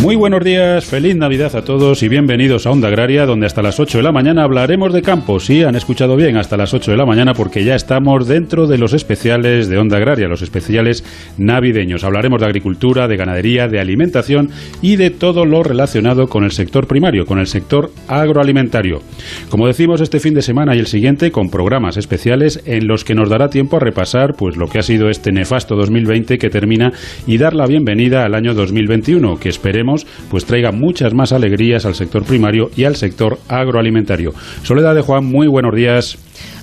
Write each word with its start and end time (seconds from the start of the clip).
Muy 0.00 0.14
buenos 0.14 0.44
días, 0.44 0.84
feliz 0.84 1.16
Navidad 1.16 1.56
a 1.56 1.62
todos 1.62 2.04
y 2.04 2.08
bienvenidos 2.08 2.66
a 2.66 2.70
Onda 2.70 2.86
Agraria, 2.86 3.26
donde 3.26 3.46
hasta 3.46 3.62
las 3.62 3.80
8 3.80 3.98
de 3.98 4.04
la 4.04 4.12
mañana 4.12 4.44
hablaremos 4.44 4.92
de 4.92 5.02
campo. 5.02 5.40
Sí, 5.40 5.64
han 5.64 5.74
escuchado 5.74 6.14
bien, 6.14 6.36
hasta 6.36 6.56
las 6.56 6.72
8 6.72 6.92
de 6.92 6.96
la 6.96 7.04
mañana, 7.04 7.34
porque 7.34 7.64
ya 7.64 7.74
estamos 7.74 8.28
dentro 8.28 8.68
de 8.68 8.78
los 8.78 8.92
especiales 8.92 9.68
de 9.68 9.76
Onda 9.76 9.96
Agraria, 9.96 10.28
los 10.28 10.40
especiales 10.40 11.04
navideños. 11.36 12.04
Hablaremos 12.04 12.40
de 12.40 12.46
agricultura, 12.46 13.08
de 13.08 13.16
ganadería, 13.16 13.66
de 13.66 13.80
alimentación 13.80 14.50
y 14.80 14.94
de 14.94 15.10
todo 15.10 15.44
lo 15.44 15.64
relacionado 15.64 16.28
con 16.28 16.44
el 16.44 16.52
sector 16.52 16.86
primario, 16.86 17.26
con 17.26 17.40
el 17.40 17.48
sector 17.48 17.90
agroalimentario. 18.06 19.00
Como 19.50 19.66
decimos, 19.66 20.00
este 20.00 20.20
fin 20.20 20.32
de 20.32 20.42
semana 20.42 20.76
y 20.76 20.78
el 20.78 20.86
siguiente, 20.86 21.32
con 21.32 21.50
programas 21.50 21.96
especiales 21.96 22.62
en 22.66 22.86
los 22.86 23.02
que 23.02 23.16
nos 23.16 23.30
dará 23.30 23.48
tiempo 23.48 23.78
a 23.78 23.80
repasar 23.80 24.34
pues 24.38 24.56
lo 24.56 24.68
que 24.68 24.78
ha 24.78 24.82
sido 24.82 25.10
este 25.10 25.32
nefasto 25.32 25.74
2020 25.74 26.38
que 26.38 26.50
termina 26.50 26.92
y 27.26 27.36
dar 27.36 27.54
la 27.54 27.66
bienvenida 27.66 28.24
al 28.24 28.36
año 28.36 28.54
2021, 28.54 29.40
que 29.40 29.48
esperemos 29.48 29.87
pues 30.30 30.44
traiga 30.44 30.72
muchas 30.72 31.14
más 31.14 31.32
alegrías 31.32 31.86
al 31.86 31.94
sector 31.94 32.24
primario 32.24 32.70
y 32.76 32.84
al 32.84 32.96
sector 32.96 33.38
agroalimentario. 33.48 34.32
Soledad 34.62 34.94
de 34.94 35.02
Juan, 35.02 35.24
muy 35.24 35.46
buenos 35.46 35.74
días. 35.74 36.18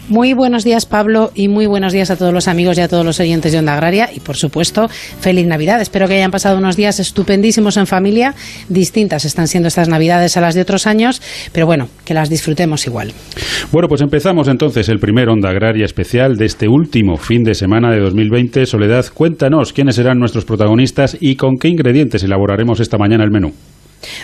Muy 0.07 0.33
buenos 0.33 0.63
días, 0.63 0.85
Pablo, 0.85 1.31
y 1.33 1.47
muy 1.47 1.65
buenos 1.65 1.91
días 1.91 2.11
a 2.11 2.15
todos 2.15 2.31
los 2.31 2.47
amigos 2.47 2.77
y 2.77 2.81
a 2.81 2.87
todos 2.87 3.03
los 3.03 3.19
oyentes 3.19 3.51
de 3.51 3.57
Onda 3.57 3.73
Agraria. 3.73 4.07
Y, 4.15 4.19
por 4.19 4.35
supuesto, 4.35 4.87
feliz 4.87 5.47
Navidad. 5.47 5.81
Espero 5.81 6.07
que 6.07 6.13
hayan 6.13 6.29
pasado 6.29 6.59
unos 6.59 6.75
días 6.75 6.99
estupendísimos 6.99 7.75
en 7.77 7.87
familia. 7.87 8.35
Distintas 8.69 9.25
están 9.25 9.47
siendo 9.47 9.67
estas 9.67 9.89
Navidades 9.89 10.37
a 10.37 10.41
las 10.41 10.53
de 10.53 10.61
otros 10.61 10.85
años, 10.85 11.23
pero 11.51 11.65
bueno, 11.65 11.87
que 12.05 12.13
las 12.13 12.29
disfrutemos 12.29 12.85
igual. 12.85 13.13
Bueno, 13.71 13.87
pues 13.87 14.01
empezamos 14.01 14.47
entonces 14.47 14.89
el 14.89 14.99
primer 14.99 15.27
Onda 15.27 15.49
Agraria 15.49 15.85
especial 15.85 16.35
de 16.37 16.45
este 16.45 16.67
último 16.67 17.17
fin 17.17 17.43
de 17.43 17.55
semana 17.55 17.91
de 17.91 17.99
2020. 17.99 18.67
Soledad, 18.67 19.07
cuéntanos 19.11 19.73
quiénes 19.73 19.95
serán 19.95 20.19
nuestros 20.19 20.45
protagonistas 20.45 21.17
y 21.19 21.35
con 21.35 21.57
qué 21.57 21.67
ingredientes 21.67 22.21
elaboraremos 22.21 22.79
esta 22.79 22.99
mañana 22.99 23.23
el 23.23 23.31
menú. 23.31 23.53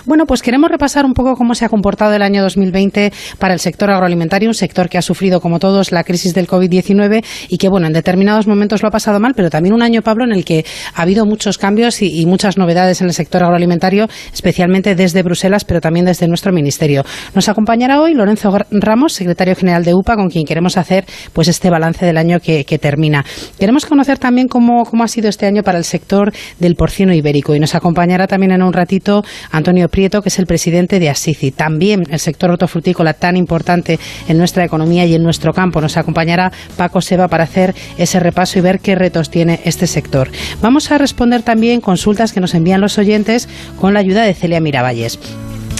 Bueno, 0.05 0.25
pues 0.25 0.41
queremos 0.41 0.69
repasar 0.69 1.05
un 1.05 1.13
poco 1.13 1.35
cómo 1.35 1.55
se 1.55 1.65
ha 1.65 1.69
comportado 1.69 2.13
el 2.13 2.21
año 2.21 2.41
2020 2.43 3.11
para 3.39 3.53
el 3.53 3.59
sector 3.59 3.89
agroalimentario, 3.91 4.49
un 4.49 4.53
sector 4.53 4.89
que 4.89 4.97
ha 4.97 5.01
sufrido, 5.01 5.41
como 5.41 5.59
todos, 5.59 5.91
la 5.91 6.03
crisis 6.03 6.33
del 6.33 6.47
COVID-19 6.47 7.23
y 7.49 7.57
que, 7.57 7.69
bueno, 7.69 7.87
en 7.87 7.93
determinados 7.93 8.47
momentos 8.47 8.81
lo 8.81 8.89
ha 8.89 8.91
pasado 8.91 9.19
mal, 9.19 9.33
pero 9.35 9.49
también 9.49 9.73
un 9.73 9.81
año, 9.81 10.01
Pablo, 10.01 10.25
en 10.25 10.31
el 10.31 10.45
que 10.45 10.65
ha 10.95 11.01
habido 11.01 11.25
muchos 11.25 11.57
cambios 11.57 12.01
y, 12.01 12.25
muchas 12.31 12.57
novedades 12.57 13.01
en 13.01 13.07
el 13.07 13.13
sector 13.13 13.43
agroalimentario, 13.43 14.07
especialmente 14.33 14.95
desde 14.95 15.21
Bruselas, 15.21 15.65
pero 15.65 15.81
también 15.81 16.05
desde 16.05 16.27
nuestro 16.27 16.53
ministerio. 16.53 17.03
Nos 17.35 17.49
acompañará 17.49 17.99
hoy 17.99 18.13
Lorenzo 18.13 18.57
Ramos, 18.71 19.13
secretario 19.13 19.55
general 19.55 19.83
de 19.83 19.93
UPA, 19.93 20.15
con 20.15 20.29
quien 20.29 20.45
queremos 20.45 20.77
hacer 20.77 21.05
pues 21.33 21.47
este 21.47 21.69
balance 21.69 22.05
del 22.05 22.17
año 22.17 22.39
que, 22.39 22.63
termina. 22.81 23.25
Queremos 23.59 23.85
conocer 23.85 24.17
también 24.17 24.47
cómo, 24.47 24.85
cómo 24.85 25.03
ha 25.03 25.07
sido 25.07 25.29
este 25.29 25.45
año 25.45 25.61
para 25.61 25.77
el 25.77 25.83
sector 25.83 26.31
del 26.59 26.75
porcino 26.75 27.13
ibérico 27.13 27.53
y 27.53 27.59
nos 27.59 27.75
acompañará 27.75 28.27
también 28.27 28.53
en 28.53 28.63
un 28.63 28.71
ratito 28.71 29.23
Antonio 29.51 29.70
Antonio 29.71 29.87
Prieto, 29.87 30.21
que 30.21 30.27
es 30.27 30.37
el 30.37 30.47
presidente 30.47 30.99
de 30.99 31.09
Asici. 31.09 31.51
También 31.51 32.03
el 32.09 32.19
sector 32.19 32.51
hortofrutícola 32.51 33.13
tan 33.13 33.37
importante 33.37 33.99
en 34.27 34.37
nuestra 34.37 34.65
economía 34.65 35.05
y 35.05 35.15
en 35.15 35.23
nuestro 35.23 35.53
campo. 35.53 35.79
Nos 35.79 35.95
acompañará 35.95 36.51
Paco 36.75 36.99
Seba 36.99 37.29
para 37.29 37.45
hacer 37.45 37.73
ese 37.97 38.19
repaso 38.19 38.59
y 38.59 38.61
ver 38.61 38.81
qué 38.81 38.95
retos 38.95 39.29
tiene 39.29 39.61
este 39.63 39.87
sector. 39.87 40.29
Vamos 40.61 40.91
a 40.91 40.97
responder 40.97 41.41
también 41.41 41.79
consultas 41.79 42.33
que 42.33 42.41
nos 42.41 42.53
envían 42.53 42.81
los 42.81 42.97
oyentes 42.97 43.47
con 43.79 43.93
la 43.93 44.01
ayuda 44.01 44.23
de 44.23 44.33
Celia 44.33 44.59
Miravalles. 44.59 45.17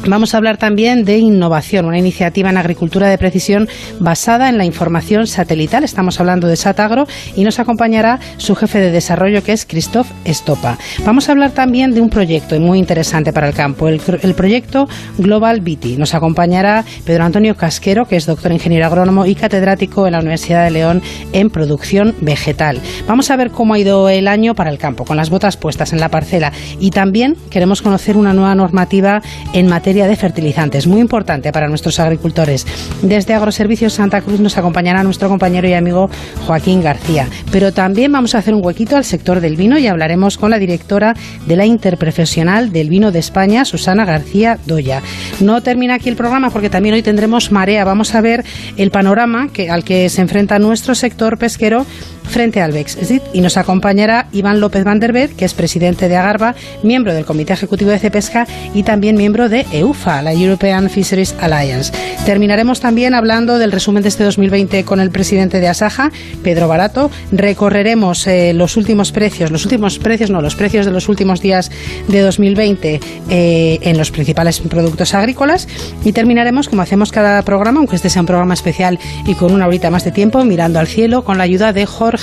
Vamos 0.08 0.34
a 0.34 0.38
hablar 0.38 0.58
también 0.58 1.06
de 1.06 1.20
innovación, 1.20 1.86
una 1.86 2.00
iniciativa 2.00 2.50
en 2.50 2.58
agricultura 2.58 3.08
de 3.08 3.20
precisión 3.20 3.70
basada 4.00 4.50
en 4.50 4.58
la 4.58 4.66
información 4.66 5.28
satelital. 5.28 5.84
Estamos 5.84 6.20
hablando 6.20 6.48
de 6.48 6.56
Satagro 6.56 7.06
y 7.36 7.44
nos 7.44 7.60
acompañará 7.60 8.20
su 8.38 8.56
jefe 8.56 8.80
de 8.80 8.90
desarrollo 8.90 9.44
que 9.44 9.54
es 9.54 9.64
Christoph 9.64 10.08
Estopa. 10.26 10.80
Vamos 11.06 11.30
a 11.30 11.34
hablar 11.34 11.52
también 11.52 11.94
de 11.94 12.02
un 12.02 12.10
proyecto 12.10 12.60
muy 12.60 12.80
interesante 12.80 13.32
para 13.32 13.48
el 13.48 13.54
campo, 13.54 13.88
el, 13.90 14.00
proyecto 14.00 14.90
Global 15.20 15.62
Viti. 15.62 15.98
Nos 15.98 16.16
acompañará 16.16 16.84
Pedro 17.06 17.24
Antonio 17.24 17.56
Casquero, 17.56 18.06
que 18.06 18.16
es 18.16 18.26
doctor 18.26 18.52
ingeniero 18.52 18.88
agrónomo 18.88 19.28
y 19.28 19.36
catedrático 19.36 20.08
en 20.08 20.14
la 20.14 20.20
Universidad 20.20 20.64
de 20.64 20.72
León 20.72 21.04
en 21.32 21.52
producción 21.52 22.16
vegetal. 22.22 22.82
Vamos 23.08 23.30
a 23.30 23.36
ver 23.36 23.52
cómo 23.52 23.76
ha 23.76 23.80
ido 23.80 24.10
el 24.10 24.28
año 24.28 24.56
para 24.56 24.72
el 24.72 24.80
campo, 24.80 25.06
con 25.06 25.16
las 25.16 25.30
botas 25.30 25.58
puestas 25.58 25.94
en 25.94 26.00
la 26.00 26.10
parcela. 26.10 26.52
Y 26.80 26.90
también 26.90 27.36
queremos 27.52 27.84
conocer 27.84 28.18
una 28.18 28.34
nueva 28.34 28.56
normativa 28.56 29.22
en 29.54 29.68
materia 29.68 29.91
de 29.92 30.16
fertilizantes, 30.16 30.88
muy 30.88 31.02
importante 31.02 31.52
para 31.52 31.68
nuestros 31.68 32.00
agricultores. 32.00 32.66
Desde 33.02 33.34
Agroservicios 33.34 33.94
Santa 33.94 34.22
Cruz 34.22 34.40
nos 34.40 34.58
acompañará 34.58 35.04
nuestro 35.04 35.28
compañero 35.28 35.68
y 35.68 35.74
amigo 35.74 36.10
Joaquín 36.48 36.82
García. 36.82 37.28
Pero 37.52 37.74
también 37.74 38.12
vamos 38.12 38.34
a 38.34 38.38
hacer 38.38 38.54
un 38.54 38.66
huequito 38.66 38.96
al 38.96 39.04
sector 39.04 39.42
del 39.42 39.58
vino 39.58 39.78
y 39.78 39.88
hablaremos 39.88 40.38
con 40.38 40.50
la 40.50 40.60
directora 40.60 41.14
de 41.46 41.56
la 41.58 41.66
Interprofesional 41.66 42.72
del 42.72 42.90
Vino 42.90 43.12
de 43.12 43.20
España, 43.20 43.66
Susana 43.66 44.06
García 44.06 44.58
Doya. 44.66 45.02
No 45.42 45.62
termina 45.62 45.96
aquí 45.96 46.08
el 46.08 46.16
programa 46.16 46.52
porque 46.52 46.70
también 46.70 46.96
hoy 46.96 47.04
tendremos 47.04 47.52
marea. 47.52 47.84
Vamos 47.84 48.16
a 48.16 48.22
ver 48.22 48.46
el 48.78 48.92
panorama 48.92 49.50
que, 49.52 49.70
al 49.70 49.84
que 49.84 50.08
se 50.08 50.22
enfrenta 50.22 50.58
nuestro 50.58 50.96
sector 50.96 51.38
pesquero 51.38 51.86
frente 52.32 52.62
al 52.62 52.72
Brexit 52.72 53.22
y 53.34 53.42
nos 53.42 53.58
acompañará 53.58 54.28
Iván 54.32 54.60
López 54.60 54.84
Van 54.84 55.02
que 55.02 55.46
es 55.46 55.54
presidente 55.54 56.08
de 56.08 56.16
Agarba, 56.16 56.56
miembro 56.84 57.14
del 57.14 57.26
Comité 57.26 57.54
Ejecutivo 57.54 57.92
de 57.92 58.00
Cepesca 58.00 58.48
y 58.74 58.84
también 58.84 59.18
miembro 59.18 59.50
de 59.50 59.66
EUFA, 59.72 60.22
la 60.22 60.32
European 60.32 60.90
Fisheries 60.90 61.36
Alliance. 61.42 61.92
Terminaremos 62.26 62.80
también 62.80 63.14
hablando 63.14 63.58
del 63.58 63.72
resumen 63.72 64.04
de 64.04 64.10
este 64.10 64.24
2020 64.24 64.86
con 64.86 65.00
el 65.00 65.10
presidente 65.10 65.60
de 65.60 65.68
Asaja, 65.68 66.12
Pedro 66.44 66.68
Barato. 66.68 67.12
Recorreremos 67.32 68.26
eh, 68.28 68.54
los 68.54 68.78
últimos 68.78 69.12
precios, 69.12 69.52
los 69.52 69.66
últimos 69.66 70.00
precios, 70.00 70.30
no, 70.30 70.42
los 70.42 70.56
precios 70.56 70.86
de 70.86 70.92
los 70.92 71.10
últimos 71.10 71.42
días 71.42 71.72
de 72.08 72.22
2020 72.22 73.00
eh, 73.30 73.80
en 73.82 73.98
los 73.98 74.12
principales 74.12 74.60
productos 74.60 75.14
agrícolas 75.14 75.68
y 76.06 76.14
terminaremos, 76.14 76.70
como 76.70 76.84
hacemos 76.84 77.12
cada 77.12 77.42
programa, 77.42 77.80
aunque 77.80 77.96
este 77.96 78.10
sea 78.10 78.22
un 78.22 78.28
programa 78.28 78.54
especial 78.54 79.00
y 79.26 79.34
con 79.34 79.52
una 79.52 79.68
horita 79.68 79.90
más 79.90 80.06
de 80.06 80.12
tiempo, 80.12 80.46
mirando 80.46 80.80
al 80.80 80.88
cielo 80.88 81.24
con 81.24 81.38
la 81.38 81.44
ayuda 81.44 81.74
de 81.74 81.86
Jorge 81.86 82.21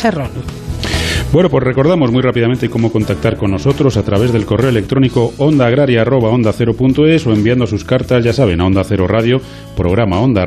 bueno, 1.31 1.51
pues 1.51 1.63
recordamos 1.63 2.11
muy 2.11 2.23
rápidamente 2.23 2.71
cómo 2.71 2.91
contactar 2.91 3.37
con 3.37 3.51
nosotros 3.51 3.99
a 3.99 4.03
través 4.03 4.33
del 4.33 4.47
correo 4.47 4.71
electrónico 4.71 5.35
ondaagraria.onda0.es 5.37 7.27
o 7.27 7.33
enviando 7.35 7.67
sus 7.67 7.85
cartas, 7.85 8.25
ya 8.25 8.33
saben, 8.33 8.63
a 8.63 8.67
Onda 8.67 8.83
Cero 8.83 9.07
Radio, 9.07 9.39
programa 9.77 10.21
Onda, 10.21 10.47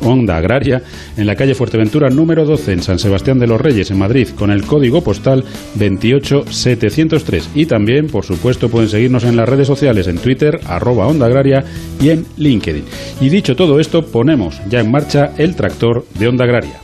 Onda 0.00 0.38
Agraria, 0.38 0.82
en 1.18 1.26
la 1.26 1.36
calle 1.36 1.54
Fuerteventura 1.54 2.08
número 2.08 2.46
12, 2.46 2.72
en 2.72 2.82
San 2.82 2.98
Sebastián 2.98 3.38
de 3.38 3.46
los 3.46 3.60
Reyes, 3.60 3.90
en 3.90 3.98
Madrid, 3.98 4.28
con 4.34 4.50
el 4.50 4.64
código 4.64 5.04
postal 5.04 5.44
28703. 5.74 7.50
Y 7.54 7.66
también, 7.66 8.06
por 8.06 8.24
supuesto, 8.24 8.70
pueden 8.70 8.88
seguirnos 8.88 9.24
en 9.24 9.36
las 9.36 9.48
redes 9.48 9.66
sociales, 9.66 10.06
en 10.08 10.16
Twitter, 10.16 10.58
arroba 10.66 11.06
Onda 11.06 11.26
Agraria 11.26 11.64
y 12.00 12.08
en 12.08 12.24
LinkedIn. 12.38 12.84
Y 13.20 13.28
dicho 13.28 13.56
todo 13.56 13.78
esto, 13.78 14.06
ponemos 14.06 14.58
ya 14.70 14.80
en 14.80 14.90
marcha 14.90 15.32
el 15.36 15.54
tractor 15.54 16.06
de 16.18 16.28
Onda 16.28 16.44
Agraria. 16.44 16.83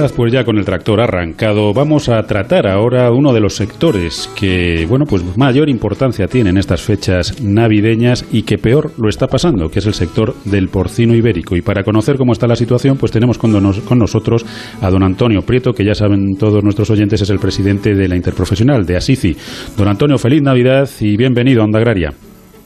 Pues 0.00 0.32
ya 0.32 0.44
con 0.44 0.56
el 0.56 0.64
tractor 0.64 0.98
arrancado, 0.98 1.74
vamos 1.74 2.08
a 2.08 2.22
tratar 2.22 2.66
ahora 2.66 3.10
uno 3.10 3.34
de 3.34 3.40
los 3.40 3.54
sectores 3.54 4.32
que, 4.34 4.86
bueno, 4.88 5.04
pues 5.04 5.36
mayor 5.36 5.68
importancia 5.68 6.26
tiene 6.26 6.48
en 6.48 6.56
estas 6.56 6.80
fechas 6.80 7.42
navideñas 7.42 8.26
y 8.32 8.44
que 8.44 8.56
peor 8.56 8.92
lo 8.96 9.10
está 9.10 9.26
pasando, 9.26 9.68
que 9.68 9.80
es 9.80 9.86
el 9.86 9.92
sector 9.92 10.34
del 10.46 10.68
porcino 10.68 11.14
ibérico. 11.14 11.54
Y 11.54 11.60
para 11.60 11.82
conocer 11.82 12.16
cómo 12.16 12.32
está 12.32 12.46
la 12.46 12.56
situación, 12.56 12.96
pues 12.96 13.12
tenemos 13.12 13.36
con, 13.36 13.52
con 13.52 13.98
nosotros 13.98 14.46
a 14.80 14.88
don 14.88 15.02
Antonio 15.02 15.42
Prieto, 15.42 15.72
que 15.72 15.84
ya 15.84 15.94
saben 15.94 16.34
todos 16.38 16.64
nuestros 16.64 16.88
oyentes 16.88 17.20
es 17.20 17.28
el 17.28 17.38
presidente 17.38 17.94
de 17.94 18.08
la 18.08 18.16
Interprofesional 18.16 18.86
de 18.86 18.96
Asici. 18.96 19.36
Don 19.76 19.86
Antonio, 19.86 20.16
feliz 20.16 20.40
Navidad 20.40 20.88
y 21.00 21.18
bienvenido 21.18 21.60
a 21.60 21.66
Onda 21.66 21.78
Agraria. 21.78 22.08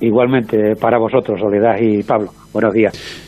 Igualmente 0.01 0.77
para 0.81 0.99
vosotros, 0.99 1.41
Soledad 1.41 1.81
y 1.81 2.05
Pablo. 2.05 2.31
Buenos 2.53 2.73
días. 2.73 3.24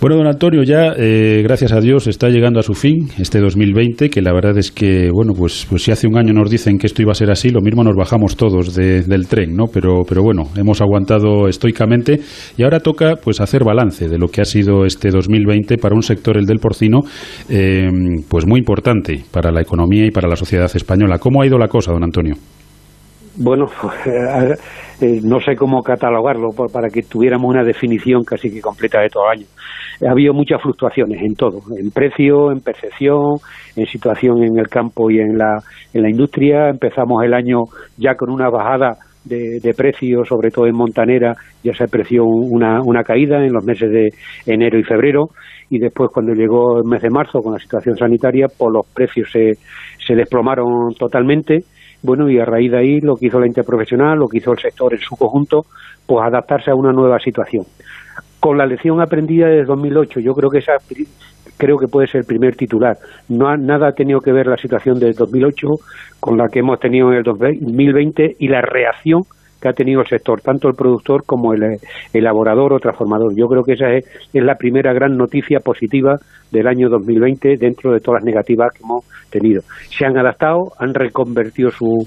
Bueno, 0.00 0.16
don 0.16 0.26
Antonio, 0.26 0.62
ya 0.62 0.92
eh, 0.96 1.40
gracias 1.42 1.72
a 1.72 1.80
Dios 1.80 2.06
está 2.06 2.28
llegando 2.28 2.60
a 2.60 2.62
su 2.62 2.74
fin 2.74 3.08
este 3.18 3.40
2020, 3.40 4.10
que 4.10 4.20
la 4.20 4.32
verdad 4.32 4.56
es 4.58 4.70
que, 4.70 5.10
bueno, 5.10 5.32
pues, 5.32 5.66
pues 5.68 5.82
si 5.82 5.90
hace 5.90 6.06
un 6.06 6.18
año 6.18 6.32
nos 6.32 6.50
dicen 6.50 6.78
que 6.78 6.86
esto 6.86 7.02
iba 7.02 7.12
a 7.12 7.14
ser 7.14 7.30
así, 7.30 7.50
lo 7.50 7.60
mismo 7.60 7.82
nos 7.82 7.96
bajamos 7.96 8.36
todos 8.36 8.74
del 8.74 9.26
tren, 9.28 9.56
¿no? 9.56 9.64
Pero, 9.72 10.02
pero 10.06 10.22
bueno, 10.22 10.44
hemos 10.56 10.80
aguantado 10.80 11.48
estoicamente 11.48 12.20
y 12.56 12.62
ahora 12.62 12.80
toca 12.80 13.14
pues 13.22 13.40
hacer 13.40 13.64
balance 13.64 14.08
de 14.08 14.18
lo 14.18 14.28
que 14.28 14.42
ha 14.42 14.44
sido 14.44 14.84
este 14.84 15.10
2020 15.10 15.78
para 15.78 15.94
un 15.94 16.02
sector, 16.02 16.36
el 16.36 16.46
del 16.46 16.58
porcino, 16.58 17.00
eh, 17.48 17.88
pues 18.28 18.46
muy 18.46 18.60
importante 18.60 19.24
para 19.30 19.50
la 19.50 19.62
economía 19.62 20.06
y 20.06 20.10
para 20.10 20.28
la 20.28 20.36
sociedad 20.36 20.70
española. 20.74 21.18
¿Cómo 21.18 21.42
ha 21.42 21.46
ido 21.46 21.58
la 21.58 21.68
cosa, 21.68 21.92
don 21.92 22.04
Antonio? 22.04 22.34
Bueno, 23.38 23.66
eh, 25.00 25.20
no 25.22 25.40
sé 25.40 25.56
cómo 25.56 25.82
catalogarlo 25.82 26.48
para 26.72 26.88
que 26.88 27.02
tuviéramos 27.02 27.50
una 27.50 27.62
definición 27.62 28.24
casi 28.24 28.50
que 28.50 28.60
completa 28.60 29.00
de 29.00 29.08
todo 29.08 29.24
el 29.30 29.40
año. 29.40 29.46
Ha 30.06 30.12
habido 30.12 30.32
muchas 30.32 30.62
fluctuaciones 30.62 31.20
en 31.22 31.34
todo, 31.34 31.58
en 31.78 31.90
precio, 31.90 32.50
en 32.50 32.60
percepción, 32.60 33.36
en 33.76 33.86
situación 33.86 34.42
en 34.42 34.58
el 34.58 34.68
campo 34.68 35.10
y 35.10 35.18
en 35.18 35.36
la, 35.36 35.58
en 35.92 36.02
la 36.02 36.10
industria. 36.10 36.70
Empezamos 36.70 37.22
el 37.24 37.34
año 37.34 37.64
ya 37.98 38.14
con 38.14 38.30
una 38.30 38.48
bajada 38.48 38.96
de, 39.24 39.58
de 39.62 39.74
precios, 39.74 40.28
sobre 40.28 40.50
todo 40.50 40.66
en 40.66 40.76
Montanera, 40.76 41.34
ya 41.62 41.74
se 41.74 41.84
apreció 41.84 42.24
una, 42.24 42.80
una 42.82 43.02
caída 43.02 43.44
en 43.44 43.52
los 43.52 43.64
meses 43.64 43.90
de 43.90 44.08
enero 44.46 44.78
y 44.78 44.84
febrero 44.84 45.28
y 45.68 45.78
después 45.78 46.10
cuando 46.12 46.32
llegó 46.32 46.78
el 46.78 46.84
mes 46.84 47.02
de 47.02 47.10
marzo 47.10 47.40
con 47.40 47.52
la 47.52 47.58
situación 47.58 47.96
sanitaria, 47.96 48.46
pues 48.56 48.70
los 48.72 48.86
precios 48.94 49.28
se, 49.32 49.54
se 50.06 50.14
desplomaron 50.14 50.94
totalmente 50.96 51.64
bueno, 52.06 52.30
y 52.30 52.38
a 52.38 52.44
raíz 52.44 52.70
de 52.70 52.78
ahí 52.78 53.00
lo 53.00 53.16
que 53.16 53.26
hizo 53.26 53.40
la 53.40 53.46
interprofesional, 53.46 54.18
lo 54.18 54.28
que 54.28 54.38
hizo 54.38 54.52
el 54.52 54.58
sector 54.58 54.94
en 54.94 55.00
su 55.00 55.16
conjunto, 55.16 55.62
pues 56.06 56.24
adaptarse 56.24 56.70
a 56.70 56.74
una 56.74 56.92
nueva 56.92 57.18
situación. 57.18 57.64
Con 58.40 58.56
la 58.56 58.64
lección 58.64 59.00
aprendida 59.00 59.48
desde 59.48 59.64
2008, 59.64 60.20
yo 60.20 60.32
creo 60.32 60.48
que 60.48 60.58
esa 60.58 60.74
creo 61.56 61.78
que 61.78 61.88
puede 61.88 62.06
ser 62.06 62.20
el 62.20 62.26
primer 62.26 62.54
titular. 62.54 62.96
No 63.28 63.54
nada 63.56 63.88
ha 63.88 63.92
tenido 63.92 64.20
que 64.20 64.32
ver 64.32 64.46
la 64.46 64.56
situación 64.56 64.98
del 64.98 65.14
2008 65.14 65.66
con 66.20 66.36
la 66.36 66.48
que 66.48 66.60
hemos 66.60 66.78
tenido 66.78 67.10
en 67.10 67.18
el 67.18 67.22
2020 67.22 68.36
y 68.38 68.48
la 68.48 68.60
reacción 68.60 69.22
que 69.60 69.68
ha 69.68 69.72
tenido 69.72 70.00
el 70.00 70.06
sector, 70.06 70.40
tanto 70.40 70.68
el 70.68 70.74
productor 70.74 71.24
como 71.24 71.54
el 71.54 71.78
elaborador 72.12 72.74
o 72.74 72.78
transformador. 72.78 73.34
Yo 73.36 73.46
creo 73.46 73.62
que 73.62 73.72
esa 73.72 73.92
es, 73.92 74.04
la 74.32 74.56
primera 74.56 74.92
gran 74.92 75.16
noticia 75.16 75.60
positiva 75.60 76.16
del 76.52 76.66
año 76.68 76.88
2020 76.88 77.56
dentro 77.56 77.92
de 77.92 78.00
todas 78.00 78.20
las 78.20 78.26
negativas 78.26 78.72
que 78.72 78.82
hemos 78.82 79.04
tenido. 79.30 79.62
Se 79.90 80.04
han 80.04 80.16
adaptado, 80.16 80.72
han 80.78 80.94
reconvertido 80.94 81.70
sus 81.70 82.06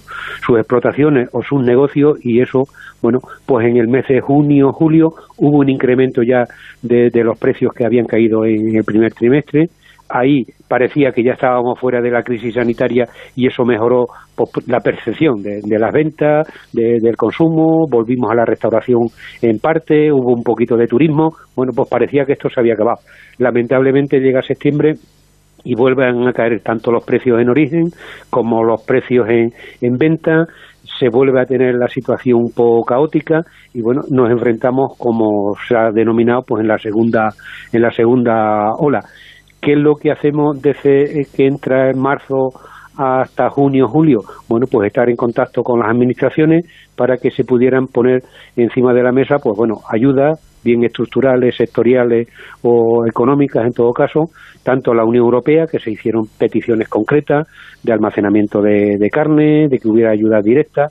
explotaciones 0.58 1.30
o 1.34 1.44
sus 1.44 1.62
negocios 1.64 2.18
y 2.24 2.42
eso, 2.42 2.64
bueno, 3.02 3.20
pues 3.46 3.68
en 3.68 3.78
el 3.78 3.88
mes 3.88 4.08
de 4.08 4.22
junio, 4.22 4.72
julio 4.72 5.10
hubo 5.38 5.60
un 5.60 5.70
incremento 5.70 6.22
ya 6.24 6.46
de 6.82 7.24
los 7.24 7.38
precios 7.38 7.74
que 7.74 7.86
habían 7.86 8.06
caído 8.06 8.46
en 8.46 8.76
el 8.76 8.84
primer 8.84 9.14
trimestre 9.14 9.70
ahí 10.10 10.44
parecía 10.68 11.12
que 11.12 11.24
ya 11.24 11.34
estábamos 11.34 11.80
fuera 11.80 12.02
de 12.02 12.12
la 12.12 12.24
crisis 12.24 12.56
sanitaria 12.56 13.06
y 13.36 13.48
eso 13.48 13.64
mejoró 13.64 14.08
pues, 14.36 14.68
la 14.68 14.80
percepción 14.80 15.42
de, 15.42 15.62
las 15.80 15.94
ventas, 15.94 16.48
del 16.74 17.16
consumo, 17.16 17.86
volvimos 17.90 18.32
a 18.32 18.36
la 18.36 18.46
restauración 18.46 19.08
en 19.42 19.60
parte, 19.60 20.12
hubo 20.12 20.34
un 20.34 20.44
poquito 20.44 20.76
de 20.76 20.88
turismo, 20.88 21.30
bueno, 21.56 21.72
pues 21.76 21.90
parecía 21.90 22.26
que 22.26 22.34
esto 22.34 22.50
se 22.50 22.60
había 22.60 22.74
acabado. 22.74 23.00
Lamentablemente 23.38 24.20
llega 24.20 24.42
septiembre 24.42 24.94
y 25.64 25.76
vuelven 25.76 26.28
a 26.28 26.34
caer 26.34 26.62
tanto 26.62 26.92
los 26.92 27.06
precios 27.06 27.40
en 27.40 27.50
origen 27.50 27.90
como 28.30 28.64
los 28.64 28.84
precios 28.84 29.28
en, 29.30 29.52
en 29.82 29.98
venta, 29.98 30.48
se 30.98 31.10
vuelve 31.10 31.42
a 31.42 31.46
tener 31.46 31.76
la 31.76 31.88
situación 31.88 32.40
un 32.40 32.52
poco 32.52 32.84
caótica 32.84 33.42
y 33.74 33.82
bueno, 33.82 34.02
nos 34.10 34.32
enfrentamos 34.32 34.98
como 34.98 35.54
se 35.68 35.76
ha 35.76 35.92
denominado 35.92 36.42
pues 36.48 36.62
en 36.62 36.68
la 36.68 36.78
segunda 36.78 37.30
en 37.72 37.82
la 37.82 37.92
segunda 37.92 38.74
ola. 38.78 39.02
¿Qué 39.62 39.74
es 39.74 39.78
lo 39.78 39.96
que 39.96 40.12
hacemos 40.12 40.62
desde 40.62 41.26
que 41.36 41.46
entra 41.46 41.90
en 41.90 42.00
marzo 42.00 42.50
hasta 42.98 43.50
junio, 43.50 43.88
julio? 43.88 44.20
Bueno, 44.48 44.68
pues 44.72 44.88
estar 44.88 45.10
en 45.10 45.16
contacto 45.16 45.64
con 45.64 45.80
las 45.80 45.90
administraciones 45.90 46.66
para 46.96 47.18
que 47.18 47.32
se 47.32 47.44
pudieran 47.44 47.88
poner 47.88 48.24
encima 48.56 48.94
de 48.94 49.04
la 49.04 49.12
mesa, 49.12 49.38
pues 49.42 49.58
bueno, 49.58 49.76
ayudas 49.92 50.40
bien 50.64 50.84
estructurales, 50.84 51.56
sectoriales 51.56 52.28
o 52.62 53.06
económicas 53.06 53.66
en 53.66 53.74
todo 53.74 53.92
caso, 53.92 54.26
tanto 54.64 54.94
la 54.94 55.06
Unión 55.06 55.24
Europea, 55.24 55.66
que 55.68 55.80
se 55.80 55.92
hicieron 55.92 56.26
peticiones 56.38 56.90
concretas 56.90 57.48
de 57.84 57.94
almacenamiento 57.94 58.62
de, 58.62 58.98
de 58.98 59.10
carne, 59.10 59.68
de 59.70 59.78
que 59.78 59.88
hubiera 59.88 60.12
ayuda 60.12 60.42
directa, 60.42 60.90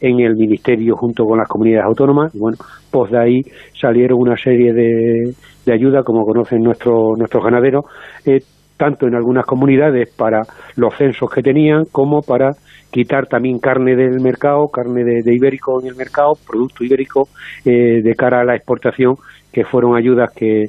en 0.00 0.20
el 0.20 0.34
Ministerio 0.34 0.96
junto 0.96 1.24
con 1.24 1.38
las 1.38 1.48
comunidades 1.48 1.86
autónomas. 1.86 2.34
Y 2.34 2.38
bueno, 2.38 2.56
pues 2.90 3.10
de 3.10 3.18
ahí 3.18 3.42
salieron 3.78 4.18
una 4.18 4.36
serie 4.36 4.72
de, 4.72 5.34
de 5.64 5.72
ayudas, 5.72 6.04
como 6.04 6.24
conocen 6.24 6.62
nuestros 6.62 7.18
nuestros 7.18 7.44
ganaderos, 7.44 7.84
eh, 8.26 8.40
tanto 8.76 9.06
en 9.06 9.14
algunas 9.14 9.44
comunidades 9.44 10.08
para 10.16 10.40
los 10.76 10.96
censos 10.96 11.30
que 11.30 11.42
tenían, 11.42 11.84
como 11.92 12.22
para 12.22 12.52
quitar 12.90 13.26
también 13.26 13.58
carne 13.58 13.94
del 13.94 14.20
mercado, 14.20 14.68
carne 14.68 15.04
de, 15.04 15.34
ibérico 15.34 15.80
en 15.80 15.88
el 15.88 15.96
mercado, 15.96 16.32
producto 16.46 16.82
ibérico, 16.82 17.28
eh, 17.64 18.00
de 18.02 18.14
cara 18.14 18.40
a 18.40 18.44
la 18.44 18.56
exportación, 18.56 19.16
que 19.52 19.64
fueron 19.64 19.96
ayudas 19.96 20.32
que 20.34 20.66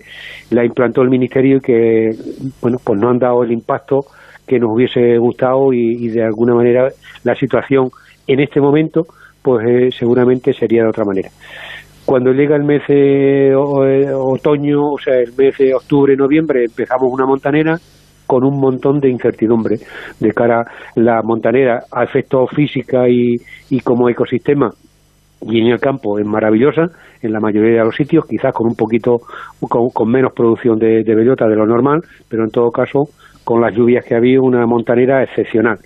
la 0.50 0.66
implantó 0.66 1.02
el 1.02 1.10
Ministerio 1.10 1.58
y 1.58 1.62
que, 1.62 2.10
bueno, 2.62 2.78
pues 2.84 3.00
no 3.00 3.10
han 3.10 3.18
dado 3.18 3.44
el 3.44 3.52
impacto 3.52 4.02
que 4.46 4.60
nos 4.60 4.72
hubiese 4.74 5.18
gustado 5.18 5.72
y 5.72 6.10
de 6.10 6.24
alguna 6.24 6.54
manera 6.54 6.90
la 7.24 7.36
situación 7.36 7.90
en 8.28 8.40
este 8.42 8.60
momento 8.60 9.06
pues 9.42 9.66
eh, 9.68 9.90
seguramente 9.98 10.54
sería 10.54 10.84
de 10.84 10.90
otra 10.90 11.06
manera. 11.06 11.30
Cuando 12.06 12.32
llega 12.32 12.56
el 12.56 12.64
mes 12.64 12.82
de 12.88 13.54
otoño, 13.56 14.94
o 14.94 14.98
sea, 14.98 15.16
el 15.16 15.34
mes 15.38 15.58
de 15.58 15.74
octubre, 15.74 16.16
noviembre, 16.16 16.66
empezamos 16.66 17.12
una 17.12 17.26
montanera 17.26 17.78
con 18.26 18.44
un 18.44 18.60
montón 18.60 19.00
de 19.00 19.10
incertidumbre 19.10 19.78
de 20.20 20.32
cara 20.32 20.62
a 20.62 20.66
la 20.96 21.22
montanera 21.22 21.84
a 21.92 22.04
efectos 22.04 22.50
física 22.56 23.04
y, 23.10 23.38
como 23.82 24.10
ecosistema 24.10 24.70
y 25.42 25.60
en 25.60 25.68
el 25.68 25.80
campo 25.80 26.18
es 26.18 26.26
maravillosa 26.26 26.84
en 27.22 27.34
la 27.34 27.40
mayoría 27.40 27.80
de 27.80 27.86
los 27.86 27.96
sitios, 27.96 28.26
quizás 28.26 28.54
con 28.54 28.68
un 28.68 28.76
poquito, 28.76 29.18
con, 29.60 30.10
menos 30.10 30.34
producción 30.34 30.78
de, 30.78 31.04
de, 31.04 31.16
bellota 31.16 31.48
de 31.48 31.56
lo 31.56 31.66
normal, 31.66 32.00
pero 32.30 32.44
en 32.44 32.52
todo 32.52 32.70
caso, 32.72 33.10
con 33.44 33.60
las 33.60 33.76
lluvias 33.76 34.06
que 34.06 34.16
había, 34.16 34.40
una 34.40 34.66
montanera 34.66 35.24
excepcional. 35.24 35.80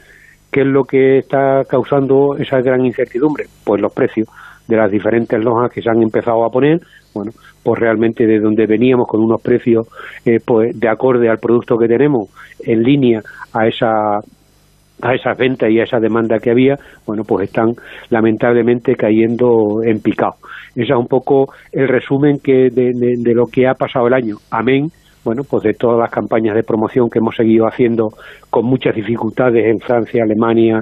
¿Qué 0.51 0.61
es 0.61 0.67
lo 0.67 0.83
que 0.83 1.17
está 1.19 1.63
causando 1.67 2.35
esa 2.37 2.61
gran 2.61 2.85
incertidumbre? 2.85 3.45
Pues 3.63 3.81
los 3.81 3.93
precios 3.93 4.27
de 4.67 4.75
las 4.75 4.91
diferentes 4.91 5.39
lonjas 5.43 5.71
que 5.71 5.81
se 5.81 5.89
han 5.89 6.01
empezado 6.01 6.43
a 6.43 6.49
poner, 6.49 6.79
bueno, 7.13 7.31
pues 7.63 7.79
realmente 7.79 8.25
de 8.25 8.39
donde 8.39 8.65
veníamos 8.65 9.07
con 9.07 9.21
unos 9.21 9.41
precios 9.41 9.87
eh, 10.25 10.39
pues 10.45 10.79
de 10.79 10.89
acorde 10.89 11.29
al 11.29 11.39
producto 11.39 11.77
que 11.77 11.87
tenemos, 11.87 12.29
en 12.63 12.83
línea 12.83 13.21
a 13.53 13.67
esa 13.67 14.19
a 15.01 15.13
esas 15.13 15.37
ventas 15.37 15.69
y 15.69 15.79
a 15.79 15.83
esa 15.83 15.99
demanda 15.99 16.39
que 16.39 16.51
había, 16.51 16.77
bueno, 17.05 17.23
pues 17.27 17.49
están 17.49 17.73
lamentablemente 18.09 18.95
cayendo 18.95 19.83
en 19.83 19.99
picado. 19.99 20.35
Ese 20.73 20.93
es 20.93 20.97
un 20.97 21.07
poco 21.07 21.47
el 21.73 21.89
resumen 21.89 22.39
que 22.41 22.69
de, 22.71 22.93
de 22.93 23.33
lo 23.33 23.43
que 23.45 23.67
ha 23.67 23.73
pasado 23.73 24.07
el 24.07 24.13
año. 24.13 24.37
Amén 24.49 24.87
bueno, 25.25 25.41
pues 25.43 25.63
de 25.63 25.73
todas 25.73 25.99
las 25.99 26.11
campañas 26.11 26.53
de 26.55 26.63
promoción 26.63 27.09
que 27.09 27.17
hemos 27.17 27.35
seguido 27.35 27.65
haciendo 27.65 28.09
con 28.51 28.65
muchas 28.65 28.95
dificultades 28.95 29.65
en 29.65 29.79
Francia, 29.79 30.23
Alemania, 30.23 30.79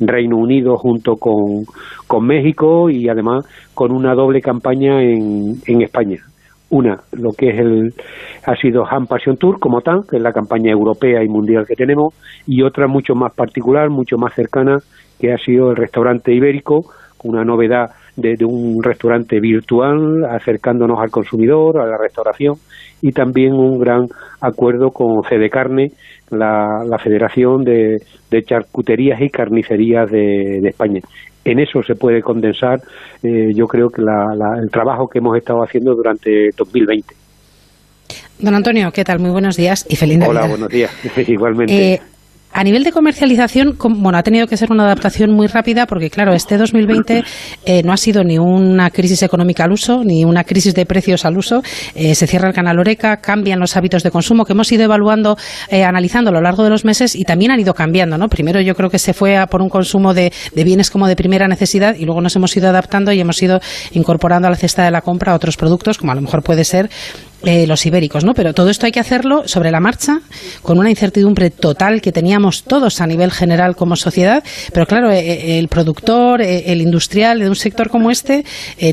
Reino 0.00 0.36
Unido 0.36 0.76
junto 0.76 1.16
con, 1.16 1.64
con 2.06 2.26
México 2.26 2.90
y 2.90 3.08
además 3.08 3.46
con 3.74 3.92
una 3.92 4.14
doble 4.14 4.40
campaña 4.40 5.02
en, 5.02 5.56
en 5.66 5.82
España. 5.82 6.18
Una, 6.70 7.00
lo 7.12 7.32
que 7.32 7.50
es 7.50 7.58
el, 7.58 7.94
ha 8.46 8.56
sido 8.56 8.86
Han 8.90 9.06
Passion 9.06 9.36
Tour 9.36 9.58
como 9.60 9.82
tal, 9.82 10.04
que 10.08 10.16
es 10.16 10.22
la 10.22 10.32
campaña 10.32 10.72
europea 10.72 11.22
y 11.22 11.28
mundial 11.28 11.66
que 11.66 11.74
tenemos, 11.74 12.14
y 12.46 12.62
otra 12.62 12.86
mucho 12.86 13.14
más 13.14 13.34
particular, 13.34 13.90
mucho 13.90 14.16
más 14.16 14.32
cercana, 14.34 14.78
que 15.20 15.32
ha 15.32 15.38
sido 15.38 15.70
el 15.70 15.76
restaurante 15.76 16.32
ibérico, 16.32 16.86
una 17.24 17.44
novedad 17.44 17.90
de, 18.16 18.36
un 18.44 18.82
restaurante 18.82 19.38
virtual 19.40 20.24
acercándonos 20.24 20.98
al 21.00 21.10
consumidor, 21.10 21.78
a 21.78 21.86
la 21.86 21.96
restauración 21.96 22.54
y 23.02 23.10
también 23.10 23.52
un 23.52 23.78
gran 23.78 24.06
acuerdo 24.40 24.90
con 24.90 25.22
Fede 25.24 25.50
Carne, 25.50 25.90
la, 26.30 26.98
Federación 27.02 27.64
de, 27.64 27.98
Charcuterías 28.46 29.20
y 29.20 29.28
Carnicerías 29.28 30.10
de, 30.10 30.60
España. 30.64 31.00
En 31.44 31.58
eso 31.58 31.82
se 31.82 31.96
puede 31.96 32.22
condensar, 32.22 32.80
eh, 33.24 33.50
yo 33.54 33.66
creo 33.66 33.88
que 33.88 34.00
el 34.00 34.70
trabajo 34.70 35.08
que 35.08 35.18
hemos 35.18 35.36
estado 35.36 35.62
haciendo 35.62 35.94
durante 35.94 36.50
2020. 36.56 37.14
Don 38.38 38.54
Antonio, 38.54 38.90
¿qué 38.92 39.04
tal? 39.04 39.18
Muy 39.18 39.30
buenos 39.30 39.56
días 39.56 39.84
y 39.88 39.96
feliz 39.96 40.18
Navidad. 40.18 40.42
Hola, 40.42 40.48
buenos 40.48 40.68
días. 40.68 40.90
Igualmente. 41.28 41.94
Eh, 41.94 42.00
a 42.52 42.64
nivel 42.64 42.84
de 42.84 42.92
comercialización, 42.92 43.76
bueno, 43.78 44.18
ha 44.18 44.22
tenido 44.22 44.46
que 44.46 44.56
ser 44.56 44.70
una 44.70 44.84
adaptación 44.84 45.32
muy 45.32 45.46
rápida 45.46 45.86
porque, 45.86 46.10
claro, 46.10 46.34
este 46.34 46.58
2020 46.58 47.24
eh, 47.64 47.82
no 47.82 47.92
ha 47.92 47.96
sido 47.96 48.24
ni 48.24 48.38
una 48.38 48.90
crisis 48.90 49.22
económica 49.22 49.64
al 49.64 49.72
uso, 49.72 50.02
ni 50.04 50.24
una 50.24 50.44
crisis 50.44 50.74
de 50.74 50.84
precios 50.84 51.24
al 51.24 51.38
uso. 51.38 51.62
Eh, 51.94 52.14
se 52.14 52.26
cierra 52.26 52.48
el 52.48 52.54
canal 52.54 52.78
Oreca, 52.78 53.16
cambian 53.18 53.58
los 53.58 53.76
hábitos 53.76 54.02
de 54.02 54.10
consumo 54.10 54.44
que 54.44 54.52
hemos 54.52 54.70
ido 54.70 54.84
evaluando, 54.84 55.36
eh, 55.68 55.84
analizando 55.84 56.30
a 56.30 56.32
lo 56.32 56.40
largo 56.40 56.62
de 56.62 56.70
los 56.70 56.84
meses 56.84 57.14
y 57.14 57.24
también 57.24 57.52
han 57.52 57.60
ido 57.60 57.74
cambiando, 57.74 58.18
¿no? 58.18 58.28
Primero 58.28 58.60
yo 58.60 58.74
creo 58.74 58.90
que 58.90 58.98
se 58.98 59.14
fue 59.14 59.36
a 59.36 59.46
por 59.46 59.62
un 59.62 59.70
consumo 59.70 60.12
de, 60.12 60.32
de 60.54 60.64
bienes 60.64 60.90
como 60.90 61.08
de 61.08 61.16
primera 61.16 61.48
necesidad 61.48 61.94
y 61.94 62.04
luego 62.04 62.20
nos 62.20 62.36
hemos 62.36 62.54
ido 62.56 62.68
adaptando 62.68 63.12
y 63.12 63.20
hemos 63.20 63.42
ido 63.42 63.60
incorporando 63.92 64.48
a 64.48 64.50
la 64.50 64.56
cesta 64.56 64.84
de 64.84 64.90
la 64.90 65.00
compra 65.00 65.34
otros 65.34 65.56
productos, 65.56 65.96
como 65.96 66.12
a 66.12 66.14
lo 66.14 66.20
mejor 66.20 66.42
puede 66.42 66.64
ser 66.64 66.90
eh, 67.44 67.66
los 67.66 67.84
ibéricos, 67.86 68.24
¿no? 68.24 68.34
Pero 68.34 68.54
todo 68.54 68.70
esto 68.70 68.86
hay 68.86 68.92
que 68.92 69.00
hacerlo 69.00 69.42
sobre 69.46 69.72
la 69.72 69.80
marcha, 69.80 70.20
con 70.62 70.78
una 70.78 70.90
incertidumbre 70.90 71.50
total 71.50 72.00
que 72.00 72.12
teníamos 72.12 72.62
todos 72.62 73.00
a 73.00 73.06
nivel 73.06 73.32
general 73.32 73.74
como 73.74 73.96
sociedad. 73.96 74.44
Pero 74.72 74.86
claro, 74.86 75.10
eh, 75.10 75.18
eh, 75.18 75.58
el 75.58 75.66
productor, 75.66 76.40
el 76.40 76.80
industrial 76.80 77.40
de 77.40 77.48
un 77.48 77.56
sector 77.56 77.88
como 77.88 78.10
este 78.10 78.44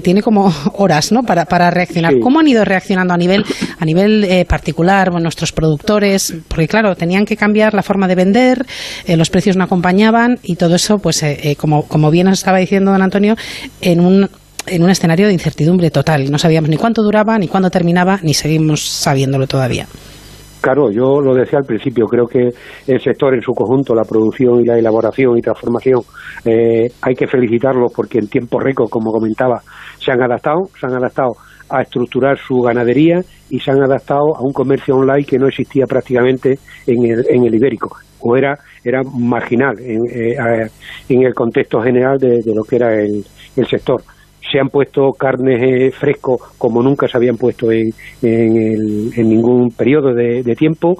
tiene 0.03 0.23
como 0.23 0.51
horas, 0.73 1.11
¿no? 1.11 1.21
Para, 1.21 1.45
para 1.45 1.69
reaccionar. 1.69 2.19
¿Cómo 2.19 2.39
han 2.39 2.47
ido 2.47 2.65
reaccionando 2.65 3.13
a 3.13 3.17
nivel, 3.17 3.45
a 3.77 3.85
nivel 3.85 4.45
particular 4.47 5.11
nuestros 5.21 5.51
productores? 5.51 6.33
Porque 6.47 6.67
claro, 6.67 6.95
tenían 6.95 7.25
que 7.25 7.37
cambiar 7.37 7.73
la 7.73 7.83
forma 7.83 8.07
de 8.07 8.15
vender, 8.15 8.65
los 9.07 9.29
precios 9.29 9.57
no 9.57 9.63
acompañaban 9.63 10.39
y 10.43 10.55
todo 10.55 10.75
eso, 10.75 10.97
pues, 10.97 11.23
como, 11.57 11.83
como 11.83 12.09
bien 12.09 12.27
os 12.27 12.39
estaba 12.39 12.57
diciendo 12.57 12.91
don 12.91 13.01
Antonio, 13.01 13.35
en 13.81 13.99
un 13.99 14.29
en 14.67 14.83
un 14.83 14.89
escenario 14.89 15.27
de 15.27 15.33
incertidumbre 15.33 15.91
total. 15.91 16.29
No 16.31 16.37
sabíamos 16.37 16.69
ni 16.69 16.77
cuánto 16.77 17.01
duraba, 17.03 17.37
ni 17.37 17.47
cuándo 17.47 17.69
terminaba, 17.69 18.19
ni 18.23 18.33
seguimos 18.33 18.81
sabiéndolo 18.81 19.47
todavía. 19.47 19.87
Claro, 20.61 20.91
yo 20.91 21.21
lo 21.21 21.33
decía 21.33 21.59
al 21.59 21.65
principio, 21.65 22.05
creo 22.05 22.25
que 22.25 22.49
el 22.87 23.01
sector 23.01 23.33
en 23.33 23.41
su 23.41 23.53
conjunto, 23.53 23.95
la 23.95 24.03
producción 24.03 24.59
y 24.59 24.65
la 24.65 24.77
elaboración 24.77 25.37
y 25.37 25.41
transformación, 25.41 26.01
eh, 26.43 26.91
hay 27.01 27.15
que 27.15 27.27
felicitarlos 27.27 27.93
porque 27.95 28.19
en 28.19 28.27
tiempo 28.27 28.59
récord, 28.59 28.89
como 28.89 29.11
comentaba, 29.11 29.61
se 29.99 30.11
han 30.11 30.21
adaptado, 30.21 30.67
se 30.77 30.85
han 30.85 30.95
adaptado 30.95 31.31
a 31.69 31.81
estructurar 31.81 32.37
su 32.37 32.61
ganadería 32.61 33.21
y 33.49 33.59
se 33.59 33.71
han 33.71 33.81
adaptado 33.81 34.35
a 34.35 34.41
un 34.41 34.51
comercio 34.51 34.95
online 34.95 35.23
que 35.23 35.37
no 35.37 35.47
existía 35.47 35.85
prácticamente 35.85 36.59
en 36.85 37.05
el, 37.05 37.25
en 37.29 37.45
el 37.45 37.55
ibérico 37.55 37.95
o 38.21 38.35
era 38.35 38.57
era 38.83 39.01
marginal 39.03 39.79
en, 39.79 40.01
eh, 40.07 40.67
en 41.07 41.23
el 41.23 41.33
contexto 41.33 41.79
general 41.79 42.17
de, 42.17 42.41
lo 42.53 42.63
que 42.63 42.75
era 42.75 42.93
el, 42.95 43.23
el 43.55 43.67
sector 43.67 44.01
se 44.51 44.59
han 44.59 44.69
puesto 44.69 45.11
carnes 45.13 45.61
eh, 45.61 45.91
frescos 45.91 46.41
como 46.57 46.81
nunca 46.81 47.07
se 47.07 47.17
habían 47.17 47.37
puesto 47.37 47.71
en, 47.71 47.93
en, 48.21 49.29
ningún 49.29 49.71
periodo 49.71 50.13
de, 50.13 50.55
tiempo. 50.55 50.97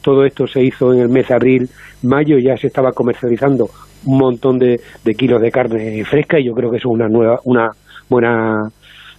todo 0.00 0.24
esto 0.24 0.46
se 0.46 0.62
hizo 0.62 0.92
en 0.92 1.00
el 1.00 1.08
mes 1.08 1.28
de 1.28 1.34
abril, 1.34 1.68
mayo, 2.02 2.38
ya 2.38 2.56
se 2.56 2.68
estaba 2.68 2.92
comercializando 2.92 3.68
un 4.04 4.18
montón 4.18 4.58
de, 4.58 4.80
kilos 5.16 5.42
de 5.42 5.50
carne 5.50 6.04
fresca 6.04 6.38
y 6.38 6.46
yo 6.46 6.54
creo 6.54 6.70
que 6.70 6.76
eso 6.76 6.88
es 6.88 6.94
una 6.94 7.08
nueva, 7.08 7.40
una 7.44 7.70
buena 8.08 8.70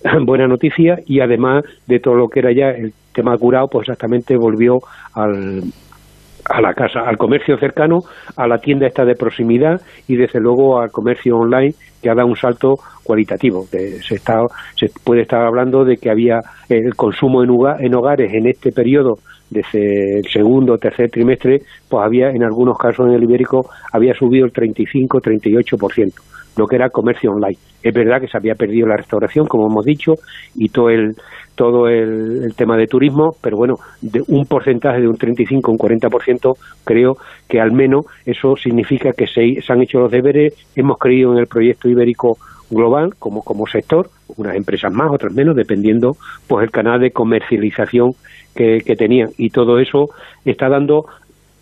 buena 0.26 0.48
noticia 0.48 1.00
y 1.06 1.20
además 1.20 1.64
de 1.86 2.00
todo 2.00 2.16
lo 2.16 2.30
que 2.30 2.40
era 2.40 2.52
ya 2.54 2.70
el 2.70 2.94
tema 3.14 3.38
curado, 3.38 3.68
pues 3.68 3.84
exactamente 3.84 4.38
volvió 4.38 4.80
al, 5.14 5.64
a 6.50 6.62
la 6.62 6.74
casa, 6.74 7.02
al 7.06 7.18
comercio 7.18 7.58
cercano, 7.58 8.00
a 8.36 8.48
la 8.48 8.58
tienda 8.58 8.88
esta 8.88 9.06
de 9.06 9.16
proximidad 9.16 9.80
y 10.08 10.16
desde 10.16 10.40
luego 10.40 10.80
al 10.80 10.92
comercio 10.92 11.38
online 11.38 11.74
que 12.02 12.10
ha 12.10 12.16
dado 12.16 12.28
un 12.28 12.36
salto 12.36 12.76
cualitativo. 13.04 13.66
Se, 13.66 14.16
está, 14.16 14.42
se 14.76 14.88
puede 15.04 15.22
estar 15.22 15.46
hablando 15.46 15.84
de 15.84 15.98
que 15.98 16.10
había 16.10 16.40
el 16.70 16.96
consumo 16.96 17.44
en, 17.44 17.96
hogares 17.96 18.34
en 18.34 18.48
este 18.48 18.72
periodo, 18.72 19.16
desde 19.50 20.20
el 20.20 20.26
segundo 20.32 20.74
o 20.74 20.78
tercer 20.78 21.10
trimestre, 21.10 21.60
pues 21.90 22.06
había 22.06 22.30
en 22.30 22.44
algunos 22.44 22.78
casos 22.78 23.08
en 23.08 23.14
el 23.14 23.24
ibérico 23.24 23.70
había 23.92 24.14
subido 24.14 24.46
el 24.46 24.54
35-38%, 24.54 26.14
lo 26.58 26.68
que 26.68 26.76
era 26.76 26.90
comercio 26.90 27.32
online. 27.32 27.58
Es 27.82 27.94
verdad 27.94 28.20
que 28.20 28.28
se 28.28 28.38
había 28.38 28.56
perdido 28.56 28.88
la 28.88 28.98
restauración, 28.98 29.48
como 29.48 29.68
hemos 29.68 29.86
dicho, 29.86 30.14
y 30.56 30.70
todo 30.70 30.90
el 30.90 31.16
todo 31.56 31.90
el, 31.90 32.54
tema 32.56 32.78
de 32.78 32.88
turismo, 32.88 33.32
pero 33.42 33.58
bueno, 33.58 33.76
de 34.02 34.24
un 34.30 34.46
porcentaje 34.46 35.02
de 35.02 35.10
un 35.10 35.18
35 35.18 35.70
un 35.70 35.78
40%, 35.78 36.56
creo 36.86 37.18
que 37.50 37.60
al 37.60 37.74
menos 37.74 38.06
eso 38.26 38.56
significa 38.56 39.12
que 39.12 39.28
se, 39.28 39.62
se 39.62 39.74
han 39.74 39.82
hecho 39.82 40.00
los 40.00 40.10
deberes, 40.10 40.54
hemos 40.78 40.98
creído 40.98 41.34
en 41.34 41.40
el 41.40 41.48
proyecto 41.48 41.90
ibérico 41.90 42.38
global 42.70 43.16
como, 43.20 43.42
como 43.42 43.68
sector, 43.68 44.10
unas 44.38 44.56
empresas 44.56 44.94
más, 44.94 45.12
otras 45.12 45.34
menos, 45.34 45.56
dependiendo 45.56 46.16
pues 46.48 46.64
el 46.64 46.72
canal 46.72 47.00
de 47.02 47.12
comercialización 47.12 48.12
que, 48.56 48.80
que 48.86 48.96
tenían. 48.96 49.30
Y 49.38 49.50
todo 49.50 49.80
eso 49.80 50.10
está 50.46 50.70
dando 50.70 51.06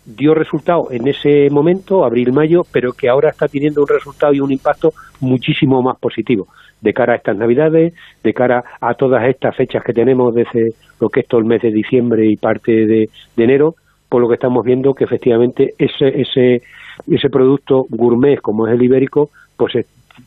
dio 0.04 0.34
resultado 0.34 0.88
en 0.90 1.06
ese 1.06 1.50
momento, 1.50 2.04
abril-mayo, 2.04 2.62
pero 2.72 2.92
que 2.92 3.08
ahora 3.08 3.28
está 3.28 3.46
teniendo 3.46 3.82
un 3.82 3.88
resultado 3.88 4.32
y 4.32 4.40
un 4.40 4.50
impacto 4.50 4.92
muchísimo 5.20 5.82
más 5.82 5.98
positivo 5.98 6.48
de 6.80 6.94
cara 6.94 7.12
a 7.12 7.16
estas 7.16 7.36
Navidades, 7.36 7.92
de 8.22 8.32
cara 8.32 8.64
a 8.80 8.94
todas 8.94 9.24
estas 9.28 9.54
fechas 9.56 9.82
que 9.84 9.92
tenemos 9.92 10.34
desde 10.34 10.72
lo 11.00 11.08
que 11.08 11.20
es 11.20 11.26
todo 11.26 11.40
el 11.40 11.46
mes 11.46 11.60
de 11.62 11.72
diciembre 11.72 12.26
y 12.26 12.36
parte 12.36 12.86
de, 12.86 13.10
enero, 13.36 13.74
por 14.08 14.22
lo 14.22 14.28
que 14.28 14.34
estamos 14.34 14.64
viendo 14.64 14.94
que 14.94 15.04
efectivamente 15.04 15.74
ese, 15.76 16.08
ese, 16.20 16.62
ese 17.06 17.30
producto 17.30 17.84
gourmet 17.90 18.40
como 18.40 18.66
es 18.66 18.74
el 18.74 18.82
ibérico, 18.82 19.30
pues 19.56 19.74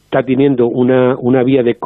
está 0.06 0.24
teniendo 0.24 0.68
una, 0.68 1.16
una 1.18 1.44
vía 1.44 1.64
de, 1.64 1.78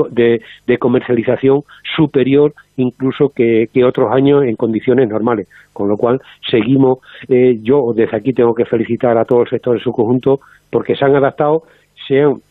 de, 0.66 0.78
comercialización 0.78 1.64
superior 1.96 2.54
incluso 2.78 3.30
que, 3.30 3.68
que, 3.74 3.84
otros 3.84 4.12
años 4.12 4.44
en 4.44 4.56
condiciones 4.56 5.08
normales. 5.08 5.48
Con 5.74 5.88
lo 5.88 5.98
cual, 5.98 6.22
seguimos, 6.50 7.00
eh, 7.30 7.60
yo 7.62 7.94
desde 7.96 8.18
aquí 8.18 8.34
tengo 8.34 8.54
que 8.54 8.66
felicitar 8.66 9.18
a 9.18 9.26
todo 9.26 9.44
el 9.44 9.50
sector 9.50 9.76
en 9.78 9.84
su 9.84 9.92
conjunto 9.92 10.40
porque 10.70 10.96
se 10.96 11.06
han 11.06 11.16
adaptado, 11.16 11.64
se 12.08 12.22
han 12.22 12.42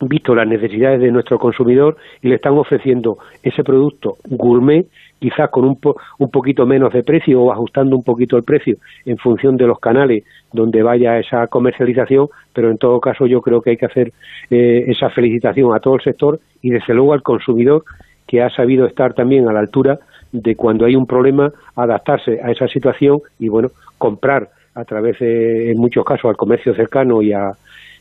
visto 0.00 0.34
las 0.34 0.46
necesidades 0.46 1.00
de 1.00 1.10
nuestro 1.10 1.38
consumidor 1.38 1.96
y 2.22 2.28
le 2.28 2.36
están 2.36 2.56
ofreciendo 2.56 3.18
ese 3.42 3.64
producto 3.64 4.16
gourmet, 4.28 4.86
quizás 5.18 5.50
con 5.50 5.64
un, 5.64 5.78
un 6.18 6.30
poquito 6.30 6.66
menos 6.66 6.92
de 6.92 7.02
precio 7.02 7.40
o 7.40 7.52
ajustando 7.52 7.96
un 7.96 8.02
poquito 8.02 8.36
el 8.36 8.44
precio 8.44 8.76
en 9.04 9.18
función 9.18 9.56
de 9.56 9.66
los 9.66 9.78
canales 9.78 10.24
donde 10.52 10.82
vaya 10.82 11.18
esa 11.18 11.46
comercialización, 11.46 12.28
pero 12.52 12.70
en 12.70 12.78
todo 12.78 13.00
caso 13.00 13.26
yo 13.26 13.40
creo 13.40 13.60
que 13.60 13.70
hay 13.70 13.76
que 13.76 13.86
hacer 13.86 14.12
eh, 14.50 14.84
esa 14.86 15.10
felicitación 15.10 15.74
a 15.74 15.80
todo 15.80 15.96
el 15.96 16.02
sector 16.02 16.40
y 16.62 16.70
desde 16.70 16.94
luego 16.94 17.12
al 17.12 17.22
consumidor 17.22 17.84
que 18.26 18.42
ha 18.42 18.50
sabido 18.50 18.86
estar 18.86 19.14
también 19.14 19.48
a 19.48 19.52
la 19.52 19.60
altura 19.60 19.98
de 20.32 20.54
cuando 20.54 20.84
hay 20.84 20.94
un 20.94 21.06
problema 21.06 21.50
adaptarse 21.74 22.38
a 22.42 22.50
esa 22.50 22.68
situación 22.68 23.20
y 23.38 23.48
bueno 23.48 23.68
comprar 23.96 24.48
a 24.74 24.84
través 24.84 25.18
de, 25.18 25.72
en 25.72 25.78
muchos 25.78 26.04
casos 26.04 26.26
al 26.26 26.36
comercio 26.36 26.74
cercano 26.74 27.20
y 27.20 27.32
a, 27.32 27.52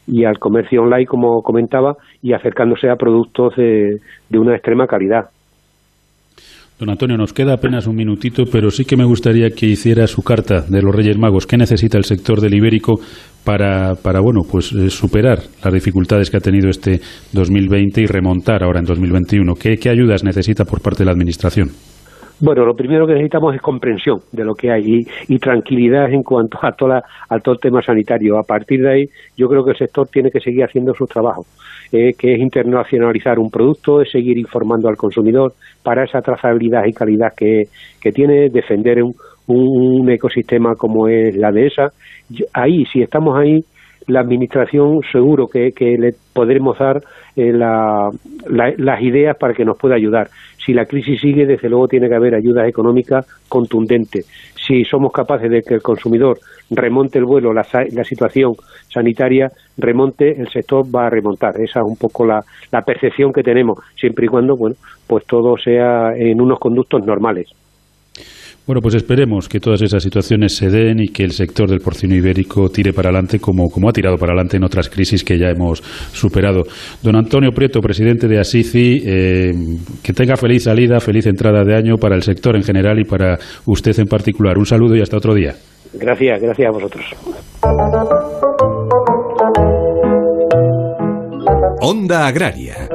y 0.07 0.23
al 0.23 0.39
comercio 0.39 0.83
online, 0.83 1.05
como 1.05 1.41
comentaba, 1.43 1.97
y 2.21 2.33
acercándose 2.33 2.89
a 2.89 2.95
productos 2.95 3.55
de, 3.55 3.99
una 4.31 4.55
extrema 4.55 4.87
calidad. 4.87 5.29
Don 6.79 6.91
Antonio, 6.91 7.17
nos 7.17 7.33
queda 7.33 7.53
apenas 7.53 7.87
un 7.87 7.95
minutito, 7.95 8.43
pero 8.51 8.69
sí 8.69 8.85
que 8.85 8.95
me 8.95 9.03
gustaría 9.03 9.49
que 9.49 9.65
hiciera 9.65 10.05
su 10.05 10.21
carta 10.21 10.61
de 10.61 10.83
los 10.83 10.95
Reyes 10.95 11.17
Magos. 11.17 11.47
¿Qué 11.47 11.57
necesita 11.57 11.97
el 11.97 12.03
sector 12.03 12.39
del 12.39 12.53
ibérico 12.53 12.99
para, 13.43 13.95
para 13.95 14.19
bueno, 14.21 14.41
pues 14.43 14.71
eh, 14.73 14.91
superar 14.91 15.39
las 15.63 15.73
dificultades 15.73 16.29
que 16.29 16.37
ha 16.37 16.39
tenido 16.39 16.69
este 16.69 16.99
2020 17.33 18.01
y 18.01 18.05
remontar 18.05 18.63
ahora 18.63 18.77
en 18.77 18.85
2021? 18.85 19.55
¿Qué, 19.55 19.77
qué 19.77 19.89
ayudas 19.89 20.23
necesita 20.23 20.65
por 20.65 20.79
parte 20.79 20.99
de 20.99 21.05
la 21.05 21.13
Administración? 21.13 21.69
Bueno, 22.39 22.65
lo 22.65 22.75
primero 22.75 23.07
que 23.07 23.13
necesitamos 23.13 23.55
es 23.55 23.61
comprensión 23.61 24.19
de 24.31 24.45
lo 24.45 24.53
que 24.53 24.69
hay 24.69 25.01
y, 25.27 25.39
tranquilidad 25.39 26.13
en 26.13 26.21
cuanto 26.21 26.59
a, 26.61 26.71
toda, 26.73 27.01
a 27.27 27.39
todo 27.39 27.55
el 27.55 27.59
tema 27.59 27.81
sanitario. 27.81 28.37
A 28.37 28.43
partir 28.43 28.81
de 28.81 28.91
ahí, 28.91 29.05
yo 29.35 29.47
creo 29.47 29.65
que 29.65 29.71
el 29.71 29.77
sector 29.77 30.07
tiene 30.07 30.29
que 30.29 30.39
seguir 30.39 30.63
haciendo 30.63 30.93
su 30.93 31.05
trabajo, 31.07 31.47
eh, 31.91 32.13
que 32.17 32.33
es 32.33 32.39
internacionalizar 32.39 33.39
un 33.39 33.49
producto, 33.49 34.01
es 34.01 34.11
seguir 34.11 34.37
informando 34.37 34.89
al 34.89 34.97
consumidor 34.97 35.53
para 35.83 36.03
esa 36.03 36.21
trazabilidad 36.21 36.85
y 36.85 36.93
calidad 36.93 37.33
que, 37.35 37.63
que 38.01 38.11
tiene, 38.11 38.49
defender 38.49 39.01
un, 39.03 39.15
un, 39.47 40.09
ecosistema 40.09 40.75
como 40.75 41.07
es 41.07 41.35
la 41.35 41.51
de 41.51 41.67
esa. 41.67 41.91
Ahí, 42.53 42.85
si 42.91 43.01
estamos 43.01 43.37
ahí, 43.37 43.63
la 44.07 44.21
administración 44.21 45.01
seguro 45.11 45.47
que, 45.47 45.71
le 45.77 46.13
podremos 46.33 46.77
dar 46.79 47.01
eh, 47.35 47.51
las 47.53 49.01
ideas 49.01 49.37
para 49.37 49.53
que 49.53 49.65
nos 49.65 49.77
pueda 49.77 49.95
ayudar. 49.95 50.29
Si 50.57 50.73
la 50.73 50.85
crisis 50.85 51.21
sigue, 51.21 51.45
desde 51.45 51.69
luego 51.69 51.87
tiene 51.87 52.09
que 52.09 52.15
haber 52.15 52.35
ayudas 52.35 52.67
económicas 52.67 53.25
contundentes. 53.47 54.25
Si 54.55 54.83
somos 54.83 55.11
capaces 55.11 55.49
de 55.49 55.61
que 55.61 55.75
el 55.75 55.81
consumidor 55.81 56.39
remonte 56.69 57.19
el 57.19 57.25
vuelo, 57.25 57.53
la, 57.53 57.65
la 57.91 58.03
situación 58.03 58.53
sanitaria 58.89 59.49
remonte, 59.77 60.39
el 60.39 60.49
sector 60.49 60.83
va 60.93 61.07
a 61.07 61.09
remontar. 61.09 61.59
Esa 61.61 61.79
es 61.79 61.85
un 61.85 61.97
poco 61.97 62.25
la, 62.25 62.41
la 62.71 62.81
percepción 62.81 63.31
que 63.31 63.43
tenemos, 63.43 63.79
siempre 63.95 64.25
y 64.25 64.29
cuando, 64.29 64.55
bueno, 64.55 64.75
pues 65.05 65.25
todo 65.25 65.57
sea 65.57 66.13
en 66.15 66.41
unos 66.41 66.59
conductos 66.59 67.05
normales. 67.05 67.49
Bueno, 68.67 68.81
pues 68.81 68.95
esperemos 68.95 69.47
que 69.47 69.61
todas 69.61 69.81
esas 69.81 70.03
situaciones 70.03 70.53
se 70.53 70.69
den 70.69 70.99
y 70.99 71.07
que 71.07 71.23
el 71.23 71.31
sector 71.31 71.69
del 71.69 71.79
porcino 71.79 72.13
ibérico 72.13 72.67
tire 72.67 72.91
para 72.91 73.07
adelante 73.07 73.39
como, 73.39 73.69
como 73.69 73.87
ha 73.87 73.93
tirado 73.93 74.17
para 74.17 74.33
adelante 74.33 74.57
en 74.57 74.65
otras 74.65 74.89
crisis 74.89 75.23
que 75.23 75.39
ya 75.39 75.47
hemos 75.47 75.81
superado. 76.11 76.63
Don 77.01 77.15
Antonio 77.15 77.51
Prieto, 77.51 77.79
presidente 77.79 78.27
de 78.27 78.39
ASICI, 78.39 79.03
eh, 79.05 79.51
que 80.03 80.11
tenga 80.11 80.35
feliz 80.35 80.63
salida, 80.63 80.99
feliz 80.99 81.27
entrada 81.27 81.63
de 81.63 81.77
año 81.77 81.95
para 81.95 82.15
el 82.15 82.23
sector 82.23 82.57
en 82.57 82.63
general 82.63 82.99
y 82.99 83.05
para 83.05 83.37
usted 83.67 83.97
en 83.99 84.07
particular. 84.07 84.57
Un 84.57 84.65
saludo 84.65 84.97
y 84.97 85.01
hasta 85.01 85.15
otro 85.15 85.33
día. 85.33 85.55
Gracias, 85.93 86.41
gracias 86.41 86.67
a 86.67 86.71
vosotros. 86.71 87.05
Onda 91.79 92.27
Agraria. 92.27 92.89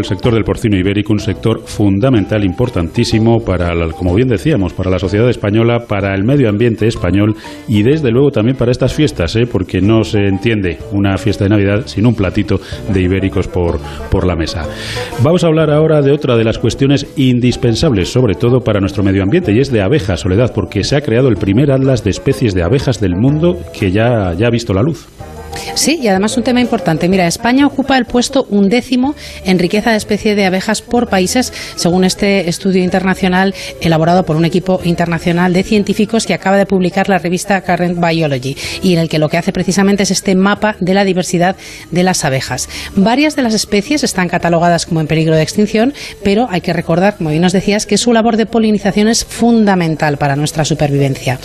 El 0.00 0.06
sector 0.06 0.34
del 0.34 0.44
porcino 0.44 0.76
ibérico, 0.76 1.12
un 1.12 1.20
sector 1.20 1.62
fundamental, 1.64 2.44
importantísimo 2.44 3.44
para, 3.44 3.72
como 3.92 4.14
bien 4.14 4.28
decíamos, 4.28 4.72
para 4.72 4.90
la 4.90 4.98
sociedad 4.98 5.28
española, 5.28 5.84
para 5.86 6.14
el 6.14 6.24
medio 6.24 6.48
ambiente 6.48 6.86
español 6.86 7.36
y 7.68 7.82
desde 7.82 8.10
luego 8.10 8.30
también 8.30 8.56
para 8.56 8.72
estas 8.72 8.94
fiestas, 8.94 9.36
¿eh? 9.36 9.46
porque 9.46 9.80
no 9.80 10.02
se 10.02 10.26
entiende 10.26 10.78
una 10.92 11.16
fiesta 11.18 11.44
de 11.44 11.50
Navidad 11.50 11.86
sin 11.86 12.06
un 12.06 12.14
platito 12.14 12.60
de 12.92 13.02
ibéricos 13.02 13.46
por, 13.46 13.78
por 14.10 14.26
la 14.26 14.36
mesa. 14.36 14.66
Vamos 15.22 15.44
a 15.44 15.48
hablar 15.48 15.70
ahora 15.70 16.02
de 16.02 16.12
otra 16.12 16.36
de 16.36 16.44
las 16.44 16.58
cuestiones 16.58 17.06
indispensables, 17.16 18.10
sobre 18.10 18.34
todo 18.34 18.60
para 18.60 18.80
nuestro 18.80 19.02
medio 19.02 19.22
ambiente, 19.22 19.52
y 19.52 19.60
es 19.60 19.70
de 19.70 19.82
abejas, 19.82 20.20
Soledad, 20.20 20.52
porque 20.54 20.82
se 20.82 20.96
ha 20.96 21.02
creado 21.02 21.28
el 21.28 21.36
primer 21.36 21.70
atlas 21.70 22.02
de 22.02 22.10
especies 22.10 22.54
de 22.54 22.62
abejas 22.62 23.00
del 23.00 23.16
mundo 23.16 23.58
que 23.78 23.92
ya, 23.92 24.34
ya 24.34 24.46
ha 24.46 24.50
visto 24.50 24.72
la 24.72 24.82
luz. 24.82 25.06
Sí, 25.74 25.98
y 26.02 26.08
además 26.08 26.36
un 26.36 26.42
tema 26.42 26.60
importante. 26.60 27.08
Mira, 27.08 27.26
España 27.26 27.66
ocupa 27.66 27.96
el 27.96 28.04
puesto 28.04 28.46
undécimo 28.50 29.14
en 29.44 29.58
riqueza 29.58 29.90
de 29.90 29.96
especie 29.96 30.34
de 30.34 30.46
abejas 30.46 30.82
por 30.82 31.08
países, 31.08 31.52
según 31.76 32.04
este 32.04 32.48
estudio 32.48 32.82
internacional 32.82 33.54
elaborado 33.80 34.24
por 34.24 34.36
un 34.36 34.44
equipo 34.44 34.80
internacional 34.84 35.52
de 35.52 35.62
científicos 35.62 36.26
que 36.26 36.34
acaba 36.34 36.56
de 36.56 36.66
publicar 36.66 37.08
la 37.08 37.18
revista 37.18 37.60
Current 37.62 37.98
Biology 37.98 38.56
y 38.82 38.94
en 38.94 38.98
el 38.98 39.08
que 39.08 39.18
lo 39.18 39.28
que 39.28 39.38
hace 39.38 39.52
precisamente 39.52 40.02
es 40.02 40.10
este 40.10 40.34
mapa 40.34 40.76
de 40.80 40.94
la 40.94 41.04
diversidad 41.04 41.56
de 41.90 42.02
las 42.02 42.24
abejas. 42.24 42.68
Varias 42.96 43.36
de 43.36 43.42
las 43.42 43.54
especies 43.54 44.04
están 44.04 44.28
catalogadas 44.28 44.86
como 44.86 45.00
en 45.00 45.06
peligro 45.06 45.34
de 45.34 45.42
extinción, 45.42 45.94
pero 46.22 46.48
hay 46.50 46.60
que 46.60 46.72
recordar, 46.72 47.16
como 47.16 47.30
bien 47.30 47.42
nos 47.42 47.52
decías, 47.52 47.86
que 47.86 47.98
su 47.98 48.12
labor 48.12 48.36
de 48.36 48.46
polinización 48.46 49.08
es 49.08 49.24
fundamental 49.24 50.16
para 50.16 50.36
nuestra 50.36 50.64
supervivencia. 50.64 51.38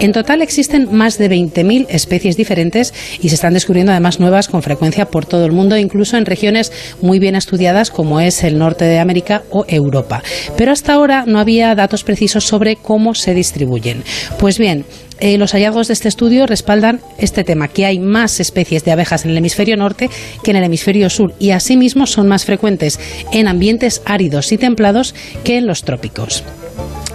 En 0.00 0.12
total 0.12 0.42
existen 0.42 0.88
más 0.92 1.18
de 1.18 1.30
20.000 1.30 1.86
especies 1.88 2.36
diferentes 2.36 2.92
y 3.20 3.28
se 3.28 3.36
están 3.46 3.54
descubriendo 3.54 3.92
además 3.92 4.18
nuevas 4.18 4.48
con 4.48 4.60
frecuencia 4.60 5.06
por 5.06 5.24
todo 5.24 5.46
el 5.46 5.52
mundo, 5.52 5.76
incluso 5.76 6.16
en 6.16 6.26
regiones 6.26 6.72
muy 7.00 7.20
bien 7.20 7.36
estudiadas 7.36 7.92
como 7.92 8.18
es 8.18 8.42
el 8.42 8.58
norte 8.58 8.84
de 8.86 8.98
América 8.98 9.44
o 9.50 9.64
Europa. 9.68 10.20
Pero 10.56 10.72
hasta 10.72 10.94
ahora 10.94 11.26
no 11.28 11.38
había 11.38 11.72
datos 11.76 12.02
precisos 12.02 12.42
sobre 12.42 12.74
cómo 12.74 13.14
se 13.14 13.34
distribuyen. 13.34 14.02
Pues 14.40 14.58
bien, 14.58 14.84
eh, 15.20 15.38
los 15.38 15.52
hallazgos 15.52 15.86
de 15.86 15.92
este 15.92 16.08
estudio 16.08 16.48
respaldan 16.48 17.00
este 17.18 17.44
tema, 17.44 17.68
que 17.68 17.86
hay 17.86 18.00
más 18.00 18.40
especies 18.40 18.84
de 18.84 18.90
abejas 18.90 19.24
en 19.24 19.30
el 19.30 19.38
hemisferio 19.38 19.76
norte 19.76 20.10
que 20.42 20.50
en 20.50 20.56
el 20.56 20.64
hemisferio 20.64 21.08
sur 21.08 21.32
y 21.38 21.52
asimismo 21.52 22.08
son 22.08 22.26
más 22.26 22.44
frecuentes 22.44 22.98
en 23.30 23.46
ambientes 23.46 24.02
áridos 24.06 24.50
y 24.50 24.58
templados 24.58 25.14
que 25.44 25.56
en 25.56 25.68
los 25.68 25.84
trópicos. 25.84 26.42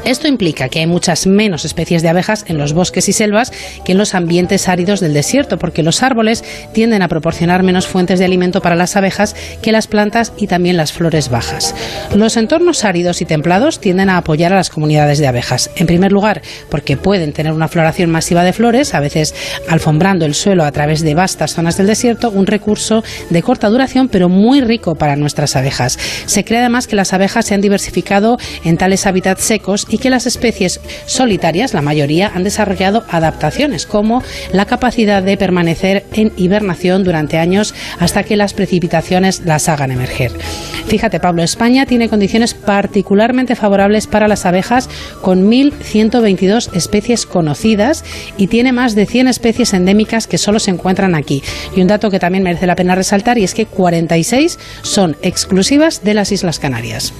Esto 0.06 0.28
implica 0.28 0.68
que 0.68 0.80
hay 0.80 0.88
muchas 0.88 1.28
menos 1.28 1.64
especies 1.64 2.02
de 2.02 2.10
abejas 2.10 2.44
en 2.48 2.58
los 2.58 2.74
bosques 2.74 3.08
y 3.08 3.14
selvas 3.14 3.52
que 3.86 3.92
en 3.92 4.00
los 4.00 4.16
ambientes 4.16 4.68
áridos 4.68 5.00
del 5.00 5.14
desierto, 5.14 5.60
porque 5.60 5.84
los 5.84 6.02
árboles 6.02 6.44
tienden 6.74 7.04
a 7.04 7.08
proporcionar 7.08 7.62
menos 7.62 7.88
fuentes 7.88 8.18
de 8.18 8.26
alimento 8.26 8.62
para 8.62 8.76
las 8.76 8.96
abejas 8.96 9.36
que 9.62 9.72
las 9.72 9.88
plantas 9.88 10.34
y 10.38 10.48
también 10.48 10.76
las 10.76 10.92
flores 10.92 11.30
bajas. 11.30 11.76
Los 12.16 12.36
entornos 12.36 12.84
áridos 12.84 13.22
y 13.22 13.26
templados 13.26 13.80
tienden 13.80 14.10
a 14.10 14.18
apoyar 14.18 14.54
a 14.54 14.56
las 14.56 14.72
comunidades 14.72 15.20
de 15.20 15.28
abejas. 15.28 15.70
En 15.76 15.86
primer 15.86 16.12
lugar, 16.12 16.42
porque 16.70 16.98
pueden 16.98 17.32
tener 17.32 17.54
una 17.54 17.68
floración 17.68 18.10
masiva 18.10 18.44
de 18.44 18.54
flores, 18.54 18.96
a 18.96 19.00
veces 19.00 19.36
alfombrando 19.70 20.26
el 20.26 20.34
suelo 20.34 20.64
a 20.64 20.72
través 20.72 21.02
de 21.02 21.14
vastas 21.14 21.54
zonas 21.54 21.78
del 21.78 21.88
desierto, 21.88 22.32
un 22.32 22.48
recurso 22.48 23.04
de 23.30 23.44
corta 23.44 23.70
duración 23.70 24.10
pero 24.10 24.30
muy 24.30 24.62
rico 24.62 24.96
para 24.96 25.16
nuestras 25.16 25.56
abejas. 25.56 26.00
Se 26.26 26.44
cree 26.44 26.60
además 26.60 26.88
que 26.88 26.96
las 26.96 27.14
abejas 27.14 27.46
se 27.46 27.54
han 27.54 27.62
diversificado 27.62 28.38
en 28.64 28.78
tales 28.78 29.06
hábitats 29.06 29.44
secos 29.44 29.86
y 29.92 29.98
que 29.98 30.10
las 30.10 30.26
especies 30.26 30.80
solitarias, 31.06 31.74
la 31.74 31.82
mayoría, 31.82 32.32
han 32.34 32.44
desarrollado 32.44 33.04
adaptaciones 33.10 33.86
como 33.86 34.24
la 34.52 34.66
capacidad 34.66 35.22
de 35.22 35.38
permanecer 35.38 36.06
en 36.14 36.32
hibernación 36.38 37.04
durante 37.04 37.38
años 37.38 37.76
hasta 38.00 38.24
que 38.24 38.38
las 38.38 38.54
precipitaciones 38.54 39.42
las 39.46 39.70
hagan 39.70 39.92
emerger. 39.92 40.32
Fíjate, 40.88 41.20
Pablo, 41.20 41.44
España 41.44 41.86
tiene 41.86 42.10
condiciones 42.10 42.54
particularmente 42.54 43.56
favorables 43.56 44.08
para 44.08 44.28
las 44.28 44.46
abejas 44.46 44.90
con 45.22 45.50
1.122 45.50 46.76
especies 46.76 47.26
conocidas 47.26 48.04
y 48.38 48.48
tiene 48.48 48.72
más 48.72 48.96
de 48.96 49.06
100 49.06 49.28
especies 49.28 49.74
endémicas 49.74 50.28
que 50.28 50.38
solo 50.38 50.60
se 50.60 50.72
encuentran 50.72 51.16
aquí. 51.16 51.44
Y 51.76 51.82
un 51.82 51.88
dato 51.88 52.10
que 52.10 52.20
también 52.20 52.44
merece 52.44 52.68
la 52.68 52.76
pena 52.76 52.96
resaltar 52.96 53.38
y 53.38 53.44
es 53.44 53.54
que 53.54 53.66
46 53.66 54.60
son 54.82 55.18
exclusivas 55.22 56.04
de 56.04 56.14
las 56.14 56.32
Islas 56.32 56.60
Canarias. 56.60 57.14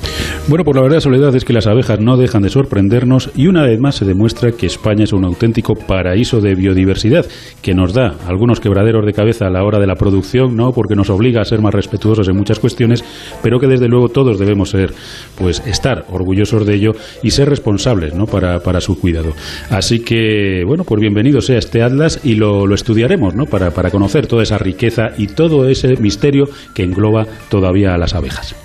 Bueno, 0.48 0.64
pues 0.64 0.76
la 0.76 0.84
verdad, 0.84 1.00
Soledad, 1.00 1.36
es 1.36 1.46
que 1.46 1.54
las 1.54 1.68
abejas 1.68 2.00
no 2.00 2.18
dejan 2.18 2.42
de 2.42 2.50
sorprendernos 2.62 3.32
y 3.36 3.48
una 3.48 3.64
vez 3.64 3.80
más 3.80 3.96
se 3.96 4.06
demuestra 4.06 4.52
que 4.52 4.68
España 4.68 5.04
es 5.04 5.14
un 5.14 5.26
auténtico 5.26 5.74
paraíso 5.74 6.42
de 6.42 6.54
biodiversidad 6.54 7.26
que 7.62 7.74
nos 7.74 7.94
da 7.94 8.16
algunos 8.28 8.60
quebraderos 8.60 9.06
de 9.06 9.14
cabeza 9.14 9.48
a 9.48 9.50
la 9.50 9.64
hora 9.64 9.80
de 9.80 9.88
la 9.88 9.96
producción, 9.96 10.56
¿no? 10.56 10.72
Porque 10.72 10.96
nos 10.96 11.10
obliga 11.10 11.42
a 11.42 11.46
ser 11.46 11.60
más 11.60 11.74
respetuosos 11.74 12.28
en 12.28 12.38
muchas 12.38 12.60
cuestiones, 12.60 13.04
pero 13.42 13.60
que 13.60 13.68
desde 13.68 13.88
luego 13.88 14.10
todos 14.10 14.38
debemos 14.38 14.70
ser, 14.70 14.94
pues 15.38 15.64
estar 15.66 16.06
orgullosos 16.12 16.66
de 16.66 16.76
ello 16.76 16.92
y 17.24 17.32
ser 17.32 17.50
responsables, 17.50 18.14
¿no? 18.14 18.26
Para, 18.26 18.60
para 18.60 18.80
su 18.80 19.00
cuidado. 19.00 19.34
Así 19.70 20.00
que, 20.00 20.64
bueno, 20.66 20.84
pues 20.84 21.02
bienvenido 21.02 21.42
sea 21.42 21.58
este 21.58 21.82
Atlas 21.82 22.22
y 22.24 22.36
lo, 22.36 22.68
lo 22.68 22.76
estudiaremos, 22.76 23.34
¿no? 23.34 23.46
Para, 23.46 23.72
para 23.72 23.90
conocer 23.90 24.28
toda 24.28 24.44
esa 24.44 24.60
riqueza 24.60 25.10
y 25.18 25.28
todo 25.28 25.68
ese 25.68 25.96
misterio 26.00 26.46
que 26.76 26.84
engloba 26.84 27.26
todavía 27.50 27.96
a 27.96 27.98
las 27.98 28.14
abejas. 28.14 28.56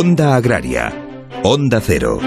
Onda 0.00 0.36
Agraria. 0.36 0.92
Onda 1.42 1.80
Cero. 1.80 2.20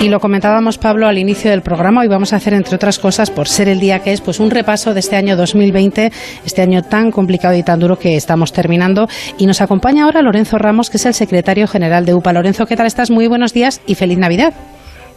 Y 0.00 0.08
lo 0.08 0.20
comentábamos, 0.20 0.78
Pablo, 0.78 1.08
al 1.08 1.18
inicio 1.18 1.50
del 1.50 1.62
programa. 1.62 2.02
Hoy 2.02 2.06
vamos 2.06 2.32
a 2.32 2.36
hacer, 2.36 2.54
entre 2.54 2.76
otras 2.76 3.00
cosas, 3.00 3.32
por 3.32 3.48
ser 3.48 3.68
el 3.68 3.80
día 3.80 3.98
que 3.98 4.12
es, 4.12 4.20
pues 4.20 4.38
un 4.38 4.52
repaso 4.52 4.94
de 4.94 5.00
este 5.00 5.16
año 5.16 5.36
2020, 5.36 6.12
este 6.44 6.62
año 6.62 6.82
tan 6.82 7.10
complicado 7.10 7.56
y 7.56 7.64
tan 7.64 7.80
duro 7.80 7.98
que 7.98 8.14
estamos 8.14 8.52
terminando. 8.52 9.08
Y 9.38 9.46
nos 9.46 9.60
acompaña 9.60 10.04
ahora 10.04 10.22
Lorenzo 10.22 10.56
Ramos, 10.56 10.88
que 10.88 10.98
es 10.98 11.06
el 11.06 11.14
secretario 11.14 11.66
general 11.66 12.06
de 12.06 12.14
UPA. 12.14 12.32
Lorenzo, 12.32 12.66
¿qué 12.66 12.76
tal 12.76 12.86
estás? 12.86 13.10
Muy 13.10 13.26
buenos 13.26 13.54
días 13.54 13.82
y 13.88 13.96
feliz 13.96 14.18
Navidad. 14.18 14.54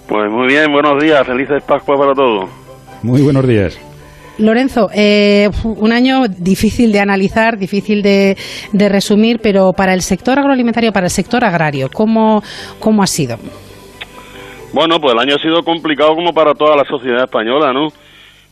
Pues 0.08 0.32
muy 0.32 0.48
bien, 0.48 0.72
buenos 0.72 1.00
días, 1.00 1.28
felices 1.28 1.62
Pascua 1.64 1.96
para 1.96 2.16
todos. 2.16 2.50
Muy 3.04 3.22
buenos 3.22 3.48
días. 3.48 3.80
Lorenzo, 4.40 4.90
eh, 4.96 5.50
un 5.64 5.92
año 5.92 6.22
difícil 6.28 6.92
de 6.92 7.00
analizar, 7.00 7.58
difícil 7.58 8.02
de, 8.02 8.36
resumir, 8.90 9.40
pero 9.44 9.74
para 9.74 9.94
el 9.94 10.02
sector 10.02 10.40
agroalimentario, 10.40 10.92
para 10.92 11.08
el 11.08 11.12
sector 11.12 11.44
agrario, 11.44 11.90
¿cómo, 11.94 12.42
¿cómo 12.80 13.04
ha 13.04 13.08
sido? 13.08 13.38
Bueno, 14.74 15.00
pues 15.00 15.14
el 15.14 15.20
año 15.20 15.36
ha 15.36 15.42
sido 15.42 15.62
complicado 15.64 16.16
como 16.16 16.32
para 16.32 16.54
toda 16.54 16.76
la 16.78 16.86
sociedad 16.86 17.24
española, 17.24 17.74
¿no? 17.74 17.90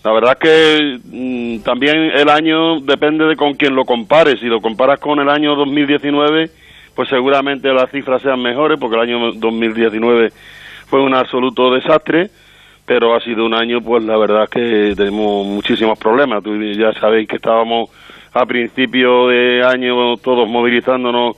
La 0.04 0.12
verdad 0.14 0.38
es 0.40 0.40
que 0.40 1.00
mm, 1.06 1.64
también 1.64 1.96
el 2.16 2.30
año 2.30 2.80
depende 2.82 3.26
de 3.26 3.36
con 3.36 3.54
quién 3.54 3.76
lo 3.76 3.84
compares. 3.84 4.40
Si 4.40 4.48
lo 4.48 4.60
comparas 4.60 5.00
con 5.00 5.20
el 5.20 5.30
año 5.30 5.56
2019, 5.56 6.50
pues 6.96 7.10
seguramente 7.10 7.72
las 7.74 7.90
cifras 7.92 8.22
sean 8.22 8.42
mejores, 8.42 8.78
porque 8.80 8.96
el 8.96 9.02
año 9.04 9.32
2019 9.34 10.30
fue 10.88 11.02
un 11.02 11.14
absoluto 11.14 11.74
desastre 11.74 12.30
pero 12.88 13.14
ha 13.14 13.20
sido 13.20 13.46
un 13.46 13.54
año, 13.54 13.82
pues 13.82 14.02
la 14.06 14.18
verdad 14.18 14.46
es 14.46 14.50
que 14.50 14.94
tenemos 14.96 15.46
muchísimos 15.46 16.00
problemas. 16.00 16.42
Tú 16.42 16.58
ya 16.72 16.94
sabéis 16.94 17.28
que 17.28 17.36
estábamos 17.36 17.90
a 18.34 18.46
principio 18.46 19.28
de 19.28 19.62
año 19.62 20.16
todos 20.16 20.48
movilizándonos 20.48 21.36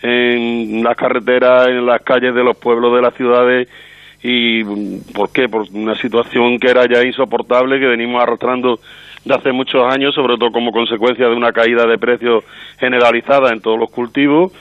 en 0.00 0.84
las 0.84 0.96
carreteras, 0.96 1.66
en 1.66 1.84
las 1.86 2.02
calles 2.02 2.32
de 2.32 2.44
los 2.44 2.56
pueblos 2.56 2.94
de 2.94 3.02
las 3.02 3.14
ciudades. 3.14 3.68
¿Y 4.22 4.62
por 5.12 5.32
qué? 5.32 5.48
Por 5.48 5.66
una 5.72 5.96
situación 5.96 6.60
que 6.60 6.70
era 6.70 6.86
ya 6.86 7.04
insoportable, 7.04 7.80
que 7.80 7.86
venimos 7.88 8.22
arrastrando 8.22 8.78
de 9.24 9.34
hace 9.34 9.50
muchos 9.50 9.82
años, 9.92 10.14
sobre 10.14 10.36
todo 10.36 10.52
como 10.52 10.70
consecuencia 10.70 11.28
de 11.28 11.34
una 11.34 11.50
caída 11.50 11.84
de 11.84 11.98
precios 11.98 12.44
generalizada 12.78 13.52
en 13.52 13.60
todos 13.60 13.78
los 13.78 13.90
cultivos. 13.90 14.52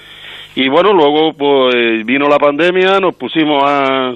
Y 0.55 0.69
bueno, 0.69 0.91
luego 0.91 1.33
pues 1.33 2.03
vino 2.03 2.27
la 2.27 2.39
pandemia, 2.39 2.99
nos 2.99 3.13
pusimos 3.13 3.63
a, 3.63 4.15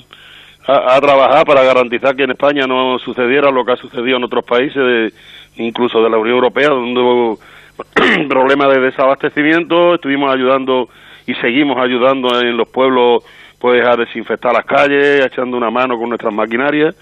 a, 0.67 0.99
trabajar 0.99 1.45
para 1.45 1.63
garantizar 1.63 2.15
que 2.15 2.23
en 2.23 2.31
España 2.31 2.65
no 2.67 2.97
sucediera 2.99 3.51
lo 3.51 3.63
que 3.65 3.73
ha 3.73 3.77
sucedido 3.77 4.17
en 4.17 4.23
otros 4.23 4.43
países, 4.43 5.13
incluso 5.57 6.01
de 6.03 6.09
la 6.09 6.17
Unión 6.17 6.35
Europea, 6.35 6.69
donde 6.69 6.99
hubo 6.99 7.39
problemas 8.29 8.69
de 8.73 8.79
desabastecimiento. 8.79 9.95
Estuvimos 9.95 10.33
ayudando 10.33 10.89
y 11.27 11.33
seguimos 11.35 11.77
ayudando 11.77 12.41
en 12.41 12.57
los 12.57 12.67
pueblos 12.67 13.23
pues 13.59 13.85
a 13.87 13.95
desinfectar 13.95 14.53
las 14.53 14.65
calles, 14.65 15.25
echando 15.25 15.57
una 15.57 15.71
mano 15.71 15.97
con 15.97 16.09
nuestras 16.09 16.33
maquinarias 16.33 16.95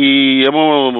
y 0.00 0.44
hemos 0.44 0.94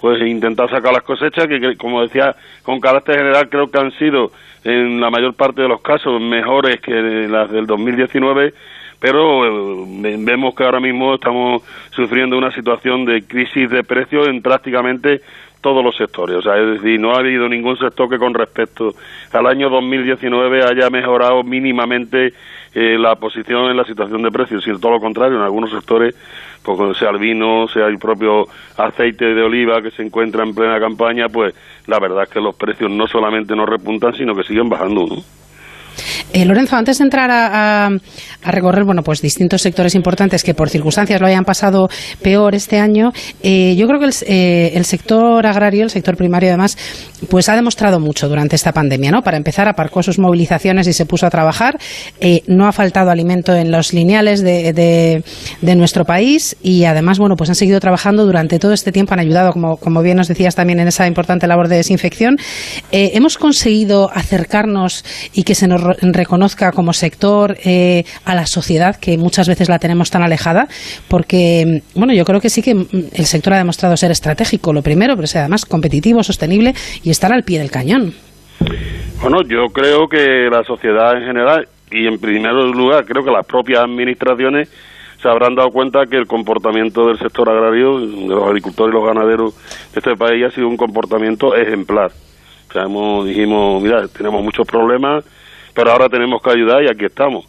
pues 0.00 0.22
intentado 0.22 0.66
sacar 0.70 0.94
las 0.94 1.02
cosechas 1.02 1.46
que 1.46 1.76
como 1.76 2.00
decía 2.00 2.34
con 2.62 2.80
carácter 2.80 3.16
general 3.16 3.50
creo 3.50 3.70
que 3.70 3.78
han 3.78 3.92
sido 3.98 4.32
en 4.64 4.98
la 4.98 5.10
mayor 5.10 5.34
parte 5.34 5.60
de 5.60 5.68
los 5.68 5.82
casos 5.82 6.18
mejores 6.22 6.80
que 6.80 6.92
las 7.28 7.50
del 7.50 7.66
2019 7.66 8.54
pero 9.00 9.46
eh, 9.46 10.16
vemos 10.18 10.54
que 10.54 10.62
ahora 10.62 10.78
mismo 10.78 11.14
estamos 11.14 11.62
sufriendo 11.90 12.36
una 12.36 12.52
situación 12.52 13.04
de 13.04 13.22
crisis 13.22 13.68
de 13.70 13.82
precios 13.82 14.28
en 14.28 14.42
prácticamente 14.42 15.22
todos 15.60 15.84
los 15.84 15.96
sectores. 15.96 16.36
O 16.36 16.42
sea, 16.42 16.58
es 16.58 16.80
decir, 16.80 17.00
no 17.00 17.12
ha 17.14 17.18
habido 17.18 17.48
ningún 17.48 17.78
sector 17.78 18.08
que 18.08 18.18
con 18.18 18.34
respecto 18.34 18.94
al 19.32 19.46
año 19.46 19.68
2019 19.68 20.64
haya 20.64 20.90
mejorado 20.90 21.42
mínimamente 21.42 22.32
eh, 22.74 22.96
la 22.98 23.16
posición 23.16 23.70
en 23.70 23.76
la 23.76 23.84
situación 23.84 24.22
de 24.22 24.30
precios, 24.30 24.64
sino 24.64 24.78
todo 24.78 24.92
lo 24.92 25.00
contrario, 25.00 25.36
en 25.36 25.42
algunos 25.42 25.70
sectores, 25.70 26.14
pues 26.62 26.96
sea 26.98 27.10
el 27.10 27.18
vino, 27.18 27.68
sea 27.68 27.86
el 27.86 27.98
propio 27.98 28.46
aceite 28.76 29.34
de 29.34 29.42
oliva 29.42 29.82
que 29.82 29.90
se 29.90 30.02
encuentra 30.02 30.44
en 30.44 30.54
plena 30.54 30.78
campaña, 30.78 31.28
pues 31.28 31.54
la 31.86 31.98
verdad 31.98 32.24
es 32.24 32.30
que 32.30 32.40
los 32.40 32.54
precios 32.54 32.90
no 32.90 33.06
solamente 33.06 33.56
no 33.56 33.66
repuntan, 33.66 34.14
sino 34.14 34.34
que 34.34 34.44
siguen 34.44 34.68
bajando, 34.68 35.06
¿no? 35.06 35.39
Eh, 36.32 36.44
Lorenzo, 36.44 36.76
antes 36.76 36.98
de 36.98 37.04
entrar 37.04 37.30
a, 37.30 37.90
recorrer 38.42 38.84
bueno, 38.84 39.02
pues 39.02 39.20
distintos 39.20 39.62
sectores 39.62 39.94
importantes 39.94 40.42
que 40.42 40.54
por 40.54 40.70
circunstancias 40.70 41.20
lo 41.20 41.26
hayan 41.26 41.44
pasado 41.44 41.88
peor 42.22 42.54
este 42.54 42.78
año, 42.78 43.12
eh, 43.42 43.74
yo 43.76 43.86
creo 43.86 44.00
que 44.00 44.10
eh, 44.26 44.72
el, 44.74 44.84
sector 44.84 45.46
agrario, 45.46 45.84
el 45.84 45.90
sector 45.90 46.16
primario 46.16 46.48
además, 46.48 46.76
pues 47.28 47.48
ha 47.48 47.56
demostrado 47.56 48.00
mucho 48.00 48.28
durante 48.28 48.56
esta 48.56 48.72
pandemia. 48.72 49.10
¿no? 49.10 49.22
Para 49.22 49.36
empezar, 49.36 49.68
aparcó 49.68 50.02
sus 50.02 50.18
movilizaciones 50.18 50.86
y 50.86 50.92
se 50.92 51.04
puso 51.06 51.26
a 51.26 51.30
trabajar. 51.30 51.78
no 52.46 52.66
ha 52.66 52.72
faltado 52.72 53.10
alimento 53.10 53.54
en 53.54 53.70
los 53.70 53.92
lineales 53.92 54.42
de, 54.42 55.22
nuestro 55.76 56.04
país 56.04 56.56
y 56.62 56.84
además 56.84 57.18
bueno, 57.18 57.36
pues 57.36 57.48
han 57.48 57.56
seguido 57.56 57.80
trabajando 57.80 58.26
durante 58.26 58.58
todo 58.58 58.72
este 58.72 58.92
tiempo, 58.92 59.14
han 59.14 59.20
ayudado, 59.20 59.52
como, 59.52 59.76
como 59.76 60.02
bien 60.02 60.16
nos 60.16 60.28
decías 60.28 60.54
también, 60.54 60.80
en 60.80 60.88
esa 60.88 61.06
importante 61.06 61.46
labor 61.46 61.68
de 61.68 61.76
desinfección. 61.76 62.36
hemos 62.90 63.38
conseguido 63.38 64.10
acercarnos 64.12 65.04
y 65.32 65.44
que 65.44 65.54
se 65.54 65.68
nos 65.68 65.80
reconozca 66.00 66.72
como 66.72 66.92
sector 66.92 67.56
eh, 67.64 68.04
a 68.24 68.34
la 68.34 68.46
sociedad 68.46 68.96
que 68.96 69.16
muchas 69.18 69.48
veces 69.48 69.68
la 69.68 69.78
tenemos 69.78 70.10
tan 70.10 70.22
alejada, 70.22 70.68
porque, 71.08 71.82
bueno, 71.94 72.12
yo 72.12 72.24
creo 72.24 72.40
que 72.40 72.50
sí 72.50 72.62
que 72.62 72.72
el 72.72 73.26
sector 73.26 73.54
ha 73.54 73.58
demostrado 73.58 73.96
ser 73.96 74.10
estratégico, 74.10 74.72
lo 74.72 74.82
primero, 74.82 75.16
pero 75.16 75.26
sea 75.26 75.42
además 75.42 75.64
competitivo, 75.64 76.22
sostenible 76.22 76.74
y 77.02 77.10
estar 77.10 77.32
al 77.32 77.42
pie 77.42 77.58
del 77.58 77.70
cañón. 77.70 78.12
Bueno, 79.22 79.42
yo 79.42 79.66
creo 79.72 80.08
que 80.08 80.48
la 80.50 80.64
sociedad 80.64 81.16
en 81.16 81.26
general 81.26 81.68
y 81.90 82.06
en 82.06 82.18
primer 82.18 82.52
lugar 82.52 83.04
creo 83.04 83.24
que 83.24 83.30
las 83.30 83.46
propias 83.46 83.80
administraciones 83.80 84.70
se 85.20 85.28
habrán 85.28 85.54
dado 85.54 85.70
cuenta 85.70 86.06
que 86.06 86.16
el 86.16 86.26
comportamiento 86.26 87.06
del 87.06 87.18
sector 87.18 87.48
agrario, 87.50 87.98
de 87.98 88.28
los 88.28 88.44
agricultores 88.44 88.94
y 88.94 88.96
los 88.96 89.06
ganaderos 89.06 89.54
de 89.92 89.98
este 89.98 90.16
país 90.16 90.46
ha 90.46 90.50
sido 90.50 90.68
un 90.68 90.76
comportamiento 90.76 91.54
ejemplar. 91.54 92.10
O 92.68 92.72
sea, 92.72 92.84
hemos, 92.84 93.26
dijimos, 93.26 93.82
mira, 93.82 94.06
tenemos 94.08 94.42
muchos 94.42 94.66
problemas, 94.66 95.24
pero 95.74 95.92
ahora 95.92 96.08
tenemos 96.08 96.42
que 96.42 96.50
ayudar 96.50 96.82
y 96.82 96.88
aquí 96.88 97.04
estamos. 97.04 97.46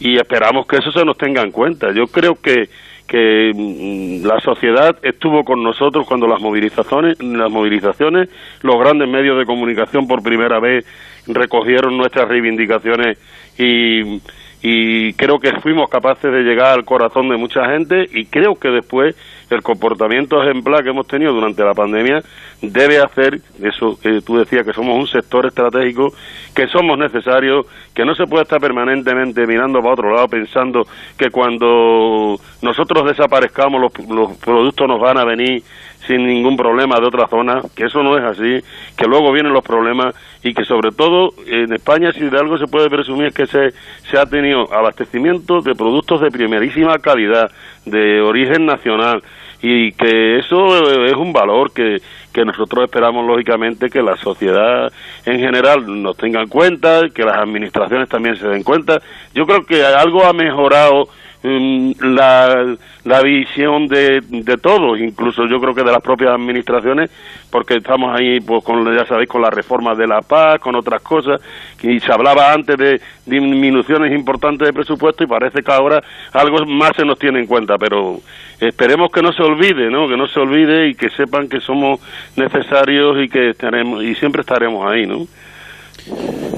Y 0.00 0.16
esperamos 0.16 0.66
que 0.66 0.76
eso 0.76 0.90
se 0.90 1.04
nos 1.04 1.16
tenga 1.16 1.42
en 1.42 1.50
cuenta. 1.50 1.92
Yo 1.92 2.06
creo 2.06 2.34
que, 2.34 2.68
que 3.06 3.52
mm, 3.54 4.26
la 4.26 4.40
sociedad 4.40 4.96
estuvo 5.02 5.44
con 5.44 5.62
nosotros 5.62 6.06
cuando 6.06 6.26
las 6.26 6.40
movilizaciones, 6.40 7.22
las 7.22 7.50
movilizaciones, 7.50 8.28
los 8.62 8.78
grandes 8.78 9.08
medios 9.08 9.38
de 9.38 9.46
comunicación 9.46 10.06
por 10.06 10.22
primera 10.22 10.58
vez 10.60 10.84
recogieron 11.26 11.96
nuestras 11.96 12.28
reivindicaciones 12.28 13.18
y, 13.58 14.20
y 14.62 15.12
creo 15.12 15.38
que 15.38 15.52
fuimos 15.60 15.88
capaces 15.90 16.32
de 16.32 16.42
llegar 16.42 16.72
al 16.72 16.84
corazón 16.84 17.28
de 17.28 17.36
mucha 17.36 17.66
gente 17.66 18.06
y 18.10 18.26
creo 18.26 18.56
que 18.56 18.70
después 18.70 19.14
el 19.50 19.62
comportamiento 19.62 20.42
ejemplar 20.42 20.82
que 20.82 20.90
hemos 20.90 21.06
tenido 21.06 21.32
durante 21.32 21.62
la 21.62 21.74
pandemia 21.74 22.22
debe 22.72 22.98
hacer 22.98 23.40
eso 23.62 23.98
que 24.00 24.20
tú 24.20 24.36
decías 24.36 24.64
que 24.66 24.72
somos 24.72 24.98
un 24.98 25.06
sector 25.06 25.46
estratégico, 25.46 26.12
que 26.54 26.66
somos 26.68 26.98
necesarios, 26.98 27.66
que 27.94 28.04
no 28.04 28.14
se 28.14 28.26
puede 28.26 28.44
estar 28.44 28.60
permanentemente 28.60 29.46
mirando 29.46 29.80
para 29.80 29.92
otro 29.94 30.14
lado 30.14 30.28
pensando 30.28 30.86
que 31.16 31.30
cuando 31.30 32.38
nosotros 32.62 33.06
desaparezcamos 33.06 33.80
los, 33.80 34.08
los 34.08 34.36
productos 34.38 34.88
nos 34.88 35.00
van 35.00 35.18
a 35.18 35.24
venir 35.24 35.62
sin 36.06 36.26
ningún 36.26 36.56
problema 36.56 37.00
de 37.00 37.06
otra 37.06 37.26
zona, 37.28 37.62
que 37.74 37.84
eso 37.84 38.02
no 38.02 38.16
es 38.18 38.24
así, 38.24 38.60
que 38.96 39.06
luego 39.06 39.32
vienen 39.32 39.52
los 39.52 39.64
problemas 39.64 40.14
y 40.42 40.52
que 40.52 40.64
sobre 40.64 40.90
todo 40.92 41.30
en 41.46 41.72
España 41.72 42.12
si 42.12 42.20
de 42.20 42.38
algo 42.38 42.58
se 42.58 42.66
puede 42.66 42.90
presumir 42.90 43.28
es 43.28 43.34
que 43.34 43.46
se, 43.46 43.72
se 44.10 44.18
ha 44.18 44.26
tenido 44.26 44.72
abastecimiento 44.72 45.60
de 45.60 45.74
productos 45.74 46.20
de 46.20 46.30
primerísima 46.30 46.98
calidad, 46.98 47.50
de 47.86 48.20
origen 48.20 48.66
nacional, 48.66 49.22
y 49.62 49.92
que 49.92 50.38
eso 50.38 50.90
es 51.06 51.14
un 51.14 51.32
valor 51.32 51.72
que, 51.72 51.96
que 52.34 52.44
nosotros 52.44 52.84
esperamos 52.84 53.24
lógicamente 53.24 53.88
que 53.88 54.02
la 54.02 54.16
sociedad 54.16 54.92
en 55.24 55.38
general 55.38 56.02
nos 56.02 56.16
tenga 56.16 56.42
en 56.42 56.48
cuenta, 56.48 57.08
que 57.08 57.22
las 57.22 57.38
administraciones 57.38 58.08
también 58.08 58.36
se 58.36 58.48
den 58.48 58.64
cuenta. 58.64 59.00
Yo 59.32 59.46
creo 59.46 59.64
que 59.64 59.84
algo 59.84 60.24
ha 60.24 60.32
mejorado 60.32 61.08
la, 61.44 62.74
la 63.04 63.22
visión 63.22 63.86
de, 63.86 64.22
de 64.22 64.56
todos, 64.56 64.98
incluso 64.98 65.46
yo 65.46 65.60
creo 65.60 65.74
que 65.74 65.82
de 65.82 65.92
las 65.92 66.00
propias 66.00 66.30
administraciones, 66.30 67.10
porque 67.50 67.74
estamos 67.74 68.18
ahí, 68.18 68.40
pues, 68.40 68.64
con, 68.64 68.84
ya 68.96 69.04
sabéis, 69.04 69.28
con 69.28 69.42
la 69.42 69.50
reforma 69.50 69.94
de 69.94 70.06
la 70.06 70.22
paz, 70.22 70.58
con 70.58 70.74
otras 70.74 71.02
cosas, 71.02 71.42
y 71.82 72.00
se 72.00 72.10
hablaba 72.10 72.52
antes 72.52 72.78
de 72.78 73.00
disminuciones 73.26 74.12
importantes 74.12 74.66
de 74.66 74.72
presupuesto 74.72 75.22
y 75.22 75.26
parece 75.26 75.62
que 75.62 75.70
ahora 75.70 76.02
algo 76.32 76.64
más 76.64 76.92
se 76.96 77.04
nos 77.04 77.18
tiene 77.18 77.40
en 77.40 77.46
cuenta, 77.46 77.76
pero 77.76 78.20
esperemos 78.58 79.10
que 79.10 79.20
no 79.20 79.32
se 79.32 79.42
olvide, 79.42 79.90
¿no? 79.90 80.08
Que 80.08 80.16
no 80.16 80.26
se 80.26 80.40
olvide 80.40 80.88
y 80.88 80.94
que 80.94 81.10
sepan 81.10 81.50
que 81.50 81.60
somos 81.60 82.00
necesarios 82.36 83.22
y 83.22 83.28
que 83.28 83.50
estaremos, 83.50 84.02
y 84.02 84.14
siempre 84.14 84.40
estaremos 84.40 84.90
ahí, 84.90 85.06
¿no? 85.06 85.26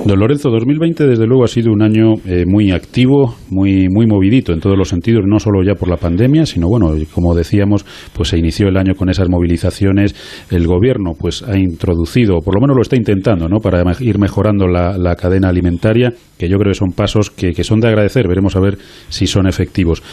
Don 0.06 0.20
Lorenzo, 0.20 0.50
2020 0.50 1.04
desde 1.04 1.26
luego 1.26 1.42
ha 1.42 1.48
sido 1.48 1.72
un 1.72 1.82
año 1.82 2.14
eh, 2.26 2.44
muy 2.46 2.70
activo, 2.70 3.34
muy 3.50 3.88
muy 3.88 4.06
movidito 4.06 4.52
en 4.52 4.60
todos 4.60 4.78
los 4.78 4.88
sentidos, 4.88 5.24
no 5.26 5.40
solo 5.40 5.64
ya 5.64 5.74
por 5.74 5.88
la 5.88 5.96
pandemia, 5.96 6.46
sino 6.46 6.68
bueno, 6.68 6.94
como 7.12 7.34
decíamos, 7.34 7.84
pues 8.12 8.28
se 8.28 8.38
inició 8.38 8.68
el 8.68 8.76
año 8.76 8.94
con 8.94 9.10
esas 9.10 9.28
movilizaciones, 9.28 10.14
el 10.52 10.68
gobierno 10.68 11.14
pues 11.18 11.42
ha 11.42 11.58
introducido, 11.58 12.38
por 12.38 12.54
lo 12.54 12.60
menos 12.60 12.76
lo 12.76 12.82
está 12.82 12.94
intentando, 12.94 13.48
¿no? 13.48 13.58
para 13.58 13.82
ir 13.98 14.20
mejorando 14.20 14.68
la, 14.68 15.16
cadena 15.16 15.48
alimentaria, 15.48 16.12
que 16.38 16.48
yo 16.48 16.56
creo 16.58 16.70
que 16.70 16.78
son 16.78 16.92
pasos 16.92 17.30
que, 17.30 17.52
son 17.64 17.80
de 17.80 17.88
agradecer, 17.88 18.28
veremos 18.28 18.54
a 18.54 18.60
ver 18.60 18.78
si 19.08 19.26
son 19.26 19.48
efectivos. 19.48 20.04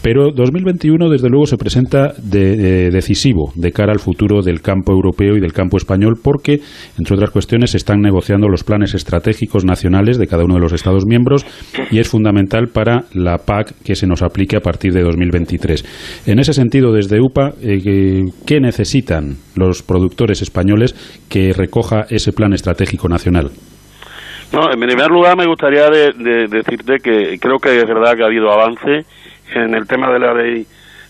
Pero 0.00 0.30
2021 0.30 1.08
desde 1.08 1.28
luego 1.28 1.46
se 1.46 1.56
presenta 1.56 2.12
de, 2.22 2.90
decisivo 2.90 3.50
de 3.56 3.72
cara 3.72 3.90
al 3.90 3.98
futuro 3.98 4.42
del 4.42 4.60
campo 4.60 4.92
europeo 4.92 5.36
y 5.36 5.40
del 5.40 5.52
campo 5.52 5.76
español 5.76 6.20
porque 6.22 6.60
entre 6.96 7.16
otras 7.16 7.30
cuestiones 7.30 7.72
se 7.72 7.78
están 7.78 8.00
negociando 8.00 8.46
los 8.46 8.62
planes 8.62 8.94
estratégicos 8.94 9.39
nacionales 9.64 10.18
de 10.18 10.26
cada 10.26 10.44
uno 10.44 10.54
de 10.54 10.60
los 10.60 10.72
Estados 10.72 11.06
miembros 11.06 11.44
y 11.90 11.98
es 11.98 12.08
fundamental 12.08 12.68
para 12.68 13.04
la 13.14 13.38
PAC 13.38 13.74
que 13.84 13.94
se 13.94 14.06
nos 14.06 14.22
aplique 14.22 14.56
a 14.56 14.60
partir 14.60 14.92
de 14.92 15.02
2023. 15.02 16.24
En 16.26 16.38
ese 16.38 16.52
sentido, 16.52 16.92
desde 16.92 17.20
UPA, 17.20 17.52
eh, 17.62 18.24
¿qué 18.46 18.60
necesitan 18.60 19.36
los 19.56 19.82
productores 19.82 20.42
españoles 20.42 20.94
que 21.28 21.52
recoja 21.52 22.06
ese 22.08 22.32
plan 22.32 22.52
estratégico 22.52 23.08
nacional? 23.08 23.50
No, 24.52 24.72
en 24.72 24.80
primer 24.80 25.08
lugar 25.08 25.36
me 25.36 25.46
gustaría 25.46 25.88
decirte 25.88 26.98
que 27.02 27.38
creo 27.38 27.58
que 27.58 27.78
es 27.78 27.86
verdad 27.86 28.16
que 28.16 28.24
ha 28.24 28.26
habido 28.26 28.50
avance 28.50 29.04
en 29.54 29.74
el 29.74 29.86
tema 29.86 30.10
de 30.12 30.18
la 30.18 30.34
ley 30.34 30.66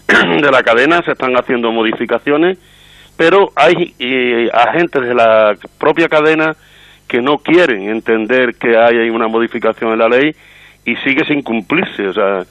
de 0.42 0.50
la 0.50 0.62
cadena, 0.62 1.02
se 1.02 1.12
están 1.12 1.34
haciendo 1.34 1.72
modificaciones, 1.72 2.58
pero 3.16 3.48
hay 3.56 3.94
eh, 3.98 4.48
agentes 4.52 5.02
de 5.02 5.14
la 5.14 5.54
propia 5.78 6.08
cadena 6.08 6.54
que 7.10 7.20
no 7.20 7.38
quieren 7.38 7.88
entender 7.90 8.54
que 8.54 8.76
hay 8.78 9.10
una 9.10 9.26
modificación 9.26 9.92
en 9.92 9.98
la 9.98 10.08
ley 10.08 10.32
y 10.84 10.94
sigue 10.96 11.24
sin 11.24 11.42
cumplirse. 11.42 12.06
O 12.06 12.12
sea, 12.12 12.44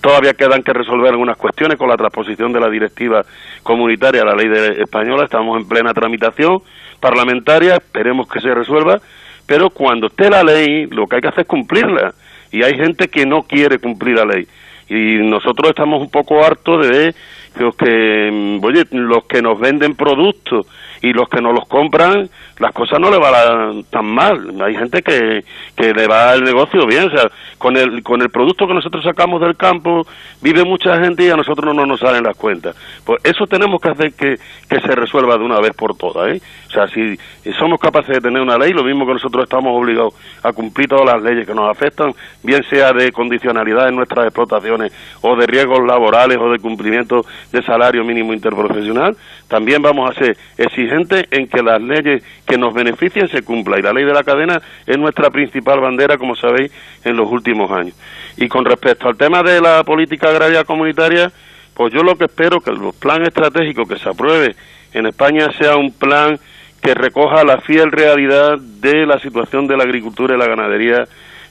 todavía 0.00 0.34
quedan 0.34 0.62
que 0.62 0.72
resolver 0.72 1.10
algunas 1.10 1.36
cuestiones 1.36 1.76
con 1.76 1.88
la 1.88 1.96
transposición 1.96 2.52
de 2.52 2.60
la 2.60 2.70
directiva 2.70 3.24
comunitaria 3.64 4.22
a 4.22 4.26
la 4.26 4.36
ley 4.36 4.46
de, 4.46 4.80
española. 4.80 5.24
Estamos 5.24 5.60
en 5.60 5.66
plena 5.66 5.92
tramitación 5.92 6.62
parlamentaria, 7.00 7.74
esperemos 7.74 8.28
que 8.28 8.40
se 8.40 8.54
resuelva, 8.54 9.00
pero 9.44 9.70
cuando 9.70 10.06
esté 10.06 10.30
la 10.30 10.44
ley, 10.44 10.86
lo 10.86 11.08
que 11.08 11.16
hay 11.16 11.22
que 11.22 11.28
hacer 11.28 11.40
es 11.40 11.48
cumplirla. 11.48 12.14
Y 12.52 12.62
hay 12.62 12.76
gente 12.76 13.08
que 13.08 13.26
no 13.26 13.42
quiere 13.42 13.80
cumplir 13.80 14.18
la 14.18 14.24
ley. 14.24 14.46
Y 14.88 15.18
nosotros 15.28 15.70
estamos 15.70 16.00
un 16.00 16.10
poco 16.10 16.44
hartos 16.44 16.86
de 16.86 17.12
los 17.58 17.74
que, 17.74 18.60
oye, 18.62 18.84
los 18.92 19.24
que 19.24 19.42
nos 19.42 19.58
venden 19.58 19.96
productos 19.96 20.66
y 21.00 21.12
los 21.12 21.28
que 21.28 21.40
no 21.40 21.52
los 21.52 21.66
compran, 21.68 22.28
las 22.58 22.72
cosas 22.72 22.98
no 23.00 23.10
le 23.10 23.18
van 23.18 23.84
tan 23.84 24.06
mal. 24.06 24.60
Hay 24.60 24.74
gente 24.74 25.02
que, 25.02 25.44
que 25.76 25.92
le 25.92 26.06
va 26.06 26.34
el 26.34 26.44
negocio 26.44 26.86
bien, 26.86 27.06
o 27.06 27.10
sea, 27.10 27.30
con 27.56 27.76
el, 27.76 28.02
con 28.02 28.20
el 28.20 28.30
producto 28.30 28.66
que 28.66 28.74
nosotros 28.74 29.04
sacamos 29.04 29.40
del 29.40 29.56
campo 29.56 30.06
vive 30.40 30.64
mucha 30.64 30.98
gente 31.00 31.24
y 31.24 31.30
a 31.30 31.36
nosotros 31.36 31.74
no 31.74 31.86
nos 31.86 32.00
salen 32.00 32.24
las 32.24 32.36
cuentas. 32.36 32.76
Pues 33.04 33.20
eso 33.24 33.46
tenemos 33.46 33.80
que 33.80 33.88
hacer 33.88 34.12
que, 34.12 34.38
que 34.68 34.80
se 34.80 34.94
resuelva 34.94 35.36
de 35.36 35.44
una 35.44 35.60
vez 35.60 35.74
por 35.74 35.96
todas, 35.96 36.34
¿eh? 36.34 36.42
O 36.68 36.70
sea, 36.70 36.86
si 36.88 37.16
somos 37.58 37.80
capaces 37.80 38.16
de 38.16 38.20
tener 38.20 38.42
una 38.42 38.58
ley, 38.58 38.72
lo 38.72 38.84
mismo 38.84 39.06
que 39.06 39.14
nosotros 39.14 39.44
estamos 39.44 39.72
obligados 39.74 40.14
a 40.42 40.52
cumplir 40.52 40.86
todas 40.86 41.06
las 41.06 41.22
leyes 41.22 41.46
que 41.46 41.54
nos 41.54 41.70
afectan, 41.70 42.12
bien 42.42 42.62
sea 42.68 42.92
de 42.92 43.10
condicionalidad 43.10 43.88
en 43.88 43.96
nuestras 43.96 44.26
explotaciones 44.26 44.92
o 45.22 45.34
de 45.34 45.46
riesgos 45.46 45.80
laborales 45.86 46.36
o 46.38 46.50
de 46.50 46.58
cumplimiento 46.58 47.24
de 47.52 47.62
salario 47.62 48.04
mínimo 48.04 48.34
interprofesional, 48.34 49.16
también 49.48 49.80
vamos 49.80 50.10
a 50.10 50.18
ser 50.18 50.36
exigentes 50.58 50.87
en 50.92 51.48
que 51.48 51.62
las 51.62 51.80
leyes 51.80 52.22
que 52.46 52.58
nos 52.58 52.74
beneficien 52.74 53.28
se 53.28 53.42
cumplan. 53.42 53.80
Y 53.80 53.82
la 53.82 53.92
ley 53.92 54.04
de 54.04 54.12
la 54.12 54.24
cadena 54.24 54.60
es 54.86 54.98
nuestra 54.98 55.30
principal 55.30 55.80
bandera, 55.80 56.18
como 56.18 56.34
sabéis, 56.34 56.72
en 57.04 57.16
los 57.16 57.30
últimos 57.30 57.70
años. 57.70 57.94
Y 58.36 58.48
con 58.48 58.64
respecto 58.64 59.08
al 59.08 59.16
tema 59.16 59.42
de 59.42 59.60
la 59.60 59.82
política 59.84 60.28
agraria 60.28 60.64
comunitaria, 60.64 61.30
pues 61.74 61.92
yo 61.92 62.02
lo 62.02 62.16
que 62.16 62.24
espero 62.24 62.60
que 62.60 62.70
el 62.70 62.78
plan 62.98 63.22
estratégico 63.22 63.86
que 63.86 63.98
se 63.98 64.08
apruebe 64.08 64.56
en 64.92 65.06
España 65.06 65.50
sea 65.58 65.76
un 65.76 65.92
plan 65.92 66.38
que 66.82 66.94
recoja 66.94 67.44
la 67.44 67.60
fiel 67.60 67.90
realidad 67.90 68.58
de 68.58 69.06
la 69.06 69.18
situación 69.18 69.66
de 69.66 69.76
la 69.76 69.84
agricultura 69.84 70.34
y 70.34 70.38
la 70.38 70.46
ganadería 70.46 71.04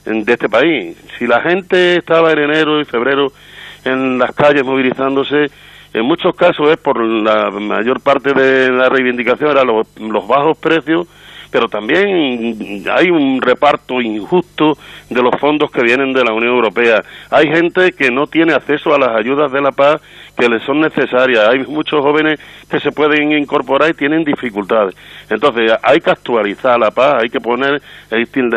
de 0.04 0.32
este 0.32 0.48
país. 0.48 0.96
Si 1.18 1.26
la 1.26 1.40
gente 1.42 1.96
estaba 1.96 2.32
en 2.32 2.38
enero 2.38 2.80
y 2.80 2.84
febrero 2.84 3.32
en 3.84 4.18
las 4.18 4.34
calles 4.34 4.64
movilizándose, 4.64 5.50
en 5.94 6.04
muchos 6.04 6.34
casos 6.34 6.70
es 6.70 6.76
por 6.76 7.02
la 7.02 7.50
mayor 7.50 8.00
parte 8.00 8.32
de 8.32 8.70
la 8.70 8.88
reivindicación, 8.88 9.50
eran 9.50 9.66
los, 9.66 9.86
los 9.98 10.26
bajos 10.26 10.56
precios 10.58 11.06
pero 11.50 11.68
también 11.68 12.84
hay 12.92 13.10
un 13.10 13.40
reparto 13.40 14.00
injusto 14.00 14.76
de 15.08 15.22
los 15.22 15.34
fondos 15.40 15.70
que 15.70 15.82
vienen 15.82 16.12
de 16.12 16.24
la 16.24 16.32
Unión 16.32 16.54
Europea. 16.54 17.02
Hay 17.30 17.46
gente 17.48 17.92
que 17.92 18.10
no 18.10 18.26
tiene 18.26 18.52
acceso 18.52 18.94
a 18.94 18.98
las 18.98 19.10
ayudas 19.16 19.50
de 19.52 19.60
la 19.60 19.72
paz 19.72 20.00
que 20.38 20.48
les 20.48 20.62
son 20.62 20.80
necesarias. 20.80 21.48
Hay 21.48 21.64
muchos 21.66 22.00
jóvenes 22.00 22.38
que 22.70 22.78
se 22.78 22.92
pueden 22.92 23.32
incorporar 23.32 23.90
y 23.90 23.94
tienen 23.94 24.24
dificultades. 24.24 24.94
Entonces, 25.28 25.72
hay 25.82 25.98
que 26.00 26.10
actualizar 26.10 26.78
la 26.78 26.92
paz, 26.92 27.22
hay 27.22 27.28
que 27.28 27.40
poner, 27.40 27.82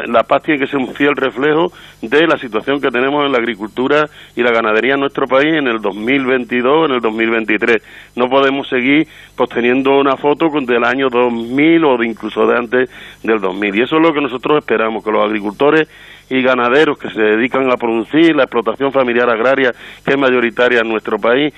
la 0.07 0.23
paz 0.23 0.43
tiene 0.43 0.59
que 0.59 0.67
ser 0.67 0.79
un 0.79 0.93
fiel 0.93 1.15
reflejo 1.15 1.71
de 2.01 2.27
la 2.27 2.37
situación 2.37 2.79
que 2.79 2.91
tenemos 2.91 3.25
en 3.25 3.31
la 3.31 3.39
agricultura 3.39 4.07
y 4.35 4.43
la 4.43 4.51
ganadería 4.51 4.93
en 4.93 4.99
nuestro 4.99 5.25
país 5.27 5.53
en 5.53 5.67
el 5.67 5.81
2022, 5.81 6.89
en 6.89 6.95
el 6.95 7.01
2023. 7.01 7.81
No 8.15 8.29
podemos 8.29 8.69
seguir 8.69 9.07
pues 9.35 9.49
teniendo 9.49 9.97
una 9.97 10.17
foto 10.17 10.49
del 10.61 10.83
año 10.83 11.09
2000 11.09 11.83
o 11.85 11.97
de 11.97 12.05
incluso 12.05 12.45
de 12.45 12.57
antes 12.57 12.89
del 13.23 13.39
2000. 13.39 13.75
Y 13.75 13.81
eso 13.81 13.95
es 13.95 14.01
lo 14.01 14.13
que 14.13 14.21
nosotros 14.21 14.59
esperamos, 14.59 15.03
que 15.03 15.11
los 15.11 15.25
agricultores 15.25 15.87
y 16.31 16.41
ganaderos 16.41 16.97
que 16.97 17.09
se 17.09 17.21
dedican 17.21 17.69
a 17.69 17.75
producir 17.75 18.33
la 18.33 18.43
explotación 18.43 18.93
familiar 18.93 19.29
agraria, 19.29 19.73
que 20.05 20.11
es 20.11 20.17
mayoritaria 20.17 20.79
en 20.79 20.87
nuestro 20.87 21.19
país, 21.19 21.53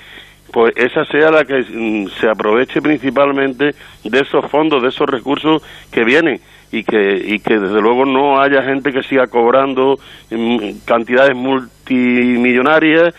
pues 0.52 0.72
esa 0.76 1.04
sea 1.04 1.30
la 1.30 1.44
que 1.44 1.60
mm, 1.62 2.08
se 2.20 2.28
aproveche 2.28 2.82
principalmente 2.82 3.70
de 4.02 4.20
esos 4.20 4.50
fondos, 4.50 4.82
de 4.82 4.88
esos 4.88 5.08
recursos 5.08 5.62
que 5.92 6.02
vienen 6.04 6.40
y 6.72 6.82
que, 6.82 7.22
y 7.24 7.38
que 7.38 7.58
desde 7.60 7.80
luego 7.80 8.04
no 8.04 8.40
haya 8.40 8.62
gente 8.62 8.92
que 8.92 9.04
siga 9.04 9.28
cobrando 9.28 9.96
mm, 10.32 10.78
cantidades 10.84 11.36
multimillonarias 11.36 13.14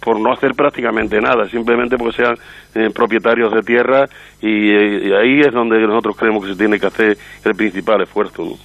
por 0.00 0.18
no 0.18 0.32
hacer 0.32 0.52
prácticamente 0.54 1.20
nada, 1.20 1.46
simplemente 1.50 1.98
porque 1.98 2.16
sean 2.16 2.36
eh, 2.74 2.88
propietarios 2.94 3.52
de 3.52 3.60
tierra 3.60 4.08
y, 4.40 4.70
ahí 5.12 5.40
es 5.40 5.52
donde 5.52 5.78
nosotros 5.80 6.16
creemos 6.16 6.44
que 6.44 6.52
se 6.52 6.58
tiene 6.58 6.80
que 6.80 6.86
hacer 6.86 7.18
el 7.44 7.54
principal 7.54 8.00
esfuerzo. 8.00 8.56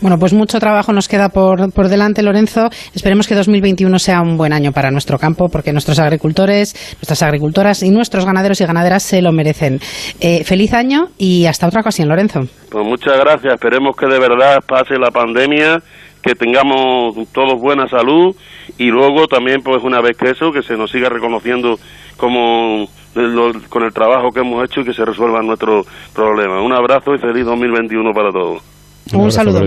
Bueno, 0.00 0.18
pues 0.18 0.32
mucho 0.32 0.58
trabajo 0.58 0.92
nos 0.92 1.08
queda 1.08 1.28
por, 1.28 1.72
por, 1.72 1.88
delante, 1.88 2.22
Lorenzo. 2.22 2.68
Esperemos 2.94 3.26
que 3.26 3.34
2021 3.34 3.98
sea 3.98 4.20
un 4.20 4.36
buen 4.36 4.52
año 4.52 4.72
para 4.72 4.90
nuestro 4.90 5.18
campo, 5.18 5.48
porque 5.48 5.72
nuestros 5.72 5.98
agricultores, 5.98 6.74
nuestras 6.96 7.22
agricultoras 7.22 7.82
y 7.82 7.90
nuestros 7.90 8.24
ganaderos 8.24 8.60
y 8.60 8.66
ganaderas 8.66 9.02
se 9.02 9.22
lo 9.22 9.32
merecen. 9.32 9.80
Eh, 10.20 10.44
feliz 10.44 10.72
año 10.74 11.08
y 11.18 11.46
hasta 11.46 11.66
otra 11.66 11.80
ocasión, 11.80 12.08
Lorenzo. 12.08 12.40
Pues 12.70 12.86
muchas 12.86 13.18
gracias. 13.18 13.54
Esperemos 13.54 13.96
que 13.96 14.06
de 14.06 14.18
verdad 14.18 14.58
pase 14.66 14.94
la 14.98 15.10
pandemia, 15.10 15.82
que 16.22 16.34
tengamos 16.34 17.14
todos 17.32 17.60
buena 17.60 17.86
salud 17.86 18.34
y 18.78 18.86
luego 18.86 19.26
también, 19.26 19.60
pues 19.62 19.82
una 19.84 20.00
vez 20.00 20.16
que 20.16 20.30
eso, 20.30 20.50
que 20.50 20.62
se 20.62 20.76
nos 20.76 20.90
siga 20.90 21.08
reconociendo 21.08 21.76
como 22.16 22.86
con 23.68 23.84
el 23.84 23.92
trabajo 23.92 24.30
que 24.30 24.40
hemos 24.40 24.64
hecho 24.64 24.80
y 24.80 24.84
que 24.84 24.92
se 24.92 25.04
resuelvan 25.04 25.46
nuestros 25.46 25.86
problemas. 26.14 26.62
Un 26.62 26.72
abrazo 26.72 27.14
y 27.14 27.18
feliz 27.18 27.44
2021 27.44 28.12
para 28.12 28.30
todos. 28.30 28.73
Un, 29.14 29.30
saludo. 29.30 29.60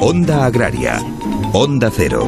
Onda 0.00 0.44
Agraria. 0.46 0.98
Onda 1.52 1.90
Cero. 1.90 2.26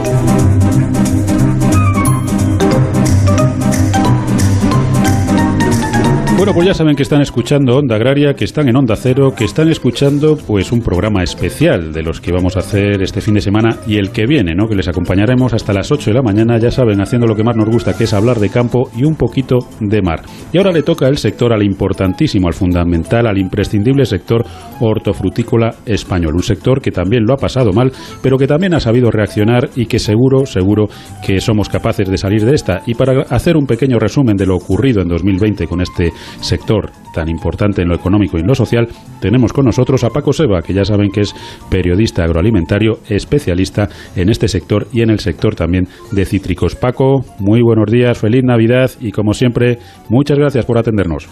Bueno, 6.37 6.53
pues 6.53 6.66
ya 6.66 6.75
saben 6.75 6.97
que 6.97 7.05
están 7.05 7.23
escuchando 7.23 7.77
Onda 7.77 7.94
Agraria, 7.94 8.35
que 8.35 8.44
están 8.44 8.68
en 8.68 8.75
Onda 8.75 8.97
Cero, 8.97 9.33
que 9.37 9.44
están 9.44 9.68
escuchando 9.68 10.37
pues 10.37 10.73
un 10.73 10.81
programa 10.81 11.23
especial 11.23 11.92
de 11.92 12.03
los 12.03 12.20
que 12.20 12.33
vamos 12.33 12.57
a 12.57 12.59
hacer 12.59 13.01
este 13.03 13.20
fin 13.20 13.35
de 13.35 13.40
semana 13.40 13.79
y 13.87 13.99
el 13.99 14.11
que 14.11 14.27
viene, 14.27 14.53
¿no? 14.53 14.66
Que 14.66 14.75
les 14.75 14.88
acompañaremos 14.88 15.55
hasta 15.55 15.73
las 15.73 15.92
8 15.92 16.11
de 16.11 16.14
la 16.14 16.23
mañana, 16.23 16.59
ya 16.59 16.73
saben, 16.73 17.01
haciendo 17.01 17.29
lo 17.29 17.37
que 17.37 17.44
más 17.44 17.57
nos 17.57 17.68
gusta, 17.68 17.97
que 17.97 18.05
es 18.05 18.12
hablar 18.12 18.40
de 18.40 18.51
campo 18.51 18.90
y 18.97 19.05
un 19.05 19.14
poquito 19.14 19.59
de 19.81 20.03
mar. 20.03 20.23
Y 20.53 20.59
ahora 20.59 20.73
le 20.73 20.83
toca 20.83 21.07
el 21.07 21.18
sector 21.18 21.53
al 21.53 21.62
importantísimo, 21.62 22.49
al 22.49 22.55
fundamental, 22.55 23.29
al 23.29 23.38
imprescindible 23.38 24.05
sector 24.05 24.44
hortofrutícola 24.81 25.77
español, 25.87 26.35
un 26.35 26.42
sector 26.42 26.83
que 26.83 26.90
también 26.90 27.23
lo 27.25 27.35
ha 27.35 27.37
pasado 27.37 27.73
mal, 27.73 27.92
pero 28.23 28.37
que 28.38 28.49
también 28.49 28.75
ha 28.75 28.81
sabido 28.81 29.09
reaccionar 29.12 29.70
y 29.77 29.87
que 29.87 30.01
seguro, 30.01 30.47
seguro 30.47 30.87
que 31.25 31.40
somos 31.40 31.68
capaces 31.68 32.11
de 32.11 32.18
salir 32.18 32.44
de 32.44 32.55
esta. 32.55 32.83
Y 32.87 32.94
para 32.94 33.23
hacer 33.31 33.57
un 33.57 33.66
pequeño 33.66 34.01
resumen 34.01 34.37
de 34.37 34.47
lo 34.47 34.57
ocurrido 34.57 35.01
en 35.01 35.09
2020 35.09 35.68
con 35.68 35.81
este 35.81 36.12
sector 36.40 36.90
tan 37.14 37.28
importante 37.28 37.82
en 37.82 37.88
lo 37.88 37.94
económico 37.94 38.37
y 38.37 38.40
en 38.40 38.46
lo 38.46 38.54
social, 38.54 38.88
tenemos 39.20 39.52
con 39.52 39.64
nosotros 39.64 40.04
a 40.04 40.10
Paco 40.10 40.32
Seba, 40.32 40.62
que 40.62 40.74
ya 40.74 40.84
saben 40.84 41.10
que 41.10 41.20
es 41.20 41.34
periodista 41.70 42.24
agroalimentario, 42.24 42.98
especialista 43.08 43.88
en 44.16 44.28
este 44.28 44.48
sector 44.48 44.88
y 44.92 45.02
en 45.02 45.10
el 45.10 45.20
sector 45.20 45.54
también 45.54 45.87
de 46.10 46.24
cítricos. 46.24 46.74
Paco, 46.74 47.24
muy 47.38 47.62
buenos 47.62 47.90
días, 47.90 48.18
feliz 48.18 48.42
Navidad 48.44 48.90
y 49.00 49.12
como 49.12 49.32
siempre, 49.32 49.78
muchas 50.08 50.38
gracias 50.38 50.66
por 50.66 50.76
atendernos. 50.76 51.28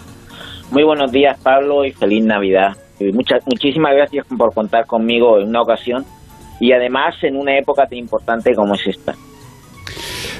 Muy 0.71 0.83
buenos 0.83 1.11
días, 1.11 1.39
Pablo, 1.43 1.85
y 1.85 1.91
feliz 1.91 2.23
Navidad. 2.23 2.71
muchas, 3.13 3.43
muchísimas 3.45 3.93
gracias 3.93 4.25
por 4.37 4.53
contar 4.53 4.85
conmigo 4.85 5.37
en 5.39 5.49
una 5.49 5.61
ocasión 5.61 6.03
y 6.59 6.71
además 6.71 7.15
en 7.23 7.35
una 7.35 7.57
época 7.57 7.85
tan 7.85 7.99
importante 7.99 8.55
como 8.55 8.73
es 8.75 8.87
esta. 8.87 9.13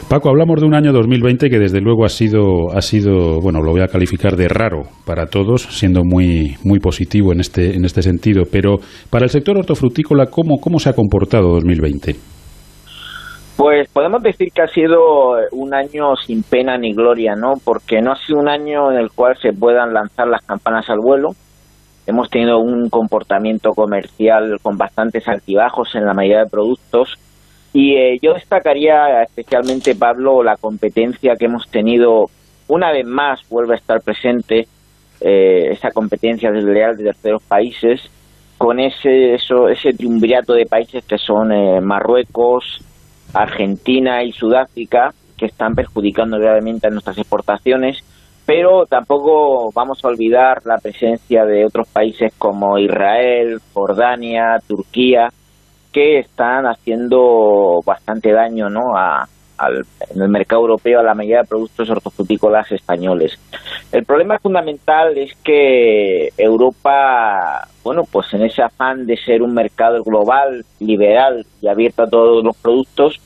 Paco, 0.10 0.30
hablamos 0.30 0.60
de 0.60 0.68
un 0.68 0.76
año 0.76 0.92
2020 0.92 1.50
que 1.50 1.60
desde 1.60 1.82
luego 1.82 2.06
ha 2.06 2.10
sido, 2.10 2.72
ha 2.72 2.82
sido, 2.82 3.40
bueno, 3.42 3.62
lo 3.62 3.72
voy 3.72 3.82
a 3.82 3.88
calificar 3.88 4.36
de 4.36 4.48
raro 4.48 4.84
para 5.06 5.26
todos, 5.26 5.64
siendo 5.64 6.04
muy, 6.04 6.56
muy 6.64 6.80
positivo 6.80 7.32
en 7.32 7.40
este, 7.40 7.76
en 7.76 7.84
este 7.84 8.02
sentido. 8.02 8.44
Pero 8.52 8.78
para 9.10 9.26
el 9.26 9.30
sector 9.30 9.58
hortofrutícola, 9.58 10.28
¿cómo, 10.28 10.58
cómo 10.62 10.78
se 10.78 10.90
ha 10.90 10.94
comportado 10.94 11.50
2020? 11.54 12.16
Pues 13.58 13.88
podemos 13.92 14.22
decir 14.22 14.50
que 14.54 14.62
ha 14.62 14.68
sido 14.68 15.00
un 15.52 15.74
año 15.74 16.16
sin 16.16 16.44
pena 16.44 16.78
ni 16.78 16.94
gloria, 16.94 17.34
¿no? 17.36 17.54
Porque 17.64 18.02
no 18.02 18.12
ha 18.12 18.16
sido 18.16 18.40
un 18.40 18.50
año 18.50 18.92
en 18.92 18.98
el 18.98 19.10
cual 19.10 19.36
se 19.42 19.54
puedan 19.54 19.94
lanzar 19.94 20.28
las 20.28 20.46
campanas 20.46 20.90
al 20.90 21.00
vuelo. 21.00 21.30
Hemos 22.06 22.30
tenido 22.30 22.60
un 22.60 22.90
comportamiento 22.90 23.72
comercial 23.72 24.58
con 24.62 24.78
bastantes 24.78 25.28
altibajos 25.28 25.96
en 25.96 26.06
la 26.06 26.14
mayoría 26.14 26.44
de 26.44 26.50
productos 26.50 27.18
y 27.74 27.96
eh, 27.96 28.20
yo 28.22 28.36
destacaría 28.36 29.24
especialmente, 29.24 29.96
Pablo, 29.96 30.44
la 30.44 30.56
competencia 30.58 31.36
que 31.36 31.46
hemos 31.46 31.68
tenido, 31.70 32.26
una 32.68 32.92
vez 32.92 33.06
más 33.06 33.42
vuelve 33.50 33.74
a 33.74 33.78
estar 33.78 34.02
presente 34.02 34.68
eh, 35.20 35.70
esa 35.72 35.90
competencia 35.90 36.52
desleal 36.52 36.96
de 36.96 37.06
terceros 37.06 37.42
países, 37.44 38.02
con 38.60 38.80
ese, 38.80 39.34
eso, 39.34 39.68
ese 39.68 39.92
triunvirato 39.94 40.54
de 40.54 40.68
países 40.68 41.04
que 41.06 41.18
son 41.18 41.52
eh, 41.52 41.82
Marruecos, 41.82 42.80
Argentina 43.34 44.24
y 44.24 44.32
Sudáfrica, 44.32 45.12
que 45.36 45.48
están 45.48 45.74
perjudicando 45.74 46.38
gravemente 46.38 46.88
a 46.88 46.92
nuestras 46.92 47.18
exportaciones, 47.18 47.98
pero 48.46 48.86
tampoco 48.86 49.72
vamos 49.74 50.04
a 50.04 50.10
olvidar 50.10 50.62
la 50.66 50.78
presencia 50.78 51.44
de 51.46 51.66
otros 51.66 51.88
países 51.88 52.34
como 52.38 52.78
Israel, 52.78 53.60
Jordania, 53.74 54.60
Turquía, 54.68 55.30
que 55.94 56.20
están 56.20 56.66
haciendo 56.66 57.82
bastante 57.86 58.32
daño 58.34 58.70
¿no? 58.70 58.98
a, 58.98 59.28
al, 59.58 59.86
en 60.10 60.22
el 60.22 60.30
mercado 60.30 60.64
europeo 60.64 61.00
a 61.00 61.04
la 61.04 61.14
mayoría 61.14 61.42
de 61.42 61.48
productos 61.48 61.90
hortofrutícolas 61.90 62.72
españoles. 62.72 63.40
El 63.92 64.04
problema 64.04 64.40
fundamental 64.40 65.18
es 65.18 65.32
que 65.44 66.30
Europa, 66.38 67.68
bueno, 67.84 68.02
pues 68.12 68.34
en 68.34 68.44
ese 68.44 68.64
afán 68.64 69.06
de 69.06 69.16
ser 69.18 69.42
un 69.42 69.54
mercado 69.54 70.04
global, 70.04 70.66
liberal 70.80 71.46
y 71.62 71.68
abierto 71.68 72.04
a 72.04 72.10
todos 72.10 72.44
los 72.44 72.58
productos, 72.58 73.22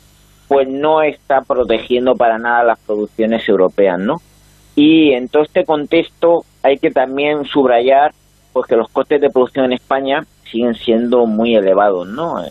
pues 0.48 0.68
no 0.68 1.02
está 1.02 1.42
protegiendo 1.42 2.16
para 2.16 2.38
nada 2.38 2.64
las 2.64 2.80
producciones 2.80 3.48
europeas, 3.48 4.00
¿no? 4.00 4.16
Y 4.76 5.14
en 5.14 5.28
todo 5.28 5.44
este 5.44 5.66
contexto 5.66 6.42
hay 6.64 6.78
que 6.78 6.92
también 6.92 7.46
subrayar 7.46 8.12
pues 8.54 8.68
que 8.68 8.76
los 8.76 8.90
costes 8.90 9.20
de 9.22 9.30
producción 9.30 9.66
en 9.66 9.74
España 9.74 10.22
siguen 10.52 10.76
siendo 10.76 11.26
muy 11.26 11.56
elevados, 11.56 12.08
¿no? 12.08 12.44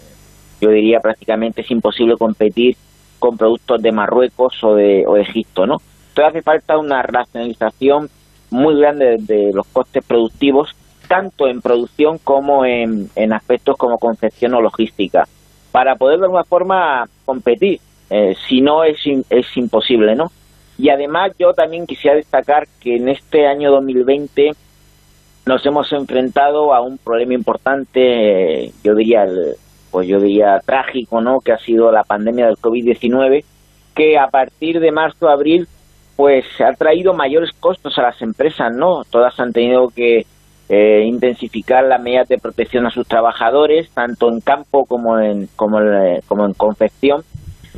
Yo 0.60 0.70
diría 0.70 1.00
prácticamente 1.00 1.60
es 1.60 1.70
imposible 1.70 2.16
competir 2.16 2.76
con 3.18 3.36
productos 3.36 3.82
de 3.82 3.92
Marruecos 3.92 4.62
o 4.62 4.74
de, 4.74 5.04
o 5.06 5.16
Egipto, 5.16 5.66
¿no? 5.66 5.76
Entonces 6.08 6.30
hace 6.30 6.42
falta 6.42 6.78
una 6.78 7.02
racionalización 7.02 8.08
muy 8.50 8.78
grande 8.78 9.16
de, 9.18 9.50
los 9.52 9.66
costes 9.66 10.04
productivos, 10.04 10.74
tanto 11.08 11.46
en 11.46 11.60
producción 11.60 12.18
como 12.18 12.64
en, 12.64 13.10
aspectos 13.32 13.76
como 13.76 13.98
concepción 13.98 14.54
o 14.54 14.60
logística, 14.60 15.28
para 15.72 15.96
poder 15.96 16.18
de 16.18 16.24
alguna 16.24 16.44
forma 16.44 17.04
competir. 17.24 17.80
Eh, 18.08 18.34
si 18.48 18.60
no, 18.60 18.84
es, 18.84 18.98
es 19.28 19.56
imposible, 19.56 20.14
¿no? 20.14 20.30
Y 20.78 20.90
además 20.90 21.32
yo 21.38 21.52
también 21.52 21.86
quisiera 21.86 22.16
destacar 22.16 22.68
que 22.80 22.96
en 22.96 23.08
este 23.08 23.46
año 23.46 23.70
2020 23.70 24.52
nos 25.46 25.64
hemos 25.64 25.92
enfrentado 25.92 26.74
a 26.74 26.80
un 26.80 26.98
problema 26.98 27.34
importante, 27.34 28.72
yo 28.82 28.94
diría, 28.96 29.24
pues 29.92 30.08
yo 30.08 30.18
diría 30.18 30.58
trágico, 30.64 31.20
¿no? 31.20 31.38
Que 31.38 31.52
ha 31.52 31.58
sido 31.58 31.92
la 31.92 32.02
pandemia 32.02 32.46
del 32.46 32.56
COVID-19 32.56 33.44
que 33.94 34.18
a 34.18 34.26
partir 34.26 34.80
de 34.80 34.92
marzo 34.92 35.28
abril 35.28 35.66
pues 36.16 36.44
ha 36.60 36.72
traído 36.72 37.14
mayores 37.14 37.50
costos 37.60 37.96
a 37.98 38.02
las 38.02 38.20
empresas, 38.22 38.74
¿no? 38.74 39.04
Todas 39.08 39.38
han 39.38 39.52
tenido 39.52 39.88
que 39.88 40.26
eh, 40.68 41.02
intensificar 41.04 41.84
las 41.84 42.02
medidas 42.02 42.28
de 42.28 42.38
protección 42.38 42.86
a 42.86 42.90
sus 42.90 43.06
trabajadores, 43.06 43.90
tanto 43.90 44.28
en 44.28 44.40
campo 44.40 44.84
como 44.86 45.18
en, 45.20 45.48
como, 45.54 45.78
como 46.26 46.46
en 46.46 46.54
confección, 46.54 47.22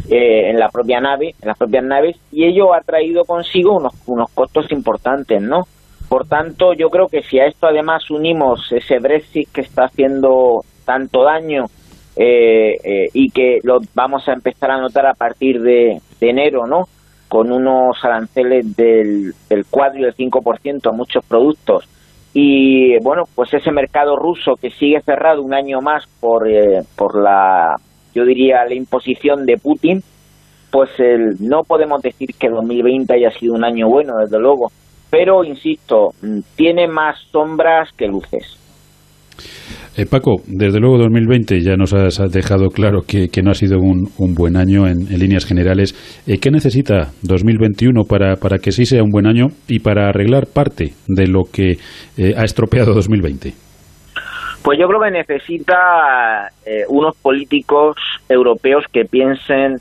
eh, 0.09 0.51
en 0.51 0.59
la 0.59 0.69
propia 0.71 1.01
nave, 1.01 1.35
en 1.43 1.49
las 1.49 1.59
propias 1.59 1.85
naves, 1.85 2.17
y 2.31 2.45
ello 2.45 2.73
ha 2.73 2.81
traído 2.81 3.25
consigo 3.25 3.77
unos, 3.77 3.93
unos 4.07 4.31
costos 4.31 4.71
importantes, 4.71 5.43
¿no? 5.43 5.67
Por 6.09 6.27
tanto, 6.27 6.73
yo 6.73 6.89
creo 6.89 7.07
que 7.09 7.23
si 7.23 7.39
a 7.39 7.47
esto 7.47 7.67
además 7.67 8.11
unimos 8.11 8.73
ese 8.73 8.99
Brexit 8.99 9.51
que 9.53 9.61
está 9.61 9.85
haciendo 9.85 10.61
tanto 10.85 11.25
daño 11.25 11.67
eh, 12.17 13.09
y 13.13 13.31
que 13.31 13.59
lo 13.63 13.79
vamos 13.95 14.27
a 14.29 14.33
empezar 14.33 14.71
a 14.71 14.81
notar 14.81 15.07
a 15.07 15.15
partir 15.15 15.61
de, 15.61 16.01
de 16.19 16.31
enero, 16.31 16.67
¿no? 16.67 16.85
Con 17.29 17.53
unos 17.53 18.03
aranceles 18.03 18.75
del, 18.75 19.35
del 19.51 19.67
4 19.69 19.99
y 19.99 20.03
del 20.03 20.17
5% 20.17 20.89
a 20.89 20.93
muchos 20.93 21.25
productos 21.27 21.87
y 22.41 22.99
bueno, 23.01 23.25
pues 23.35 23.53
ese 23.55 23.73
mercado 23.73 24.17
ruso 24.17 24.55
que 24.55 24.71
sigue 24.71 25.01
cerrado 25.01 25.43
un 25.43 25.55
año 25.55 25.81
más 25.81 26.05
por, 26.21 26.49
eh, 26.49 26.83
por 26.97 27.21
la, 27.21 27.77
yo 28.15 28.25
diría, 28.25 28.65
la 28.65 28.75
imposición 28.75 29.47
de 29.47 29.57
Putin, 29.57 30.03
pues 30.71 30.91
el, 30.99 31.37
no 31.41 31.63
podemos 31.65 32.03
decir 32.03 32.29
que 32.39 32.49
2020 32.49 33.15
haya 33.15 33.31
sido 33.31 33.55
un 33.55 33.65
año 33.65 33.89
bueno, 33.89 34.19
desde 34.19 34.39
luego, 34.39 34.71
pero 35.11 35.45
insisto, 35.45 36.11
tiene 36.57 36.87
más 36.87 37.19
sombras 37.31 37.91
que 37.97 38.07
luces. 38.07 38.59
Eh, 39.99 40.07
Paco, 40.07 40.37
desde 40.47 40.79
luego 40.79 40.97
2020 40.99 41.61
ya 41.61 41.75
nos 41.75 41.93
has 41.93 42.19
dejado 42.31 42.69
claro 42.69 43.01
que, 43.03 43.29
no 43.43 43.51
ha 43.51 43.55
sido 43.55 43.79
un, 43.81 44.35
buen 44.35 44.57
año 44.57 44.87
en, 44.87 45.09
líneas 45.19 45.45
generales. 45.45 45.93
Eh, 46.25 46.39
¿Qué 46.39 46.53
necesita 46.53 47.09
2021 47.23 48.05
para, 48.05 48.37
para 48.37 48.59
que 48.59 48.71
sí 48.71 48.87
sea 48.87 49.03
un 49.03 49.11
buen 49.11 49.27
año 49.27 49.49
y 49.67 49.81
para 49.81 50.09
arreglar 50.09 50.47
parte 50.55 50.93
de 51.09 51.27
lo 51.27 51.43
que 51.53 51.79
eh, 52.17 52.35
ha 52.37 52.45
estropeado 52.45 52.95
2020? 52.95 53.55
Pues 54.63 54.79
yo 54.79 54.87
creo 54.87 55.01
que 55.01 55.11
necesita 55.11 56.51
unos 56.89 57.17
políticos 57.17 57.97
europeos 58.29 58.85
que 58.93 59.05
piensen 59.05 59.79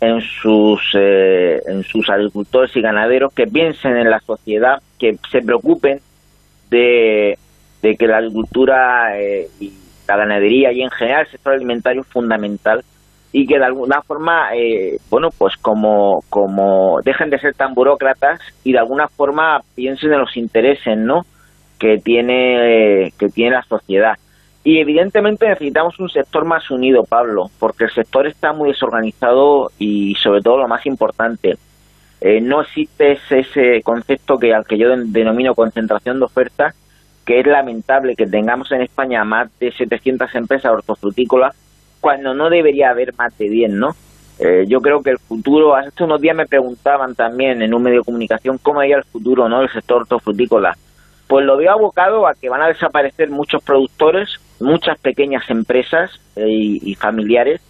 en 0.00 0.20
sus, 0.20 0.80
en 0.94 1.82
sus 1.84 2.08
agricultores 2.10 2.76
y 2.76 2.80
ganaderos, 2.80 3.32
que 3.32 3.46
piensen 3.46 3.96
en 3.96 4.10
la 4.10 4.20
sociedad, 4.20 4.82
que 4.98 5.16
se 5.30 5.40
preocupen 5.40 6.00
de 6.70 7.38
de 7.84 7.96
que 7.96 8.06
la 8.06 8.16
agricultura 8.16 9.20
eh, 9.20 9.46
y 9.60 9.70
la 10.08 10.16
ganadería 10.16 10.72
y 10.72 10.80
en 10.80 10.90
general 10.90 11.26
el 11.26 11.30
sector 11.30 11.52
alimentario 11.52 12.00
es 12.00 12.08
fundamental 12.08 12.82
y 13.30 13.46
que 13.46 13.58
de 13.58 13.64
alguna 13.64 14.00
forma, 14.00 14.54
eh, 14.56 14.96
bueno, 15.10 15.28
pues 15.36 15.54
como, 15.60 16.20
como 16.30 17.00
dejen 17.04 17.28
de 17.28 17.38
ser 17.38 17.52
tan 17.54 17.74
burócratas 17.74 18.40
y 18.62 18.72
de 18.72 18.78
alguna 18.78 19.08
forma 19.08 19.60
piensen 19.74 20.14
en 20.14 20.20
los 20.20 20.34
intereses, 20.36 20.96
¿no? 20.96 21.26
Que 21.78 21.98
tiene, 21.98 23.12
que 23.18 23.28
tiene 23.28 23.56
la 23.56 23.62
sociedad. 23.64 24.14
Y 24.64 24.80
evidentemente 24.80 25.46
necesitamos 25.46 26.00
un 26.00 26.08
sector 26.08 26.46
más 26.46 26.70
unido, 26.70 27.04
Pablo, 27.04 27.50
porque 27.58 27.84
el 27.84 27.90
sector 27.90 28.26
está 28.26 28.54
muy 28.54 28.70
desorganizado 28.70 29.70
y 29.78 30.14
sobre 30.14 30.40
todo 30.40 30.56
lo 30.56 30.68
más 30.68 30.86
importante, 30.86 31.58
eh, 32.22 32.40
no 32.40 32.62
existe 32.62 33.18
ese, 33.30 33.82
concepto 33.82 34.38
que 34.38 34.54
al 34.54 34.64
que 34.64 34.78
yo 34.78 34.88
denomino 34.96 35.54
concentración 35.54 36.18
de 36.18 36.24
ofertas 36.24 36.74
que 37.26 37.40
es 37.40 37.46
lamentable 37.46 38.16
que 38.16 38.26
tengamos 38.26 38.72
en 38.72 38.82
España 38.82 39.24
más 39.24 39.50
de 39.58 39.72
700 39.72 40.34
empresas 40.34 40.72
hortofrutícolas 40.72 41.54
cuando 42.00 42.34
no 42.34 42.48
debería 42.48 42.90
haber 42.90 43.14
más 43.14 43.36
de 43.36 43.48
10, 43.48 43.70
¿no? 43.72 43.90
Eh, 44.38 44.64
yo 44.66 44.80
creo 44.80 45.02
que 45.02 45.10
el 45.10 45.18
futuro, 45.18 45.74
hace 45.74 46.04
unos 46.04 46.20
días 46.20 46.36
me 46.36 46.46
preguntaban 46.46 47.14
también 47.14 47.62
en 47.62 47.72
un 47.72 47.82
medio 47.82 47.98
de 47.98 48.04
comunicación 48.04 48.58
cómo 48.58 48.80
veía 48.80 48.96
el 48.96 49.04
futuro, 49.04 49.48
¿no? 49.48 49.60
del 49.60 49.70
sector 49.70 50.02
hortofrutícola. 50.02 50.76
Pues 51.28 51.46
lo 51.46 51.56
veo 51.56 51.72
abocado 51.72 52.26
a 52.26 52.34
que 52.34 52.48
van 52.48 52.62
a 52.62 52.68
desaparecer 52.68 53.30
muchos 53.30 53.62
productores, 53.62 54.40
muchas 54.60 54.98
pequeñas 54.98 55.48
empresas 55.48 56.10
eh, 56.36 56.48
y, 56.48 56.90
y 56.90 56.94
familiares, 56.94 57.60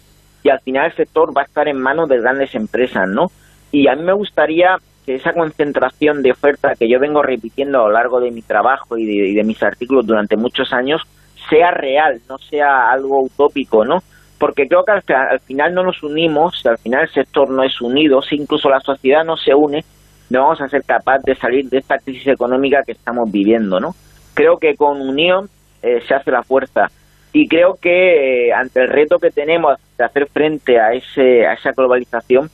y 0.43 0.49
al 0.49 0.59
final 0.59 0.85
el 0.85 0.95
sector 0.95 1.35
va 1.35 1.41
a 1.41 1.45
estar 1.45 1.67
en 1.67 1.79
manos 1.79 2.07
de 2.07 2.19
grandes 2.19 2.53
empresas, 2.55 3.07
¿no? 3.07 3.31
Y 3.71 3.87
a 3.87 3.95
mí 3.95 4.03
me 4.03 4.13
gustaría 4.13 4.77
que 5.05 5.15
esa 5.15 5.33
concentración 5.33 6.23
de 6.23 6.31
oferta 6.31 6.73
que 6.77 6.89
yo 6.89 6.99
vengo 6.99 7.21
repitiendo 7.21 7.79
a 7.79 7.87
lo 7.87 7.91
largo 7.91 8.19
de 8.19 8.31
mi 8.31 8.41
trabajo 8.41 8.97
y 8.97 9.33
de, 9.33 9.43
mis 9.43 9.61
artículos 9.61 10.05
durante 10.05 10.35
muchos 10.35 10.73
años 10.73 11.01
sea 11.49 11.71
real, 11.71 12.21
no 12.27 12.39
sea 12.39 12.89
algo 12.91 13.21
utópico, 13.21 13.85
¿no? 13.85 13.99
Porque 14.39 14.67
creo 14.67 14.83
que 14.83 15.13
al, 15.13 15.39
final 15.41 15.75
no 15.75 15.83
nos 15.83 16.01
unimos, 16.01 16.65
al 16.65 16.79
final 16.79 17.03
el 17.03 17.13
sector 17.13 17.49
no 17.49 17.63
es 17.63 17.79
unido, 17.81 18.21
si 18.21 18.35
incluso 18.35 18.67
la 18.69 18.79
sociedad 18.79 19.23
no 19.23 19.37
se 19.37 19.53
une, 19.53 19.85
no 20.31 20.41
vamos 20.41 20.61
a 20.61 20.69
ser 20.69 20.83
capaces 20.83 21.23
de 21.23 21.35
salir 21.35 21.69
de 21.69 21.77
esta 21.77 21.99
crisis 21.99 22.27
económica 22.27 22.81
que 22.83 22.93
estamos 22.93 23.31
viviendo, 23.31 23.79
¿no? 23.79 23.95
Creo 24.33 24.57
que 24.57 24.75
con 24.75 24.99
unión 25.01 25.49
eh, 25.85 26.03
se 26.07 26.13
hace 26.13 26.31
la 26.31 26.43
fuerza 26.43 26.89
y 27.31 27.47
creo 27.47 27.77
que 27.81 28.47
eh, 28.47 28.53
ante 28.53 28.81
el 28.81 28.89
reto 28.89 29.19
que 29.19 29.31
tenemos 29.31 29.77
de 29.97 30.03
hacer 30.03 30.27
frente 30.27 30.79
a 30.79 30.93
ese 30.93 31.45
a 31.45 31.53
esa 31.53 31.71
globalización 31.71 32.49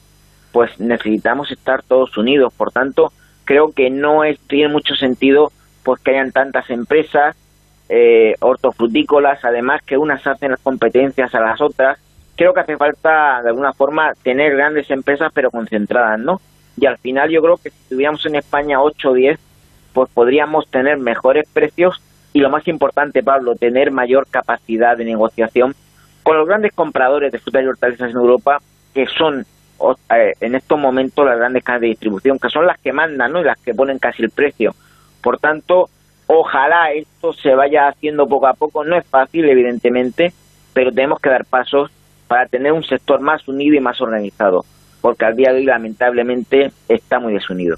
pues 0.51 0.79
necesitamos 0.79 1.51
estar 1.51 1.81
todos 1.83 2.17
unidos. 2.17 2.53
Por 2.53 2.71
tanto, 2.71 3.11
creo 3.45 3.71
que 3.71 3.89
no 3.89 4.21
tiene 4.47 4.71
mucho 4.71 4.95
sentido 4.95 5.51
pues 5.83 6.01
que 6.01 6.11
hayan 6.11 6.31
tantas 6.31 6.69
empresas 6.69 7.35
eh, 7.89 8.35
hortofrutícolas, 8.39 9.43
además 9.43 9.81
que 9.85 9.97
unas 9.97 10.25
hacen 10.25 10.51
las 10.51 10.59
competencias 10.59 11.33
a 11.33 11.41
las 11.41 11.59
otras. 11.59 11.97
Creo 12.35 12.53
que 12.53 12.61
hace 12.61 12.77
falta, 12.77 13.41
de 13.41 13.49
alguna 13.49 13.73
forma, 13.73 14.13
tener 14.23 14.55
grandes 14.55 14.89
empresas, 14.89 15.31
pero 15.33 15.51
concentradas, 15.51 16.19
¿no? 16.19 16.39
Y 16.77 16.85
al 16.85 16.97
final 16.97 17.29
yo 17.29 17.41
creo 17.41 17.57
que 17.57 17.69
si 17.69 17.89
tuviéramos 17.89 18.25
en 18.25 18.35
España 18.35 18.81
8 18.81 19.09
o 19.09 19.13
10, 19.13 19.39
pues 19.93 20.09
podríamos 20.13 20.69
tener 20.69 20.97
mejores 20.97 21.47
precios 21.51 22.01
y 22.33 22.39
lo 22.39 22.49
más 22.49 22.67
importante, 22.67 23.23
Pablo, 23.23 23.55
tener 23.55 23.91
mayor 23.91 24.27
capacidad 24.29 24.97
de 24.97 25.05
negociación 25.05 25.75
con 26.23 26.37
los 26.37 26.47
grandes 26.47 26.71
compradores 26.73 27.31
de 27.31 27.39
frutas 27.39 27.63
y 27.63 27.67
hortalizas 27.67 28.11
en 28.11 28.17
Europa, 28.17 28.59
que 28.93 29.05
son 29.07 29.45
eh, 30.15 30.33
en 30.39 30.55
estos 30.55 30.79
momentos 30.79 31.25
las 31.25 31.37
grandes 31.37 31.63
cadenas 31.63 31.81
de 31.81 31.87
distribución, 31.87 32.39
que 32.39 32.49
son 32.49 32.67
las 32.67 32.79
que 32.79 32.93
mandan 32.93 33.33
¿no? 33.33 33.41
y 33.41 33.43
las 33.43 33.59
que 33.59 33.73
ponen 33.73 33.99
casi 33.99 34.23
el 34.23 34.29
precio. 34.29 34.75
Por 35.21 35.39
tanto, 35.39 35.89
ojalá 36.27 36.91
esto 36.91 37.33
se 37.33 37.53
vaya 37.55 37.87
haciendo 37.87 38.27
poco 38.27 38.47
a 38.47 38.53
poco. 38.53 38.83
No 38.83 38.95
es 38.95 39.05
fácil, 39.05 39.49
evidentemente, 39.49 40.33
pero 40.73 40.91
tenemos 40.91 41.19
que 41.19 41.29
dar 41.29 41.45
pasos 41.45 41.91
para 42.27 42.45
tener 42.45 42.71
un 42.71 42.83
sector 42.83 43.19
más 43.19 43.45
unido 43.47 43.75
y 43.75 43.81
más 43.81 43.99
organizado, 43.99 44.63
porque 45.01 45.25
al 45.25 45.35
día 45.35 45.51
de 45.51 45.59
hoy 45.59 45.65
lamentablemente 45.65 46.71
está 46.87 47.19
muy 47.19 47.33
desunido. 47.33 47.77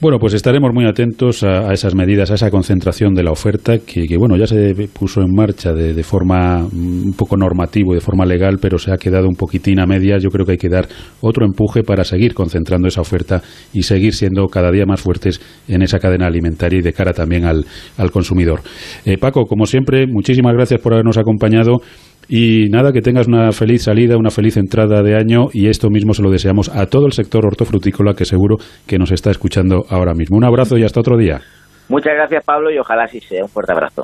Bueno, 0.00 0.18
pues 0.18 0.34
estaremos 0.34 0.70
muy 0.74 0.84
atentos 0.84 1.42
a, 1.44 1.72
esas 1.72 1.94
medidas, 1.94 2.30
a 2.30 2.34
esa 2.34 2.50
concentración 2.50 3.14
de 3.14 3.22
la 3.22 3.30
oferta 3.30 3.78
que, 3.78 4.04
bueno, 4.18 4.36
ya 4.36 4.46
se 4.46 4.74
puso 4.92 5.22
en 5.22 5.34
marcha 5.34 5.72
de, 5.72 6.02
forma 6.02 6.58
mm, 6.60 7.06
un 7.06 7.12
poco 7.16 7.36
normativo, 7.38 7.94
de 7.94 8.00
forma 8.00 8.26
legal, 8.26 8.58
pero 8.60 8.76
se 8.76 8.92
ha 8.92 8.98
quedado 8.98 9.28
un 9.28 9.34
poquitín 9.34 9.80
a 9.80 9.86
medias. 9.86 10.22
Yo 10.22 10.28
creo 10.28 10.44
que 10.44 10.52
hay 10.52 10.58
que 10.58 10.68
dar 10.68 10.86
otro 11.22 11.46
empuje 11.46 11.82
para 11.82 12.04
seguir 12.04 12.34
concentrando 12.34 12.86
esa 12.86 13.00
oferta 13.00 13.40
y 13.72 13.84
seguir 13.84 14.12
siendo 14.12 14.46
cada 14.48 14.70
día 14.70 14.84
más 14.84 15.00
fuertes 15.00 15.40
en 15.68 15.80
esa 15.80 15.98
cadena 15.98 16.26
alimentaria 16.26 16.80
y 16.80 16.82
de 16.82 16.92
cara 16.92 17.14
también 17.14 17.46
al, 17.46 17.64
consumidor. 18.12 18.60
Eh, 19.06 19.16
Paco, 19.16 19.46
como 19.46 19.64
siempre, 19.64 20.06
muchísimas 20.06 20.52
gracias 20.52 20.80
por 20.80 20.92
habernos 20.92 21.16
acompañado. 21.16 21.80
Y 22.28 22.68
nada, 22.70 22.92
que 22.92 23.00
tengas 23.00 23.26
una 23.28 23.52
feliz 23.52 23.84
salida, 23.84 24.16
una 24.16 24.30
feliz 24.30 24.56
entrada 24.56 25.02
de 25.02 25.16
año 25.16 25.48
y 25.52 25.68
esto 25.68 25.90
mismo 25.90 26.14
se 26.14 26.22
lo 26.22 26.30
deseamos 26.30 26.68
a 26.74 26.86
todo 26.86 27.06
el 27.06 27.12
sector 27.12 27.44
hortofrutícola 27.46 28.14
que 28.14 28.24
seguro 28.24 28.56
que 28.86 28.98
nos 28.98 29.12
está 29.12 29.30
escuchando 29.30 29.84
ahora 29.90 30.14
mismo. 30.14 30.36
Un 30.36 30.44
abrazo 30.44 30.76
y 30.78 30.84
hasta 30.84 31.00
otro 31.00 31.16
día. 31.16 31.40
Muchas 31.88 32.14
gracias 32.14 32.44
Pablo 32.44 32.70
y 32.70 32.78
ojalá 32.78 33.04
así 33.04 33.20
sea. 33.20 33.42
Un 33.42 33.48
fuerte 33.48 33.72
abrazo. 33.72 34.02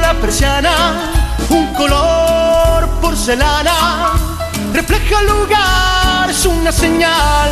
la 0.00 0.14
persiana, 0.20 1.12
un 1.50 1.72
color 1.74 2.88
porcelana, 3.00 4.12
refleja 4.74 5.20
el 5.20 5.26
lugar, 5.26 6.01
es 6.32 6.46
una 6.46 6.72
señal 6.72 7.50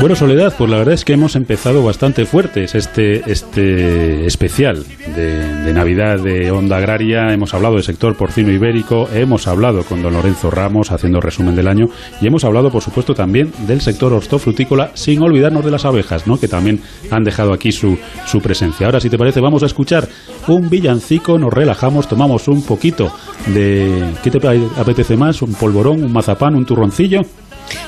bueno, 0.00 0.14
Soledad, 0.14 0.54
pues 0.56 0.70
la 0.70 0.78
verdad 0.78 0.94
es 0.94 1.04
que 1.04 1.14
hemos 1.14 1.34
empezado 1.34 1.82
bastante 1.82 2.24
fuertes 2.24 2.74
este, 2.74 3.30
este 3.30 4.26
especial 4.26 4.84
de, 5.14 5.72
Navidad 5.72 6.20
de 6.20 6.50
Onda 6.50 6.76
Agraria. 6.76 7.32
Hemos 7.32 7.52
hablado 7.54 7.74
del 7.74 7.82
sector 7.82 8.16
porcino 8.16 8.52
ibérico, 8.52 9.08
hemos 9.12 9.48
hablado 9.48 9.82
con 9.82 10.02
don 10.02 10.12
Lorenzo 10.12 10.50
Ramos 10.50 10.92
haciendo 10.92 11.20
resumen 11.20 11.56
del 11.56 11.68
año 11.68 11.86
y 12.20 12.26
hemos 12.26 12.44
hablado, 12.44 12.70
por 12.70 12.82
supuesto, 12.82 13.14
también 13.14 13.52
del 13.66 13.80
sector 13.80 14.12
hortofrutícola, 14.12 14.90
sin 14.94 15.22
olvidarnos 15.22 15.64
de 15.64 15.70
las 15.70 15.84
abejas, 15.84 16.26
¿no? 16.26 16.38
que 16.38 16.46
también 16.46 16.80
han 17.10 17.24
dejado 17.24 17.52
aquí 17.52 17.72
su, 17.72 17.98
su 18.26 18.40
presencia. 18.40 18.86
Ahora, 18.86 19.00
si 19.00 19.10
te 19.10 19.18
parece, 19.18 19.40
vamos 19.40 19.62
a 19.62 19.66
escuchar 19.66 20.06
un 20.48 20.68
villancico, 20.68 21.38
nos 21.38 21.52
relajamos, 21.52 22.08
tomamos 22.08 22.46
un 22.46 22.62
poquito 22.62 23.10
de... 23.46 24.12
¿Qué 24.22 24.30
te 24.30 24.38
apetece 24.78 25.16
más? 25.16 25.42
¿Un 25.42 25.54
polvorón, 25.54 26.04
un 26.04 26.12
mazapán, 26.12 26.54
un 26.54 26.64
turroncillo? 26.64 27.22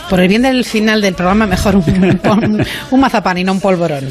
Por 0.08 0.20
el 0.20 0.28
bien 0.28 0.42
del 0.42 0.64
final 0.64 1.00
del 1.00 1.14
programa, 1.14 1.46
mejor 1.46 1.76
un, 2.90 3.00
mazapán 3.00 3.38
y 3.38 3.44
no 3.44 3.52
un 3.52 3.60
polvorón. 3.60 4.04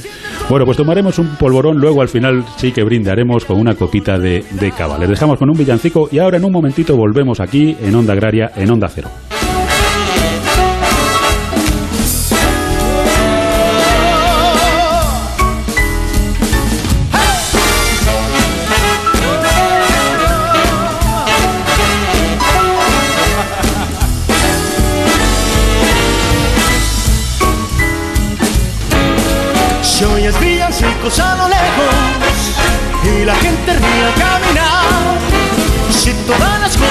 Bueno, 0.49 0.65
pues 0.65 0.77
tomaremos 0.77 1.17
un 1.19 1.35
polvorón, 1.37 1.77
luego 1.77 2.01
al 2.01 2.09
final 2.09 2.43
sí 2.57 2.71
que 2.71 2.83
brindaremos 2.83 3.45
con 3.45 3.59
una 3.59 3.75
copita 3.75 4.17
de, 4.17 4.43
de 4.51 4.71
cava. 4.71 4.97
Les 4.97 5.09
dejamos 5.09 5.39
con 5.39 5.49
un 5.49 5.57
villancico 5.57 6.09
y 6.11 6.19
ahora 6.19 6.37
en 6.37 6.45
un 6.45 6.51
momentito 6.51 6.97
volvemos 6.97 7.39
aquí 7.39 7.77
en 7.81 7.95
Onda 7.95 8.13
Agraria, 8.13 8.51
en 8.55 8.69
Onda 8.69 8.89
Cero. 8.89 9.09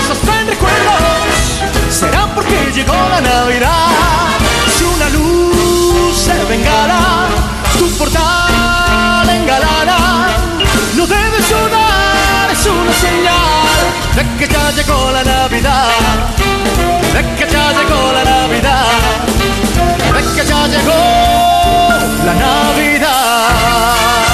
Cosas 0.07 0.19
traen 0.19 0.47
recuerdos, 0.47 1.63
será 1.91 2.27
porque 2.35 2.71
llegó 2.75 2.93
la 2.93 3.21
Navidad. 3.21 3.89
Si 4.77 4.85
una 4.85 5.09
luz 5.11 6.17
se 6.17 6.45
vengara, 6.45 7.27
tu 7.79 7.89
portal 7.97 9.29
engalara, 9.31 10.29
no 10.97 11.07
debes 11.07 11.47
sudar, 11.47 12.51
es 12.53 12.67
una 12.67 12.93
señal 12.93 13.79
de 14.17 14.23
que 14.39 14.47
ya 14.53 14.71
llegó 14.73 15.11
la 15.11 15.25
Navidad, 15.25 15.89
de 17.15 17.23
que 17.37 17.53
ya 17.53 17.73
llegó 17.73 18.13
la 18.13 18.25
Navidad, 18.25 18.87
de 20.15 20.23
que 20.35 20.45
ya 20.47 20.67
llegó 20.67 21.03
la 22.27 22.35
Navidad. 22.35 24.34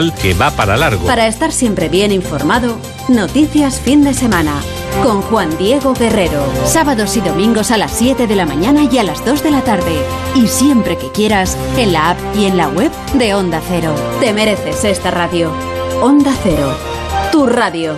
que 0.09 0.33
va 0.33 0.49
para 0.51 0.75
largo. 0.75 1.05
Para 1.05 1.27
estar 1.27 1.51
siempre 1.51 1.87
bien 1.87 2.11
informado, 2.11 2.77
Noticias 3.07 3.79
Fin 3.79 4.03
de 4.03 4.13
Semana 4.13 4.55
con 5.03 5.21
Juan 5.21 5.57
Diego 5.57 5.93
Guerrero. 5.93 6.43
Sábados 6.65 7.15
y 7.17 7.21
domingos 7.21 7.71
a 7.71 7.77
las 7.77 7.91
7 7.91 8.27
de 8.27 8.35
la 8.35 8.45
mañana 8.45 8.83
y 8.91 8.97
a 8.97 9.03
las 9.03 9.23
2 9.25 9.43
de 9.43 9.51
la 9.51 9.61
tarde. 9.61 9.95
Y 10.35 10.47
siempre 10.47 10.97
que 10.97 11.11
quieras, 11.11 11.57
en 11.77 11.93
la 11.93 12.11
app 12.11 12.17
y 12.35 12.45
en 12.45 12.57
la 12.57 12.67
web 12.67 12.91
de 13.13 13.33
Onda 13.33 13.61
Cero. 13.67 13.95
Te 14.19 14.33
mereces 14.33 14.83
esta 14.83 15.11
radio. 15.11 15.51
Onda 16.01 16.33
Cero, 16.43 16.75
tu 17.31 17.45
radio. 17.45 17.95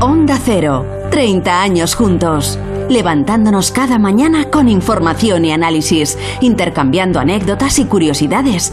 Onda 0.00 0.38
Cero, 0.44 0.84
30 1.10 1.62
años 1.62 1.94
juntos 1.94 2.58
levantándonos 2.88 3.72
cada 3.72 3.98
mañana 3.98 4.50
con 4.50 4.68
información 4.68 5.44
y 5.44 5.52
análisis, 5.52 6.18
intercambiando 6.40 7.20
anécdotas 7.20 7.78
y 7.78 7.86
curiosidades, 7.86 8.72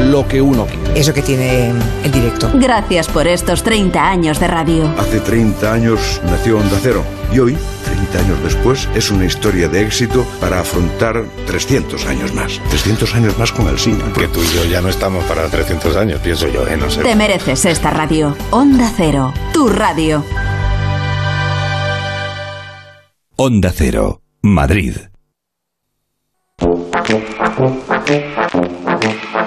lo 0.00 0.26
que 0.26 0.40
uno 0.40 0.66
quiere. 0.66 1.00
Eso 1.00 1.12
que 1.12 1.22
tiene 1.22 1.72
el 2.04 2.12
directo. 2.12 2.50
Gracias 2.54 3.08
por 3.08 3.26
estos 3.26 3.62
30 3.62 4.08
años 4.08 4.40
de 4.40 4.46
radio 4.46 4.88
Hace 4.98 5.20
30 5.20 5.72
años 5.72 6.20
nació 6.24 6.58
Onda 6.58 6.78
Cero 6.82 7.04
y 7.32 7.38
hoy, 7.38 7.56
30 7.84 8.18
años 8.18 8.42
después, 8.42 8.88
es 8.94 9.10
una 9.10 9.26
historia 9.26 9.68
de 9.68 9.82
éxito 9.82 10.26
para 10.40 10.60
afrontar 10.60 11.24
300 11.46 12.06
años 12.06 12.32
más. 12.32 12.60
300 12.70 13.14
años 13.14 13.38
más 13.38 13.52
con 13.52 13.68
el 13.68 13.78
cine. 13.78 14.02
Que 14.14 14.28
tú 14.28 14.40
y 14.42 14.54
yo 14.54 14.64
ya 14.64 14.80
no 14.80 14.88
estamos 14.88 15.24
para 15.24 15.46
300 15.48 15.96
años, 15.96 16.20
pienso 16.20 16.48
yo, 16.48 16.66
¿eh? 16.66 16.76
No 16.76 16.90
sé. 16.90 17.02
Te 17.02 17.14
mereces 17.14 17.66
esta 17.66 17.90
radio. 17.90 18.34
Onda 18.50 18.90
Cero, 18.96 19.34
tu 19.52 19.68
radio. 19.68 20.24
Onda 23.36 23.72
Cero, 23.74 24.22
Madrid. 24.42 24.96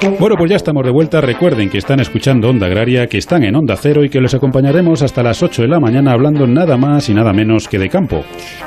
Bueno, 0.00 0.36
pues 0.38 0.48
ya 0.48 0.56
estamos 0.56 0.84
de 0.84 0.92
vuelta. 0.92 1.20
Recuerden 1.20 1.68
que 1.68 1.78
están 1.78 1.98
escuchando 1.98 2.48
Onda 2.48 2.66
Agraria, 2.66 3.08
que 3.08 3.18
están 3.18 3.42
en 3.42 3.56
Onda 3.56 3.74
Cero 3.76 4.04
y 4.04 4.08
que 4.08 4.20
les 4.20 4.32
acompañaremos 4.32 5.02
hasta 5.02 5.24
las 5.24 5.42
8 5.42 5.62
de 5.62 5.68
la 5.68 5.80
mañana 5.80 6.12
hablando 6.12 6.46
nada 6.46 6.76
más 6.76 7.08
y 7.08 7.14
nada 7.14 7.32
menos 7.32 7.66
que 7.66 7.80
de 7.80 7.88
campo. 7.88 8.24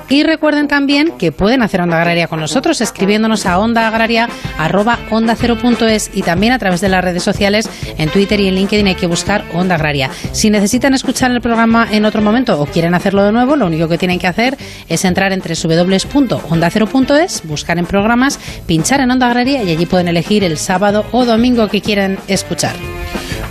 Y 0.09 0.23
recuerden 0.23 0.67
también 0.67 1.13
que 1.17 1.31
pueden 1.31 1.61
hacer 1.61 1.79
Onda 1.79 2.01
Agraria 2.01 2.27
con 2.27 2.41
nosotros 2.41 2.81
escribiéndonos 2.81 3.45
a 3.45 3.59
ondaagraria.onda0.es 3.59 6.11
y 6.13 6.21
también 6.21 6.51
a 6.51 6.59
través 6.59 6.81
de 6.81 6.89
las 6.89 7.01
redes 7.01 7.23
sociales 7.23 7.69
en 7.97 8.09
Twitter 8.09 8.41
y 8.41 8.49
en 8.49 8.55
LinkedIn 8.55 8.87
hay 8.87 8.95
que 8.95 9.07
buscar 9.07 9.45
Onda 9.53 9.75
Agraria. 9.75 10.09
Si 10.33 10.49
necesitan 10.49 10.93
escuchar 10.93 11.31
el 11.31 11.39
programa 11.39 11.87
en 11.89 12.03
otro 12.03 12.21
momento 12.21 12.59
o 12.59 12.65
quieren 12.65 12.93
hacerlo 12.93 13.23
de 13.23 13.31
nuevo, 13.31 13.55
lo 13.55 13.67
único 13.67 13.87
que 13.87 13.97
tienen 13.97 14.19
que 14.19 14.27
hacer 14.27 14.57
es 14.89 15.05
entrar 15.05 15.31
en 15.31 15.39
www.onda0.es, 15.39 17.47
buscar 17.47 17.79
en 17.79 17.85
programas, 17.85 18.37
pinchar 18.65 18.99
en 18.99 19.11
Onda 19.11 19.27
Agraria 19.27 19.63
y 19.63 19.71
allí 19.71 19.85
pueden 19.85 20.09
elegir 20.09 20.43
el 20.43 20.57
sábado 20.57 21.05
o 21.13 21.20
domingo 21.25 21.67
que 21.67 21.81
quieran 21.81 22.17
escuchar. 22.27 22.75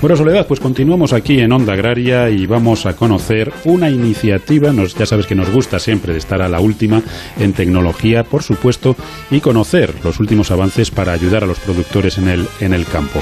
Bueno, 0.01 0.17
Soledad, 0.17 0.47
pues 0.47 0.61
continuamos 0.61 1.13
aquí 1.13 1.41
en 1.41 1.53
Onda 1.53 1.75
Agraria 1.75 2.31
y 2.31 2.47
vamos 2.47 2.87
a 2.87 2.97
conocer 2.97 3.53
una 3.67 3.91
iniciativa, 3.91 4.73
nos, 4.73 4.95
ya 4.95 5.05
sabes 5.05 5.27
que 5.27 5.35
nos 5.35 5.51
gusta 5.51 5.79
siempre 5.79 6.15
de 6.15 6.19
estar 6.19 6.41
a 6.41 6.49
la 6.49 6.59
última 6.59 7.03
en 7.39 7.53
tecnología, 7.53 8.25
por 8.25 8.43
supuesto, 8.43 8.97
y 9.31 9.41
conocer 9.41 9.93
los 10.03 10.19
últimos 10.19 10.51
avances 10.51 10.91
para 10.91 11.13
ayudar 11.13 11.45
a 11.45 11.47
los 11.47 11.59
productores 11.59 12.17
en 12.17 12.29
el, 12.29 12.49
en 12.61 12.73
el 12.73 12.87
campo. 12.87 13.21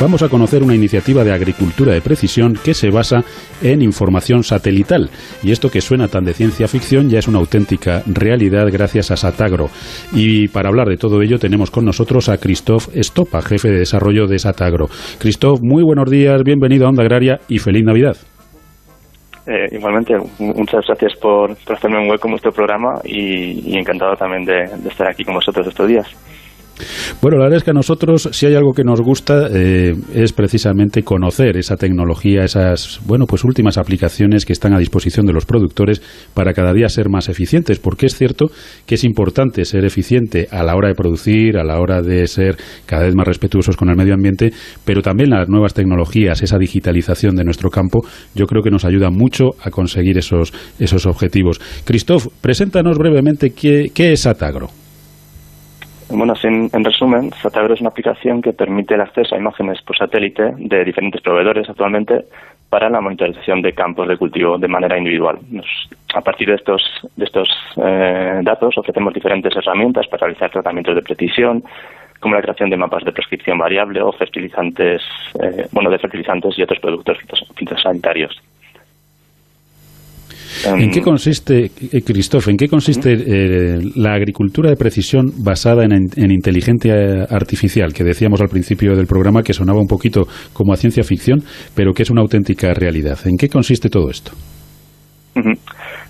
Vamos 0.00 0.22
a 0.22 0.28
conocer 0.28 0.62
una 0.62 0.76
iniciativa 0.76 1.24
de 1.24 1.32
agricultura 1.32 1.92
de 1.92 2.00
precisión 2.00 2.56
que 2.62 2.74
se 2.74 2.90
basa 2.90 3.24
en 3.60 3.82
información 3.82 4.44
satelital. 4.44 5.10
Y 5.42 5.50
esto 5.50 5.68
que 5.68 5.80
suena 5.80 6.06
tan 6.06 6.24
de 6.24 6.32
ciencia 6.32 6.68
ficción 6.68 7.10
ya 7.10 7.18
es 7.18 7.28
una 7.28 7.40
auténtica 7.40 8.04
realidad 8.06 8.68
gracias 8.72 9.10
a 9.10 9.16
Satagro. 9.16 9.68
Y 10.12 10.48
para 10.48 10.68
hablar 10.68 10.88
de 10.88 10.96
todo 10.96 11.20
ello 11.22 11.40
tenemos 11.40 11.72
con 11.72 11.84
nosotros 11.84 12.28
a 12.28 12.38
Christoph 12.38 12.88
Estopa, 12.94 13.42
jefe 13.42 13.68
de 13.68 13.80
desarrollo 13.80 14.26
de 14.26 14.38
Satagro. 14.38 14.88
Christoph, 15.18 15.60
muy 15.60 15.82
buenos 15.82 16.08
días 16.08 16.19
bienvenido 16.44 16.86
a 16.86 16.90
Onda 16.90 17.02
Agraria 17.02 17.40
y 17.48 17.58
feliz 17.58 17.84
Navidad. 17.84 18.16
Eh, 19.46 19.68
igualmente, 19.72 20.14
muchas 20.38 20.86
gracias 20.86 21.14
por, 21.20 21.50
hacerme 21.50 21.98
un 21.98 22.10
hueco 22.10 22.28
en 22.28 22.32
vuestro 22.32 22.52
programa 22.52 23.00
y, 23.04 23.76
encantado 23.76 24.14
también 24.14 24.44
de, 24.44 24.64
estar 24.88 25.08
aquí 25.08 25.24
con 25.24 25.34
vosotros 25.34 25.66
estos 25.66 25.88
días. 25.88 26.06
Bueno, 27.20 27.38
la 27.38 27.44
verdad 27.44 27.58
es 27.58 27.64
que 27.64 27.70
a 27.70 27.74
nosotros, 27.74 28.28
si 28.32 28.46
hay 28.46 28.54
algo 28.54 28.72
que 28.72 28.84
nos 28.84 29.00
gusta, 29.00 29.48
eh, 29.52 29.94
es 30.14 30.32
precisamente 30.32 31.02
conocer 31.02 31.56
esa 31.56 31.76
tecnología, 31.76 32.44
esas, 32.44 33.00
bueno, 33.06 33.26
pues 33.26 33.44
últimas 33.44 33.78
aplicaciones 33.78 34.44
que 34.44 34.52
están 34.52 34.74
a 34.74 34.78
disposición 34.78 35.26
de 35.26 35.32
los 35.32 35.46
productores 35.46 36.02
para 36.34 36.52
cada 36.52 36.72
día 36.72 36.88
ser 36.88 37.08
más 37.08 37.28
eficientes, 37.28 37.78
porque 37.78 38.06
es 38.06 38.16
cierto 38.16 38.46
que 38.86 38.94
es 38.94 39.04
importante 39.04 39.64
ser 39.64 39.84
eficiente 39.84 40.48
a 40.50 40.62
la 40.62 40.74
hora 40.76 40.88
de 40.88 40.94
producir, 40.94 41.58
a 41.58 41.64
la 41.64 41.80
hora 41.80 42.02
de 42.02 42.26
ser 42.26 42.56
cada 42.86 43.04
vez 43.04 43.14
más 43.14 43.26
respetuosos 43.26 43.76
con 43.76 43.90
el 43.90 43.96
medio 43.96 44.14
ambiente, 44.14 44.52
pero 44.84 45.02
también 45.02 45.30
las 45.30 45.48
nuevas 45.48 45.74
tecnologías, 45.74 46.42
esa 46.42 46.58
digitalización 46.58 47.34
de 47.36 47.44
nuestro 47.44 47.70
campo, 47.70 48.00
yo 48.34 48.46
creo 48.46 48.62
que 48.62 48.70
nos 48.70 48.84
ayuda 48.84 49.10
mucho 49.10 49.50
a 49.62 49.70
conseguir 49.70 50.18
esos, 50.18 50.52
esos 50.78 51.06
objetivos. 51.06 51.60
Christoph, 51.84 52.28
preséntanos 52.40 52.98
brevemente 52.98 53.50
qué, 53.50 53.90
qué 53.94 54.12
es 54.12 54.26
Atagro. 54.26 54.79
Bueno, 56.10 56.34
en, 56.42 56.68
en, 56.72 56.84
resumen, 56.84 57.30
Satagro 57.40 57.74
es 57.74 57.80
una 57.80 57.90
aplicación 57.90 58.42
que 58.42 58.52
permite 58.52 58.94
el 58.94 59.00
acceso 59.00 59.34
a 59.34 59.38
imágenes 59.38 59.80
por 59.82 59.96
satélite 59.96 60.52
de 60.56 60.84
diferentes 60.84 61.20
proveedores 61.20 61.68
actualmente 61.68 62.24
para 62.68 62.90
la 62.90 63.00
monitorización 63.00 63.62
de 63.62 63.72
campos 63.72 64.08
de 64.08 64.16
cultivo 64.16 64.58
de 64.58 64.68
manera 64.68 64.98
individual. 64.98 65.38
A 66.14 66.20
partir 66.20 66.48
de 66.48 66.54
estos, 66.54 66.82
de 67.16 67.24
estos 67.24 67.48
eh, 67.76 68.40
datos 68.42 68.76
ofrecemos 68.76 69.14
diferentes 69.14 69.54
herramientas 69.56 70.06
para 70.08 70.26
realizar 70.26 70.50
tratamientos 70.50 70.94
de 70.94 71.02
precisión, 71.02 71.62
como 72.18 72.34
la 72.34 72.42
creación 72.42 72.70
de 72.70 72.76
mapas 72.76 73.04
de 73.04 73.12
prescripción 73.12 73.58
variable 73.58 74.00
o 74.02 74.12
fertilizantes, 74.12 75.02
eh, 75.42 75.66
bueno, 75.72 75.90
de 75.90 75.98
fertilizantes 75.98 76.58
y 76.58 76.62
otros 76.62 76.80
productos 76.80 77.18
fitosanitarios. 77.56 78.40
¿En 80.66 80.90
qué 80.90 81.00
consiste, 81.00 81.64
eh, 81.64 82.02
Christophe, 82.02 82.50
en 82.50 82.56
qué 82.56 82.68
consiste 82.68 83.12
eh, 83.12 83.78
la 83.96 84.14
agricultura 84.14 84.70
de 84.70 84.76
precisión 84.76 85.30
basada 85.44 85.84
en, 85.84 85.92
en, 85.92 86.30
inteligencia 86.30 87.24
artificial, 87.30 87.92
que 87.92 88.04
decíamos 88.04 88.40
al 88.40 88.48
principio 88.48 88.96
del 88.96 89.06
programa 89.06 89.42
que 89.42 89.52
sonaba 89.52 89.80
un 89.80 89.86
poquito 89.86 90.26
como 90.52 90.72
a 90.72 90.76
ciencia 90.76 91.02
ficción, 91.02 91.40
pero 91.74 91.92
que 91.92 92.02
es 92.02 92.10
una 92.10 92.22
auténtica 92.22 92.72
realidad? 92.74 93.18
¿En 93.24 93.36
qué 93.36 93.48
consiste 93.48 93.88
todo 93.88 94.10
esto? 94.10 94.32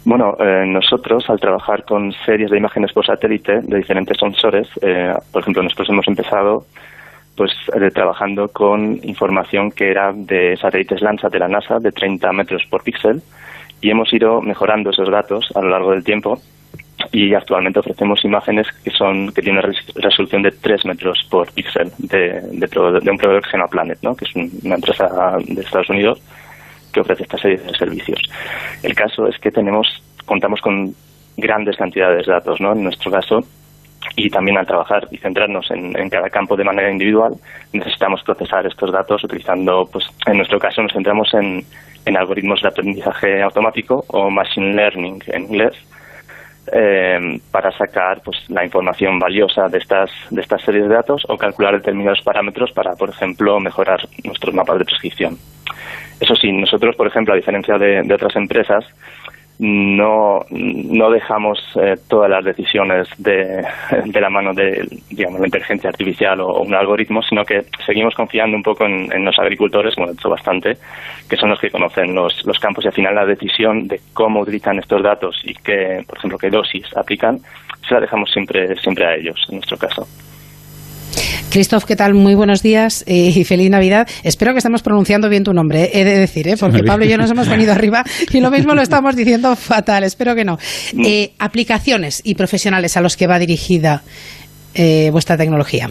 Bueno, 0.04 0.34
eh, 0.40 0.64
nosotros 0.66 1.28
al 1.28 1.38
trabajar 1.38 1.84
con 1.84 2.10
series 2.24 2.50
de 2.50 2.56
imágenes 2.56 2.92
por 2.92 3.04
satélite 3.04 3.60
de 3.62 3.76
diferentes 3.76 4.16
sensores, 4.18 4.66
eh, 4.82 5.12
por 5.30 5.42
ejemplo, 5.42 5.62
nosotros 5.62 5.90
hemos 5.90 6.08
empezado 6.08 6.64
pues 7.36 7.52
eh, 7.74 7.90
trabajando 7.90 8.48
con 8.48 8.98
información 9.02 9.70
que 9.70 9.90
era 9.90 10.12
de 10.12 10.56
satélites 10.56 11.00
Landsat 11.00 11.32
de 11.32 11.38
la 11.38 11.48
NASA 11.48 11.78
de 11.80 11.92
30 11.92 12.32
metros 12.32 12.62
por 12.70 12.82
píxel 12.82 13.22
y 13.80 13.90
hemos 13.90 14.12
ido 14.12 14.40
mejorando 14.40 14.90
esos 14.90 15.10
datos 15.10 15.50
a 15.54 15.60
lo 15.60 15.70
largo 15.70 15.92
del 15.92 16.04
tiempo 16.04 16.40
y 17.12 17.34
actualmente 17.34 17.80
ofrecemos 17.80 18.24
imágenes 18.24 18.66
que 18.84 18.90
son 18.90 19.32
que 19.32 19.42
tienen 19.42 19.62
resolución 19.94 20.42
de 20.42 20.52
3 20.52 20.84
metros 20.84 21.18
por 21.30 21.50
píxel 21.52 21.90
de, 21.98 22.40
de, 22.52 22.66
de 22.66 23.10
un 23.10 23.18
proveedor 23.18 23.42
que 23.42 23.50
se 23.50 23.56
llama 23.56 23.68
Planet, 23.68 23.98
¿no? 24.02 24.14
que 24.14 24.26
es 24.26 24.36
una 24.36 24.74
empresa 24.74 25.08
de 25.44 25.60
Estados 25.60 25.90
Unidos 25.90 26.20
que 26.92 27.00
ofrece 27.00 27.22
esta 27.22 27.38
serie 27.38 27.58
de 27.58 27.72
servicios. 27.76 28.20
El 28.82 28.94
caso 28.94 29.26
es 29.26 29.38
que 29.38 29.50
tenemos 29.50 30.02
contamos 30.26 30.60
con 30.60 30.94
grandes 31.36 31.76
cantidades 31.76 32.26
de 32.26 32.32
datos, 32.32 32.60
¿no? 32.60 32.72
En 32.72 32.84
nuestro 32.84 33.10
caso, 33.10 33.40
y 34.16 34.28
también 34.30 34.58
al 34.58 34.66
trabajar 34.66 35.08
y 35.10 35.18
centrarnos 35.18 35.70
en, 35.70 35.98
en, 35.98 36.08
cada 36.08 36.28
campo 36.30 36.56
de 36.56 36.64
manera 36.64 36.90
individual, 36.90 37.34
necesitamos 37.72 38.22
procesar 38.22 38.66
estos 38.66 38.92
datos 38.92 39.24
utilizando, 39.24 39.88
pues 39.90 40.04
en 40.26 40.36
nuestro 40.36 40.58
caso 40.58 40.82
nos 40.82 40.92
centramos 40.92 41.32
en, 41.34 41.64
en 42.04 42.16
algoritmos 42.16 42.62
de 42.62 42.68
aprendizaje 42.68 43.42
automático 43.42 44.04
o 44.08 44.30
machine 44.30 44.74
learning 44.74 45.22
en 45.28 45.42
inglés, 45.42 45.74
eh, 46.72 47.40
para 47.50 47.72
sacar 47.72 48.22
pues 48.22 48.38
la 48.48 48.64
información 48.64 49.18
valiosa 49.18 49.68
de 49.68 49.78
estas 49.78 50.10
de 50.30 50.40
estas 50.40 50.62
series 50.62 50.88
de 50.88 50.94
datos 50.94 51.24
o 51.28 51.36
calcular 51.36 51.74
determinados 51.74 52.20
parámetros 52.22 52.70
para, 52.72 52.94
por 52.94 53.10
ejemplo, 53.10 53.58
mejorar 53.58 54.00
nuestros 54.24 54.54
mapas 54.54 54.78
de 54.78 54.84
prescripción. 54.84 55.36
Eso 56.20 56.36
sí, 56.36 56.52
nosotros, 56.52 56.94
por 56.96 57.06
ejemplo, 57.06 57.32
a 57.32 57.36
diferencia 57.36 57.78
de, 57.78 58.02
de 58.02 58.14
otras 58.14 58.36
empresas, 58.36 58.84
no, 59.60 60.40
no 60.48 61.10
dejamos 61.10 61.58
eh, 61.74 61.94
todas 62.08 62.30
las 62.30 62.42
decisiones 62.42 63.06
de, 63.18 63.62
de, 64.06 64.20
la 64.20 64.30
mano 64.30 64.54
de 64.54 64.88
digamos, 65.10 65.38
la 65.38 65.46
inteligencia 65.46 65.90
artificial 65.90 66.40
o, 66.40 66.62
un 66.62 66.74
algoritmo, 66.74 67.22
sino 67.22 67.44
que 67.44 67.64
seguimos 67.84 68.14
confiando 68.14 68.56
un 68.56 68.62
poco 68.62 68.86
en, 68.86 69.22
los 69.22 69.38
agricultores, 69.38 69.94
bueno, 69.96 70.12
de 70.12 70.18
hecho 70.18 70.30
bastante, 70.30 70.78
que 71.28 71.36
son 71.36 71.50
los 71.50 71.60
que 71.60 71.70
conocen 71.70 72.14
los, 72.14 72.44
los 72.46 72.58
campos 72.58 72.84
y 72.86 72.88
al 72.88 72.94
final 72.94 73.14
la 73.14 73.26
decisión 73.26 73.86
de 73.86 74.00
cómo 74.14 74.40
utilizan 74.40 74.78
estos 74.78 75.02
datos 75.02 75.38
y 75.44 75.52
qué, 75.52 76.02
por 76.08 76.16
ejemplo, 76.16 76.38
qué 76.38 76.48
dosis 76.48 76.96
aplican, 76.96 77.38
se 77.86 77.94
la 77.94 78.00
dejamos 78.00 78.30
siempre, 78.30 78.74
siempre 78.76 79.04
a 79.04 79.14
ellos, 79.14 79.44
en 79.50 79.56
nuestro 79.56 79.76
caso. 79.76 80.06
Christoph, 81.50 81.84
¿qué 81.84 81.96
tal? 81.96 82.14
Muy 82.14 82.34
buenos 82.34 82.62
días 82.62 83.04
eh, 83.06 83.32
y 83.34 83.44
feliz 83.44 83.70
Navidad. 83.70 84.08
Espero 84.22 84.52
que 84.52 84.58
estemos 84.58 84.82
pronunciando 84.82 85.28
bien 85.28 85.42
tu 85.42 85.52
nombre, 85.52 85.84
eh, 85.84 85.90
he 85.94 86.04
de 86.04 86.18
decir, 86.18 86.46
¿eh? 86.48 86.56
porque 86.58 86.84
Pablo 86.84 87.04
y 87.04 87.08
yo 87.08 87.18
nos 87.18 87.30
hemos 87.30 87.48
venido 87.48 87.72
arriba 87.72 88.04
y 88.32 88.40
lo 88.40 88.50
mismo 88.50 88.74
lo 88.74 88.82
estamos 88.82 89.16
diciendo 89.16 89.56
fatal, 89.56 90.04
espero 90.04 90.34
que 90.34 90.44
no. 90.44 90.58
Eh, 91.04 91.32
aplicaciones 91.38 92.20
y 92.24 92.34
profesionales 92.34 92.96
a 92.96 93.00
los 93.00 93.16
que 93.16 93.26
va 93.26 93.38
dirigida 93.38 94.02
eh, 94.74 95.08
vuestra 95.10 95.36
tecnología. 95.36 95.90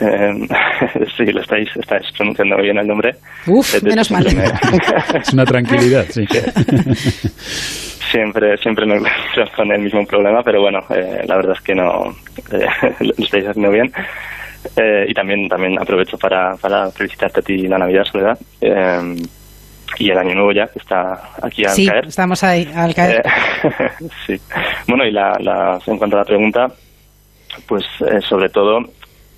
Eh, 0.00 0.32
sí, 1.16 1.24
lo 1.32 1.40
estáis, 1.40 1.68
estáis 1.76 2.10
pronunciando 2.16 2.56
bien 2.60 2.78
el 2.78 2.86
nombre. 2.86 3.14
Uf, 3.46 3.82
menos 3.82 4.10
mal. 4.10 4.24
Me... 4.34 4.44
es 5.18 5.32
una 5.32 5.44
tranquilidad, 5.44 6.06
sí. 6.08 6.24
siempre 8.12 8.56
siempre 8.58 8.86
me 8.86 8.96
encuentro 8.96 9.44
con 9.56 9.72
el 9.72 9.80
mismo 9.80 10.04
problema, 10.04 10.42
pero 10.42 10.60
bueno, 10.60 10.80
eh, 10.90 11.24
la 11.26 11.36
verdad 11.36 11.54
es 11.56 11.62
que 11.62 11.74
no 11.74 12.10
eh, 12.52 12.66
lo 13.00 13.24
estáis 13.24 13.46
haciendo 13.46 13.70
bien. 13.70 13.90
Eh, 14.76 15.06
y 15.08 15.14
también 15.14 15.48
también 15.48 15.76
aprovecho 15.80 16.16
para, 16.18 16.54
para 16.56 16.90
felicitarte 16.90 17.40
a 17.40 17.42
ti 17.42 17.66
la 17.66 17.78
Navidad, 17.78 18.04
Soledad. 18.04 18.38
Eh, 18.60 19.16
y 19.98 20.10
el 20.10 20.18
año 20.18 20.34
nuevo 20.34 20.52
ya, 20.52 20.66
que 20.68 20.78
está 20.78 21.34
aquí 21.42 21.64
al 21.64 21.72
sí, 21.72 21.86
caer. 21.86 22.06
estamos 22.06 22.42
ahí, 22.44 22.70
al 22.74 22.94
caer. 22.94 23.22
sí. 24.26 24.36
Bueno, 24.88 25.04
y 25.04 25.12
la, 25.12 25.32
la, 25.40 25.78
en 25.86 25.98
cuanto 25.98 26.16
a 26.16 26.20
la 26.20 26.24
pregunta, 26.24 26.66
pues 27.66 27.84
sobre 28.26 28.48
todo 28.48 28.78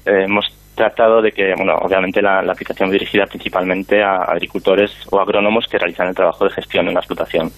hemos 0.04 0.46
tratado 0.74 1.22
de 1.22 1.32
que, 1.32 1.54
bueno, 1.56 1.74
obviamente 1.76 2.20
la, 2.20 2.40
aplicación 2.40 2.90
dirigida 2.90 3.26
principalmente 3.26 4.02
a 4.02 4.16
agricultores 4.24 4.90
o 5.10 5.20
agrónomos 5.20 5.66
que 5.68 5.78
realizan 5.78 6.08
el 6.08 6.14
trabajo 6.14 6.44
de 6.44 6.50
gestión 6.50 6.88
en 6.88 6.94
la 6.94 7.00
explotación 7.00 7.50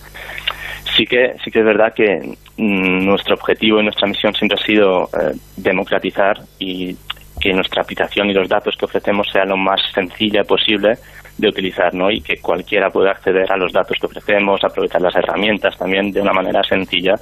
sí 0.97 1.05
que 1.05 1.35
sí 1.45 1.51
que 1.51 1.61
es 1.61 1.65
verdad 1.65 1.93
que 1.95 2.37
mm, 2.57 3.05
nuestro 3.05 3.35
objetivo 3.35 3.81
y 3.81 3.85
nuestra 3.85 4.09
misión 4.09 4.33
siempre 4.35 4.59
ha 4.61 4.65
sido 4.65 5.05
eh, 5.05 5.35
democratizar 5.57 6.41
y 6.59 6.97
que 7.41 7.53
nuestra 7.53 7.83
aplicación 7.83 8.31
y 8.31 8.35
los 8.35 8.49
datos 8.49 8.75
que 8.79 8.87
ofrecemos 8.87 9.29
sea 9.31 9.45
lo 9.45 9.57
más 9.57 9.81
sencilla 9.93 10.43
posible 10.45 10.95
de 11.37 11.49
utilizar, 11.49 11.93
¿no? 11.93 12.11
Y 12.11 12.23
que 12.23 12.39
cualquiera 12.39 12.89
pueda 12.89 13.11
acceder 13.11 13.53
a 13.53 13.59
los 13.59 13.73
datos 13.73 13.99
que 14.01 14.07
ofrecemos, 14.07 14.65
aprovechar 14.65 15.03
las 15.03 15.15
herramientas 15.15 15.77
también 15.77 16.11
de 16.11 16.23
una 16.23 16.33
manera 16.33 16.63
sencilla 16.63 17.15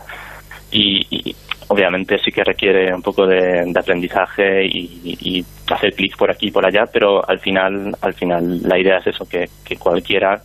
y 0.71 1.35
obviamente 1.75 2.19
sí 2.19 2.31
que 2.31 2.45
requiere 2.45 2.95
un 2.95 3.03
poco 3.03 3.27
de, 3.27 3.73
aprendizaje 3.77 4.65
y, 4.65 5.17
y 5.21 5.45
hacer 5.73 5.93
clic 5.95 6.17
por 6.17 6.31
aquí 6.31 6.47
y 6.47 6.51
por 6.51 6.65
allá, 6.65 6.85
pero 6.93 7.29
al 7.29 7.41
final 7.41 7.95
al 8.01 8.15
final 8.15 8.63
la 8.63 8.79
idea 8.79 8.99
es 8.99 9.09
eso 9.09 9.29
que, 9.29 9.49
que 9.65 9.77
cualquiera 9.77 10.41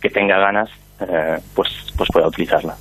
que 0.00 0.10
tenga 0.10 0.38
ganas 0.38 0.68
eh, 1.00 1.38
pues, 1.54 1.68
pues 1.96 2.08
pueda 2.12 2.26
utilizarla. 2.26 2.76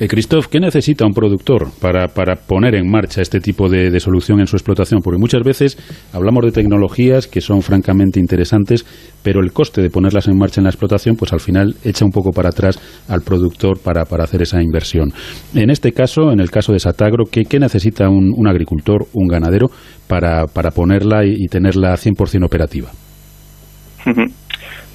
Eh, 0.00 0.08
Christoph, 0.08 0.46
¿qué 0.46 0.60
necesita 0.60 1.04
un 1.04 1.12
productor 1.12 1.68
para, 1.78 2.08
para 2.08 2.34
poner 2.36 2.74
en 2.74 2.90
marcha 2.90 3.20
este 3.20 3.38
tipo 3.38 3.68
de, 3.68 3.90
de, 3.90 4.00
solución 4.00 4.40
en 4.40 4.46
su 4.46 4.56
explotación? 4.56 5.02
Porque 5.04 5.20
muchas 5.20 5.42
veces 5.42 5.76
hablamos 6.14 6.42
de 6.46 6.52
tecnologías 6.52 7.26
que 7.26 7.42
son 7.42 7.60
francamente 7.60 8.18
interesantes, 8.18 8.86
pero 9.22 9.40
el 9.40 9.52
coste 9.52 9.82
de 9.82 9.90
ponerlas 9.90 10.26
en 10.26 10.38
marcha 10.38 10.62
en 10.62 10.64
la 10.64 10.70
explotación, 10.70 11.16
pues 11.16 11.34
al 11.34 11.40
final 11.40 11.74
echa 11.84 12.06
un 12.06 12.12
poco 12.12 12.30
para 12.30 12.48
atrás 12.48 12.80
al 13.10 13.20
productor 13.20 13.78
para, 13.78 14.06
para 14.06 14.24
hacer 14.24 14.40
esa 14.40 14.62
inversión. 14.62 15.12
En 15.54 15.68
este 15.68 15.92
caso, 15.92 16.32
en 16.32 16.40
el 16.40 16.50
caso 16.50 16.72
de 16.72 16.78
Satagro, 16.78 17.24
¿qué, 17.30 17.44
qué 17.44 17.58
necesita 17.58 18.08
un, 18.08 18.32
un, 18.34 18.48
agricultor, 18.48 19.04
un 19.12 19.28
ganadero, 19.28 19.66
para, 20.08 20.46
para 20.46 20.70
ponerla 20.70 21.26
y, 21.26 21.34
y 21.36 21.46
tenerla 21.48 21.92
100% 21.92 22.46
operativa? 22.46 22.88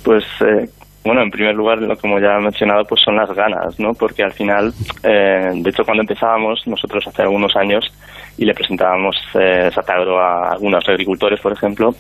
Pues 0.03 0.23
eh, 0.41 0.67
bueno, 1.05 1.21
en 1.21 1.29
primer 1.29 1.55
lugar, 1.55 1.79
como 2.01 2.19
ya 2.19 2.35
he 2.35 2.41
mencionado, 2.41 2.83
pues 2.83 3.01
son 3.01 3.15
las 3.15 3.29
ganas, 3.31 3.79
¿no? 3.79 3.93
Porque 3.93 4.23
al 4.23 4.33
final, 4.33 4.73
eh, 5.03 5.51
de 5.53 5.69
hecho, 5.69 5.85
cuando 5.85 6.01
empezábamos, 6.01 6.65
nosotros 6.65 7.05
hace 7.07 7.21
algunos 7.21 7.55
años, 7.55 7.85
y 8.37 8.43
le 8.43 8.55
presentábamos 8.55 9.15
eh, 9.35 9.69
Satagro 9.73 10.19
a 10.19 10.53
algunos 10.53 10.87
agricultores, 10.89 11.39
por 11.39 11.53
ejemplo, 11.53 11.93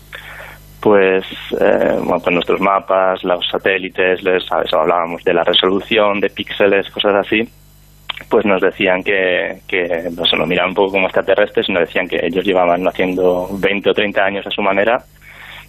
pues, 0.81 1.23
eh, 1.59 1.97
bueno, 1.99 2.19
con 2.19 2.33
nuestros 2.33 2.59
mapas, 2.59 3.23
los 3.23 3.47
satélites, 3.47 4.23
les 4.23 4.43
¿sabes? 4.43 4.73
hablábamos 4.73 5.23
de 5.23 5.35
la 5.35 5.43
resolución, 5.43 6.19
de 6.19 6.31
píxeles, 6.31 6.89
cosas 6.89 7.13
así, 7.15 7.47
pues 8.27 8.43
nos 8.43 8.59
decían 8.59 9.03
que, 9.03 9.59
que 9.67 10.09
no 10.17 10.25
se 10.25 10.35
lo 10.35 10.47
miraban 10.47 10.69
un 10.71 10.75
poco 10.75 10.93
como 10.93 11.05
extraterrestres, 11.05 11.69
y 11.69 11.73
nos 11.73 11.81
decían 11.87 12.07
que 12.07 12.25
ellos 12.25 12.43
llevaban 12.43 12.87
haciendo 12.87 13.47
20 13.51 13.87
o 13.87 13.93
30 13.93 14.25
años 14.25 14.47
a 14.47 14.51
su 14.51 14.63
manera 14.63 14.97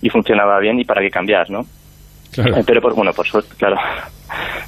y 0.01 0.09
funcionaba 0.09 0.59
bien 0.59 0.80
y 0.80 0.84
para 0.84 1.03
qué 1.03 1.11
cambiar, 1.11 1.51
¿no? 1.51 1.66
Claro. 2.37 2.62
Pero 2.66 2.80
por, 2.80 2.95
bueno, 2.95 3.12
por 3.12 3.26
suerte, 3.26 3.55
claro. 3.57 3.76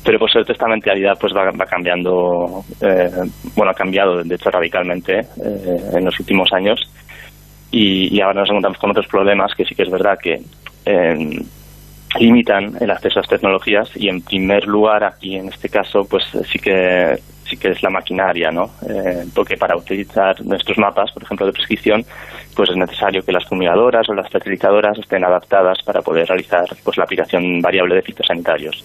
pero 0.05 0.19
por 0.19 0.31
suerte 0.31 0.53
esta 0.53 0.67
mentalidad 0.67 1.19
pues 1.21 1.35
va, 1.35 1.51
cambiando, 1.67 2.65
eh, 2.81 3.11
bueno, 3.55 3.73
ha 3.73 3.75
cambiado 3.75 4.23
de 4.23 4.35
hecho 4.35 4.51
radicalmente 4.51 5.19
eh, 5.19 5.91
en 5.95 6.05
los 6.05 6.19
últimos 6.19 6.53
años 6.53 6.81
y, 7.71 8.21
ahora 8.21 8.41
nos 8.41 8.49
encontramos 8.49 8.79
con 8.79 8.91
otros 8.91 9.07
problemas 9.07 9.55
que 9.55 9.65
sí 9.65 9.75
que 9.75 9.83
es 9.83 9.91
verdad 9.91 10.19
que 10.19 10.41
eh, 10.87 11.41
limitan 12.19 12.73
el 12.81 12.91
acceso 12.91 13.19
a 13.19 13.23
las 13.23 13.29
tecnologías 13.29 13.91
y 13.97 14.09
en 14.09 14.23
primer 14.23 14.67
lugar 14.67 15.05
aquí 15.05 15.37
en 15.37 15.49
este 15.49 15.69
caso 15.69 16.07
pues 16.09 16.25
sí 16.51 16.59
que 16.59 17.19
sí 17.49 17.57
que 17.57 17.69
es 17.69 17.83
la 17.83 17.91
maquinaria, 17.91 18.51
¿no? 18.51 18.71
Eh, 18.89 19.25
porque 19.35 19.57
para 19.57 19.77
utilizar 19.77 20.41
nuestros 20.45 20.79
mapas, 20.79 21.11
por 21.13 21.23
ejemplo, 21.23 21.47
de 21.47 21.53
prescripción, 21.53 22.05
pues 22.55 22.71
es 22.71 22.77
necesario 22.77 23.23
que 23.23 23.33
las 23.33 23.47
fumigadoras 23.47 24.09
o 24.09 24.15
las 24.15 24.29
fertilizadoras 24.31 24.99
estén 24.99 25.25
adaptadas 25.25 25.79
para 25.85 26.03
poder 26.03 26.27
realizar 26.27 26.65
pues 26.85 26.97
la 26.97 27.05
aplicación 27.05 27.61
variable 27.61 27.95
de 27.95 28.03
fitosanitarios. 28.03 28.85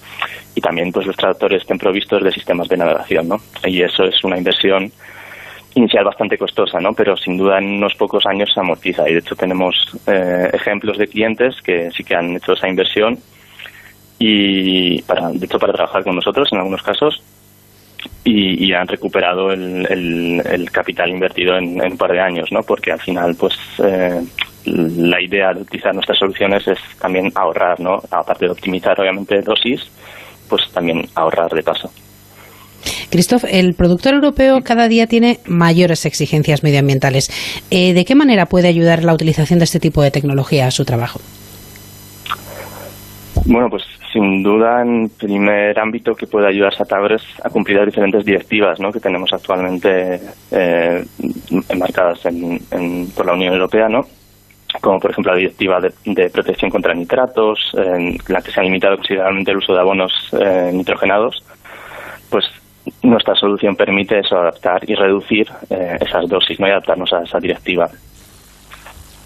Y 0.55 0.61
también 0.61 0.91
pues 0.91 1.07
los 1.07 1.15
tractores 1.15 1.61
estén 1.61 1.77
provistos 1.77 2.23
de 2.23 2.31
sistemas 2.31 2.67
de 2.67 2.77
navegación, 2.77 3.27
¿no? 3.27 3.37
Y 3.65 3.81
eso 3.81 4.03
es 4.03 4.23
una 4.23 4.37
inversión 4.37 4.91
inicial 5.75 6.05
bastante 6.05 6.37
costosa, 6.37 6.79
¿no? 6.79 6.93
Pero 6.93 7.17
sin 7.17 7.37
duda 7.37 7.57
en 7.57 7.65
unos 7.65 7.95
pocos 7.95 8.25
años 8.25 8.51
se 8.53 8.59
amortiza 8.59 9.09
y 9.09 9.13
de 9.13 9.19
hecho 9.19 9.35
tenemos 9.35 9.75
eh, 10.07 10.49
ejemplos 10.53 10.97
de 10.97 11.07
clientes 11.07 11.55
que 11.63 11.89
sí 11.91 12.03
que 12.03 12.15
han 12.15 12.35
hecho 12.35 12.53
esa 12.53 12.69
inversión 12.69 13.17
y 14.19 15.01
para, 15.01 15.29
de 15.29 15.45
hecho 15.45 15.59
para 15.59 15.73
trabajar 15.73 16.03
con 16.03 16.15
nosotros 16.15 16.47
en 16.51 16.59
algunos 16.59 16.83
casos 16.83 17.23
y, 18.25 18.73
han 18.73 18.87
recuperado 18.87 19.51
el, 19.51 20.69
capital 20.71 21.09
invertido 21.09 21.57
en, 21.57 21.81
un 21.81 21.97
par 21.97 22.11
de 22.11 22.21
años, 22.21 22.49
¿no? 22.51 22.61
Porque 22.61 22.91
al 22.91 22.99
final, 22.99 23.35
pues 23.37 23.53
eh, 23.83 24.21
la 24.65 25.21
idea 25.21 25.53
de 25.53 25.61
utilizar 25.61 25.93
nuestras 25.93 26.17
soluciones 26.17 26.67
es 26.67 26.79
también 26.99 27.31
ahorrar, 27.35 27.79
¿no? 27.79 27.97
Aparte 28.11 28.45
de 28.45 28.51
optimizar, 28.51 28.99
obviamente, 28.99 29.41
dosis, 29.41 29.81
pues 30.49 30.61
también 30.73 31.01
ahorrar 31.15 31.51
de 31.51 31.63
paso. 31.63 31.89
Christoph, 33.09 33.45
el 33.47 33.75
productor 33.75 34.15
europeo 34.15 34.61
cada 34.63 34.87
día 34.87 35.07
tiene 35.07 35.39
mayores 35.45 36.05
exigencias 36.05 36.63
medioambientales. 36.63 37.29
Eh, 37.69 37.93
¿De 37.93 38.05
qué 38.05 38.15
manera 38.15 38.47
puede 38.47 38.67
ayudar 38.67 39.03
la 39.03 39.13
utilización 39.13 39.59
de 39.59 39.65
este 39.65 39.79
tipo 39.79 40.01
de 40.01 40.11
tecnología 40.11 40.67
a 40.67 40.71
su 40.71 40.83
trabajo? 40.83 41.19
Bueno, 43.45 43.67
pues 43.69 43.83
sin 44.13 44.43
duda, 44.43 44.81
en 44.81 45.09
primer 45.09 45.77
ámbito 45.79 46.13
que 46.13 46.27
puede 46.27 46.47
ayudar 46.47 46.71
a 46.71 46.77
Satagres 46.77 47.23
a 47.43 47.49
cumplir 47.49 47.77
las 47.77 47.87
diferentes 47.87 48.23
directivas 48.23 48.79
¿no? 48.79 48.91
que 48.91 48.99
tenemos 48.99 49.33
actualmente 49.33 50.19
eh, 50.51 51.03
enmarcadas 51.67 52.21
por 53.15 53.25
la 53.25 53.33
Unión 53.33 53.53
Europea, 53.53 53.89
¿no? 53.89 54.01
como 54.81 54.99
por 54.99 55.11
ejemplo 55.11 55.33
la 55.33 55.39
directiva 55.39 55.79
de, 55.79 56.29
protección 56.29 56.69
contra 56.71 56.93
nitratos, 56.93 57.59
en 57.73 58.17
la 58.27 58.41
que 58.41 58.51
se 58.51 58.59
ha 58.59 58.63
limitado 58.63 58.97
considerablemente 58.97 59.51
el 59.51 59.57
uso 59.57 59.73
de 59.73 59.79
abonos 59.79 60.13
eh, 60.39 60.71
nitrogenados, 60.73 61.43
pues 62.29 62.45
nuestra 63.01 63.35
solución 63.35 63.75
permite 63.75 64.19
eso, 64.19 64.37
adaptar 64.37 64.87
y 64.87 64.95
reducir 64.95 65.47
eh, 65.69 65.97
esas 66.01 66.27
dosis 66.27 66.59
¿no? 66.59 66.67
y 66.67 66.71
adaptarnos 66.71 67.11
a 67.13 67.23
esa 67.23 67.39
directiva. 67.39 67.89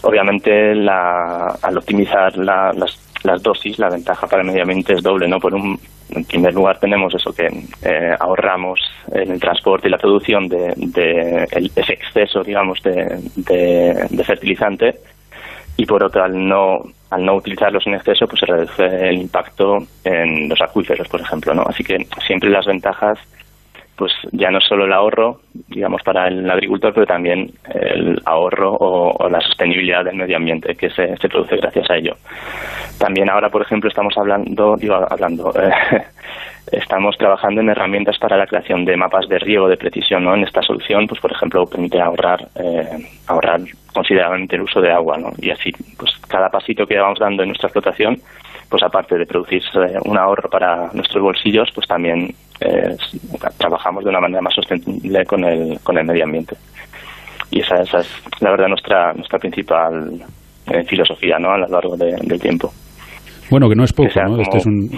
Obviamente, 0.04 0.72
al 0.72 1.78
optimizar 1.78 2.38
las, 2.38 2.98
dosis, 3.42 3.80
la 3.80 3.90
ventaja 3.90 4.28
para 4.28 4.42
el 4.42 4.48
medio 4.48 4.64
ambiente 4.64 4.94
es 4.94 5.04
doble. 5.04 5.28
¿no? 5.28 5.40
Por 5.40 5.54
un, 5.54 5.80
en 6.10 6.26
primer 6.26 6.54
lugar, 6.54 6.80
tenemos 6.80 7.14
eso 7.14 7.34
que 7.34 7.48
eh, 7.84 8.16
ahorramos 8.20 8.80
en 9.12 9.32
el 9.32 9.40
transporte 9.40 9.88
y 9.88 9.92
la 9.92 9.98
producción 9.98 10.48
de, 10.48 11.48
ese 11.76 11.94
exceso, 11.94 12.44
digamos, 12.44 12.82
de, 12.84 14.24
fertilizante. 14.26 14.96
Y 15.76 15.86
por 15.86 16.04
otro, 16.04 16.24
al 16.24 16.48
no 16.48 16.82
al 17.10 17.24
no 17.24 17.36
utilizarlos 17.36 17.88
en 17.88 17.94
exceso, 17.94 18.28
pues 18.28 18.42
se 18.42 18.46
reduce 18.46 18.84
el 18.84 19.18
impacto 19.20 19.78
en 20.04 20.50
los 20.50 20.62
acuíferos, 20.62 21.08
por 21.08 21.22
ejemplo, 21.22 21.54
¿no? 21.54 21.64
Así 21.64 21.82
que 21.82 22.06
siempre 22.26 22.50
las 22.50 22.66
ventajas 22.66 23.18
pues 23.98 24.14
ya 24.32 24.52
no 24.52 24.62
solo 24.62 24.86
el 24.86 24.94
ahorro, 24.94 25.42
digamos, 25.70 26.04
para 26.04 26.28
el 26.28 26.50
agricultor, 26.50 26.94
pero 26.94 27.08
también 27.08 27.52
el 27.74 28.22
ahorro 28.26 28.78
o, 28.80 29.28
la 29.28 29.42
sostenibilidad 29.42 30.06
del 30.06 30.16
medio 30.16 30.38
ambiente 30.38 30.76
que 30.76 30.90
se, 30.92 31.18
se, 31.18 31.28
produce 31.28 31.58
gracias 31.58 31.90
a 31.90 31.96
ello. 31.96 32.16
También 33.00 33.30
ahora, 33.30 33.50
por 33.50 33.64
ejemplo, 33.64 33.90
estamos 33.90 34.16
hablando, 34.16 34.76
digo, 34.78 34.96
hablando, 35.10 35.52
eh, 35.60 36.04
estamos 36.72 37.18
trabajando 37.18 37.62
en 37.62 37.70
herramientas 37.70 38.20
para 38.20 38.38
la 38.38 38.46
creación 38.46 38.86
de 38.86 38.96
mapas 38.96 39.28
de 39.28 39.40
riego 39.40 39.68
de 39.68 39.78
precisión, 39.78 40.24
¿no? 40.24 40.36
En 40.36 40.44
esta 40.44 40.62
solución, 40.62 41.08
pues 41.08 41.20
por 41.20 41.32
ejemplo, 41.32 41.66
permite 41.66 42.00
ahorrar, 42.00 42.48
eh, 42.56 43.00
ahorrar 43.26 43.62
considerablemente 43.94 44.58
el 44.58 44.62
uso 44.62 44.80
de 44.80 44.92
agua, 44.92 45.18
¿no? 45.18 45.32
Y 45.40 45.50
así, 45.50 45.72
pues 45.98 46.12
cada 46.28 46.50
pasito 46.50 46.86
que 46.86 47.00
vamos 47.00 47.18
dando 47.20 47.42
en 47.42 47.50
nuestra 47.50 47.68
explotación, 47.68 48.20
pues 48.70 48.84
aparte 48.84 49.18
de 49.18 49.26
producirse 49.26 49.80
un 50.06 50.18
ahorro 50.18 50.50
para 50.50 50.90
nuestros 50.94 51.24
bolsillos, 51.24 51.70
pues 51.74 51.88
también 51.88 52.36
eh, 52.60 52.96
trabajamos 53.58 54.04
de 54.04 54.10
una 54.10 54.20
manera 54.20 54.42
más 54.42 54.54
sostenible 54.54 55.26
con 55.26 55.44
el, 55.44 55.80
con 55.82 55.98
el 55.98 56.06
medio 56.06 56.24
ambiente. 56.24 56.56
Y 57.50 57.62
esa, 57.62 57.82
esa 57.82 58.00
es, 58.00 58.10
la 58.40 58.52
verdad, 58.52 58.68
nuestra, 58.68 59.14
nuestra 59.14 59.40
principal 59.40 60.22
eh, 60.68 60.84
filosofía 60.84 61.40
¿no? 61.40 61.52
a 61.52 61.58
lo 61.58 61.68
largo 61.68 61.96
del 61.96 62.40
tiempo. 62.40 62.74
Bueno, 63.50 63.70
que 63.70 63.76
no 63.76 63.86
es 63.86 63.94
poco, 63.94 64.10
¿no? 64.28 64.42
Este 64.42 64.58
es 64.58 64.66
un, 64.66 64.90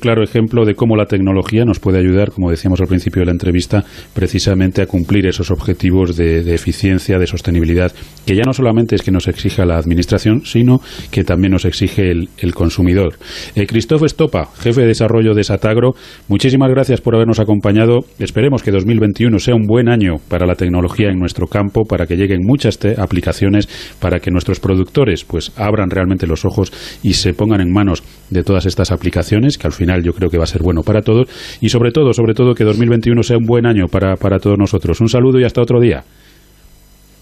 claro. 0.00 0.22
ejemplo 0.22 0.66
de 0.66 0.74
cómo 0.74 0.96
la 0.96 1.06
tecnología 1.06 1.64
nos 1.64 1.80
puede 1.80 1.98
ayudar, 1.98 2.30
como 2.30 2.50
decíamos 2.50 2.80
al 2.82 2.88
principio 2.88 3.20
de 3.20 3.26
la 3.26 3.32
entrevista, 3.32 3.84
precisamente 4.12 4.82
a 4.82 4.86
cumplir 4.86 5.26
esos 5.26 5.50
objetivos 5.50 6.16
de, 6.16 6.54
eficiencia, 6.54 7.18
de 7.18 7.26
sostenibilidad, 7.26 7.92
que 8.26 8.36
ya 8.36 8.42
no 8.44 8.52
solamente 8.52 8.96
es 8.96 9.02
que 9.02 9.10
nos 9.10 9.28
exija 9.28 9.64
la 9.64 9.78
Administración, 9.78 10.42
sino 10.44 10.80
que 11.10 11.24
también 11.24 11.52
nos 11.52 11.64
exige 11.64 12.10
el, 12.10 12.54
consumidor. 12.54 13.14
Eh, 13.56 13.66
Christoph 13.66 14.04
Estopa, 14.04 14.50
jefe 14.58 14.82
de 14.82 14.88
desarrollo 14.88 15.34
de 15.34 15.42
Satagro, 15.42 15.94
muchísimas 16.28 16.70
gracias 16.70 17.00
por 17.00 17.14
habernos 17.14 17.40
acompañado. 17.40 18.00
Esperemos 18.18 18.62
que 18.62 18.70
2021 18.70 19.38
sea 19.38 19.54
un 19.54 19.66
buen 19.66 19.88
año 19.88 20.16
para 20.28 20.46
la 20.46 20.54
tecnología 20.54 21.08
en 21.08 21.18
nuestro 21.18 21.46
campo, 21.46 21.84
para 21.84 22.06
que 22.06 22.16
lleguen 22.16 22.42
muchas 22.44 22.78
aplicaciones, 22.98 23.68
para 23.98 24.20
que 24.20 24.30
nuestros 24.30 24.60
productores 24.60 25.24
pues 25.24 25.52
abran 25.56 25.90
realmente 25.90 26.26
los 26.26 26.44
ojos 26.44 26.72
y 27.02 27.14
se 27.14 27.32
pongan 27.32 27.53
en 27.60 27.72
manos 27.72 28.02
de 28.30 28.42
todas 28.42 28.66
estas 28.66 28.90
aplicaciones, 28.90 29.58
que 29.58 29.66
al 29.66 29.72
final 29.72 30.02
yo 30.02 30.12
creo 30.12 30.30
que 30.30 30.38
va 30.38 30.44
a 30.44 30.48
ser 30.48 30.62
bueno 30.62 30.82
para 30.82 31.02
todos, 31.02 31.28
y 31.60 31.68
sobre 31.68 31.90
todo, 31.90 32.12
sobre 32.12 32.34
todo 32.34 32.54
que 32.54 32.64
2021 32.64 33.22
sea 33.22 33.38
un 33.38 33.46
buen 33.46 33.66
año 33.66 33.86
para, 33.86 34.16
para 34.16 34.38
todos 34.38 34.58
nosotros. 34.58 35.00
Un 35.00 35.08
saludo 35.08 35.38
y 35.40 35.44
hasta 35.44 35.62
otro 35.62 35.80
día. 35.80 36.04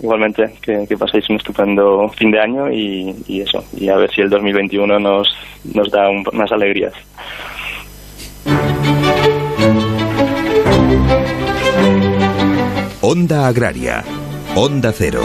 Igualmente, 0.03 0.43
que, 0.61 0.97
paséis 0.97 1.31
un 1.31 1.37
estupendo 1.37 2.09
fin 2.09 2.33
de 2.33 2.41
año 2.41 2.69
y, 2.73 3.41
eso, 3.41 3.65
y 3.77 3.89
a 3.89 3.97
ver 3.97 4.11
si 4.11 4.21
el 4.21 4.29
2021 4.29 4.99
nos, 4.99 5.29
nos 5.73 5.91
da 5.93 6.09
más 6.33 6.51
alegrías. 6.51 6.93
Onda 13.01 13.47
Agraria, 13.47 14.03
Onda 14.57 14.93
Cero. 14.93 15.23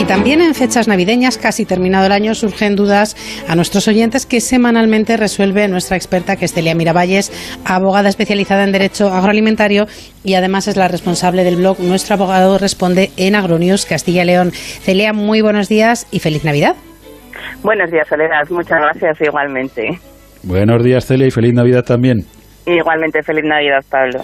Y 0.00 0.06
también 0.06 0.40
en 0.40 0.54
fechas 0.54 0.88
navideñas, 0.88 1.36
casi 1.36 1.66
terminado 1.66 2.06
el 2.06 2.12
año, 2.12 2.34
surgen 2.34 2.74
dudas 2.74 3.14
a 3.46 3.54
nuestros 3.54 3.86
oyentes 3.86 4.24
que 4.24 4.40
semanalmente 4.40 5.18
resuelve 5.18 5.68
nuestra 5.68 5.98
experta, 5.98 6.36
que 6.36 6.46
es 6.46 6.54
Celia 6.54 6.74
Miravalles, 6.74 7.30
abogada 7.66 8.08
especializada 8.08 8.64
en 8.64 8.72
Derecho 8.72 9.12
Agroalimentario 9.12 9.84
y 10.24 10.36
además 10.36 10.68
es 10.68 10.78
la 10.78 10.88
responsable 10.88 11.44
del 11.44 11.56
blog 11.56 11.80
Nuestro 11.80 12.14
Abogado 12.14 12.56
Responde 12.56 13.10
en 13.18 13.34
Agronews 13.34 13.84
Castilla 13.84 14.22
y 14.22 14.26
León. 14.26 14.52
Celia, 14.52 15.12
muy 15.12 15.42
buenos 15.42 15.68
días 15.68 16.08
y 16.10 16.20
feliz 16.20 16.46
Navidad. 16.46 16.76
Buenos 17.62 17.90
días, 17.90 18.08
Soledad. 18.08 18.48
Muchas 18.48 18.80
gracias 18.80 19.20
igualmente. 19.20 19.82
Buenos 20.42 20.82
días, 20.82 21.04
Celia, 21.04 21.26
y 21.26 21.30
feliz 21.30 21.52
Navidad 21.52 21.82
también. 21.82 22.20
Igualmente, 22.64 23.22
feliz 23.22 23.44
Navidad, 23.44 23.84
Pablo. 23.90 24.20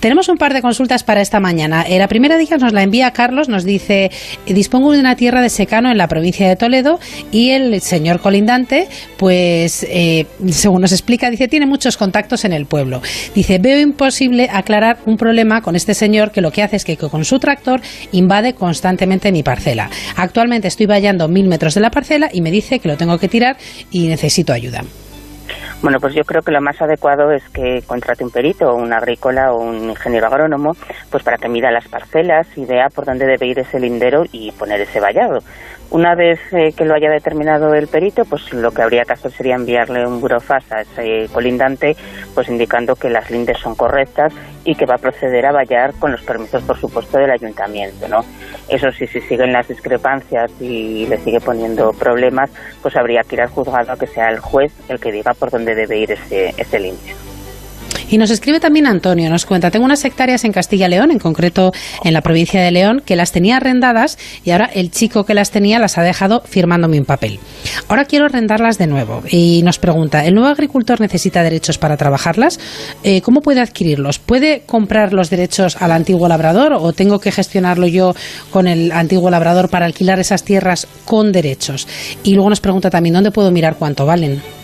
Tenemos 0.00 0.28
un 0.28 0.36
par 0.36 0.54
de 0.54 0.62
consultas 0.62 1.02
para 1.02 1.20
esta 1.20 1.40
mañana. 1.40 1.82
Eh, 1.82 1.98
la 1.98 2.08
primera 2.08 2.36
de 2.36 2.48
nos 2.56 2.72
la 2.72 2.82
envía 2.82 3.10
Carlos, 3.10 3.48
nos 3.48 3.64
dice, 3.64 4.10
dispongo 4.46 4.92
de 4.92 5.00
una 5.00 5.16
tierra 5.16 5.42
de 5.42 5.50
secano 5.50 5.90
en 5.90 5.98
la 5.98 6.08
provincia 6.08 6.48
de 6.48 6.56
Toledo 6.56 6.98
y 7.30 7.50
el 7.50 7.80
señor 7.80 8.20
colindante, 8.20 8.88
pues, 9.16 9.84
eh, 9.88 10.26
según 10.50 10.82
nos 10.82 10.92
explica, 10.92 11.30
dice, 11.30 11.48
tiene 11.48 11.66
muchos 11.66 11.96
contactos 11.96 12.44
en 12.44 12.52
el 12.52 12.66
pueblo. 12.66 13.02
Dice, 13.34 13.58
veo 13.58 13.78
imposible 13.80 14.48
aclarar 14.50 14.98
un 15.04 15.16
problema 15.16 15.62
con 15.62 15.76
este 15.76 15.94
señor 15.94 16.30
que 16.30 16.40
lo 16.40 16.52
que 16.52 16.62
hace 16.62 16.76
es 16.76 16.84
que 16.84 16.96
con 16.96 17.24
su 17.24 17.38
tractor 17.38 17.80
invade 18.12 18.54
constantemente 18.54 19.32
mi 19.32 19.42
parcela. 19.42 19.90
Actualmente 20.16 20.68
estoy 20.68 20.86
vallando 20.86 21.28
mil 21.28 21.48
metros 21.48 21.74
de 21.74 21.80
la 21.80 21.90
parcela 21.90 22.30
y 22.32 22.40
me 22.40 22.50
dice 22.50 22.78
que 22.78 22.88
lo 22.88 22.96
tengo 22.96 23.18
que 23.18 23.28
tirar 23.28 23.56
y 23.90 24.06
necesito 24.06 24.52
ayuda. 24.52 24.84
Bueno, 25.82 25.98
pues 26.00 26.14
yo 26.14 26.24
creo 26.24 26.42
que 26.42 26.50
lo 26.50 26.60
más 26.60 26.80
adecuado 26.82 27.30
es 27.30 27.42
que 27.50 27.82
contrate 27.86 28.24
un 28.24 28.30
perito, 28.30 28.74
un 28.74 28.92
agrícola 28.92 29.52
o 29.52 29.60
un 29.60 29.90
ingeniero 29.90 30.26
agrónomo, 30.26 30.72
pues 31.10 31.22
para 31.22 31.36
que 31.36 31.48
mida 31.48 31.70
las 31.70 31.88
parcelas 31.88 32.46
y 32.56 32.64
vea 32.64 32.88
por 32.88 33.04
dónde 33.04 33.26
debe 33.26 33.46
ir 33.46 33.58
ese 33.58 33.78
lindero 33.78 34.24
y 34.32 34.50
poner 34.52 34.80
ese 34.80 35.00
vallado. 35.00 35.38
Una 35.90 36.14
vez 36.14 36.38
eh, 36.52 36.72
que 36.76 36.84
lo 36.84 36.94
haya 36.94 37.10
determinado 37.10 37.72
el 37.74 37.88
perito, 37.88 38.24
pues 38.26 38.52
lo 38.52 38.70
que 38.72 38.82
habría 38.82 39.04
que 39.04 39.14
hacer 39.14 39.30
sería 39.30 39.54
enviarle 39.54 40.06
un 40.06 40.20
burofax 40.20 40.70
a 40.72 40.80
ese 40.82 41.32
colindante, 41.32 41.96
pues 42.34 42.48
indicando 42.50 42.94
que 42.94 43.08
las 43.08 43.30
lindes 43.30 43.58
son 43.58 43.74
correctas 43.74 44.34
y 44.64 44.74
que 44.74 44.84
va 44.84 44.96
a 44.96 44.98
proceder 44.98 45.46
a 45.46 45.52
vallar 45.52 45.94
con 45.98 46.12
los 46.12 46.22
permisos, 46.22 46.62
por 46.62 46.78
supuesto, 46.78 47.16
del 47.16 47.30
ayuntamiento, 47.30 48.06
¿no? 48.06 48.22
Eso 48.68 48.90
sí, 48.92 49.06
si 49.06 49.20
siguen 49.22 49.50
las 49.50 49.66
discrepancias 49.66 50.50
y 50.60 51.06
le 51.06 51.16
sigue 51.18 51.40
poniendo 51.40 51.92
problemas, 51.92 52.50
pues 52.82 52.94
habría 52.94 53.22
que 53.22 53.36
ir 53.36 53.40
al 53.40 53.48
juzgado 53.48 53.92
a 53.92 53.96
que 53.96 54.06
sea 54.06 54.28
el 54.28 54.40
juez 54.40 54.72
el 54.90 55.00
que 55.00 55.10
diga 55.10 55.32
por 55.32 55.50
dónde 55.50 55.74
debe 55.74 55.96
ir 55.96 56.12
ese, 56.12 56.50
ese 56.58 56.78
límite. 56.78 57.27
Y 58.10 58.16
nos 58.16 58.30
escribe 58.30 58.58
también 58.58 58.86
Antonio, 58.86 59.28
nos 59.28 59.44
cuenta, 59.44 59.70
tengo 59.70 59.84
unas 59.84 60.04
hectáreas 60.04 60.44
en 60.44 60.52
Castilla 60.52 60.88
León, 60.88 61.10
en 61.10 61.18
concreto 61.18 61.72
en 62.04 62.14
la 62.14 62.22
provincia 62.22 62.60
de 62.62 62.70
León, 62.70 63.02
que 63.04 63.16
las 63.16 63.32
tenía 63.32 63.58
arrendadas 63.58 64.18
y 64.44 64.50
ahora 64.50 64.70
el 64.72 64.90
chico 64.90 65.24
que 65.24 65.34
las 65.34 65.50
tenía 65.50 65.78
las 65.78 65.98
ha 65.98 66.02
dejado 66.02 66.42
firmándome 66.44 66.98
un 66.98 67.04
papel. 67.04 67.38
Ahora 67.86 68.06
quiero 68.06 68.24
arrendarlas 68.24 68.78
de 68.78 68.86
nuevo 68.86 69.22
y 69.30 69.62
nos 69.62 69.78
pregunta, 69.78 70.24
¿el 70.24 70.34
nuevo 70.34 70.48
agricultor 70.48 71.00
necesita 71.00 71.42
derechos 71.42 71.76
para 71.76 71.96
trabajarlas? 71.96 72.58
Eh, 73.02 73.20
¿Cómo 73.20 73.42
puede 73.42 73.60
adquirirlos? 73.60 74.18
¿Puede 74.18 74.62
comprar 74.64 75.12
los 75.12 75.28
derechos 75.28 75.76
al 75.80 75.92
antiguo 75.92 76.28
labrador 76.28 76.72
o 76.72 76.92
tengo 76.92 77.20
que 77.20 77.30
gestionarlo 77.30 77.86
yo 77.86 78.14
con 78.50 78.68
el 78.68 78.90
antiguo 78.92 79.30
labrador 79.30 79.68
para 79.68 79.84
alquilar 79.84 80.18
esas 80.18 80.44
tierras 80.44 80.86
con 81.04 81.30
derechos? 81.30 81.86
Y 82.24 82.34
luego 82.34 82.48
nos 82.48 82.60
pregunta 82.60 82.88
también, 82.88 83.14
¿dónde 83.14 83.30
puedo 83.30 83.50
mirar 83.50 83.76
cuánto 83.76 84.06
valen? 84.06 84.57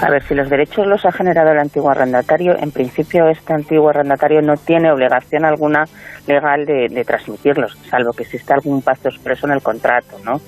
A 0.00 0.10
ver, 0.10 0.22
si 0.22 0.34
los 0.34 0.48
derechos 0.48 0.86
los 0.86 1.04
ha 1.04 1.12
generado 1.12 1.50
el 1.52 1.58
antiguo 1.58 1.90
arrendatario, 1.90 2.56
en 2.58 2.70
principio 2.70 3.28
este 3.28 3.52
antiguo 3.52 3.90
arrendatario 3.90 4.40
no 4.42 4.54
tiene 4.56 4.90
obligación 4.90 5.44
alguna 5.44 5.84
legal 6.26 6.64
de, 6.64 7.04
transmitirlos, 7.04 7.76
salvo 7.90 8.12
que 8.12 8.22
exista 8.22 8.54
algún 8.54 8.82
pacto 8.82 9.08
expreso 9.08 9.46
en 9.46 9.52
el 9.52 9.62
contrato, 9.62 10.18
¿no? 10.24 10.40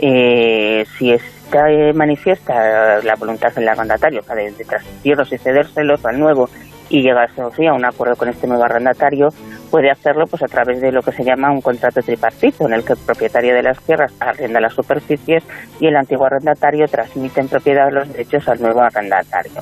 Eh, 0.00 0.84
si 0.96 1.12
está 1.12 1.64
manifiesta 1.94 3.00
la 3.02 3.14
voluntad 3.16 3.52
del 3.52 3.68
arrendatario 3.68 4.20
de, 4.22 4.52
de 4.52 4.64
transmitirlos 4.64 5.32
y 5.32 5.38
cedérselos 5.38 6.04
al 6.04 6.20
nuevo 6.20 6.48
y 6.88 7.02
llegase 7.02 7.40
a 7.40 7.72
un 7.72 7.84
acuerdo 7.84 8.16
con 8.16 8.28
este 8.28 8.46
nuevo 8.46 8.64
arrendatario, 8.64 9.28
puede 9.70 9.90
hacerlo 9.90 10.26
pues 10.26 10.42
a 10.42 10.46
través 10.46 10.80
de 10.80 10.92
lo 10.92 11.02
que 11.02 11.12
se 11.12 11.24
llama 11.24 11.50
un 11.50 11.60
contrato 11.60 12.00
tripartito, 12.00 12.66
en 12.66 12.74
el 12.74 12.84
que 12.84 12.94
el 12.94 12.98
propietario 12.98 13.54
de 13.54 13.62
las 13.62 13.78
tierras 13.80 14.12
arrenda 14.20 14.60
las 14.60 14.74
superficies 14.74 15.44
y 15.80 15.86
el 15.86 15.96
antiguo 15.96 16.26
arrendatario 16.26 16.86
transmite 16.86 17.40
en 17.40 17.48
propiedad 17.48 17.90
los 17.92 18.08
derechos 18.12 18.48
al 18.48 18.60
nuevo 18.60 18.80
arrendatario. 18.80 19.52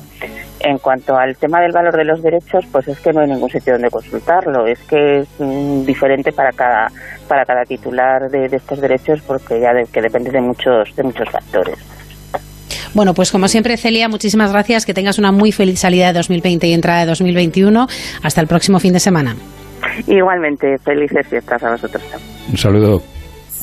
En 0.59 0.77
cuanto 0.79 1.15
al 1.15 1.37
tema 1.37 1.61
del 1.61 1.71
valor 1.71 1.95
de 1.95 2.05
los 2.05 2.21
derechos, 2.21 2.65
pues 2.71 2.87
es 2.87 2.99
que 2.99 3.13
no 3.13 3.21
hay 3.21 3.27
ningún 3.27 3.49
sitio 3.49 3.73
donde 3.73 3.89
consultarlo, 3.89 4.65
es 4.65 4.79
que 4.83 5.19
es 5.19 5.27
mm, 5.39 5.85
diferente 5.85 6.31
para 6.31 6.51
cada 6.51 6.87
para 7.27 7.43
cada 7.43 7.63
titular 7.65 8.29
de, 8.29 8.45
estos 8.45 8.79
derechos 8.79 9.21
porque 9.27 9.59
ya 9.59 9.71
que 9.91 10.01
depende 10.01 10.31
de 10.31 10.41
muchos 10.41 10.95
de 10.95 11.03
muchos 11.03 11.29
factores. 11.29 11.77
Bueno, 12.93 13.13
pues 13.13 13.31
como 13.31 13.47
siempre, 13.47 13.77
Celia, 13.77 14.07
muchísimas 14.07 14.51
gracias. 14.51 14.85
Que 14.85 14.93
tengas 14.93 15.19
una 15.19 15.31
muy 15.31 15.51
feliz 15.51 15.79
salida 15.79 16.07
de 16.07 16.13
2020 16.13 16.67
y 16.67 16.73
entrada 16.73 17.01
de 17.01 17.05
2021. 17.07 17.87
Hasta 18.23 18.41
el 18.41 18.47
próximo 18.47 18.79
fin 18.79 18.93
de 18.93 18.99
semana. 18.99 19.35
Igualmente, 20.07 20.77
felices 20.79 21.27
fiestas 21.27 21.61
a 21.63 21.71
vosotros. 21.71 22.03
Un 22.49 22.57
saludo. 22.57 23.03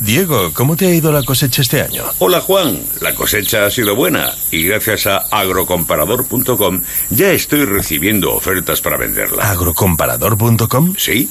Diego, 0.01 0.53
¿cómo 0.53 0.77
te 0.77 0.87
ha 0.87 0.91
ido 0.91 1.12
la 1.12 1.22
cosecha 1.22 1.62
este 1.62 1.81
año? 1.81 2.03
Hola 2.18 2.41
Juan, 2.41 2.77
la 3.01 3.14
cosecha 3.14 3.66
ha 3.66 3.70
sido 3.70 3.95
buena 3.95 4.33
y 4.51 4.66
gracias 4.66 5.07
a 5.07 5.18
agrocomparador.com 5.31 6.81
ya 7.11 7.31
estoy 7.31 7.64
recibiendo 7.64 8.35
ofertas 8.35 8.81
para 8.81 8.97
venderla. 8.97 9.51
¿Agrocomparador.com? 9.51 10.95
Sí 10.97 11.31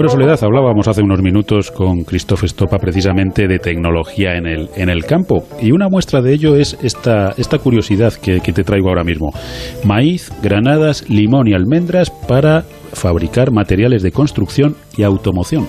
Bueno, 0.00 0.12
Soledad, 0.12 0.42
hablábamos 0.42 0.88
hace 0.88 1.02
unos 1.02 1.20
minutos 1.20 1.70
con 1.70 2.04
Christoph 2.04 2.44
Stopa 2.44 2.78
precisamente 2.78 3.46
de 3.46 3.58
tecnología 3.58 4.34
en 4.34 4.46
el, 4.46 4.70
en 4.74 4.88
el 4.88 5.04
campo. 5.04 5.44
Y 5.60 5.72
una 5.72 5.90
muestra 5.90 6.22
de 6.22 6.32
ello 6.32 6.56
es 6.56 6.74
esta, 6.82 7.34
esta 7.36 7.58
curiosidad 7.58 8.14
que, 8.14 8.40
que 8.40 8.54
te 8.54 8.64
traigo 8.64 8.88
ahora 8.88 9.04
mismo. 9.04 9.30
Maíz, 9.84 10.32
granadas, 10.42 11.06
limón 11.10 11.48
y 11.48 11.52
almendras 11.52 12.08
para 12.08 12.62
fabricar 12.94 13.52
materiales 13.52 14.02
de 14.02 14.10
construcción 14.10 14.74
y 14.96 15.02
automoción. 15.02 15.66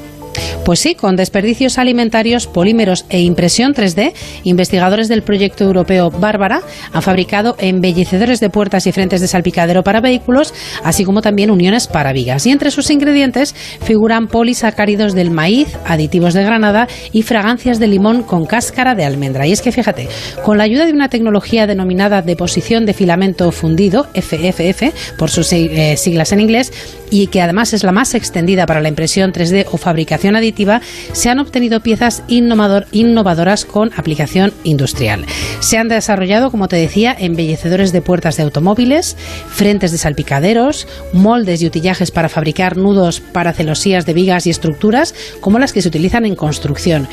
Pues 0.66 0.80
sí, 0.80 0.96
con 0.96 1.16
desperdicios 1.16 1.78
alimentarios, 1.78 2.48
polímeros 2.48 3.06
e 3.10 3.22
impresión 3.22 3.74
3D, 3.74 4.14
investigadores 4.44 5.08
del 5.08 5.24
proyecto 5.24 5.64
europeo 5.64 6.12
Bárbara 6.12 6.62
han 6.94 7.02
fabricado 7.02 7.56
embellecedores 7.58 8.40
de 8.40 8.50
puertas 8.50 8.86
y 8.86 8.92
frentes 8.92 9.22
de 9.22 9.28
salpicadero 9.28 9.84
para 9.84 10.02
vehículos, 10.02 10.54
así 10.84 11.04
como 11.04 11.22
también 11.22 11.52
uniones 11.52 11.88
para 11.88 12.14
vigas. 12.14 12.46
Y 12.46 12.52
entre 12.52 12.72
sus 12.72 12.90
ingredientes 12.92 13.56
figuran 13.84 14.28
polisacáridos 14.28 15.14
del 15.14 15.32
maíz, 15.32 15.68
aditivos 15.86 16.34
de 16.34 16.44
granada 16.44 16.88
y 17.12 17.24
fragancias 17.24 17.80
de 17.80 17.88
limón 17.88 18.24
con 18.24 18.46
cáscara 18.46 18.96
de 18.96 19.06
almendra. 19.06 19.48
Y 19.48 19.52
es 19.52 19.62
que 19.62 19.72
fíjate, 19.72 20.08
con 20.44 20.58
la 20.58 20.64
ayuda 20.64 20.86
de 20.86 20.94
una 20.94 21.10
tecnología 21.10 21.66
denominada 21.66 22.22
deposición 22.22 22.86
de 22.86 22.94
filamento 22.94 23.52
fundido, 23.52 24.08
FFF, 24.14 25.18
por 25.18 25.32
sus 25.32 25.52
eh, 25.54 25.96
siglas 25.98 26.32
en 26.32 26.42
inglés, 26.42 26.72
y 27.10 27.28
que 27.28 27.42
además 27.42 27.74
es 27.74 27.84
la 27.84 27.92
más 27.92 28.14
extendida 28.16 28.66
para 28.66 28.80
la 28.80 28.88
impresión 28.88 29.34
3D 29.34 29.66
o 29.72 29.78
fabricación 29.78 30.21
aditiva, 30.30 30.82
se 31.12 31.30
han 31.30 31.40
obtenido 31.40 31.82
piezas 31.82 32.24
innovadoras 32.28 33.66
con 33.66 33.92
aplicación 33.98 34.54
industrial. 34.64 35.26
Se 35.60 35.78
han 35.78 35.88
desarrollado, 35.88 36.52
como 36.52 36.68
te 36.68 36.76
decía, 36.76 37.16
embellecedores 37.18 37.92
de 37.92 38.02
puertas 38.02 38.38
de 38.38 38.44
automóviles, 38.44 39.18
frentes 39.50 39.92
de 39.92 39.98
salpicaderos, 39.98 40.88
moldes 41.14 41.62
y 41.62 41.68
utillajes 41.68 42.12
para 42.12 42.30
fabricar 42.30 42.78
nudos 42.78 43.20
para 43.20 43.54
celosías 43.54 44.06
de 44.06 44.14
vigas 44.14 44.48
y 44.48 44.50
estructuras, 44.50 45.14
como 45.40 45.60
las 45.60 45.74
que 45.74 45.82
se 45.82 45.88
utilizan 45.88 46.26
en 46.26 46.36
construcción. 46.36 47.08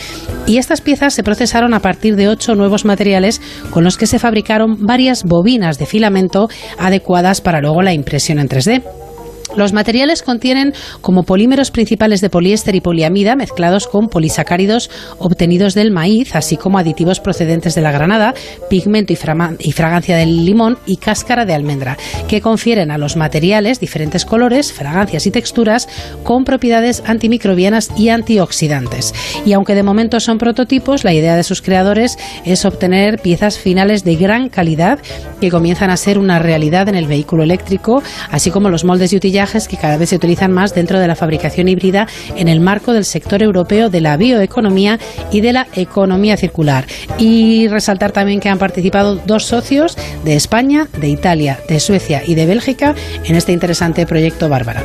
Y 0.47 0.59
estas 0.59 0.81
piezas 0.81 1.15
se 1.15 1.23
procesaron 1.23 1.75
a 1.75 1.81
partir 1.81 2.17
de 2.17 2.29
ocho 2.29 2.55
nuevos 2.55 2.85
materiales 2.85 3.41
con 3.71 3.85
los 3.85 3.97
que 3.97 4.07
se 4.07 4.19
fabricaron 4.19 4.87
varias 4.87 5.25
bobinas 5.25 5.79
de 5.79 5.87
filamento 5.87 6.49
adecuadas 6.79 7.41
para 7.41 7.61
luego 7.61 7.83
la 7.83 7.93
impresión 7.93 8.39
en 8.39 8.49
3D. 8.49 9.08
Los 9.57 9.73
materiales 9.73 10.23
contienen 10.23 10.73
como 11.01 11.23
polímeros 11.23 11.71
principales 11.71 12.21
de 12.21 12.31
poliéster 12.31 12.75
y 12.75 12.81
poliamida 12.81 13.35
mezclados 13.35 13.87
con 13.87 14.09
polisacáridos 14.09 14.91
obtenidos 15.19 15.75
del 15.75 15.91
maíz, 15.91 16.35
así 16.37 16.57
como 16.57 16.79
aditivos 16.79 17.21
procedentes 17.21 17.75
de 17.75 17.81
la 17.81 17.91
granada, 17.91 18.35
pigmento 18.69 19.13
y, 19.13 19.17
fragancia 19.73 20.17
del 20.17 20.45
limón 20.45 20.79
y 20.87 20.97
cáscara 20.97 21.45
de 21.45 21.55
almendra, 21.55 21.97
que 22.29 22.41
confieren 22.41 22.91
a 22.91 22.99
los 22.99 23.17
materiales 23.17 23.81
diferentes 23.81 24.25
colores, 24.25 24.73
fragancias 24.73 25.27
y 25.27 25.31
texturas 25.31 25.89
con 26.25 26.45
propiedades 26.45 27.03
antimicrobianas 27.07 27.91
y 27.97 28.11
antioxidantes. 28.11 29.15
Y 29.45 29.53
aunque 29.55 29.75
de 29.75 29.83
momento 29.83 30.21
son 30.21 30.39
prototipos, 30.39 31.05
la 31.05 31.15
idea 31.15 31.37
de 31.37 31.43
sus 31.43 31.63
creadores 31.63 32.19
es 32.45 32.65
obtener 32.65 33.21
piezas 33.21 33.59
finales 33.59 34.05
de 34.05 34.17
gran 34.17 34.49
calidad 34.49 34.99
que 35.41 35.51
comienzan 35.51 35.91
a 35.91 35.97
ser 35.97 36.19
una 36.19 36.39
realidad 36.39 36.89
en 36.89 36.95
el 36.95 37.07
vehículo 37.07 37.43
eléctrico, 37.43 38.03
así 38.31 38.51
como 38.51 38.69
los 38.69 38.85
moldes 38.85 39.13
y 39.13 39.17
que 39.69 39.77
cada 39.77 39.97
vez 39.97 40.09
se 40.09 40.17
utilizan 40.17 40.53
más 40.53 40.75
dentro 40.75 40.99
de 40.99 41.07
la 41.07 41.15
fabricación 41.15 41.69
híbrida 41.69 42.09
en 42.35 42.49
el 42.49 42.59
marco 42.59 42.93
del 42.93 43.05
sector 43.05 43.41
europeo 43.41 43.89
de 43.89 44.01
la 44.01 44.17
bioeconomía 44.17 44.99
y 45.31 45.41
de 45.41 45.53
la 45.53 45.69
economía 45.75 46.37
circular. 46.37 46.87
Y 47.19 47.69
resaltar 47.69 48.11
también 48.11 48.41
que 48.41 48.49
han 48.49 48.59
participado 48.59 49.15
dos 49.15 49.45
socios 49.45 49.97
de 50.25 50.35
España, 50.35 50.89
de 51.01 51.09
Italia, 51.09 51.61
de 51.69 51.79
Suecia 51.79 52.23
y 52.27 52.35
de 52.35 52.47
Bélgica 52.47 52.97
en 53.25 53.37
este 53.37 53.53
interesante 53.53 54.07
proyecto 54.07 54.49
Bárbara. 54.49 54.83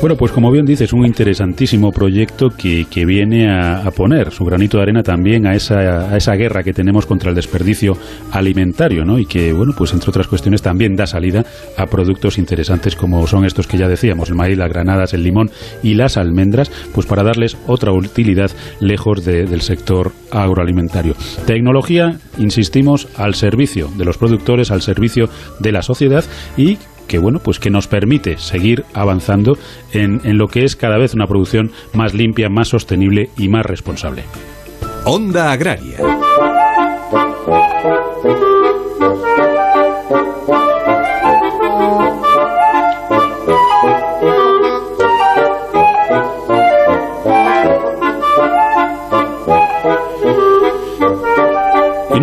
Bueno, 0.00 0.16
pues 0.16 0.32
como 0.32 0.50
bien 0.50 0.64
dices, 0.64 0.94
un 0.94 1.04
interesantísimo 1.04 1.92
proyecto 1.92 2.48
que, 2.48 2.86
que 2.90 3.04
viene 3.04 3.50
a, 3.50 3.90
poner 3.90 4.30
su 4.30 4.46
granito 4.46 4.78
de 4.78 4.84
arena 4.84 5.02
también 5.02 5.46
a 5.46 5.54
esa, 5.54 6.10
a 6.10 6.16
esa 6.16 6.32
guerra 6.36 6.62
que 6.62 6.72
tenemos 6.72 7.04
contra 7.04 7.28
el 7.28 7.36
desperdicio 7.36 7.92
alimentario, 8.32 9.04
¿no? 9.04 9.18
Y 9.18 9.26
que, 9.26 9.52
bueno, 9.52 9.74
pues 9.76 9.92
entre 9.92 10.08
otras 10.08 10.26
cuestiones 10.26 10.62
también 10.62 10.96
da 10.96 11.06
salida 11.06 11.44
a 11.76 11.84
productos 11.84 12.38
interesantes 12.38 12.96
como 12.96 13.26
son 13.26 13.44
estos 13.44 13.66
que 13.66 13.76
ya 13.76 13.88
decíamos, 13.88 14.30
el 14.30 14.36
maíz, 14.36 14.56
las 14.56 14.70
granadas, 14.70 15.12
el 15.12 15.22
limón 15.22 15.50
y 15.82 15.92
las 15.92 16.16
almendras, 16.16 16.70
pues 16.94 17.06
para 17.06 17.22
darles 17.22 17.58
otra 17.66 17.92
utilidad 17.92 18.50
lejos 18.80 19.22
del 19.22 19.60
sector 19.60 20.12
agroalimentario. 20.30 21.14
Tecnología, 21.46 22.16
insistimos, 22.38 23.06
al 23.18 23.34
servicio 23.34 23.90
de 23.98 24.06
los 24.06 24.16
productores, 24.16 24.70
al 24.70 24.80
servicio 24.80 25.28
de 25.58 25.72
la 25.72 25.82
sociedad 25.82 26.24
y 26.56 26.78
que 27.10 27.18
bueno, 27.18 27.40
pues 27.40 27.58
que 27.58 27.70
nos 27.70 27.88
permite 27.88 28.38
seguir 28.38 28.84
avanzando 28.94 29.58
en, 29.92 30.20
en 30.22 30.38
lo 30.38 30.46
que 30.46 30.62
es 30.62 30.76
cada 30.76 30.96
vez 30.96 31.12
una 31.12 31.26
producción 31.26 31.72
más 31.92 32.14
limpia, 32.14 32.48
más 32.48 32.68
sostenible 32.68 33.30
y 33.36 33.48
más 33.48 33.66
responsable. 33.66 34.22
Onda 35.04 35.50
Agraria. 35.50 35.96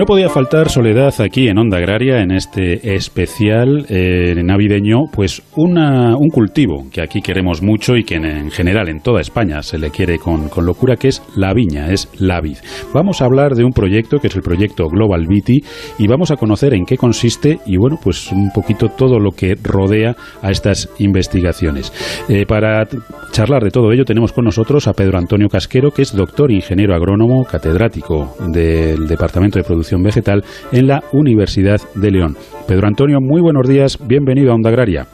Podía 0.05 0.29
faltar 0.29 0.69
Soledad 0.69 1.13
aquí 1.21 1.47
en 1.47 1.57
Onda 1.57 1.77
Agraria, 1.77 2.21
en 2.21 2.29
este 2.29 2.93
especial 2.93 3.87
eh, 3.89 4.35
navideño, 4.43 5.05
pues 5.11 5.41
una, 5.55 6.15
un 6.15 6.29
cultivo 6.29 6.85
que 6.91 7.01
aquí 7.01 7.21
queremos 7.21 7.63
mucho 7.63 7.95
y 7.95 8.03
que 8.03 8.15
en, 8.15 8.51
general 8.51 8.89
en 8.89 8.99
toda 8.99 9.21
España 9.21 9.63
se 9.63 9.79
le 9.79 9.89
quiere 9.89 10.19
con, 10.19 10.49
con, 10.49 10.67
locura, 10.67 10.97
que 10.97 11.07
es 11.07 11.23
la 11.35 11.51
viña, 11.53 11.89
es 11.89 12.11
la 12.19 12.41
vid. 12.41 12.57
Vamos 12.93 13.21
a 13.21 13.25
hablar 13.25 13.55
de 13.55 13.63
un 13.63 13.71
proyecto 13.71 14.19
que 14.19 14.27
es 14.27 14.35
el 14.35 14.43
proyecto 14.43 14.87
Global 14.87 15.25
Viti 15.25 15.63
y 15.97 16.07
vamos 16.07 16.29
a 16.29 16.35
conocer 16.35 16.75
en 16.75 16.85
qué 16.85 16.95
consiste 16.95 17.57
y 17.65 17.77
bueno, 17.77 17.97
pues 17.99 18.31
un 18.31 18.51
poquito 18.53 18.89
todo 18.89 19.19
lo 19.19 19.31
que 19.31 19.55
rodea 19.55 20.15
a 20.43 20.51
estas 20.51 20.89
investigaciones. 20.99 21.91
Eh, 22.29 22.45
para 22.45 22.85
charlar 23.31 23.63
de 23.63 23.71
todo 23.71 23.91
ello 23.91 24.05
tenemos 24.05 24.31
con 24.31 24.45
nosotros 24.45 24.87
a 24.87 24.93
Pedro 24.93 25.17
Antonio 25.17 25.49
Casquero, 25.49 25.89
que 25.89 26.03
es 26.03 26.15
doctor 26.15 26.51
ingeniero 26.51 26.93
agrónomo, 26.93 27.45
catedrático 27.45 28.35
del 28.53 29.07
Departamento 29.07 29.57
de 29.57 29.63
Producción 29.63 29.86
Vegetal 29.95 30.43
en 30.71 30.87
la 30.87 31.03
Universidad 31.13 31.79
de 31.95 32.11
León. 32.11 32.35
Pedro 32.67 32.87
Antonio, 32.87 33.19
muy 33.21 33.41
buenos 33.41 33.67
días, 33.67 33.97
bienvenido 34.05 34.51
a 34.51 34.55
Onda 34.55 34.69
Agraria. 34.69 35.07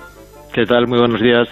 ¿Qué 0.53 0.65
tal? 0.65 0.87
Muy 0.87 0.99
buenos 0.99 1.21
días. 1.21 1.47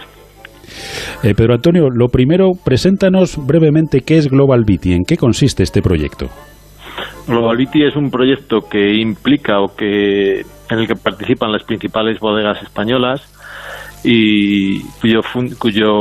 Eh, 1.24 1.34
Pedro 1.36 1.54
Antonio, 1.54 1.90
lo 1.94 2.08
primero, 2.08 2.52
preséntanos 2.64 3.38
brevemente 3.46 4.02
qué 4.02 4.18
es 4.18 4.30
Global 4.30 4.64
Viti, 4.66 4.94
en 4.94 5.04
qué 5.04 5.18
consiste 5.18 5.64
este 5.64 5.82
proyecto. 5.82 6.28
Global 7.28 7.58
Viti 7.58 7.84
es 7.84 7.96
un 7.96 8.10
proyecto 8.10 8.62
que 8.70 8.96
implica 8.96 9.60
o 9.60 9.76
que 9.76 10.42
en 10.42 10.80
el 10.80 10.88
que 10.88 10.96
participan 10.96 11.52
las 11.52 11.64
principales 11.64 12.20
bodegas 12.20 12.62
españolas 12.64 13.22
y 14.04 14.82
cuyo, 15.00 15.20
cuyo 15.60 15.92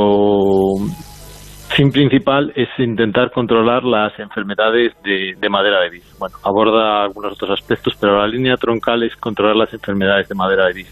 fin 1.71 1.91
principal 1.91 2.51
es 2.55 2.69
intentar 2.77 3.31
controlar 3.31 3.83
las 3.83 4.17
enfermedades 4.19 4.93
de, 5.03 5.49
madera 5.49 5.81
de 5.81 5.89
vid. 5.89 6.03
Bueno, 6.19 6.35
aborda 6.43 7.03
algunos 7.03 7.33
otros 7.33 7.59
aspectos, 7.59 7.95
pero 7.99 8.19
la 8.19 8.27
línea 8.27 8.55
troncal 8.57 9.03
es 9.03 9.15
controlar 9.15 9.55
las 9.55 9.73
enfermedades 9.73 10.27
de 10.27 10.35
madera 10.35 10.67
de 10.67 10.73
vid. 10.73 10.87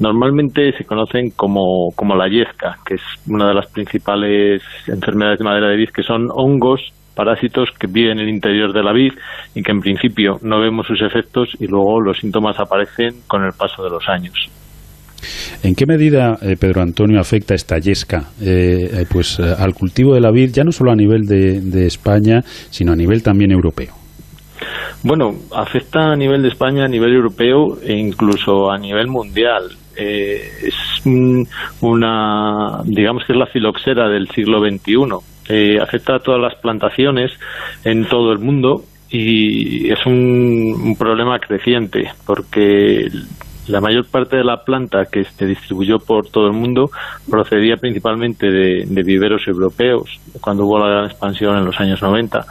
Normalmente 0.00 0.72
se 0.76 0.84
conocen 0.84 1.30
como, 1.30 1.90
como 1.94 2.16
la 2.16 2.28
yesca, 2.28 2.76
que 2.86 2.94
es 2.94 3.02
una 3.28 3.48
de 3.48 3.54
las 3.54 3.70
principales 3.70 4.62
enfermedades 4.86 5.38
de 5.38 5.44
madera 5.44 5.68
de 5.68 5.76
vid, 5.76 5.90
que 5.90 6.02
son 6.02 6.28
hongos 6.30 6.92
parásitos 7.14 7.70
que 7.78 7.86
viven 7.86 8.18
en 8.18 8.28
el 8.28 8.34
interior 8.34 8.72
de 8.72 8.82
la 8.82 8.92
vid 8.92 9.12
y 9.54 9.62
que 9.62 9.72
en 9.72 9.80
principio 9.80 10.38
no 10.42 10.60
vemos 10.60 10.86
sus 10.86 11.00
efectos 11.02 11.50
y 11.60 11.66
luego 11.66 12.00
los 12.00 12.18
síntomas 12.18 12.58
aparecen 12.58 13.22
con 13.28 13.44
el 13.44 13.52
paso 13.56 13.84
de 13.84 13.90
los 13.90 14.08
años. 14.08 14.50
¿En 15.64 15.74
qué 15.74 15.86
medida, 15.86 16.36
eh, 16.42 16.56
Pedro 16.60 16.82
Antonio, 16.82 17.18
afecta 17.18 17.54
esta 17.54 17.78
yesca 17.78 18.24
eh, 18.38 18.86
eh, 18.92 19.06
pues, 19.10 19.40
al 19.40 19.72
cultivo 19.72 20.12
de 20.12 20.20
la 20.20 20.30
vid, 20.30 20.50
ya 20.52 20.62
no 20.62 20.70
solo 20.70 20.92
a 20.92 20.94
nivel 20.94 21.22
de, 21.22 21.86
España, 21.86 22.42
sino 22.44 22.92
a 22.92 22.96
nivel 22.96 23.22
también 23.22 23.50
europeo? 23.50 23.94
Bueno, 25.02 25.30
afecta 25.56 26.12
a 26.12 26.16
nivel 26.16 26.42
de 26.42 26.48
España, 26.48 26.84
a 26.84 26.88
nivel 26.88 27.14
europeo 27.14 27.78
e 27.82 27.94
incluso 27.94 28.70
a 28.70 28.76
nivel 28.76 29.06
mundial. 29.06 29.70
es 29.96 30.74
una, 31.80 32.82
digamos 32.84 33.24
que 33.26 33.32
es 33.32 33.38
la 33.38 33.46
filoxera 33.46 34.10
del 34.10 34.28
siglo 34.28 34.60
XXI. 34.60 35.78
afecta 35.80 36.16
a 36.16 36.18
todas 36.18 36.42
las 36.42 36.56
plantaciones 36.60 37.32
en 37.84 38.04
todo 38.04 38.32
el 38.32 38.38
mundo 38.38 38.84
y 39.08 39.90
es 39.90 40.04
un 40.04 40.94
problema 40.98 41.38
creciente 41.38 42.10
porque 42.26 43.08
la 43.68 43.80
mayor 43.80 44.06
parte 44.06 44.36
de 44.36 44.44
la 44.44 44.64
planta 44.64 45.04
que 45.06 45.24
se 45.24 45.46
distribuyó 45.46 45.98
por 45.98 46.28
todo 46.28 46.46
el 46.46 46.52
mundo 46.52 46.90
procedía 47.30 47.76
principalmente 47.76 48.50
de, 48.50 49.02
viveros 49.02 49.46
europeos, 49.46 50.20
cuando 50.40 50.64
hubo 50.64 50.78
la 50.78 50.88
gran 50.88 51.04
expansión 51.06 51.56
en 51.56 51.64
los 51.64 51.78
años 51.80 52.02
90 52.02 52.44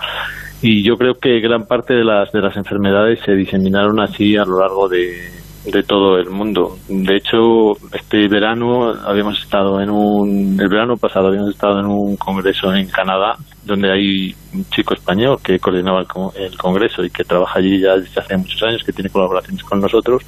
y 0.62 0.84
yo 0.84 0.96
creo 0.96 1.16
que 1.16 1.40
gran 1.40 1.66
parte 1.66 1.94
de 1.94 2.04
las 2.04 2.32
de 2.32 2.42
las 2.42 2.56
enfermedades 2.56 3.20
se 3.26 3.34
diseminaron 3.34 4.00
así 4.00 4.38
a 4.38 4.46
lo 4.46 4.60
largo 4.60 4.88
de, 4.88 5.43
de 5.66 5.84
todo 5.84 6.18
el 6.18 6.30
mundo. 6.30 6.78
De 6.90 7.16
hecho, 7.16 7.72
este 7.94 8.28
verano 8.28 8.94
habíamos 9.06 9.42
estado 9.42 9.80
en 9.82 9.90
un, 9.90 10.60
el 10.60 10.68
verano 10.68 10.98
pasado 10.98 11.28
habíamos 11.28 11.52
estado 11.52 11.80
en 11.80 11.86
un 11.86 12.18
congreso 12.18 12.74
en 12.74 12.88
Canadá, 12.88 13.38
donde 13.64 13.92
hay 13.92 14.36
un 14.54 14.66
chico 14.66 14.94
español 14.94 15.38
que 15.42 15.60
coordinaba 15.60 16.02
el, 16.36 16.58
congreso 16.58 17.04
y 17.04 17.10
que 17.10 17.24
trabaja 17.24 17.60
allí 17.60 17.80
ya 17.80 17.96
desde 17.96 18.20
hace 18.20 18.36
muchos 18.36 18.62
años, 18.64 18.84
que 18.84 18.92
tiene 18.92 19.10
colaboraciones 19.10 19.64
con 19.64 19.80
nosotros, 19.80 20.24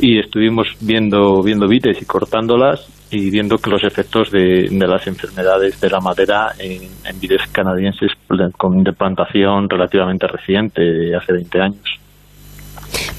y 0.00 0.18
estuvimos 0.18 0.68
viendo, 0.80 1.42
viendo 1.42 1.68
vides 1.68 2.00
y 2.00 2.04
cortándolas 2.06 2.88
y 3.10 3.30
viendo 3.30 3.58
que 3.58 3.70
los 3.70 3.84
efectos 3.84 4.30
de, 4.30 4.68
de 4.70 4.86
las 4.86 5.06
enfermedades 5.06 5.78
de 5.80 5.90
la 5.90 6.00
madera 6.00 6.52
en, 6.58 6.82
en 7.04 7.20
vides 7.20 7.42
canadienses 7.52 8.12
con 8.56 8.82
de 8.82 8.92
plantación 8.92 9.68
relativamente 9.68 10.26
reciente, 10.26 11.14
hace 11.14 11.32
20 11.34 11.60
años. 11.60 12.03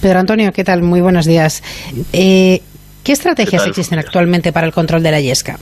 Pedro 0.01 0.19
Antonio, 0.19 0.51
¿qué 0.53 0.63
tal? 0.63 0.82
Muy 0.82 1.01
buenos 1.01 1.26
días. 1.26 1.63
Eh, 2.13 2.61
¿Qué 3.03 3.11
estrategias 3.11 3.67
existen 3.67 3.99
actualmente 3.99 4.51
para 4.51 4.65
el 4.65 4.73
control 4.73 5.03
de 5.03 5.11
la 5.11 5.21
yesca? 5.21 5.57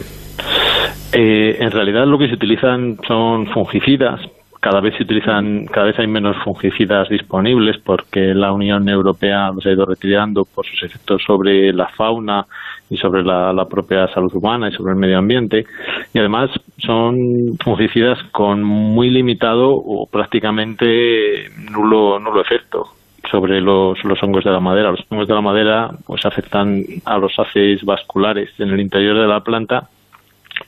Eh, 1.11 1.57
en 1.59 1.71
realidad 1.71 2.07
lo 2.07 2.17
que 2.17 2.27
se 2.27 2.35
utilizan 2.35 2.97
son 3.07 3.47
fungicidas. 3.47 4.21
Cada 4.61 4.79
vez 4.79 4.95
se 4.95 5.03
utilizan, 5.03 5.65
cada 5.65 5.87
vez 5.87 5.99
hay 5.99 6.07
menos 6.07 6.37
fungicidas 6.43 7.09
disponibles 7.09 7.77
porque 7.83 8.33
la 8.33 8.53
Unión 8.53 8.87
Europea 8.87 9.51
los 9.53 9.65
ha 9.65 9.71
ido 9.71 9.85
retirando 9.85 10.45
por 10.45 10.65
sus 10.65 10.81
efectos 10.83 11.21
sobre 11.27 11.73
la 11.73 11.89
fauna 11.89 12.45
y 12.89 12.95
sobre 12.95 13.23
la, 13.23 13.51
la 13.51 13.65
propia 13.65 14.07
salud 14.13 14.33
humana 14.33 14.69
y 14.69 14.71
sobre 14.71 14.93
el 14.93 14.99
medio 14.99 15.17
ambiente. 15.17 15.65
Y 16.13 16.19
además 16.19 16.49
son 16.77 17.57
fungicidas 17.61 18.19
con 18.31 18.63
muy 18.63 19.09
limitado 19.09 19.69
o 19.69 20.07
prácticamente 20.09 21.49
nulo, 21.69 22.19
nulo 22.19 22.41
efecto 22.41 22.87
sobre 23.33 23.61
los, 23.61 23.97
los 24.03 24.21
hongos 24.21 24.43
de 24.43 24.51
la 24.51 24.59
madera. 24.59 24.91
Los 24.91 25.03
hongos 25.09 25.27
de 25.27 25.33
la 25.33 25.41
madera 25.41 25.89
pues 26.05 26.23
afectan 26.23 26.85
a 27.03 27.17
los 27.17 27.33
haces 27.39 27.83
vasculares 27.83 28.51
en 28.59 28.69
el 28.69 28.79
interior 28.79 29.19
de 29.19 29.27
la 29.27 29.39
planta 29.39 29.89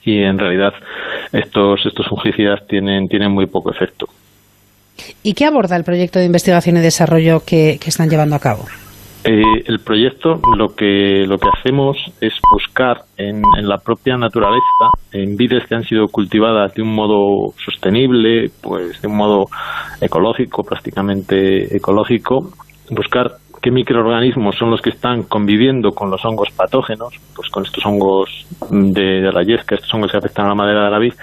y 0.02 0.18
en 0.18 0.36
realidad 0.36 0.74
estos, 1.32 1.86
estos 1.86 2.08
fungicidas 2.08 2.66
tienen, 2.66 3.08
tienen 3.08 3.30
muy 3.30 3.46
poco 3.46 3.70
efecto. 3.70 4.08
¿Y 5.22 5.34
qué 5.34 5.44
aborda 5.44 5.76
el 5.76 5.84
proyecto 5.84 6.18
de 6.18 6.24
investigación 6.24 6.76
y 6.76 6.80
desarrollo 6.80 7.44
que, 7.46 7.78
que 7.80 7.88
están 7.88 8.10
llevando 8.10 8.34
a 8.34 8.40
cabo? 8.40 8.64
Eh, 9.28 9.64
el 9.66 9.80
proyecto 9.80 10.40
lo 10.56 10.76
que 10.76 11.24
lo 11.26 11.36
que 11.36 11.48
hacemos 11.48 11.96
es 12.20 12.32
buscar 12.52 13.02
en, 13.16 13.42
en, 13.58 13.68
la 13.68 13.78
propia 13.78 14.16
naturaleza, 14.16 14.90
en 15.10 15.36
vides 15.36 15.66
que 15.66 15.74
han 15.74 15.82
sido 15.82 16.06
cultivadas 16.06 16.72
de 16.74 16.82
un 16.82 16.94
modo 16.94 17.52
sostenible, 17.64 18.50
pues 18.62 19.02
de 19.02 19.08
un 19.08 19.16
modo 19.16 19.46
ecológico, 20.00 20.62
prácticamente 20.62 21.76
ecológico, 21.76 22.52
buscar 22.90 23.32
qué 23.66 23.72
microorganismos 23.72 24.54
son 24.54 24.70
los 24.70 24.80
que 24.80 24.90
están 24.90 25.24
conviviendo 25.24 25.90
con 25.90 26.08
los 26.08 26.24
hongos 26.24 26.52
patógenos, 26.52 27.18
pues 27.34 27.50
con 27.50 27.64
estos 27.64 27.84
hongos 27.84 28.46
de, 28.70 29.22
la 29.22 29.42
yesca, 29.42 29.74
estos 29.74 29.92
hongos 29.92 30.12
que 30.12 30.18
afectan 30.18 30.46
a 30.46 30.50
la 30.50 30.54
madera 30.54 30.84
de 30.84 30.90
la 30.92 31.00
vid, 31.00 31.14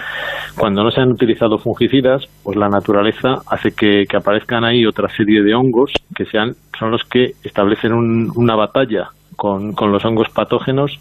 cuando 0.58 0.84
no 0.84 0.92
se 0.92 1.00
han 1.00 1.10
utilizado 1.10 1.58
fungicidas, 1.58 2.28
pues 2.44 2.58
la 2.58 2.68
naturaleza 2.68 3.44
hace 3.48 3.72
que, 3.72 4.06
aparezcan 4.14 4.66
ahí 4.66 4.86
otra 4.86 5.08
serie 5.16 5.42
de 5.42 5.56
hongos 5.56 5.94
que 6.14 6.26
sean, 6.26 6.54
son 6.78 6.92
los 6.92 7.06
que 7.06 7.32
establecen 7.46 7.94
una 7.94 8.56
batalla 8.56 9.12
con, 9.38 9.74
los 9.80 10.04
hongos 10.04 10.28
patógenos 10.28 11.00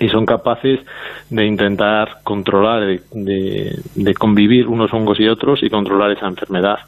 y 0.00 0.08
son 0.08 0.24
capaces 0.24 0.80
de 1.28 1.44
intentar 1.44 2.20
controlar, 2.24 2.98
de, 3.10 3.78
de, 3.94 4.14
convivir 4.14 4.68
unos 4.68 4.90
hongos 4.94 5.20
y 5.20 5.28
otros 5.28 5.62
y 5.62 5.68
controlar 5.68 6.12
esa 6.12 6.28
enfermedad. 6.28 6.78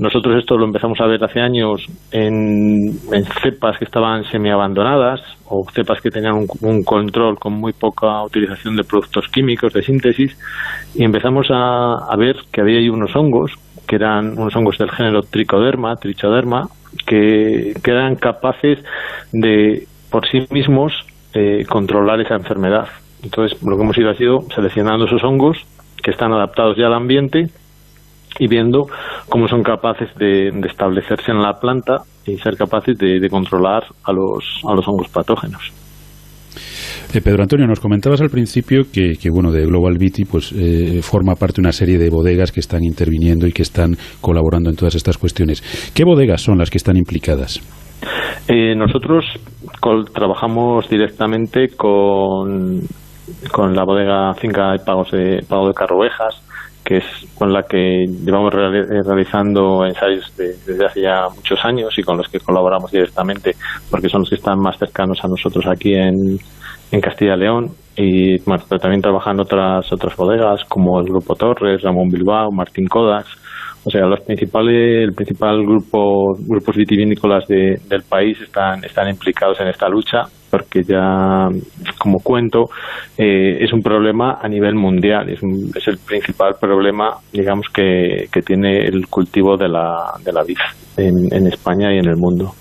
Nosotros 0.00 0.36
esto 0.38 0.56
lo 0.56 0.64
empezamos 0.64 0.98
a 1.02 1.06
ver 1.06 1.22
hace 1.22 1.40
años 1.40 1.84
en, 2.10 2.98
cepas 3.42 3.76
que 3.76 3.84
estaban 3.84 4.24
semi-abandonadas 4.24 5.20
o 5.44 5.62
cepas 5.74 6.00
que 6.00 6.10
tenían 6.10 6.46
un, 6.62 6.82
control 6.82 7.38
con 7.38 7.52
muy 7.52 7.74
poca 7.74 8.24
utilización 8.24 8.76
de 8.76 8.84
productos 8.84 9.28
químicos 9.28 9.74
de 9.74 9.82
síntesis 9.82 10.34
y 10.94 11.04
empezamos 11.04 11.48
a, 11.50 12.16
ver 12.16 12.36
que 12.50 12.62
había 12.62 12.78
ahí 12.78 12.88
unos 12.88 13.14
hongos 13.14 13.52
que 13.86 13.96
eran 13.96 14.38
unos 14.38 14.56
hongos 14.56 14.78
del 14.78 14.90
género 14.90 15.20
tricoderma, 15.20 15.96
trichoderma, 15.96 16.62
que, 17.06 17.74
eran 17.84 18.16
capaces 18.16 18.78
de 19.32 19.86
por 20.10 20.26
sí 20.28 20.46
mismos 20.50 20.94
eh, 21.34 21.66
controlar 21.68 22.20
esa 22.20 22.36
enfermedad. 22.36 22.88
Entonces, 23.22 23.62
lo 23.62 23.76
que 23.76 23.82
hemos 23.82 23.98
ido 23.98 24.10
ha 24.10 24.14
sido 24.14 24.40
seleccionando 24.54 25.04
esos 25.04 25.22
hongos 25.24 25.58
que 26.02 26.10
están 26.10 26.32
adaptados 26.32 26.78
ya 26.78 26.86
al 26.86 26.94
ambiente 26.94 27.50
y 28.38 28.48
viendo 28.48 28.86
cómo 29.28 29.48
son 29.48 29.62
capaces 29.62 30.08
de, 30.16 30.48
establecerse 30.68 31.30
en 31.32 31.42
la 31.42 31.54
planta 31.54 31.98
y 32.26 32.36
ser 32.38 32.56
capaces 32.56 32.96
de, 32.98 33.28
controlar 33.28 33.84
a 34.04 34.12
los, 34.12 34.62
a 34.68 34.74
los 34.74 34.86
hongos 34.86 35.08
patógenos. 35.08 35.72
Eh, 37.12 37.20
Pedro 37.20 37.42
Antonio, 37.42 37.66
nos 37.66 37.80
comentabas 37.80 38.20
al 38.20 38.30
principio 38.30 38.84
que, 38.92 39.16
bueno, 39.32 39.50
de 39.50 39.66
Global 39.66 39.98
Viti 39.98 40.24
pues, 40.24 40.52
eh, 40.52 41.00
forma 41.02 41.34
parte 41.34 41.60
una 41.60 41.72
serie 41.72 41.98
de 41.98 42.08
bodegas 42.08 42.52
que 42.52 42.60
están 42.60 42.84
interviniendo 42.84 43.48
y 43.48 43.52
que 43.52 43.62
están 43.62 43.96
colaborando 44.20 44.70
en 44.70 44.76
todas 44.76 44.94
estas 44.94 45.18
cuestiones. 45.18 45.60
¿Qué 45.92 46.04
bodegas 46.04 46.40
son 46.40 46.58
las 46.58 46.70
que 46.70 46.78
están 46.78 46.96
implicadas? 46.96 47.60
Eh, 48.46 48.74
nosotros 48.76 49.24
trabajamos 50.14 50.88
directamente 50.88 51.68
con, 51.76 52.80
con 53.50 53.74
la 53.74 53.84
bodega 53.84 54.32
Finca 54.34 54.74
y 54.76 54.84
Pagos 54.84 55.10
de, 55.10 55.40
Pago 55.48 55.68
de 55.68 55.74
Carrovejas, 55.74 56.42
que 56.84 56.98
es 56.98 57.04
con 57.38 57.52
la 57.52 57.62
que 57.62 58.06
llevamos 58.06 58.52
reali- 58.52 58.86
realizando 59.04 59.84
ensayos 59.86 60.34
de- 60.36 60.54
desde 60.66 60.86
hace 60.86 61.02
ya 61.02 61.28
muchos 61.34 61.58
años 61.64 61.96
y 61.98 62.02
con 62.02 62.16
los 62.16 62.28
que 62.28 62.40
colaboramos 62.40 62.90
directamente, 62.90 63.52
porque 63.90 64.08
son 64.08 64.20
los 64.20 64.30
que 64.30 64.36
están 64.36 64.58
más 64.58 64.78
cercanos 64.78 65.22
a 65.24 65.28
nosotros 65.28 65.66
aquí 65.66 65.94
en, 65.94 66.14
en 66.92 67.00
Castilla 67.00 67.34
y 67.36 67.38
León. 67.40 67.66
Y 67.96 68.38
bueno, 68.44 68.64
pero 68.68 68.78
también 68.80 69.02
trabajan 69.02 69.38
otras 69.40 69.92
otras 69.92 70.16
bodegas 70.16 70.64
como 70.68 70.98
el 71.00 71.06
Grupo 71.06 71.34
Torres, 71.34 71.82
Ramón 71.82 72.08
Bilbao, 72.08 72.50
Martín 72.50 72.86
Kodax. 72.86 73.26
O 73.84 73.90
sea, 73.90 74.02
los 74.06 74.20
principales, 74.20 75.04
el 75.04 75.12
principal 75.14 75.62
grupo, 75.64 76.34
grupos 76.46 76.76
vitivinícolas 76.76 77.46
de- 77.46 77.80
del 77.88 78.02
país 78.02 78.38
están, 78.40 78.84
están 78.84 79.08
implicados 79.08 79.58
en 79.60 79.68
esta 79.68 79.88
lucha, 79.88 80.22
porque 80.50 80.82
ya, 80.84 81.48
como 81.98 82.20
cuento, 82.20 82.70
eh, 83.16 83.58
es 83.60 83.72
un 83.72 83.82
problema 83.82 84.38
a 84.42 84.48
nivel 84.48 84.74
mundial, 84.74 85.28
es, 85.28 85.42
un- 85.42 85.70
es 85.74 85.86
el 85.88 85.98
principal 85.98 86.56
problema, 86.60 87.16
digamos, 87.32 87.68
que, 87.70 88.28
que 88.32 88.42
tiene 88.42 88.86
el 88.86 89.06
cultivo 89.08 89.56
de 89.56 89.68
la, 89.68 90.12
de 90.24 90.32
la 90.32 90.42
vid 90.42 90.58
en, 90.96 91.32
en 91.32 91.46
España 91.46 91.94
y 91.94 91.98
en 91.98 92.06
el 92.06 92.16
mundo. 92.16 92.54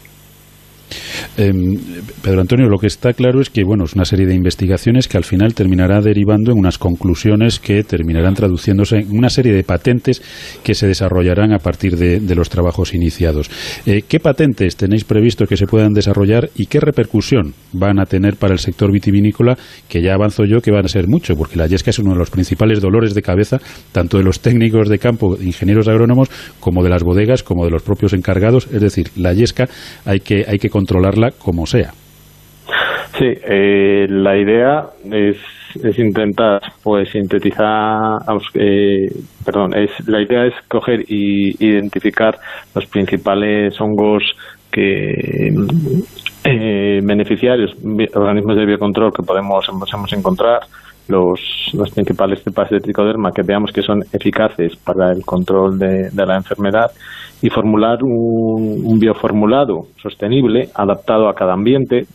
Em, 1.37 1.77
Pedro 2.21 2.41
Antonio, 2.41 2.67
lo 2.67 2.77
que 2.77 2.87
está 2.87 3.13
claro 3.13 3.41
es 3.41 3.49
que 3.49 3.63
bueno, 3.63 3.85
es 3.85 3.93
una 3.93 4.05
serie 4.05 4.25
de 4.25 4.35
investigaciones 4.35 5.07
que 5.07 5.17
al 5.17 5.23
final 5.23 5.53
terminará 5.53 6.01
derivando 6.01 6.51
en 6.51 6.59
unas 6.59 6.77
conclusiones 6.77 7.59
que 7.59 7.83
terminarán 7.83 8.33
traduciéndose 8.33 8.97
en 8.97 9.17
una 9.17 9.29
serie 9.29 9.53
de 9.53 9.63
patentes 9.63 10.21
que 10.63 10.73
se 10.73 10.87
desarrollarán 10.87 11.53
a 11.53 11.59
partir 11.59 11.97
de, 11.97 12.35
los 12.35 12.49
trabajos 12.49 12.93
iniciados. 12.93 13.49
Eh, 13.85 14.03
¿Qué 14.07 14.19
patentes 14.19 14.77
tenéis 14.77 15.03
previsto 15.03 15.45
que 15.45 15.57
se 15.57 15.65
puedan 15.65 15.93
desarrollar 15.93 16.49
y 16.55 16.67
qué 16.67 16.79
repercusión 16.79 17.53
van 17.73 17.99
a 17.99 18.05
tener 18.05 18.35
para 18.37 18.53
el 18.53 18.59
sector 18.59 18.91
vitivinícola? 18.91 19.57
Que 19.89 20.01
ya 20.01 20.13
avanzo 20.13 20.45
yo 20.45 20.61
que 20.61 20.71
van 20.71 20.85
a 20.85 20.87
ser 20.87 21.07
mucho, 21.07 21.35
porque 21.35 21.57
la 21.57 21.67
yesca 21.67 21.89
es 21.89 21.99
uno 21.99 22.11
de 22.11 22.19
los 22.19 22.29
principales 22.29 22.79
dolores 22.79 23.13
de 23.13 23.21
cabeza 23.21 23.59
tanto 23.91 24.17
de 24.17 24.23
los 24.23 24.39
técnicos 24.39 24.89
de 24.89 24.99
campo, 24.99 25.37
ingenieros 25.41 25.87
agrónomos, 25.87 26.29
como 26.59 26.83
de 26.83 26.89
las 26.89 27.03
bodegas, 27.03 27.43
como 27.43 27.65
de 27.65 27.71
los 27.71 27.83
propios 27.83 28.13
encargados. 28.13 28.67
Es 28.71 28.81
decir, 28.81 29.09
la 29.15 29.33
yesca 29.33 29.67
hay 30.05 30.19
que, 30.19 30.45
hay 30.47 30.57
que 30.59 30.69
controlarla 30.79 31.31
como 31.31 31.65
sea. 31.65 31.91
Sí, 33.17 33.25
eh, 33.25 34.07
la 34.07 34.37
idea 34.37 34.85
es, 35.11 35.35
intentar 35.97 36.61
pues 36.81 37.09
sintetizar, 37.09 38.19
eh, 38.53 39.07
perdón, 39.43 39.75
es 39.75 39.91
la 40.07 40.21
idea 40.21 40.45
es 40.45 40.53
coger 40.69 41.01
y 41.07 41.51
identificar 41.59 42.39
los 42.73 42.85
principales 42.85 43.73
hongos 43.81 44.23
que 44.71 45.51
eh, 46.45 46.99
beneficiarios, 47.03 47.71
organismos 48.13 48.55
de 48.55 48.65
biocontrol 48.65 49.11
que 49.11 49.23
podemos 49.23 49.67
podemos 49.67 50.13
encontrar, 50.13 50.61
los, 51.09 51.39
los 51.73 51.89
principales 51.89 52.41
cepas 52.43 52.69
de 52.69 52.79
tricoderma 52.79 53.31
que 53.31 53.41
veamos 53.41 53.71
que 53.73 53.81
son 53.81 53.99
eficaces 54.13 54.75
para 54.77 55.11
el 55.11 55.25
control 55.25 55.77
de 55.77 56.25
la 56.25 56.37
enfermedad 56.37 56.91
y 57.41 57.49
formular 57.49 58.03
un, 58.03 58.99
bioformulado 58.99 59.87
sostenible 60.01 60.69
adaptado 60.75 61.29
a 61.29 61.33
cada 61.33 61.53
ambiente 61.53 62.05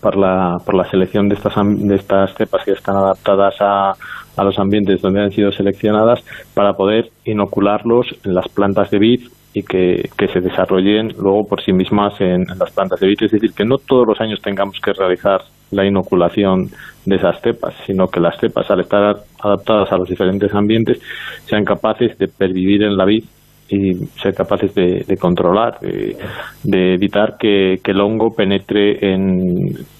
por 0.00 0.16
la, 0.16 0.56
por 0.64 0.74
la 0.74 0.84
selección 0.84 1.28
de 1.28 1.34
estas, 1.34 1.54
de 1.56 1.94
estas 1.94 2.34
cepas 2.34 2.64
que 2.64 2.72
están 2.72 2.96
adaptadas 2.96 3.56
a, 3.60 3.92
a 4.36 4.44
los 4.44 4.58
ambientes 4.58 5.02
donde 5.02 5.22
han 5.22 5.30
sido 5.30 5.50
seleccionadas 5.52 6.24
para 6.54 6.74
poder 6.74 7.10
inocularlos 7.24 8.06
en 8.24 8.34
las 8.34 8.48
plantas 8.48 8.90
de 8.90 8.98
vid 8.98 9.20
y 9.54 9.62
que, 9.62 10.08
que 10.16 10.28
se 10.28 10.40
desarrollen 10.40 11.08
luego 11.18 11.46
por 11.48 11.62
sí 11.62 11.72
mismas 11.72 12.20
en 12.20 12.44
las 12.58 12.70
plantas 12.70 13.00
de 13.00 13.08
vid. 13.08 13.22
Es 13.22 13.32
decir, 13.32 13.52
que 13.52 13.64
no 13.64 13.76
todos 13.78 14.06
los 14.06 14.20
años 14.20 14.40
tengamos 14.42 14.78
que 14.80 14.92
realizar 14.92 15.40
la 15.70 15.84
inoculación 15.84 16.68
de 17.04 17.16
esas 17.16 17.40
cepas, 17.40 17.74
sino 17.86 18.06
que 18.06 18.20
las 18.20 18.38
cepas, 18.38 18.70
al 18.70 18.80
estar 18.80 19.16
adaptadas 19.42 19.90
a 19.92 19.96
los 19.96 20.08
diferentes 20.08 20.54
ambientes, 20.54 21.00
sean 21.46 21.64
capaces 21.64 22.16
de 22.18 22.28
pervivir 22.28 22.82
en 22.82 22.96
la 22.96 23.04
vid 23.04 23.24
y 23.68 23.94
ser 24.20 24.34
capaces 24.34 24.74
de, 24.74 25.16
controlar, 25.20 25.78
de, 25.80 26.16
de 26.64 26.94
evitar 26.94 27.36
que, 27.38 27.76
que 27.82 27.92
el 27.92 28.00
hongo 28.00 28.30
penetre 28.30 29.12
en, 29.12 29.40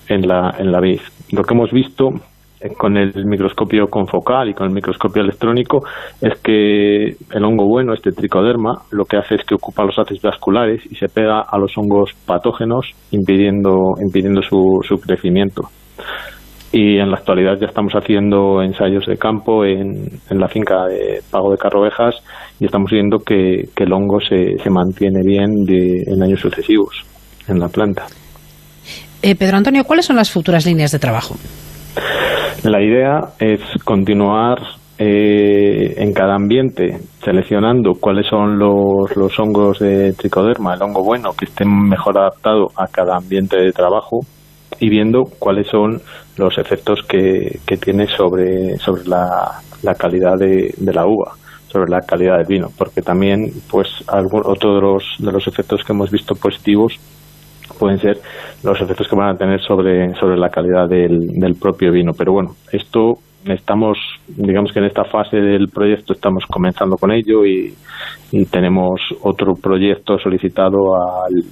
en, 0.09 0.27
la, 0.27 0.55
en 0.59 0.73
la 0.73 0.81
vid. 0.81 1.01
Lo 1.33 1.43
que 1.43 1.55
hemos 1.55 1.71
visto 1.71 2.09
eh, 2.61 2.71
con 2.77 2.97
el 2.97 3.12
microscopio 3.27 3.87
confocal 3.87 4.49
y 4.49 4.55
con 4.55 4.66
el 4.66 4.75
microscopio 4.75 5.23
electrónico 5.23 5.81
es 6.21 6.41
que 6.41 7.05
el 7.07 7.45
hongo 7.45 7.66
bueno, 7.66 7.93
este 7.95 8.11
tricoderma, 8.11 8.83
lo 8.91 9.05
que 9.05 9.16
hace 9.16 9.37
es 9.37 9.45
que 9.45 9.55
ocupa 9.55 9.85
los 9.85 9.99
haces 9.99 10.21
vasculares 10.23 10.85
y 10.91 10.97
se 10.97 11.09
pega 11.09 11.43
a 11.43 11.59
los 11.59 11.77
hongos 11.77 12.12
patógenos 12.27 12.91
impidiendo, 13.11 13.95
impidiendo 14.03 14.43
su, 14.43 14.81
su 14.83 14.97
crecimiento 14.97 15.69
y 16.73 16.99
en 16.99 17.11
la 17.11 17.16
actualidad 17.16 17.55
ya 17.59 17.66
estamos 17.66 17.93
haciendo 17.95 18.62
ensayos 18.62 19.07
de 19.07 19.16
campo 19.16 19.64
en, 19.64 20.09
en 20.31 20.39
la 20.39 20.49
finca 20.49 20.87
de 20.87 21.23
Pago 21.31 21.51
de 21.51 21.57
Carrovejas 21.57 22.16
y 22.61 22.66
estamos 22.66 22.91
viendo 22.91 23.19
que, 23.21 23.69
que 23.75 23.85
el 23.85 23.93
hongo 23.93 24.21
se, 24.21 24.59
se 24.62 24.71
mantiene 24.71 25.21
bien 25.25 25.64
de, 25.64 26.03
en 26.07 26.23
años 26.23 26.41
sucesivos 26.41 26.95
en 27.49 27.59
la 27.59 27.69
planta. 27.69 28.07
Eh, 29.23 29.35
Pedro 29.35 29.57
Antonio, 29.57 29.85
¿cuáles 29.85 30.07
son 30.07 30.16
las 30.16 30.31
futuras 30.31 30.66
líneas 30.66 30.93
de 30.93 30.99
trabajo? 30.99 31.37
La 32.64 32.83
idea 32.83 33.21
es 33.39 33.61
continuar 33.85 34.59
eh, 34.99 35.95
en 35.97 36.12
cada 36.12 36.35
ambiente 36.35 36.99
seleccionando 37.25 37.95
cuáles 37.99 38.27
son 38.27 38.59
los, 38.59 39.16
los 39.16 39.39
hongos 39.39 39.79
de 39.79 40.12
tricoderma, 40.12 40.75
el 40.75 40.83
hongo 40.83 41.03
bueno, 41.03 41.31
que 41.33 41.47
estén 41.47 41.69
mejor 41.89 42.19
adaptado 42.19 42.66
a 42.77 42.87
cada 42.89 43.16
ambiente 43.16 43.57
de 43.57 43.73
trabajo 43.73 44.21
y 44.81 44.89
viendo 44.89 45.24
cuáles 45.39 45.66
son 45.68 46.01
los 46.37 46.57
efectos 46.59 47.01
que, 47.09 47.59
que 47.66 47.76
tiene 47.76 48.07
sobre, 48.07 48.76
sobre 48.79 49.05
la, 49.05 49.61
la 49.83 49.95
calidad 49.95 50.37
de, 50.39 50.74
de 50.76 50.93
la 50.93 51.07
uva 51.07 51.33
sobre 51.68 51.91
la 51.91 52.01
calidad 52.01 52.39
del 52.39 52.47
vino, 52.47 52.68
porque 52.79 53.03
también, 53.03 53.51
pues, 53.70 53.89
algún, 54.09 54.41
otro 54.47 54.74
de 54.74 54.81
los, 54.81 55.05
de 55.18 55.31
los 55.31 55.47
efectos 55.47 55.85
que 55.85 55.93
hemos 55.93 56.11
visto 56.11 56.35
positivos 56.35 56.95
pueden 57.79 57.99
ser 57.99 58.18
los 58.64 58.81
efectos 58.81 59.07
que 59.07 59.16
van 59.16 59.35
a 59.35 59.39
tener 59.39 59.61
sobre, 59.61 60.14
sobre 60.14 60.39
la 60.39 60.49
calidad 60.49 60.89
del, 60.89 61.18
del 61.35 61.55
propio 61.55 61.93
vino. 61.93 62.12
Pero 62.16 62.33
bueno, 62.33 62.53
esto 62.72 63.18
estamos, 63.45 63.99
digamos 64.26 64.72
que 64.72 64.81
en 64.81 64.87
esta 64.87 65.05
fase 65.05 65.37
del 65.37 65.68
proyecto 65.68 66.12
estamos 66.12 66.45
comenzando 66.47 66.97
con 66.97 67.12
ello 67.12 67.45
y, 67.45 67.74
y 68.33 68.45
tenemos 68.47 69.01
otro 69.22 69.55
proyecto 69.55 70.18
solicitado 70.18 70.97
al, 70.97 71.45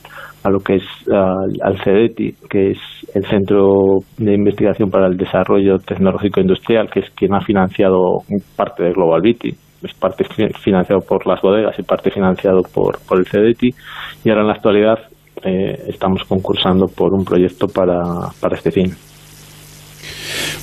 a 0.46 0.50
lo 0.50 0.60
que 0.60 0.76
es 0.76 0.84
al, 1.10 1.76
CEDETI, 1.82 2.34
que 2.48 2.70
es 2.70 2.78
el 3.14 3.24
Centro 3.26 3.98
de 4.16 4.32
Investigación 4.32 4.90
para 4.90 5.08
el 5.08 5.16
Desarrollo 5.16 5.78
Tecnológico 5.78 6.40
Industrial, 6.40 6.88
que 6.88 7.00
es 7.00 7.10
quien 7.10 7.34
ha 7.34 7.40
financiado 7.40 8.18
parte 8.54 8.84
de 8.84 8.92
Global 8.92 9.20
Viti 9.22 9.50
es 9.82 9.94
parte 9.94 10.24
financiado 10.64 11.00
por 11.02 11.26
las 11.26 11.40
bodegas 11.42 11.78
y 11.78 11.82
parte 11.82 12.10
financiado 12.10 12.62
por, 12.62 12.98
por 13.06 13.18
el 13.18 13.26
CEDETI 13.26 13.74
y 14.24 14.30
ahora 14.30 14.40
en 14.40 14.46
la 14.48 14.54
actualidad 14.54 14.98
eh, 15.44 15.76
estamos 15.88 16.24
concursando 16.24 16.86
por 16.86 17.12
un 17.12 17.24
proyecto 17.24 17.66
para, 17.68 18.02
para 18.40 18.56
este 18.56 18.70
fin. 18.70 18.90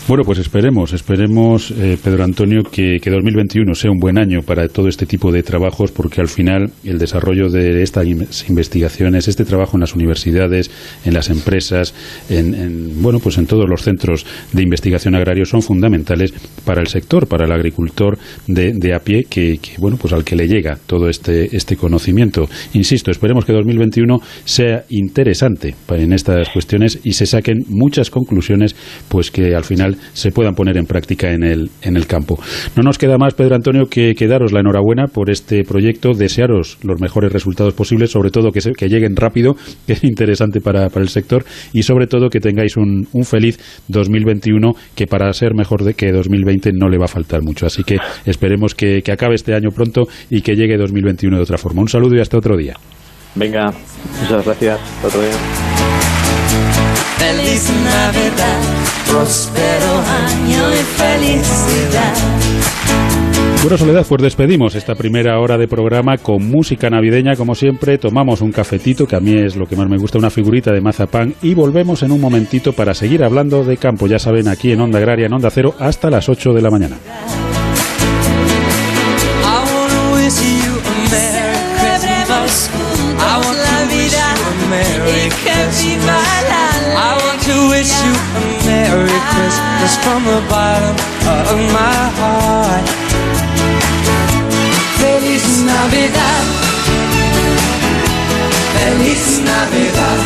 Bueno, 0.05 0.25
pues 0.25 0.37
esperemos, 0.39 0.91
esperemos, 0.91 1.71
eh, 1.71 1.97
Pedro 2.03 2.25
Antonio, 2.25 2.63
que, 2.63 2.99
que, 3.01 3.09
2021 3.09 3.73
sea 3.73 3.89
un 3.89 3.99
buen 3.99 4.17
año 4.17 4.41
para 4.41 4.67
todo 4.67 4.89
este 4.89 5.05
tipo 5.05 5.31
de 5.31 5.43
trabajos, 5.43 5.93
porque 5.93 6.19
al 6.19 6.27
final 6.27 6.71
el 6.83 6.97
desarrollo 6.97 7.47
de 7.49 7.81
estas 7.81 8.05
investigaciones, 8.49 9.29
este 9.29 9.45
trabajo 9.45 9.77
en 9.77 9.79
las 9.79 9.95
universidades, 9.95 10.69
en 11.05 11.13
las 11.13 11.29
empresas, 11.29 11.95
en, 12.29 12.53
en, 12.53 13.01
bueno, 13.01 13.19
pues 13.19 13.37
en 13.37 13.47
todos 13.47 13.63
los 13.69 13.83
centros 13.83 14.25
de 14.51 14.61
investigación 14.61 15.15
agrario 15.15 15.45
son 15.45 15.61
fundamentales 15.61 16.33
para 16.65 16.81
el 16.81 16.87
sector, 16.87 17.27
para 17.27 17.45
el 17.45 17.53
agricultor 17.53 18.17
de, 18.45 18.73
de 18.73 18.93
a 18.93 18.99
pie, 18.99 19.23
que, 19.29 19.57
que, 19.61 19.77
bueno, 19.79 19.95
pues 19.95 20.11
al 20.11 20.25
que 20.25 20.35
le 20.35 20.49
llega 20.49 20.79
todo 20.85 21.07
este, 21.07 21.55
este 21.55 21.77
conocimiento. 21.77 22.49
Insisto, 22.73 23.09
esperemos 23.09 23.45
que 23.45 23.53
2021 23.53 24.19
sea 24.43 24.83
interesante 24.89 25.75
en 25.87 26.11
estas 26.11 26.49
cuestiones 26.49 26.99
y 27.05 27.13
se 27.13 27.25
saquen 27.25 27.63
muchas 27.69 28.09
conclusiones, 28.09 28.75
pues 29.07 29.31
que 29.31 29.55
al 29.55 29.63
final 29.63 29.92
se 30.13 30.31
puedan 30.31 30.53
poner 30.53 30.77
en 30.77 30.85
práctica 30.85 31.31
en 31.31 31.43
el, 31.43 31.69
en 31.81 31.97
el 31.97 32.07
campo. 32.07 32.39
No 32.75 32.83
nos 32.83 32.97
queda 32.97 33.17
más, 33.17 33.33
Pedro 33.33 33.55
Antonio, 33.55 33.85
que, 33.89 34.13
que 34.15 34.27
daros 34.27 34.51
la 34.51 34.59
enhorabuena 34.59 35.07
por 35.07 35.29
este 35.29 35.63
proyecto, 35.63 36.13
desearos 36.13 36.77
los 36.83 36.99
mejores 37.01 37.31
resultados 37.31 37.73
posibles, 37.73 38.11
sobre 38.11 38.31
todo 38.31 38.51
que, 38.51 38.61
se, 38.61 38.71
que 38.73 38.89
lleguen 38.89 39.15
rápido, 39.15 39.55
que 39.87 39.93
es 39.93 40.03
interesante 40.03 40.61
para, 40.61 40.89
para, 40.89 41.03
el 41.03 41.09
sector, 41.09 41.45
y 41.73 41.83
sobre 41.83 42.07
todo 42.07 42.29
que 42.29 42.39
tengáis 42.39 42.77
un, 42.77 43.07
un, 43.13 43.23
feliz 43.23 43.59
2021, 43.87 44.73
que 44.95 45.07
para 45.07 45.31
ser 45.33 45.53
mejor 45.55 45.83
de 45.83 45.93
que 45.93 46.11
2020 46.11 46.71
no 46.73 46.89
le 46.89 46.97
va 46.97 47.05
a 47.05 47.09
faltar 47.09 47.41
mucho. 47.41 47.65
Así 47.65 47.83
que 47.83 47.97
esperemos 48.25 48.75
que, 48.75 49.01
que 49.01 49.11
acabe 49.11 49.35
este 49.35 49.53
año 49.53 49.69
pronto 49.69 50.03
y 50.29 50.41
que 50.41 50.55
llegue 50.55 50.77
2021 50.77 51.37
de 51.37 51.43
otra 51.43 51.57
forma. 51.57 51.81
Un 51.81 51.89
saludo 51.89 52.15
y 52.15 52.19
hasta 52.19 52.37
otro 52.37 52.57
día. 52.57 52.75
Venga, 53.35 53.73
muchas 54.21 54.45
gracias. 54.45 54.79
Hasta 54.79 55.07
otro 55.07 55.21
día. 55.21 55.33
Feliz 57.17 57.71
Navidad, 57.83 58.61
próspero 59.13 59.91
año 60.25 60.73
y 60.73 60.83
felicidad. 60.97 62.13
Bueno, 63.61 63.77
Soledad, 63.77 64.05
pues 64.09 64.21
despedimos 64.23 64.73
esta 64.75 64.95
primera 64.95 65.39
hora 65.39 65.57
de 65.57 65.67
programa 65.67 66.17
con 66.17 66.49
música 66.49 66.89
navideña, 66.89 67.35
como 67.35 67.53
siempre. 67.53 67.99
Tomamos 67.99 68.41
un 68.41 68.51
cafetito, 68.51 69.05
que 69.05 69.15
a 69.15 69.19
mí 69.19 69.35
es 69.37 69.55
lo 69.55 69.67
que 69.67 69.75
más 69.75 69.87
me 69.87 69.97
gusta, 69.97 70.17
una 70.17 70.31
figurita 70.31 70.71
de 70.71 70.81
mazapán, 70.81 71.35
y 71.43 71.53
volvemos 71.53 72.01
en 72.01 72.11
un 72.11 72.19
momentito 72.19 72.73
para 72.73 72.93
seguir 72.95 73.23
hablando 73.23 73.63
de 73.63 73.77
campo. 73.77 74.07
Ya 74.07 74.17
saben, 74.17 74.47
aquí 74.47 74.71
en 74.71 74.81
Onda 74.81 74.97
Agraria, 74.97 75.27
en 75.27 75.33
Onda 75.33 75.51
Cero, 75.51 75.75
hasta 75.79 76.09
las 76.09 76.27
8 76.27 76.51
de 76.51 76.61
la 76.61 76.71
mañana. 76.71 76.97
I 86.95 87.17
want 87.17 87.41
to 87.43 87.69
wish 87.69 87.89
you 87.89 88.42
from 90.03 90.21
the 90.25 90.41
bottom 90.49 90.95
of 91.51 91.59
my 91.79 91.99
heart. 92.19 92.85
Feliz 94.99 95.45
Navidad. 95.71 96.43
Feliz 98.75 99.23
Navidad. 99.51 100.19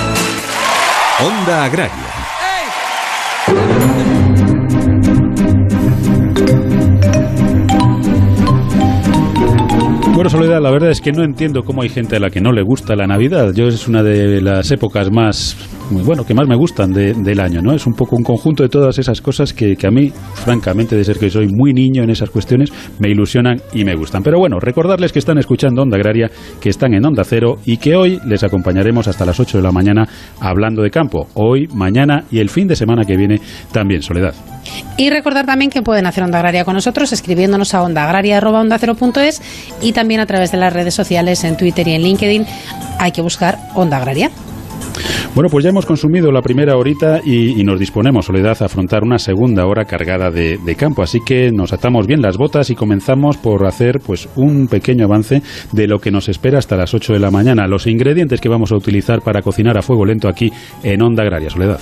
Onda 1.28 1.64
Agraria. 1.66 2.08
Bueno, 10.16 10.32
Soledad, 10.32 10.60
la 10.60 10.72
verdad 10.72 10.90
es 10.90 11.00
que 11.00 11.12
no 11.12 11.24
entiendo 11.24 11.62
cómo 11.64 11.84
hay 11.84 11.90
gente 11.90 12.16
a 12.16 12.20
la 12.20 12.32
que 12.32 12.42
no 12.42 12.52
le 12.52 12.64
gusta 12.64 12.96
la 12.96 13.06
Navidad. 13.06 13.54
Yo 13.54 13.68
es 13.68 13.88
una 13.88 14.02
de 14.02 14.42
las 14.42 14.72
épocas 14.72 15.12
más, 15.12 15.56
muy 15.90 16.04
bueno, 16.04 16.26
que 16.26 16.34
más 16.34 16.48
me 16.48 16.56
gustan 16.56 16.92
de- 16.92 17.14
del 17.14 17.40
año, 17.40 17.62
¿no? 17.62 17.74
Es 17.74 17.86
un 17.88 17.94
poco 17.94 18.16
un 18.16 18.24
conjunto 18.24 18.64
de 18.64 18.70
todas 18.70 18.98
esas 19.00 19.22
cosas 19.22 19.54
que, 19.54 19.76
que 19.76 19.88
a 19.88 19.92
mí, 19.92 20.12
francamente, 20.34 20.96
de 20.96 21.04
ser 21.04 21.18
que 21.18 21.30
soy 21.30 21.48
muy 21.48 21.74
niño 21.74 22.04
en 22.04 22.10
esas 22.10 22.30
cuestiones, 22.30 22.72
me 23.00 23.10
ilusionan 23.10 23.62
y 23.74 23.84
me 23.86 23.96
gustan. 23.96 24.22
Pero 24.24 24.40
bueno, 24.40 24.60
recordarles 24.60 25.12
que 25.14 25.20
están 25.20 25.38
escuchando 25.38 25.82
Onda 25.82 25.98
Agraria, 25.98 26.30
que 26.60 26.70
están 26.70 26.94
en 26.94 27.06
Onda 27.06 27.24
Cero 27.24 27.56
y 27.66 27.78
que 27.78 27.96
hoy 27.96 28.20
les 28.26 28.44
acompañaremos 28.44 29.08
hasta 29.08 29.26
las 29.26 29.40
8 29.40 29.58
de 29.58 29.64
la 29.64 29.72
mañana 29.72 30.08
hablando 30.40 30.82
de 30.82 30.90
campo. 30.92 31.28
Hoy, 31.36 31.68
mañana 31.74 32.24
y 32.32 32.40
el 32.40 32.50
fin 32.50 32.68
de 32.68 32.76
semana 32.76 33.04
que 33.06 33.16
viene 33.16 33.40
también, 33.72 34.02
Soledad. 34.02 34.34
Y 34.98 35.10
recordar 35.10 35.46
también 35.46 35.72
que 35.72 35.82
pueden 35.82 36.06
hacer 36.06 36.24
Onda 36.24 36.40
Agraria 36.40 36.66
con 36.66 36.74
nosotros 36.74 37.14
escribiéndonos 37.14 37.74
a 37.74 37.82
ondaagraria.onda0.es 37.84 39.42
y 39.82 39.94
también 39.94 40.20
a 40.20 40.26
través 40.26 40.52
de 40.52 40.58
las 40.58 40.74
redes 40.74 40.94
sociales 40.94 41.44
en 41.46 41.56
Twitter 41.56 41.88
y 41.88 41.94
en 41.94 42.02
LinkedIn. 42.02 42.46
Hay 43.00 43.12
que 43.12 43.22
buscar 43.22 43.58
Onda 43.76 43.98
Agraria. 43.98 44.30
Bueno, 45.38 45.52
pues 45.52 45.64
ya 45.64 45.70
hemos 45.70 45.86
consumido 45.86 46.32
la 46.32 46.42
primera 46.42 46.76
horita 46.78 47.22
y, 47.24 47.62
y 47.62 47.64
nos 47.64 47.80
disponemos, 47.80 48.26
Soledad, 48.26 48.58
a 48.60 48.66
afrontar 48.66 49.04
una 49.04 49.20
segunda 49.20 49.68
hora 49.68 49.86
cargada 49.86 50.32
de, 50.32 50.58
de 50.58 50.76
campo. 50.76 51.04
Así 51.04 51.20
que 51.24 51.52
nos 51.52 51.74
atamos 51.74 52.08
bien 52.08 52.24
las 52.24 52.38
botas 52.38 52.72
y 52.72 52.76
comenzamos 52.76 53.38
por 53.38 53.68
hacer 53.68 54.00
pues 54.04 54.28
un 54.36 54.68
pequeño 54.68 55.06
avance 55.06 55.44
de 55.72 55.86
lo 55.86 56.00
que 56.00 56.10
nos 56.10 56.28
espera 56.28 56.58
hasta 56.58 56.76
las 56.76 56.96
8 56.96 57.14
de 57.14 57.20
la 57.20 57.30
mañana. 57.30 57.68
Los 57.68 57.86
ingredientes 57.86 58.42
que 58.42 58.50
vamos 58.50 58.72
a 58.72 58.78
utilizar 58.78 59.22
para 59.22 59.44
cocinar 59.44 59.78
a 59.78 59.84
fuego 59.84 60.08
lento 60.08 60.28
aquí 60.28 60.52
en 60.82 61.04
Onda 61.04 61.22
Agraria, 61.22 61.52
Soledad. 61.52 61.82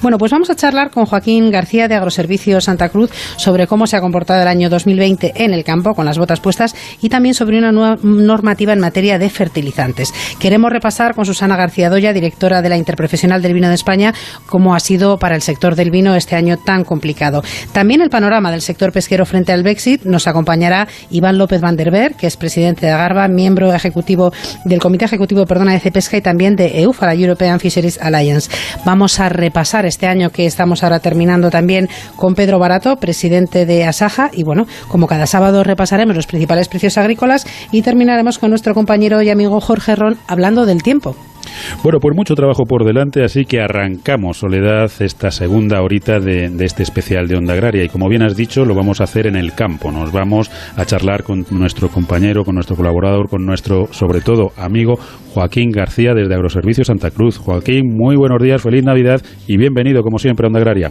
Bueno, 0.00 0.16
pues 0.16 0.30
vamos 0.30 0.50
a 0.50 0.54
charlar 0.54 0.90
con 0.90 1.04
Joaquín 1.04 1.50
García 1.50 1.88
de 1.88 1.96
Agroservicios 1.96 2.62
Santa 2.62 2.88
Cruz 2.88 3.10
sobre 3.36 3.66
cómo 3.66 3.88
se 3.88 3.96
ha 3.96 4.00
comportado 4.00 4.42
el 4.42 4.46
año 4.46 4.70
2020 4.70 5.32
en 5.42 5.52
el 5.54 5.64
campo 5.64 5.94
con 5.94 6.04
las 6.04 6.18
botas 6.18 6.38
puestas 6.38 6.76
y 7.00 7.08
también 7.08 7.34
sobre 7.34 7.58
una 7.58 7.72
nueva 7.72 7.96
normativa 8.04 8.72
en 8.72 8.78
materia 8.78 9.18
de 9.18 9.28
fertilizantes. 9.28 10.14
Queremos 10.38 10.70
repasar 10.70 11.16
con 11.16 11.24
Susana 11.24 11.56
García 11.56 11.90
Doya, 11.90 12.12
directora 12.12 12.62
de 12.62 12.68
la 12.68 12.76
Interprofesional 12.92 13.40
del 13.40 13.54
Vino 13.54 13.68
de 13.70 13.74
España, 13.74 14.12
cómo 14.44 14.74
ha 14.74 14.80
sido 14.80 15.16
para 15.16 15.34
el 15.34 15.40
sector 15.40 15.76
del 15.76 15.90
vino 15.90 16.14
este 16.14 16.36
año 16.36 16.58
tan 16.58 16.84
complicado. 16.84 17.42
También 17.72 18.02
el 18.02 18.10
panorama 18.10 18.50
del 18.50 18.60
sector 18.60 18.92
pesquero 18.92 19.24
frente 19.24 19.50
al 19.50 19.62
Brexit 19.62 20.04
nos 20.04 20.26
acompañará 20.26 20.88
Iván 21.10 21.38
López 21.38 21.62
Van 21.62 21.74
der 21.76 21.90
Berg, 21.90 22.16
que 22.16 22.26
es 22.26 22.36
presidente 22.36 22.84
de 22.84 22.92
Agarba, 22.92 23.28
miembro 23.28 23.72
ejecutivo 23.72 24.30
del 24.66 24.78
Comité 24.78 25.06
Ejecutivo 25.06 25.46
perdona, 25.46 25.72
de 25.72 25.80
CEPESCA 25.80 26.18
y 26.18 26.20
también 26.20 26.54
de 26.54 26.82
EUFA, 26.82 27.06
la 27.06 27.14
European 27.14 27.58
Fisheries 27.60 27.98
Alliance. 27.98 28.50
Vamos 28.84 29.18
a 29.20 29.30
repasar 29.30 29.86
este 29.86 30.06
año 30.06 30.28
que 30.28 30.44
estamos 30.44 30.82
ahora 30.82 31.00
terminando 31.00 31.48
también 31.48 31.88
con 32.16 32.34
Pedro 32.34 32.58
Barato, 32.58 32.96
presidente 32.96 33.64
de 33.64 33.84
Asaja. 33.84 34.30
Y 34.34 34.42
bueno, 34.42 34.66
como 34.88 35.06
cada 35.06 35.26
sábado 35.26 35.64
repasaremos 35.64 36.14
los 36.14 36.26
principales 36.26 36.68
precios 36.68 36.98
agrícolas 36.98 37.46
y 37.70 37.80
terminaremos 37.80 38.38
con 38.38 38.50
nuestro 38.50 38.74
compañero 38.74 39.22
y 39.22 39.30
amigo 39.30 39.62
Jorge 39.62 39.96
Ron 39.96 40.18
hablando 40.26 40.66
del 40.66 40.82
tiempo. 40.82 41.16
Bueno, 41.82 41.98
pues 42.00 42.16
mucho 42.16 42.34
trabajo 42.34 42.64
por 42.64 42.84
delante, 42.84 43.24
así 43.24 43.44
que 43.44 43.60
arrancamos, 43.60 44.38
Soledad, 44.38 44.90
esta 45.00 45.30
segunda 45.30 45.82
horita 45.82 46.18
de, 46.20 46.48
de 46.48 46.64
este 46.64 46.82
especial 46.82 47.26
de 47.28 47.36
Onda 47.36 47.54
Agraria. 47.54 47.84
Y 47.84 47.88
como 47.88 48.08
bien 48.08 48.22
has 48.22 48.36
dicho, 48.36 48.64
lo 48.64 48.74
vamos 48.74 49.00
a 49.00 49.04
hacer 49.04 49.26
en 49.26 49.36
el 49.36 49.54
campo. 49.54 49.90
Nos 49.90 50.12
vamos 50.12 50.50
a 50.76 50.84
charlar 50.84 51.22
con 51.22 51.44
nuestro 51.50 51.88
compañero, 51.88 52.44
con 52.44 52.54
nuestro 52.54 52.76
colaborador, 52.76 53.28
con 53.28 53.44
nuestro, 53.44 53.86
sobre 53.92 54.20
todo, 54.20 54.52
amigo 54.56 54.94
Joaquín 55.34 55.70
García 55.70 56.14
desde 56.14 56.34
Agroservicios 56.34 56.86
Santa 56.86 57.10
Cruz. 57.10 57.38
Joaquín, 57.38 57.96
muy 57.96 58.16
buenos 58.16 58.42
días, 58.42 58.62
feliz 58.62 58.84
Navidad 58.84 59.20
y 59.46 59.56
bienvenido, 59.56 60.02
como 60.02 60.18
siempre, 60.18 60.46
a 60.46 60.48
Onda 60.48 60.60
Agraria. 60.60 60.90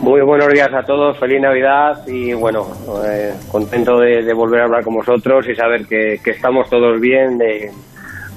Muy 0.00 0.20
buenos 0.22 0.48
días 0.52 0.68
a 0.74 0.82
todos, 0.82 1.18
feliz 1.18 1.40
Navidad 1.40 2.06
y 2.06 2.34
bueno, 2.34 2.62
eh, 3.08 3.32
contento 3.50 3.98
de, 3.98 4.22
de 4.22 4.34
volver 4.34 4.60
a 4.60 4.64
hablar 4.64 4.82
con 4.82 4.94
vosotros 4.94 5.48
y 5.48 5.54
saber 5.54 5.86
que, 5.86 6.16
que 6.22 6.32
estamos 6.32 6.68
todos 6.68 7.00
bien, 7.00 7.38
de, 7.38 7.70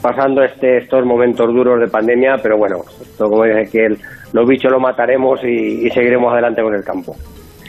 pasando 0.02 0.44
este, 0.44 0.78
estos 0.78 1.06
momentos 1.06 1.48
duros 1.54 1.80
de 1.80 1.88
pandemia, 1.88 2.36
pero 2.42 2.58
bueno, 2.58 2.78
esto 3.02 3.26
como 3.30 3.44
dice 3.44 3.70
que 3.72 3.86
el- 3.86 3.98
los 4.34 4.48
bichos 4.48 4.72
lo 4.72 4.80
mataremos 4.80 5.40
y, 5.44 5.86
y 5.88 5.90
seguiremos 5.90 6.32
adelante 6.34 6.62
con 6.62 6.74
el 6.76 6.84
campo. 6.84 7.14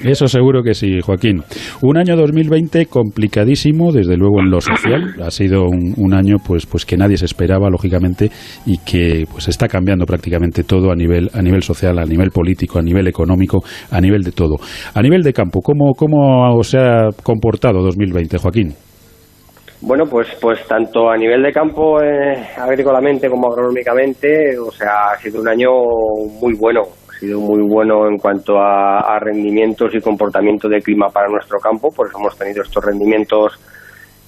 Eso 0.05 0.29
seguro 0.29 0.62
que 0.62 0.74
sí, 0.74 1.01
Joaquín. 1.01 1.43
Un 1.83 1.97
año 1.97 2.14
2020 2.16 2.87
complicadísimo, 2.87 3.91
desde 3.91 4.16
luego 4.16 4.39
en 4.41 4.49
lo 4.49 4.61
social. 4.61 5.14
Ha 5.24 5.31
sido 5.33 5.64
un, 5.64 5.93
un 5.97 6.14
año 6.14 6.37
pues, 6.47 6.66
pues 6.66 6.85
que 6.87 6.97
nadie 6.97 7.16
se 7.16 7.24
esperaba, 7.24 7.68
lógicamente, 7.68 8.31
y 8.64 8.79
que 8.79 9.24
pues 9.29 9.49
está 9.49 9.66
cambiando 9.66 10.07
prácticamente 10.07 10.62
todo 10.62 10.93
a 10.93 10.95
nivel, 10.95 11.29
a 11.35 11.43
nivel 11.43 11.62
social, 11.64 11.99
a 11.99 12.05
nivel 12.05 12.31
político, 12.31 12.79
a 12.79 12.83
nivel 12.83 13.09
económico, 13.09 13.59
a 13.91 14.01
nivel 14.01 14.22
de 14.22 14.31
todo. 14.31 14.55
A 14.95 15.03
nivel 15.03 15.22
de 15.22 15.33
campo, 15.33 15.61
¿cómo, 15.61 15.93
cómo 15.97 16.62
se 16.62 16.79
ha 16.79 17.09
comportado 17.24 17.83
2020, 17.83 18.39
Joaquín? 18.39 18.74
Bueno, 19.81 20.07
pues, 20.07 20.26
pues 20.41 20.66
tanto 20.66 21.09
a 21.09 21.16
nivel 21.16 21.41
de 21.41 21.53
campo, 21.53 22.03
eh, 22.03 22.49
agrícolamente 22.57 23.31
como 23.31 23.47
agronómicamente, 23.47 24.59
o 24.59 24.72
sea, 24.72 25.12
ha 25.12 25.16
sido 25.18 25.41
un 25.41 25.49
año 25.49 25.70
muy 26.41 26.55
bueno. 26.55 26.83
Ha 27.09 27.20
sido 27.20 27.41
muy 27.41 27.62
bueno 27.62 28.09
en 28.09 28.18
cuanto 28.18 28.59
a, 28.59 29.18
rendimientos 29.20 29.95
y 29.95 30.01
comportamiento 30.01 30.68
de 30.68 30.81
clima 30.81 31.09
para 31.09 31.29
nuestro 31.29 31.59
campo, 31.59 31.91
por 31.91 32.09
eso 32.09 32.18
hemos 32.18 32.37
tenido 32.37 32.62
estos 32.62 32.85
rendimientos 32.85 33.59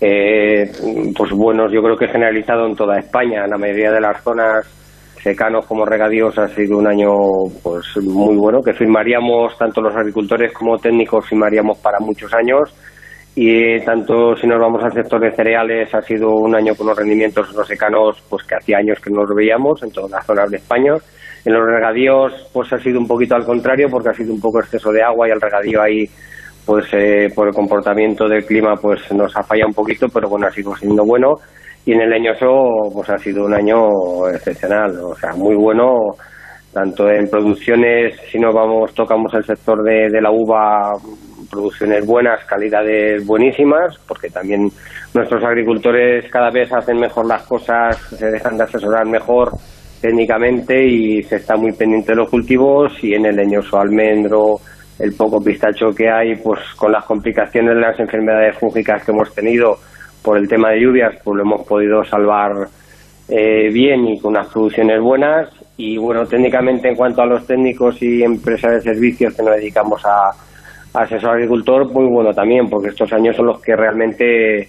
eh, 0.00 0.70
pues 1.16 1.30
buenos, 1.32 1.70
yo 1.72 1.82
creo 1.82 1.96
que 1.96 2.08
generalizado 2.08 2.66
en 2.66 2.76
toda 2.76 2.98
España. 2.98 3.44
En 3.44 3.50
la 3.50 3.58
mayoría 3.58 3.90
de 3.92 4.00
las 4.00 4.22
zonas 4.22 4.66
secanos 5.22 5.66
como 5.66 5.84
regadíos 5.84 6.38
ha 6.38 6.48
sido 6.48 6.78
un 6.78 6.86
año 6.86 7.10
pues 7.62 7.84
muy 8.02 8.36
bueno, 8.36 8.62
que 8.62 8.72
firmaríamos 8.72 9.56
tanto 9.58 9.82
los 9.82 9.94
agricultores 9.94 10.52
como 10.52 10.78
técnicos 10.78 11.28
firmaríamos 11.28 11.78
para 11.78 11.98
muchos 12.00 12.32
años 12.32 12.72
y 13.42 13.80
tanto 13.86 14.36
si 14.36 14.46
nos 14.46 14.60
vamos 14.60 14.84
al 14.84 14.92
sector 14.92 15.18
de 15.18 15.34
cereales 15.34 15.94
ha 15.94 16.02
sido 16.02 16.28
un 16.28 16.54
año 16.54 16.74
con 16.74 16.88
unos 16.88 16.98
rendimientos 16.98 17.48
en 17.48 17.56
los 17.56 17.66
secanos 17.66 18.22
pues 18.28 18.46
que 18.46 18.54
hacía 18.54 18.76
años 18.76 19.00
que 19.00 19.08
no 19.08 19.22
los 19.22 19.34
veíamos 19.34 19.82
en 19.82 19.90
todas 19.90 20.10
las 20.10 20.26
zonas 20.26 20.50
de 20.50 20.58
España. 20.58 20.92
En 21.46 21.54
los 21.54 21.64
regadíos 21.64 22.50
pues 22.52 22.70
ha 22.74 22.76
sido 22.76 23.00
un 23.00 23.06
poquito 23.06 23.34
al 23.34 23.46
contrario 23.46 23.86
porque 23.90 24.10
ha 24.10 24.12
sido 24.12 24.34
un 24.34 24.42
poco 24.42 24.60
exceso 24.60 24.92
de 24.92 25.02
agua 25.02 25.26
y 25.26 25.30
el 25.30 25.40
regadío 25.40 25.80
ahí 25.80 26.04
pues 26.66 26.84
eh, 26.92 27.28
por 27.34 27.48
el 27.48 27.54
comportamiento 27.54 28.28
del 28.28 28.44
clima 28.44 28.74
pues 28.76 29.10
nos 29.14 29.34
ha 29.34 29.42
fallado 29.42 29.68
un 29.68 29.74
poquito 29.74 30.06
pero 30.12 30.28
bueno 30.28 30.46
ha 30.46 30.50
sido 30.50 30.76
siendo 30.76 31.02
bueno. 31.06 31.36
Y 31.86 31.92
en 31.94 32.02
el 32.02 32.10
leñoso 32.10 32.90
pues 32.92 33.08
ha 33.08 33.16
sido 33.16 33.46
un 33.46 33.54
año 33.54 33.88
excepcional 34.34 34.90
o 35.00 35.14
sea 35.14 35.32
muy 35.32 35.56
bueno 35.56 36.12
tanto 36.72 37.08
en 37.10 37.28
producciones 37.28 38.16
si 38.30 38.38
nos 38.38 38.54
vamos 38.54 38.94
tocamos 38.94 39.32
el 39.34 39.44
sector 39.44 39.82
de, 39.82 40.08
de 40.08 40.20
la 40.20 40.30
uva 40.30 40.92
producciones 41.50 42.06
buenas, 42.06 42.44
calidades 42.44 43.26
buenísimas, 43.26 43.98
porque 44.06 44.30
también 44.30 44.68
nuestros 45.12 45.42
agricultores 45.42 46.30
cada 46.30 46.50
vez 46.50 46.72
hacen 46.72 46.98
mejor 46.98 47.26
las 47.26 47.42
cosas, 47.42 47.96
se 48.16 48.30
dejan 48.30 48.56
de 48.56 48.64
asesorar 48.64 49.06
mejor 49.06 49.50
técnicamente 50.00 50.82
y 50.86 51.22
se 51.24 51.36
está 51.36 51.56
muy 51.56 51.72
pendiente 51.72 52.12
de 52.12 52.16
los 52.16 52.30
cultivos 52.30 52.92
y 53.02 53.14
en 53.14 53.26
el 53.26 53.36
leñoso 53.36 53.78
almendro, 53.78 54.56
el 54.98 55.12
poco 55.14 55.42
pistacho 55.42 55.90
que 55.96 56.08
hay, 56.08 56.36
pues 56.36 56.60
con 56.76 56.92
las 56.92 57.04
complicaciones 57.04 57.74
de 57.74 57.80
las 57.80 57.98
enfermedades 57.98 58.56
fúngicas 58.58 59.04
que 59.04 59.12
hemos 59.12 59.34
tenido 59.34 59.76
por 60.22 60.38
el 60.38 60.48
tema 60.48 60.70
de 60.70 60.80
lluvias, 60.80 61.16
pues 61.24 61.36
lo 61.36 61.42
hemos 61.42 61.66
podido 61.66 62.04
salvar 62.04 62.52
eh, 63.28 63.70
bien 63.72 64.06
y 64.08 64.20
con 64.20 64.32
unas 64.32 64.48
producciones 64.48 65.00
buenas. 65.00 65.48
Y 65.82 65.96
bueno, 65.96 66.26
técnicamente 66.26 66.88
en 66.88 66.94
cuanto 66.94 67.22
a 67.22 67.26
los 67.26 67.46
técnicos 67.46 68.02
y 68.02 68.22
empresas 68.22 68.72
de 68.72 68.92
servicios 68.92 69.34
que 69.34 69.42
nos 69.42 69.56
dedicamos 69.56 70.04
a, 70.04 70.28
a 70.28 71.02
asesor 71.04 71.30
agricultor, 71.30 71.90
muy 71.90 72.04
bueno 72.04 72.34
también, 72.34 72.68
porque 72.68 72.90
estos 72.90 73.10
años 73.14 73.34
son 73.34 73.46
los 73.46 73.62
que 73.62 73.74
realmente 73.74 74.68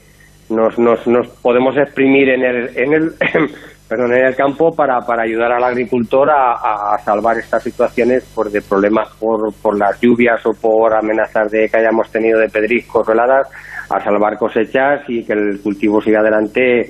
nos, 0.50 0.80
nos, 0.80 1.06
nos 1.08 1.28
podemos 1.42 1.76
exprimir 1.76 2.30
en 2.30 2.44
el, 2.44 2.78
en 2.78 2.94
el, 2.94 3.12
perdón, 3.90 4.14
en 4.14 4.26
el 4.26 4.36
campo 4.38 4.72
para, 4.74 5.02
para 5.02 5.24
ayudar 5.24 5.52
al 5.52 5.66
agricultor 5.66 6.30
a, 6.30 6.94
a 6.94 6.98
salvar 7.00 7.38
estas 7.40 7.62
situaciones 7.62 8.24
por 8.34 8.50
de 8.50 8.62
problemas 8.62 9.10
por, 9.20 9.54
por 9.62 9.78
las 9.78 10.00
lluvias 10.00 10.40
o 10.46 10.52
por 10.54 10.94
amenazas 10.94 11.52
de 11.52 11.68
que 11.68 11.78
hayamos 11.78 12.10
tenido 12.10 12.40
de 12.40 12.48
pedriscos 12.48 13.06
o 13.06 13.12
heladas, 13.12 13.50
a 13.90 14.00
salvar 14.00 14.38
cosechas 14.38 15.02
y 15.10 15.26
que 15.26 15.34
el 15.34 15.60
cultivo 15.62 16.00
siga 16.00 16.22
adelante 16.22 16.90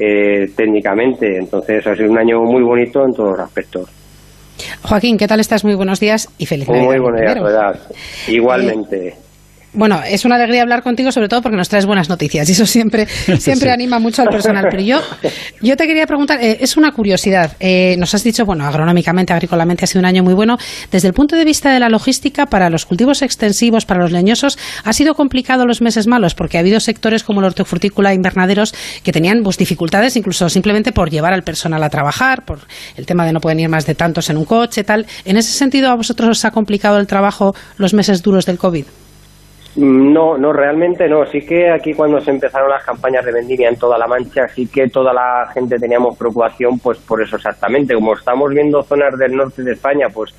eh, 0.00 0.46
técnicamente. 0.56 1.38
Entonces 1.38 1.86
ha 1.86 1.94
sido 1.94 2.10
un 2.10 2.18
año 2.18 2.42
muy 2.42 2.62
bonito 2.62 3.04
en 3.04 3.12
todos 3.12 3.30
los 3.30 3.40
aspectos. 3.40 3.90
Joaquín, 4.82 5.16
¿qué 5.16 5.26
tal 5.28 5.40
estás? 5.40 5.64
Muy 5.64 5.74
buenos 5.74 6.00
días 6.00 6.28
y 6.38 6.46
feliz 6.46 6.68
Navidad. 6.68 6.86
Muy 6.86 6.98
buenos 6.98 7.20
días, 7.20 7.32
primero. 7.34 7.56
¿verdad? 7.56 9.27
Bueno, 9.74 10.00
es 10.06 10.24
una 10.24 10.36
alegría 10.36 10.62
hablar 10.62 10.82
contigo, 10.82 11.12
sobre 11.12 11.28
todo 11.28 11.42
porque 11.42 11.56
nos 11.56 11.68
traes 11.68 11.84
buenas 11.84 12.08
noticias 12.08 12.48
y 12.48 12.52
eso 12.52 12.64
siempre, 12.64 13.06
siempre 13.38 13.70
anima 13.70 13.98
mucho 13.98 14.22
al 14.22 14.28
personal. 14.28 14.66
Pero 14.70 14.82
yo, 14.82 15.00
yo 15.60 15.76
te 15.76 15.86
quería 15.86 16.06
preguntar, 16.06 16.42
eh, 16.42 16.58
es 16.60 16.76
una 16.76 16.92
curiosidad. 16.92 17.52
Eh, 17.60 17.96
nos 17.98 18.14
has 18.14 18.24
dicho, 18.24 18.46
bueno, 18.46 18.64
agronómicamente, 18.64 19.32
agrícolamente 19.32 19.84
ha 19.84 19.86
sido 19.86 20.00
un 20.00 20.06
año 20.06 20.22
muy 20.22 20.32
bueno. 20.32 20.56
Desde 20.90 21.08
el 21.08 21.14
punto 21.14 21.36
de 21.36 21.44
vista 21.44 21.70
de 21.70 21.80
la 21.80 21.90
logística, 21.90 22.46
para 22.46 22.70
los 22.70 22.86
cultivos 22.86 23.20
extensivos, 23.20 23.84
para 23.84 24.00
los 24.00 24.10
leñosos, 24.10 24.58
ha 24.84 24.92
sido 24.94 25.14
complicado 25.14 25.66
los 25.66 25.82
meses 25.82 26.06
malos 26.06 26.34
porque 26.34 26.56
ha 26.56 26.60
habido 26.60 26.80
sectores 26.80 27.22
como 27.22 27.42
la 27.42 27.48
hortofrutícola, 27.48 28.14
invernaderos, 28.14 28.74
que 29.02 29.12
tenían 29.12 29.42
pues, 29.42 29.58
dificultades 29.58 30.16
incluso 30.16 30.48
simplemente 30.48 30.92
por 30.92 31.10
llevar 31.10 31.34
al 31.34 31.42
personal 31.42 31.82
a 31.82 31.90
trabajar, 31.90 32.44
por 32.46 32.60
el 32.96 33.04
tema 33.04 33.26
de 33.26 33.32
no 33.34 33.40
pueden 33.40 33.60
ir 33.60 33.68
más 33.68 33.84
de 33.84 33.94
tantos 33.94 34.30
en 34.30 34.38
un 34.38 34.46
coche, 34.46 34.82
tal. 34.82 35.06
En 35.26 35.36
ese 35.36 35.52
sentido, 35.52 35.90
¿a 35.90 35.94
vosotros 35.94 36.30
os 36.30 36.44
ha 36.46 36.50
complicado 36.52 36.98
el 36.98 37.06
trabajo 37.06 37.54
los 37.76 37.92
meses 37.92 38.22
duros 38.22 38.46
del 38.46 38.56
COVID? 38.56 38.84
No, 39.76 40.36
no, 40.36 40.52
realmente 40.52 41.08
no. 41.08 41.24
Sí 41.26 41.40
que 41.40 41.70
aquí 41.70 41.92
cuando 41.92 42.20
se 42.20 42.30
empezaron 42.30 42.70
las 42.70 42.84
campañas 42.84 43.24
de 43.24 43.32
vendimia 43.32 43.68
en 43.68 43.78
toda 43.78 43.98
la 43.98 44.06
Mancha, 44.06 44.48
sí 44.48 44.66
que 44.66 44.88
toda 44.88 45.12
la 45.12 45.46
gente 45.52 45.76
teníamos 45.76 46.18
preocupación, 46.18 46.78
pues 46.78 46.98
por 46.98 47.22
eso 47.22 47.36
exactamente. 47.36 47.94
Como 47.94 48.14
estamos 48.14 48.50
viendo 48.50 48.82
zonas 48.82 49.16
del 49.18 49.36
norte 49.36 49.62
de 49.62 49.72
España, 49.72 50.06
pues 50.12 50.34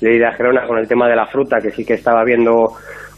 le 0.00 0.26
a 0.26 0.32
Gerona 0.32 0.66
con 0.66 0.78
el 0.78 0.88
tema 0.88 1.08
de 1.08 1.16
la 1.16 1.26
fruta, 1.26 1.58
que 1.60 1.70
sí 1.70 1.84
que 1.84 1.94
estaba 1.94 2.24
viendo, 2.24 2.72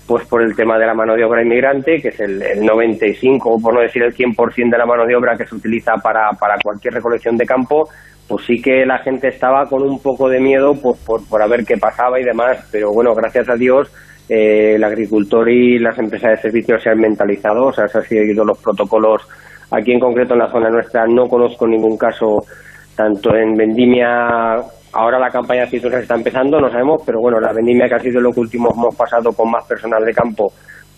pues 0.07 0.27
por 0.27 0.43
el 0.43 0.55
tema 0.57 0.79
de 0.79 0.87
la 0.87 0.95
mano 0.95 1.15
de 1.15 1.25
obra 1.25 1.43
inmigrante, 1.43 2.01
que 2.03 2.09
es 2.09 2.21
el, 2.21 2.43
el 2.43 2.65
95, 2.65 3.59
por 3.63 3.75
no 3.75 3.81
decir 3.81 4.03
el 4.03 4.13
100% 4.13 4.71
de 4.71 4.79
la 4.79 4.87
mano 4.87 5.07
de 5.07 5.15
obra 5.15 5.37
que 5.37 5.47
se 5.47 5.55
utiliza 5.55 5.93
para, 6.03 6.31
para 6.39 6.57
cualquier 6.63 6.95
recolección 6.95 7.37
de 7.37 7.47
campo, 7.47 7.89
pues 8.29 8.45
sí 8.47 8.61
que 8.61 8.85
la 8.85 8.99
gente 8.99 9.29
estaba 9.29 9.67
con 9.67 9.83
un 9.83 10.01
poco 10.03 10.29
de 10.29 10.41
miedo 10.41 10.75
pues 10.75 10.99
por, 11.07 11.27
por 11.29 11.41
a 11.41 11.47
ver 11.47 11.65
qué 11.65 11.77
pasaba 11.77 12.19
y 12.21 12.25
demás. 12.25 12.69
Pero 12.73 12.93
bueno, 12.93 13.15
gracias 13.15 13.49
a 13.49 13.55
Dios 13.55 13.93
eh, 14.35 14.77
el 14.77 14.85
agricultor 14.85 15.47
y 15.51 15.79
las 15.79 15.99
empresas 15.99 16.31
de 16.31 16.37
servicios 16.39 16.83
se 16.83 16.89
han 16.89 16.99
mentalizado, 16.99 17.67
o 17.67 17.73
sea, 17.73 17.87
se 17.87 17.99
han 17.99 18.05
seguido 18.05 18.43
los 18.47 18.59
protocolos. 18.59 19.29
Aquí 19.71 19.93
en 19.93 20.01
concreto 20.01 20.33
en 20.33 20.39
la 20.39 20.51
zona 20.51 20.71
nuestra 20.71 21.07
no 21.07 21.27
conozco 21.27 21.67
ningún 21.67 21.99
caso, 21.99 22.39
tanto 22.97 23.37
en 23.37 23.55
vendimia, 23.55 24.55
ahora 24.95 25.19
la 25.19 25.29
campaña 25.29 25.63
de 25.63 25.73
citrus 25.73 25.93
está 25.93 26.15
empezando, 26.15 26.59
no 26.59 26.71
sabemos, 26.71 27.03
pero 27.05 27.21
bueno, 27.21 27.41
la 27.41 27.53
vendimia 27.53 27.87
que 27.89 27.95
ha 27.95 27.99
sido 27.99 28.23
lo 28.23 28.33
que 28.33 28.41
último 28.41 28.71
hemos 28.75 28.97
pasado 28.97 29.33
con 29.33 29.51
más 29.51 29.67
personal 29.67 30.03
de 30.03 30.15
campo, 30.15 30.51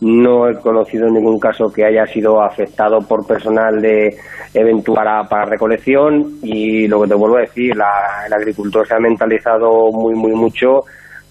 no 0.02 0.48
he 0.48 0.55
conocido 0.61 1.09
ningún 1.09 1.40
caso 1.40 1.73
que 1.74 1.85
haya 1.85 2.06
sido 2.06 2.40
afectado 2.40 2.98
por 3.01 3.27
personal 3.27 3.81
de 3.81 4.16
eventual 4.55 5.27
para, 5.28 5.44
recolección 5.44 6.39
y 6.40 6.86
lo 6.86 7.02
que 7.02 7.09
te 7.09 7.15
vuelvo 7.15 7.39
a 7.39 7.40
decir, 7.40 7.73
el 7.73 8.32
agricultor 8.32 8.86
se 8.86 8.94
ha 8.94 9.01
mentalizado 9.01 9.90
muy, 9.90 10.15
muy 10.15 10.32
mucho 10.35 10.85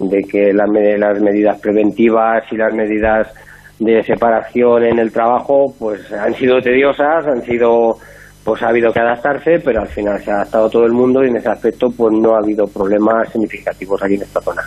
de 0.09 0.21
que 0.21 0.53
las 0.53 0.69
medidas 0.69 1.59
preventivas 1.59 2.43
y 2.51 2.57
las 2.57 2.73
medidas 2.73 3.33
de 3.79 4.03
separación 4.03 4.83
en 4.83 4.99
el 4.99 5.11
trabajo 5.11 5.73
pues 5.77 6.11
han 6.11 6.33
sido 6.35 6.59
tediosas, 6.61 7.25
han 7.27 7.41
sido 7.43 7.97
pues 8.43 8.61
ha 8.61 8.67
habido 8.67 8.91
que 8.91 8.99
adaptarse, 8.99 9.59
pero 9.63 9.81
al 9.81 9.87
final 9.87 10.21
se 10.21 10.31
ha 10.31 10.35
adaptado 10.35 10.69
todo 10.69 10.85
el 10.85 10.91
mundo 10.91 11.23
y 11.23 11.29
en 11.29 11.37
ese 11.37 11.49
aspecto 11.49 11.87
pues 11.95 12.13
no 12.13 12.35
ha 12.35 12.39
habido 12.39 12.65
problemas 12.65 13.31
significativos 13.31 14.01
aquí 14.03 14.15
en 14.15 14.23
esta 14.23 14.41
zona. 14.41 14.61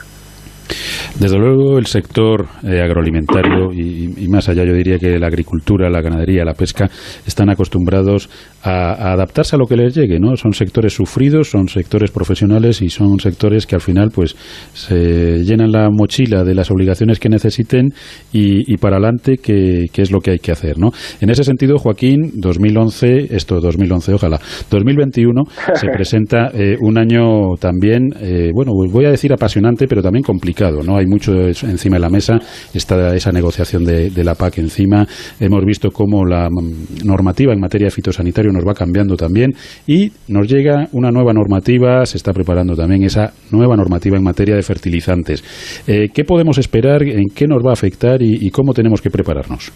Desde 1.18 1.38
luego, 1.38 1.78
el 1.78 1.86
sector 1.86 2.46
eh, 2.62 2.82
agroalimentario 2.82 3.72
y, 3.72 4.28
más 4.28 4.50
allá, 4.50 4.64
yo 4.64 4.74
diría 4.74 4.98
que 4.98 5.18
la 5.18 5.28
agricultura, 5.28 5.88
la 5.88 6.02
ganadería, 6.02 6.44
la 6.44 6.52
pesca, 6.52 6.90
están 7.26 7.48
acostumbrados 7.48 8.28
a, 8.62 9.12
adaptarse 9.12 9.56
a 9.56 9.58
lo 9.58 9.66
que 9.66 9.76
les 9.76 9.94
llegue, 9.94 10.20
¿no? 10.20 10.36
Son 10.36 10.52
sectores 10.52 10.92
sufridos, 10.92 11.48
son 11.48 11.68
sectores 11.68 12.10
profesionales 12.10 12.82
y 12.82 12.90
son 12.90 13.18
sectores 13.18 13.66
que 13.66 13.76
al 13.76 13.80
final, 13.80 14.10
pues, 14.14 14.36
se 14.74 15.38
llenan 15.42 15.72
la 15.72 15.88
mochila 15.90 16.44
de 16.44 16.54
las 16.54 16.70
obligaciones 16.70 17.18
que 17.18 17.30
necesiten 17.30 17.94
y, 18.30 18.76
para 18.76 18.96
adelante, 18.96 19.38
que, 19.38 19.86
es 19.96 20.10
lo 20.10 20.20
que 20.20 20.32
hay 20.32 20.38
que 20.38 20.52
hacer, 20.52 20.78
¿no? 20.78 20.90
En 21.22 21.30
ese 21.30 21.44
sentido, 21.44 21.78
Joaquín, 21.78 22.32
2011, 22.34 23.34
esto 23.34 23.58
2011, 23.58 24.12
ojalá, 24.12 24.38
2021, 24.70 25.44
se 25.74 25.88
presenta 25.88 26.50
eh, 26.52 26.76
un 26.78 26.98
año 26.98 27.54
también, 27.58 28.12
eh, 28.20 28.50
bueno, 28.54 28.72
voy 28.74 29.06
a 29.06 29.10
decir 29.10 29.32
apasionante, 29.32 29.86
pero 29.88 30.02
también 30.02 30.22
complicado, 30.22 30.82
¿no? 30.82 30.98
Hay 30.98 31.05
mucho 31.06 31.32
encima 31.32 31.96
de 31.96 32.00
la 32.00 32.08
mesa, 32.08 32.38
está 32.74 33.14
esa 33.14 33.32
negociación 33.32 33.84
de, 33.84 34.24
la 34.24 34.34
PAC 34.34 34.58
encima. 34.58 35.06
Hemos 35.38 35.64
visto 35.64 35.90
cómo 35.90 36.24
la 36.24 36.48
normativa 37.04 37.52
en 37.52 37.60
materia 37.60 37.90
fitosanitario 37.90 38.50
nos 38.52 38.64
va 38.64 38.74
cambiando 38.74 39.16
también 39.16 39.52
y 39.86 40.10
nos 40.28 40.48
llega 40.48 40.86
una 40.92 41.10
nueva 41.10 41.32
normativa, 41.32 42.04
se 42.06 42.16
está 42.16 42.32
preparando 42.32 42.74
también 42.74 43.04
esa 43.04 43.32
nueva 43.52 43.76
normativa 43.76 44.16
en 44.16 44.24
materia 44.24 44.56
de 44.56 44.62
fertilizantes. 44.62 45.44
Eh, 45.86 46.08
¿Qué 46.12 46.24
podemos 46.24 46.58
esperar? 46.58 47.02
¿En 47.02 47.28
qué 47.34 47.46
nos 47.46 47.64
va 47.64 47.70
a 47.70 47.74
afectar 47.74 48.20
y, 48.20 48.50
cómo 48.50 48.72
tenemos 48.72 49.00
que 49.00 49.10
prepararnos? 49.10 49.72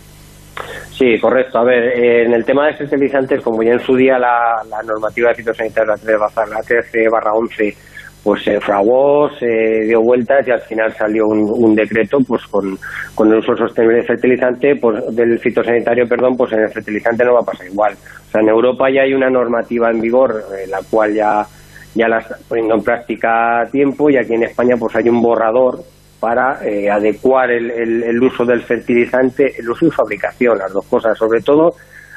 Sí, 0.90 1.18
correcto. 1.20 1.58
A 1.58 1.64
ver, 1.64 1.98
eh, 1.98 2.24
en 2.26 2.34
el 2.34 2.44
tema 2.44 2.66
de 2.66 2.74
fertilizantes, 2.74 3.42
como 3.42 3.62
ya 3.62 3.72
en 3.72 3.80
su 3.80 3.96
día 3.96 4.18
la, 4.18 4.62
normativa 4.84 5.30
de 5.30 5.36
fitosanitaria, 5.36 5.94
la 5.94 6.62
13 6.62 7.08
barra 7.10 7.32
11, 7.32 7.74
pues 8.22 8.42
se 8.42 8.60
fraguó, 8.60 9.30
se 9.38 9.46
dio 9.86 10.00
vueltas 10.02 10.46
y 10.46 10.50
al 10.50 10.60
final 10.60 10.92
salió 10.92 11.26
un, 11.26 11.74
decreto 11.74 12.18
pues 12.26 12.42
con, 12.50 12.76
con, 13.14 13.32
el 13.32 13.38
uso 13.38 13.56
sostenible 13.56 13.98
del 13.98 14.06
fertilizante, 14.06 14.76
pues 14.76 15.16
del 15.16 15.38
fitosanitario, 15.38 16.06
perdón, 16.06 16.36
pues 16.36 16.52
en 16.52 16.60
el 16.60 16.68
fertilizante 16.70 17.24
no 17.24 17.34
va 17.34 17.40
a 17.40 17.44
pasar 17.44 17.66
igual. 17.66 17.94
O 17.94 18.30
sea, 18.30 18.42
en 18.42 18.48
Europa 18.48 18.90
ya 18.90 19.02
hay 19.02 19.14
una 19.14 19.30
normativa 19.30 19.90
en 19.90 20.00
vigor, 20.00 20.42
eh, 20.52 20.66
la 20.68 20.80
cual 20.90 21.14
ya, 21.14 21.46
ya 21.94 22.08
la 22.08 22.18
está 22.18 22.36
poniendo 22.46 22.74
en 22.74 22.82
práctica 22.82 23.62
a 23.62 23.66
tiempo 23.66 24.10
y 24.10 24.18
aquí 24.18 24.34
en 24.34 24.44
España 24.44 24.76
pues 24.78 24.94
hay 24.96 25.08
un 25.08 25.22
borrador 25.22 25.78
para 26.20 26.62
eh, 26.62 26.90
adecuar 26.90 27.50
el, 27.50 27.70
el, 27.70 28.22
uso 28.22 28.44
del 28.44 28.60
fertilizante, 28.60 29.54
el 29.58 29.70
uso 29.70 29.86
y 29.86 29.90
fabricación, 29.90 30.58
las 30.58 30.70
dos 30.70 30.86
cosas, 30.86 31.16
sobre 31.16 31.40
todo 31.40 31.70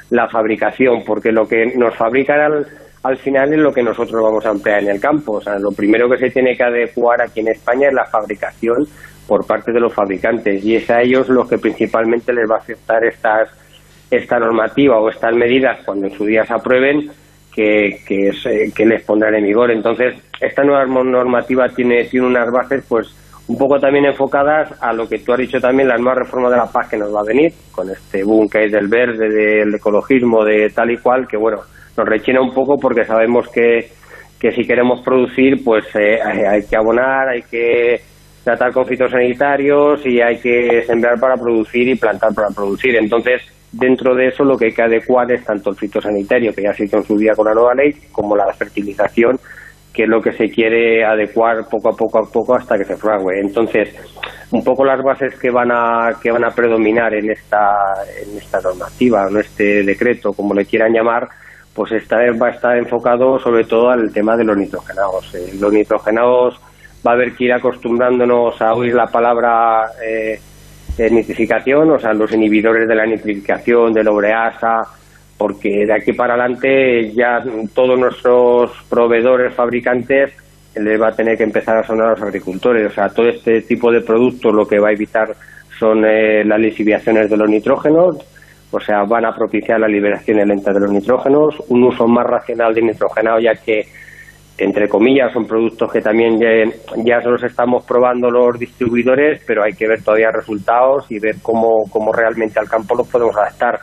la 0.09 0.27
fabricación, 0.27 1.03
porque 1.07 1.31
lo 1.31 1.47
que 1.47 1.73
nos 1.77 1.95
fabrican 1.95 2.41
al 2.41 2.67
final 3.17 3.53
es 3.53 3.59
lo 3.59 3.73
que 3.73 3.83
nosotros 3.83 4.23
vamos 4.23 4.45
a 4.45 4.51
emplear 4.51 4.83
en 4.83 4.89
el 4.89 4.99
campo. 4.99 5.33
O 5.33 5.41
sea, 5.41 5.59
lo 5.59 5.71
primero 5.71 6.09
que 6.09 6.17
se 6.17 6.29
tiene 6.29 6.55
que 6.55 6.63
adecuar 6.63 7.21
aquí 7.21 7.41
en 7.41 7.49
España 7.49 7.89
es 7.89 7.93
la 7.93 8.05
fabricación 8.05 8.87
por 9.27 9.45
parte 9.45 9.71
de 9.71 9.79
los 9.79 9.93
fabricantes 9.93 10.63
y 10.63 10.75
es 10.75 10.89
a 10.89 11.01
ellos 11.01 11.29
los 11.29 11.49
que 11.49 11.57
principalmente 11.57 12.33
les 12.33 12.49
va 12.49 12.55
a 12.55 12.59
aceptar 12.59 13.03
estas, 13.05 13.49
esta 14.09 14.39
normativa 14.39 14.99
o 14.99 15.09
estas 15.09 15.35
medidas 15.35 15.79
cuando 15.85 16.07
en 16.07 16.13
su 16.13 16.25
día 16.25 16.45
se 16.45 16.53
aprueben 16.53 17.11
que, 17.53 17.99
que, 18.07 18.31
que 18.73 18.85
les 18.85 19.03
pondrán 19.03 19.35
en 19.35 19.45
vigor. 19.45 19.71
Entonces, 19.71 20.15
esta 20.39 20.63
nueva 20.63 20.85
normativa 20.85 21.69
tiene, 21.69 22.05
tiene 22.05 22.27
unas 22.27 22.51
bases 22.51 22.83
pues 22.87 23.15
un 23.47 23.57
poco 23.57 23.77
también 23.79 24.05
enfocadas 24.05 24.81
a 24.81 24.93
lo 24.93 25.07
que 25.07 25.19
tú 25.19 25.33
has 25.33 25.39
dicho 25.39 25.59
también, 25.59 25.89
la 25.89 25.97
nueva 25.97 26.19
reforma 26.19 26.49
de 26.49 26.57
la 26.57 26.71
paz 26.71 26.89
que 26.89 26.97
nos 26.97 27.13
va 27.13 27.19
a 27.19 27.27
venir, 27.27 27.51
con 27.71 27.89
este 27.89 28.23
boom 28.23 28.47
que 28.47 28.59
hay 28.59 28.69
del 28.69 28.87
verde, 28.87 29.27
del 29.27 29.75
ecologismo, 29.75 30.45
de 30.45 30.69
tal 30.69 30.91
y 30.91 30.97
cual, 30.97 31.27
que 31.27 31.37
bueno, 31.37 31.57
nos 31.97 32.07
rechina 32.07 32.41
un 32.41 32.53
poco 32.53 32.77
porque 32.77 33.03
sabemos 33.03 33.49
que, 33.49 33.89
que 34.39 34.51
si 34.51 34.63
queremos 34.63 35.01
producir, 35.03 35.63
pues 35.63 35.85
eh, 35.95 36.19
hay 36.21 36.65
que 36.65 36.77
abonar, 36.77 37.29
hay 37.29 37.41
que 37.41 38.01
tratar 38.43 38.71
con 38.71 38.85
fitosanitarios 38.85 40.05
y 40.05 40.21
hay 40.21 40.37
que 40.37 40.83
sembrar 40.85 41.19
para 41.19 41.35
producir 41.35 41.87
y 41.87 41.95
plantar 41.95 42.33
para 42.33 42.49
producir. 42.49 42.95
Entonces, 42.95 43.41
dentro 43.71 44.15
de 44.15 44.27
eso 44.27 44.43
lo 44.43 44.57
que 44.57 44.65
hay 44.65 44.73
que 44.73 44.83
adecuar 44.83 45.31
es 45.31 45.43
tanto 45.43 45.69
el 45.69 45.75
fitosanitario, 45.75 46.53
que 46.53 46.63
ya 46.63 46.73
se 46.73 46.85
hizo 46.85 46.97
en 46.97 47.03
su 47.03 47.17
día 47.17 47.33
con 47.35 47.45
la 47.45 47.53
nueva 47.53 47.73
ley, 47.73 47.91
como 48.11 48.35
la 48.35 48.51
fertilización, 48.53 49.37
que 49.93 50.03
es 50.03 50.09
lo 50.09 50.19
que 50.21 50.31
se 50.33 50.49
quiere 50.49 51.05
adecuar 51.05 51.67
poco 51.69 51.89
a 51.89 51.95
poco 51.95 52.19
a 52.19 52.31
poco 52.31 52.55
hasta 52.55 52.77
que 52.77 52.83
se 52.83 52.97
frague. 52.97 53.39
Entonces, 53.39 53.95
un 54.51 54.63
poco 54.63 54.83
las 54.83 55.01
bases 55.03 55.37
que 55.39 55.51
van 55.51 55.71
a 55.71 56.13
que 56.21 56.31
van 56.31 56.43
a 56.43 56.49
predominar 56.49 57.13
en 57.13 57.29
esta 57.29 57.75
en 58.21 58.37
esta 58.37 58.59
normativa, 58.61 59.27
en 59.29 59.37
este 59.37 59.83
decreto, 59.83 60.33
como 60.33 60.53
le 60.53 60.65
quieran 60.65 60.93
llamar, 60.93 61.27
pues 61.75 61.91
esta 61.91 62.17
vez 62.17 62.39
va 62.41 62.47
a 62.47 62.51
estar 62.51 62.77
enfocado 62.77 63.39
sobre 63.39 63.65
todo 63.65 63.89
al 63.89 64.11
tema 64.11 64.35
de 64.35 64.43
los 64.43 64.57
nitrogenados. 64.57 65.33
Eh, 65.35 65.53
los 65.59 65.71
nitrogenados 65.71 66.59
va 67.05 67.11
a 67.11 67.13
haber 67.13 67.35
que 67.35 67.45
ir 67.45 67.53
acostumbrándonos 67.53 68.59
a 68.61 68.73
oír 68.73 68.95
la 68.95 69.07
palabra 69.07 69.91
eh, 70.03 70.39
nitrificación, 70.97 71.91
o 71.91 71.99
sea, 71.99 72.13
los 72.13 72.31
inhibidores 72.31 72.87
de 72.87 72.95
la 72.95 73.05
nitrificación, 73.05 73.93
de 73.93 74.03
la 74.03 74.11
ureasa, 74.11 74.81
porque 75.43 75.85
de 75.85 75.93
aquí 75.93 76.13
para 76.13 76.35
adelante 76.35 77.11
ya 77.11 77.43
todos 77.75 77.99
nuestros 77.99 78.71
proveedores, 78.89 79.53
fabricantes, 79.53 80.31
les 80.73 81.01
va 81.01 81.09
a 81.09 81.11
tener 81.11 81.35
que 81.35 81.43
empezar 81.43 81.79
a 81.79 81.83
sonar 81.83 82.07
a 82.07 82.11
los 82.11 82.21
agricultores. 82.21 82.89
O 82.89 82.95
sea, 82.95 83.09
todo 83.09 83.27
este 83.27 83.59
tipo 83.63 83.91
de 83.91 83.99
productos 83.99 84.53
lo 84.53 84.65
que 84.65 84.79
va 84.79 84.87
a 84.87 84.93
evitar 84.93 85.35
son 85.77 86.05
eh, 86.05 86.45
las 86.45 86.57
lisiviaciones 86.61 87.29
de 87.29 87.35
los 87.35 87.49
nitrógenos, 87.49 88.19
o 88.71 88.79
sea, 88.79 89.03
van 89.03 89.25
a 89.25 89.35
propiciar 89.35 89.81
la 89.81 89.89
liberación 89.89 90.37
lenta 90.47 90.71
de 90.71 90.79
los 90.79 90.91
nitrógenos, 90.93 91.61
un 91.67 91.83
uso 91.83 92.07
más 92.07 92.25
racional 92.25 92.73
de 92.73 92.83
nitrógeno, 92.83 93.37
ya 93.37 93.51
que, 93.53 93.81
entre 94.57 94.87
comillas, 94.87 95.33
son 95.33 95.45
productos 95.45 95.91
que 95.91 95.99
también 95.99 96.39
ya, 96.39 96.47
ya 97.03 97.19
los 97.19 97.43
estamos 97.43 97.83
probando 97.85 98.31
los 98.31 98.57
distribuidores, 98.57 99.43
pero 99.45 99.61
hay 99.61 99.73
que 99.73 99.89
ver 99.89 100.01
todavía 100.01 100.31
resultados 100.31 101.11
y 101.11 101.19
ver 101.19 101.35
cómo, 101.41 101.83
cómo 101.91 102.13
realmente 102.13 102.61
al 102.61 102.69
campo 102.69 102.95
los 102.95 103.09
podemos 103.09 103.35
adaptar. 103.35 103.81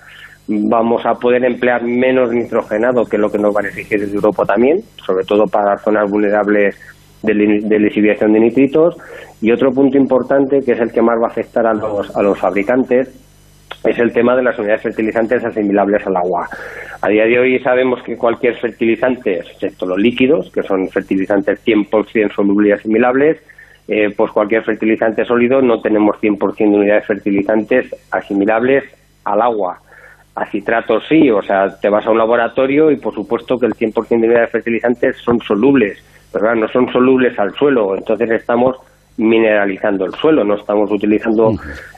Vamos 0.53 1.07
a 1.07 1.15
poder 1.15 1.45
emplear 1.45 1.85
menos 1.85 2.33
nitrogenado, 2.33 3.05
que 3.05 3.17
lo 3.17 3.31
que 3.31 3.39
nos 3.39 3.55
van 3.55 3.67
a 3.67 3.69
exigir 3.69 4.01
desde 4.01 4.17
Europa 4.17 4.45
también, 4.45 4.81
sobre 4.97 5.25
todo 5.25 5.45
para 5.45 5.79
zonas 5.79 6.11
vulnerables 6.11 6.77
de, 7.23 7.35
de 7.35 7.79
de 7.79 8.41
nitritos 8.41 8.97
Y 9.41 9.53
otro 9.53 9.71
punto 9.71 9.97
importante, 9.97 10.59
que 10.67 10.73
es 10.73 10.81
el 10.81 10.91
que 10.91 11.03
más 11.03 11.21
va 11.21 11.29
a 11.29 11.31
afectar 11.31 11.65
a 11.67 11.73
los, 11.73 12.17
a 12.17 12.23
los 12.23 12.37
fabricantes, 12.37 13.09
es 13.85 13.99
el 14.01 14.13
tema 14.13 14.35
de 14.35 14.43
las 14.43 14.59
unidades 14.59 14.83
fertilizantes 14.83 15.45
asimilables 15.45 16.05
al 16.09 16.17
agua. 16.17 16.49
A 17.01 17.09
día 17.09 17.27
de 17.27 17.39
hoy 17.39 17.59
sabemos 17.61 18.03
que 18.03 18.17
cualquier 18.17 18.57
fertilizante, 18.57 19.39
excepto 19.39 19.87
los 19.87 19.99
líquidos, 19.99 20.51
que 20.51 20.65
son 20.65 20.89
fertilizantes 20.89 21.65
100% 21.65 22.35
solubles 22.35 22.71
y 22.71 22.73
asimilables, 22.73 23.41
eh, 23.87 24.09
pues 24.17 24.33
cualquier 24.33 24.65
fertilizante 24.65 25.25
sólido 25.25 25.63
no 25.63 25.81
tenemos 25.81 26.17
100% 26.21 26.57
de 26.57 26.77
unidades 26.77 27.07
fertilizantes 27.07 27.95
asimilables 28.11 28.85
al 29.25 29.43
agua. 29.43 29.79
A 30.35 30.47
citratos 30.47 31.05
sí, 31.09 31.31
o 31.31 31.43
sea, 31.43 31.79
te 31.81 31.89
vas 31.89 32.07
a 32.07 32.11
un 32.11 32.19
laboratorio 32.19 32.91
y 32.91 32.97
por 32.97 33.15
supuesto 33.15 33.59
que 33.59 33.67
el 33.67 33.75
100% 33.75 34.09
de 34.09 34.17
unidades 34.17 34.51
fertilizantes 34.51 35.17
son 35.19 35.41
solubles, 35.41 36.03
pero 36.33 36.55
no 36.55 36.69
son 36.69 36.91
solubles 36.93 37.39
al 37.39 37.53
suelo, 37.55 37.97
entonces 37.97 38.31
estamos 38.31 38.77
mineralizando 39.17 40.07
el 40.07 40.15
suelo, 40.15 40.45
no 40.45 40.55
estamos 40.55 40.91
utilizando 40.91 41.53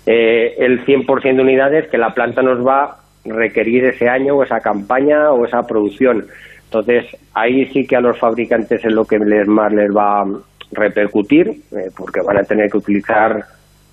eh, 0.07 0.55
el 0.59 0.85
100% 0.85 1.37
de 1.37 1.43
unidades 1.43 1.89
que 1.89 1.99
la 1.99 2.13
planta 2.13 2.43
nos 2.43 2.67
va 2.67 2.85
a 2.85 2.97
requerir 3.25 3.85
ese 3.85 4.09
año 4.09 4.35
o 4.35 4.43
esa 4.43 4.61
campaña 4.61 5.31
o 5.31 5.45
esa 5.45 5.63
producción. 5.63 6.27
Entonces, 6.65 7.05
ahí 7.35 7.67
sí 7.67 7.87
que 7.87 7.97
a 7.97 8.01
los 8.01 8.19
fabricantes 8.19 8.85
es 8.85 8.93
lo 8.93 9.05
que 9.05 9.19
les 9.19 9.47
más 9.47 9.73
les 9.73 9.95
va 9.95 10.23
a 10.23 10.27
repercutir, 10.73 11.49
eh, 11.49 11.91
porque 11.97 12.23
van 12.23 12.39
a 12.39 12.45
tener 12.45 12.71
que 12.71 12.79
utilizar, 12.79 13.45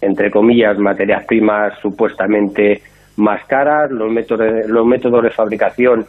entre 0.01 0.31
comillas, 0.31 0.77
materias 0.77 1.25
primas 1.25 1.77
supuestamente 1.81 2.81
más 3.19 3.45
caras, 3.45 3.91
los 3.91 4.11
métodos, 4.11 4.47
los 4.67 4.85
métodos 4.85 5.23
de 5.23 5.29
fabricación 5.29 6.05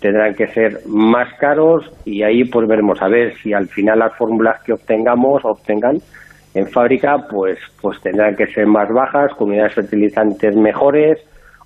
tendrán 0.00 0.34
que 0.34 0.46
ser 0.48 0.80
más 0.86 1.32
caros 1.38 1.90
y 2.04 2.22
ahí 2.22 2.44
pues 2.44 2.68
veremos 2.68 3.00
a 3.00 3.08
ver 3.08 3.34
si 3.38 3.52
al 3.52 3.68
final 3.68 3.98
las 3.98 4.16
fórmulas 4.16 4.62
que 4.62 4.72
obtengamos 4.72 5.44
obtengan 5.44 5.98
en 6.54 6.66
fábrica 6.68 7.16
pues 7.30 7.58
pues 7.80 8.00
tendrán 8.02 8.36
que 8.36 8.46
ser 8.48 8.66
más 8.66 8.88
bajas, 8.90 9.32
con 9.34 9.48
unidades 9.48 9.74
fertilizantes 9.74 10.56
mejores 10.56 11.18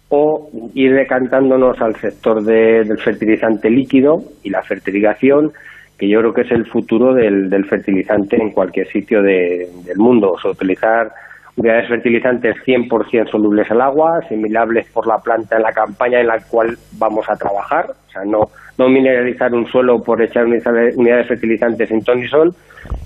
o 0.08 0.50
ir 0.74 0.94
decantándonos 0.94 1.80
al 1.80 1.94
sector 1.96 2.42
del 2.42 2.98
fertilizante 2.98 3.68
líquido 3.68 4.22
y 4.42 4.50
la 4.50 4.62
fertilización, 4.62 5.52
que 5.98 6.08
yo 6.08 6.20
creo 6.20 6.32
que 6.32 6.42
es 6.42 6.50
el 6.52 6.66
futuro 6.66 7.12
del, 7.12 7.64
fertilizante 7.66 8.36
en 8.36 8.52
cualquier 8.52 8.86
sitio 8.88 9.22
del 9.22 9.96
mundo. 9.96 10.30
O 10.30 10.40
sea, 10.40 10.52
utilizar 10.52 11.10
unidades 11.58 11.88
fertilizantes 11.88 12.56
100% 12.64 13.30
solubles 13.30 13.70
al 13.70 13.80
agua, 13.80 14.18
asimilables 14.18 14.86
por 14.90 15.06
la 15.06 15.18
planta 15.18 15.56
en 15.56 15.62
la 15.62 15.72
campaña 15.72 16.20
en 16.20 16.28
la 16.28 16.38
cual 16.48 16.76
vamos 16.92 17.28
a 17.28 17.36
trabajar, 17.36 17.86
o 17.90 18.10
sea, 18.10 18.24
no, 18.24 18.48
no 18.78 18.88
mineralizar 18.88 19.52
un 19.52 19.66
suelo 19.66 20.02
por 20.02 20.22
echar 20.22 20.44
unidades 20.46 21.26
fertilizantes 21.26 21.90
en 21.90 22.02
ton 22.02 22.22
y 22.22 22.28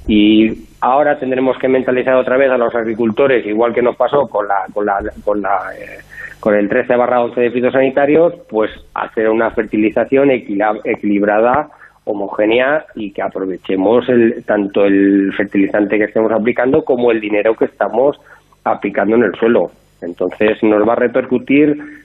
y 0.07 0.66
ahora 0.81 1.19
tendremos 1.19 1.57
que 1.59 1.69
mentalizar 1.69 2.15
otra 2.15 2.37
vez 2.37 2.51
a 2.51 2.59
los 2.59 2.74
agricultores, 2.74 3.47
igual 3.47 3.73
que 3.73 3.83
nos 3.83 3.97
pasó 3.97 4.29
con 4.29 4.47
la 4.47 4.66
con 4.73 4.85
la 4.85 4.99
con 5.24 5.41
la 5.41 5.73
eh, 5.79 5.99
con 6.39 6.55
el 6.55 6.69
13 6.69 6.97
barra 6.97 7.23
11 7.23 7.41
de 7.41 7.51
fitosanitarios, 7.53 8.35
pues 8.51 8.70
hacer 8.95 9.29
una 9.29 9.51
fertilización 9.53 10.31
equilibrada, 10.31 11.69
homogénea 12.05 12.85
y 12.97 13.12
que 13.12 13.23
aprovechemos 13.23 14.09
el, 14.09 14.45
tanto 14.45 14.85
el 14.85 15.33
fertilizante 15.37 15.99
que 15.99 16.05
estemos 16.05 16.33
aplicando 16.33 16.85
como 16.85 17.12
el 17.12 17.20
dinero 17.20 17.55
que 17.55 17.66
estamos 17.66 18.20
aplicando 18.65 19.17
en 19.17 19.25
el 19.25 19.35
suelo. 19.35 19.71
Entonces 20.01 20.63
nos 20.63 20.87
va 20.87 20.95
a 20.95 20.97
repercutir 20.97 22.03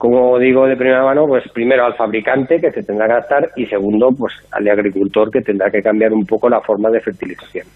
como 0.00 0.38
digo 0.38 0.66
de 0.66 0.78
primera 0.78 1.04
mano, 1.04 1.26
pues 1.26 1.44
primero 1.52 1.84
al 1.84 1.94
fabricante 1.94 2.58
que 2.58 2.70
se 2.70 2.82
tendrá 2.82 3.06
que 3.06 3.12
adaptar 3.12 3.50
y 3.54 3.66
segundo, 3.66 4.10
pues 4.12 4.32
al 4.50 4.66
agricultor 4.66 5.30
que 5.30 5.42
tendrá 5.42 5.70
que 5.70 5.82
cambiar 5.82 6.14
un 6.14 6.24
poco 6.24 6.48
la 6.48 6.62
forma 6.62 6.88
de 6.88 7.02
fertilización. 7.02 7.66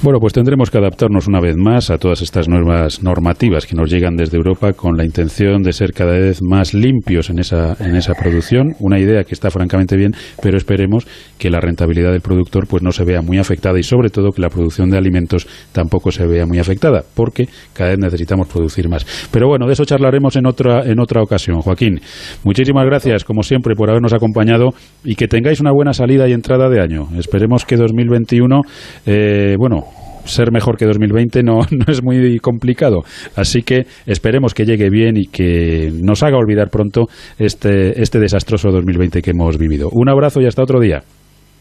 Bueno, 0.00 0.20
pues 0.20 0.32
tendremos 0.32 0.70
que 0.70 0.78
adaptarnos 0.78 1.26
una 1.26 1.40
vez 1.40 1.56
más 1.56 1.90
a 1.90 1.98
todas 1.98 2.22
estas 2.22 2.48
nuevas 2.48 3.02
normativas 3.02 3.66
que 3.66 3.74
nos 3.74 3.90
llegan 3.90 4.14
desde 4.14 4.36
Europa 4.36 4.72
con 4.72 4.96
la 4.96 5.04
intención 5.04 5.60
de 5.64 5.72
ser 5.72 5.92
cada 5.92 6.12
vez 6.12 6.40
más 6.40 6.72
limpios 6.72 7.30
en 7.30 7.40
esa, 7.40 7.74
en 7.80 7.96
esa 7.96 8.14
producción. 8.14 8.76
Una 8.78 9.00
idea 9.00 9.24
que 9.24 9.34
está 9.34 9.50
francamente 9.50 9.96
bien, 9.96 10.12
pero 10.40 10.56
esperemos 10.56 11.04
que 11.36 11.50
la 11.50 11.58
rentabilidad 11.58 12.12
del 12.12 12.20
productor 12.20 12.68
pues 12.68 12.80
no 12.80 12.92
se 12.92 13.04
vea 13.04 13.22
muy 13.22 13.38
afectada 13.38 13.76
y 13.76 13.82
sobre 13.82 14.08
todo 14.08 14.30
que 14.30 14.40
la 14.40 14.50
producción 14.50 14.88
de 14.88 14.98
alimentos 14.98 15.48
tampoco 15.72 16.12
se 16.12 16.28
vea 16.28 16.46
muy 16.46 16.60
afectada, 16.60 17.02
porque 17.16 17.48
cada 17.72 17.90
vez 17.90 17.98
necesitamos 17.98 18.46
producir 18.46 18.88
más. 18.88 19.04
Pero 19.32 19.48
bueno, 19.48 19.66
de 19.66 19.72
eso 19.72 19.84
charlaremos 19.84 20.36
en 20.36 20.46
otra, 20.46 20.84
en 20.84 21.00
otra 21.00 21.22
ocasión. 21.22 21.60
Joaquín, 21.60 22.00
muchísimas 22.44 22.86
gracias, 22.86 23.24
como 23.24 23.42
siempre, 23.42 23.74
por 23.74 23.90
habernos 23.90 24.12
acompañado 24.12 24.68
y 25.02 25.16
que 25.16 25.26
tengáis 25.26 25.60
una 25.60 25.72
buena 25.72 25.92
salida 25.92 26.28
y 26.28 26.34
entrada 26.34 26.68
de 26.68 26.80
año. 26.80 27.08
Esperemos 27.18 27.64
que 27.64 27.76
2021, 27.76 28.62
eh, 29.04 29.56
bueno, 29.58 29.87
ser 30.28 30.52
mejor 30.52 30.76
que 30.76 30.86
2020 30.86 31.42
no, 31.42 31.60
no 31.70 31.84
es 31.88 32.02
muy 32.02 32.38
complicado. 32.38 33.02
Así 33.36 33.62
que 33.62 33.86
esperemos 34.06 34.54
que 34.54 34.64
llegue 34.64 34.88
bien 34.90 35.16
y 35.16 35.26
que 35.26 35.90
nos 36.02 36.22
haga 36.22 36.36
olvidar 36.36 36.68
pronto 36.70 37.06
este, 37.38 38.00
este 38.00 38.18
desastroso 38.18 38.70
2020 38.70 39.22
que 39.22 39.30
hemos 39.30 39.58
vivido. 39.58 39.88
Un 39.92 40.08
abrazo 40.08 40.40
y 40.40 40.46
hasta 40.46 40.62
otro 40.62 40.80
día. 40.80 41.02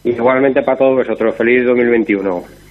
Igualmente 0.04 0.62
para 0.62 0.78
todos 0.78 0.98
vosotros. 0.98 1.36
Feliz 1.36 1.66
2021. 1.66 2.68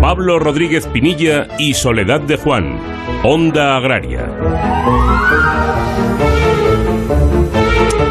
Pablo 0.00 0.38
Rodríguez 0.38 0.86
Pinilla 0.86 1.48
y 1.58 1.74
Soledad 1.74 2.20
de 2.22 2.36
Juan. 2.36 2.78
Onda 3.24 3.76
Agraria. 3.76 4.26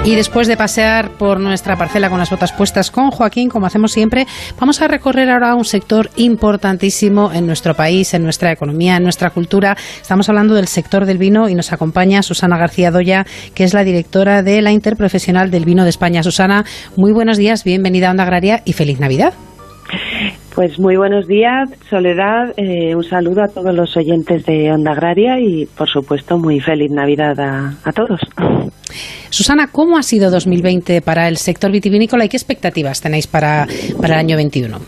Y 0.08 0.16
después 0.16 0.48
de 0.48 0.56
pasear 0.56 1.18
por 1.18 1.38
nuestra 1.42 1.76
parcela 1.76 2.10
con 2.10 2.18
las 2.18 2.30
botas 2.30 2.54
puestas 2.54 2.92
con 2.92 3.12
Joaquín, 3.12 3.50
como 3.50 3.66
hacemos 3.66 3.92
siempre, 3.92 4.26
vamos 4.58 4.82
a 4.82 4.88
recorrer 4.88 5.30
ahora 5.30 5.54
un 5.54 5.66
sector 5.66 6.10
importantísimo 6.16 7.34
en 7.34 7.46
nuestro 7.46 7.76
país, 7.76 8.14
en 8.14 8.24
nuestra 8.24 8.54
economía, 8.54 8.96
en 8.96 9.04
nuestra 9.04 9.32
cultura. 9.32 9.76
Estamos 10.02 10.30
hablando 10.30 10.56
del 10.56 10.70
sector 10.70 11.06
del 11.06 11.18
vino 11.18 11.50
y 11.50 11.56
nos 11.56 11.74
acompaña 11.74 12.24
Susana 12.24 12.58
García 12.58 12.90
Doya, 12.90 13.26
que 13.54 13.66
es 13.66 13.74
la 13.74 13.84
directora 13.84 14.44
de 14.44 14.62
la 14.62 14.72
Interprofesional 14.72 15.52
del 15.52 15.66
Vino 15.66 15.84
de 15.84 15.90
España. 15.90 16.24
Susana, 16.24 16.64
muy 16.96 17.12
buenos 17.12 17.36
días, 17.36 17.66
bienvenida 17.66 18.08
a 18.08 18.12
Onda 18.12 18.24
Agraria 18.24 18.62
y 18.64 18.72
feliz 18.72 19.02
Navidad. 19.02 19.34
Pues 20.58 20.80
muy 20.80 20.96
buenos 20.96 21.28
días, 21.28 21.70
Soledad. 21.88 22.54
Eh, 22.58 22.96
un 22.96 23.04
saludo 23.04 23.44
a 23.44 23.48
todos 23.48 23.76
los 23.76 23.96
oyentes 23.96 24.44
de 24.46 24.72
Onda 24.72 24.94
Agraria 24.94 25.40
y, 25.40 25.68
por 25.68 25.88
supuesto, 25.88 26.40
muy 26.40 26.60
feliz 26.60 26.90
Navidad 26.90 27.40
a, 27.40 27.92
todos. 27.92 28.20
Susana, 29.30 29.68
¿cómo 29.72 29.98
ha 29.98 30.02
sido 30.02 30.32
2020 30.32 31.02
para 31.02 31.28
el 31.28 31.38
sector 31.38 31.72
vitivinícola 31.72 32.26
y 32.26 32.30
qué 32.30 32.38
expectativas 32.38 33.02
tenéis 33.02 33.28
para, 33.28 33.68
para 34.02 34.16
el 34.16 34.20
año 34.20 34.36
21? 34.36 34.80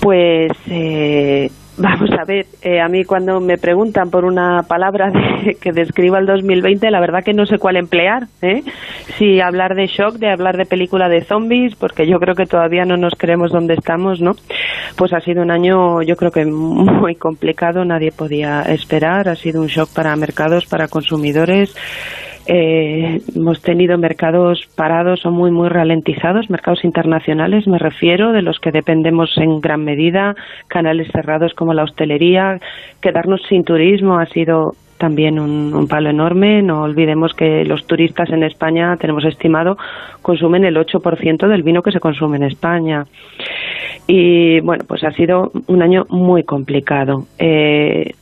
Pues 0.00 0.50
eh, 0.68 1.48
Vamos 1.76 2.10
a 2.12 2.24
ver, 2.24 2.46
eh, 2.62 2.80
a 2.80 2.88
mí 2.88 3.04
cuando 3.04 3.40
me 3.40 3.58
preguntan 3.58 4.08
por 4.08 4.24
una 4.24 4.62
palabra 4.62 5.10
que 5.60 5.72
describa 5.72 6.20
el 6.20 6.26
2020, 6.26 6.88
la 6.90 7.00
verdad 7.00 7.24
que 7.24 7.32
no 7.32 7.46
sé 7.46 7.58
cuál 7.58 7.76
emplear. 7.76 8.28
¿eh? 8.42 8.62
Si 9.18 9.40
hablar 9.40 9.74
de 9.74 9.88
shock, 9.88 10.14
de 10.18 10.30
hablar 10.30 10.56
de 10.56 10.66
película 10.66 11.08
de 11.08 11.24
zombies, 11.24 11.74
porque 11.74 12.06
yo 12.06 12.18
creo 12.20 12.36
que 12.36 12.46
todavía 12.46 12.84
no 12.84 12.96
nos 12.96 13.14
creemos 13.16 13.50
dónde 13.50 13.74
estamos, 13.74 14.20
¿no? 14.20 14.32
Pues 14.96 15.12
ha 15.12 15.20
sido 15.20 15.42
un 15.42 15.50
año, 15.50 16.00
yo 16.02 16.14
creo 16.14 16.30
que 16.30 16.44
muy 16.44 17.16
complicado, 17.16 17.84
nadie 17.84 18.12
podía 18.12 18.62
esperar. 18.62 19.28
Ha 19.28 19.34
sido 19.34 19.60
un 19.60 19.66
shock 19.66 19.88
para 19.92 20.14
mercados, 20.14 20.66
para 20.66 20.86
consumidores. 20.86 21.74
Eh, 22.46 23.20
hemos 23.34 23.62
tenido 23.62 23.96
mercados 23.96 24.68
parados 24.76 25.24
o 25.24 25.30
muy, 25.30 25.50
muy 25.50 25.68
ralentizados, 25.68 26.50
mercados 26.50 26.84
internacionales, 26.84 27.66
me 27.66 27.78
refiero, 27.78 28.32
de 28.32 28.42
los 28.42 28.58
que 28.58 28.70
dependemos 28.70 29.36
en 29.38 29.60
gran 29.60 29.82
medida, 29.84 30.34
canales 30.68 31.08
cerrados 31.10 31.54
como 31.54 31.72
la 31.72 31.84
hostelería. 31.84 32.58
Quedarnos 33.00 33.40
sin 33.48 33.64
turismo 33.64 34.18
ha 34.18 34.26
sido 34.26 34.72
también 34.98 35.38
un, 35.38 35.86
palo 35.88 36.10
enorme. 36.10 36.62
No 36.62 36.82
olvidemos 36.82 37.34
que 37.34 37.64
los 37.64 37.86
turistas 37.86 38.30
en 38.30 38.42
España, 38.42 38.96
tenemos 38.96 39.24
estimado, 39.24 39.76
consumen 40.22 40.64
el 40.64 40.76
8% 40.76 41.48
del 41.48 41.62
vino 41.62 41.82
que 41.82 41.92
se 41.92 42.00
consume 42.00 42.36
en 42.36 42.44
España. 42.44 43.06
Y 44.06 44.60
bueno, 44.60 44.84
pues 44.86 45.02
ha 45.04 45.12
sido 45.12 45.50
un 45.66 45.82
año 45.82 46.04
muy 46.10 46.44
complicado. 46.44 47.24
Eh, 47.38 48.12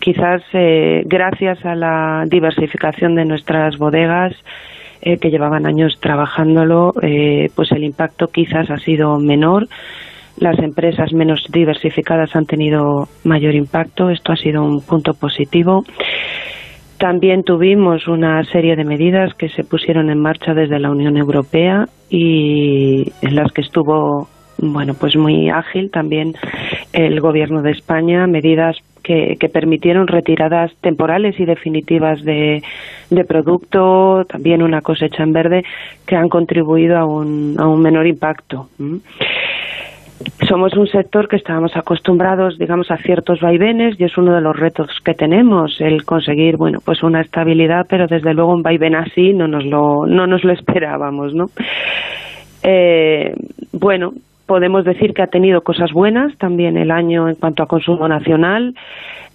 quizás 0.00 0.42
eh, 0.52 1.02
gracias 1.06 1.64
a 1.64 1.74
la 1.74 2.24
diversificación 2.26 3.14
de 3.14 3.24
nuestras 3.24 3.76
bodegas 3.78 4.34
eh, 5.02 5.18
que 5.18 5.30
llevaban 5.30 5.66
años 5.66 5.98
trabajándolo, 6.00 6.92
eh, 7.02 7.48
pues 7.54 7.70
el 7.72 7.84
impacto 7.84 8.28
quizás 8.28 8.70
ha 8.70 8.78
sido 8.78 9.18
menor. 9.18 9.68
Las 10.38 10.58
empresas 10.58 11.12
menos 11.12 11.46
diversificadas 11.50 12.34
han 12.36 12.46
tenido 12.46 13.08
mayor 13.24 13.54
impacto. 13.54 14.10
Esto 14.10 14.32
ha 14.32 14.36
sido 14.36 14.62
un 14.62 14.80
punto 14.80 15.14
positivo. 15.14 15.84
También 16.98 17.42
tuvimos 17.42 18.08
una 18.08 18.42
serie 18.44 18.76
de 18.76 18.84
medidas 18.84 19.34
que 19.34 19.48
se 19.48 19.64
pusieron 19.64 20.10
en 20.10 20.18
marcha 20.18 20.54
desde 20.54 20.78
la 20.78 20.90
Unión 20.90 21.16
Europea 21.16 21.86
y 22.08 23.12
en 23.22 23.36
las 23.36 23.52
que 23.52 23.60
estuvo 23.62 24.28
bueno, 24.58 24.94
pues 24.94 25.16
muy 25.16 25.50
ágil 25.50 25.90
también 25.90 26.34
el 26.92 27.20
gobierno 27.20 27.62
de 27.62 27.72
España, 27.72 28.26
medidas 28.26 28.76
que, 29.06 29.48
permitieron 29.48 30.08
retiradas 30.08 30.72
temporales 30.80 31.38
y 31.38 31.44
definitivas 31.44 32.22
de, 32.24 32.62
de, 33.10 33.24
producto, 33.24 34.24
también 34.28 34.62
una 34.62 34.80
cosecha 34.80 35.22
en 35.22 35.32
verde, 35.32 35.64
que 36.06 36.16
han 36.16 36.28
contribuido 36.28 36.98
a 36.98 37.04
un, 37.04 37.54
a 37.58 37.68
un 37.68 37.80
menor 37.80 38.06
impacto. 38.06 38.68
Somos 40.48 40.74
un 40.74 40.88
sector 40.88 41.28
que 41.28 41.36
estábamos 41.36 41.76
acostumbrados, 41.76 42.58
digamos, 42.58 42.90
a 42.90 42.96
ciertos 42.96 43.40
vaivenes 43.40 43.98
y 44.00 44.04
es 44.04 44.18
uno 44.18 44.34
de 44.34 44.40
los 44.40 44.56
retos 44.56 44.88
que 45.04 45.14
tenemos, 45.14 45.80
el 45.80 46.04
conseguir, 46.04 46.56
bueno, 46.56 46.80
pues 46.84 47.02
una 47.02 47.20
estabilidad, 47.20 47.86
pero 47.88 48.06
desde 48.06 48.34
luego 48.34 48.52
un 48.52 48.62
vaivén 48.62 48.96
así 48.96 49.32
no 49.32 49.46
nos 49.46 49.64
lo, 49.64 50.06
no 50.06 50.26
nos 50.26 50.42
lo 50.42 50.52
esperábamos, 50.58 51.32
¿no? 51.34 51.46
Eh, 52.62 53.34
bueno, 53.72 54.12
podemos 54.46 54.84
decir 54.84 55.12
que 55.12 55.22
ha 55.22 55.26
tenido 55.26 55.62
cosas 55.62 55.92
buenas 55.92 56.36
también 56.38 56.76
el 56.76 56.90
año 56.90 57.28
en 57.28 57.34
cuanto 57.34 57.62
a 57.62 57.66
consumo 57.66 58.08
nacional. 58.08 58.74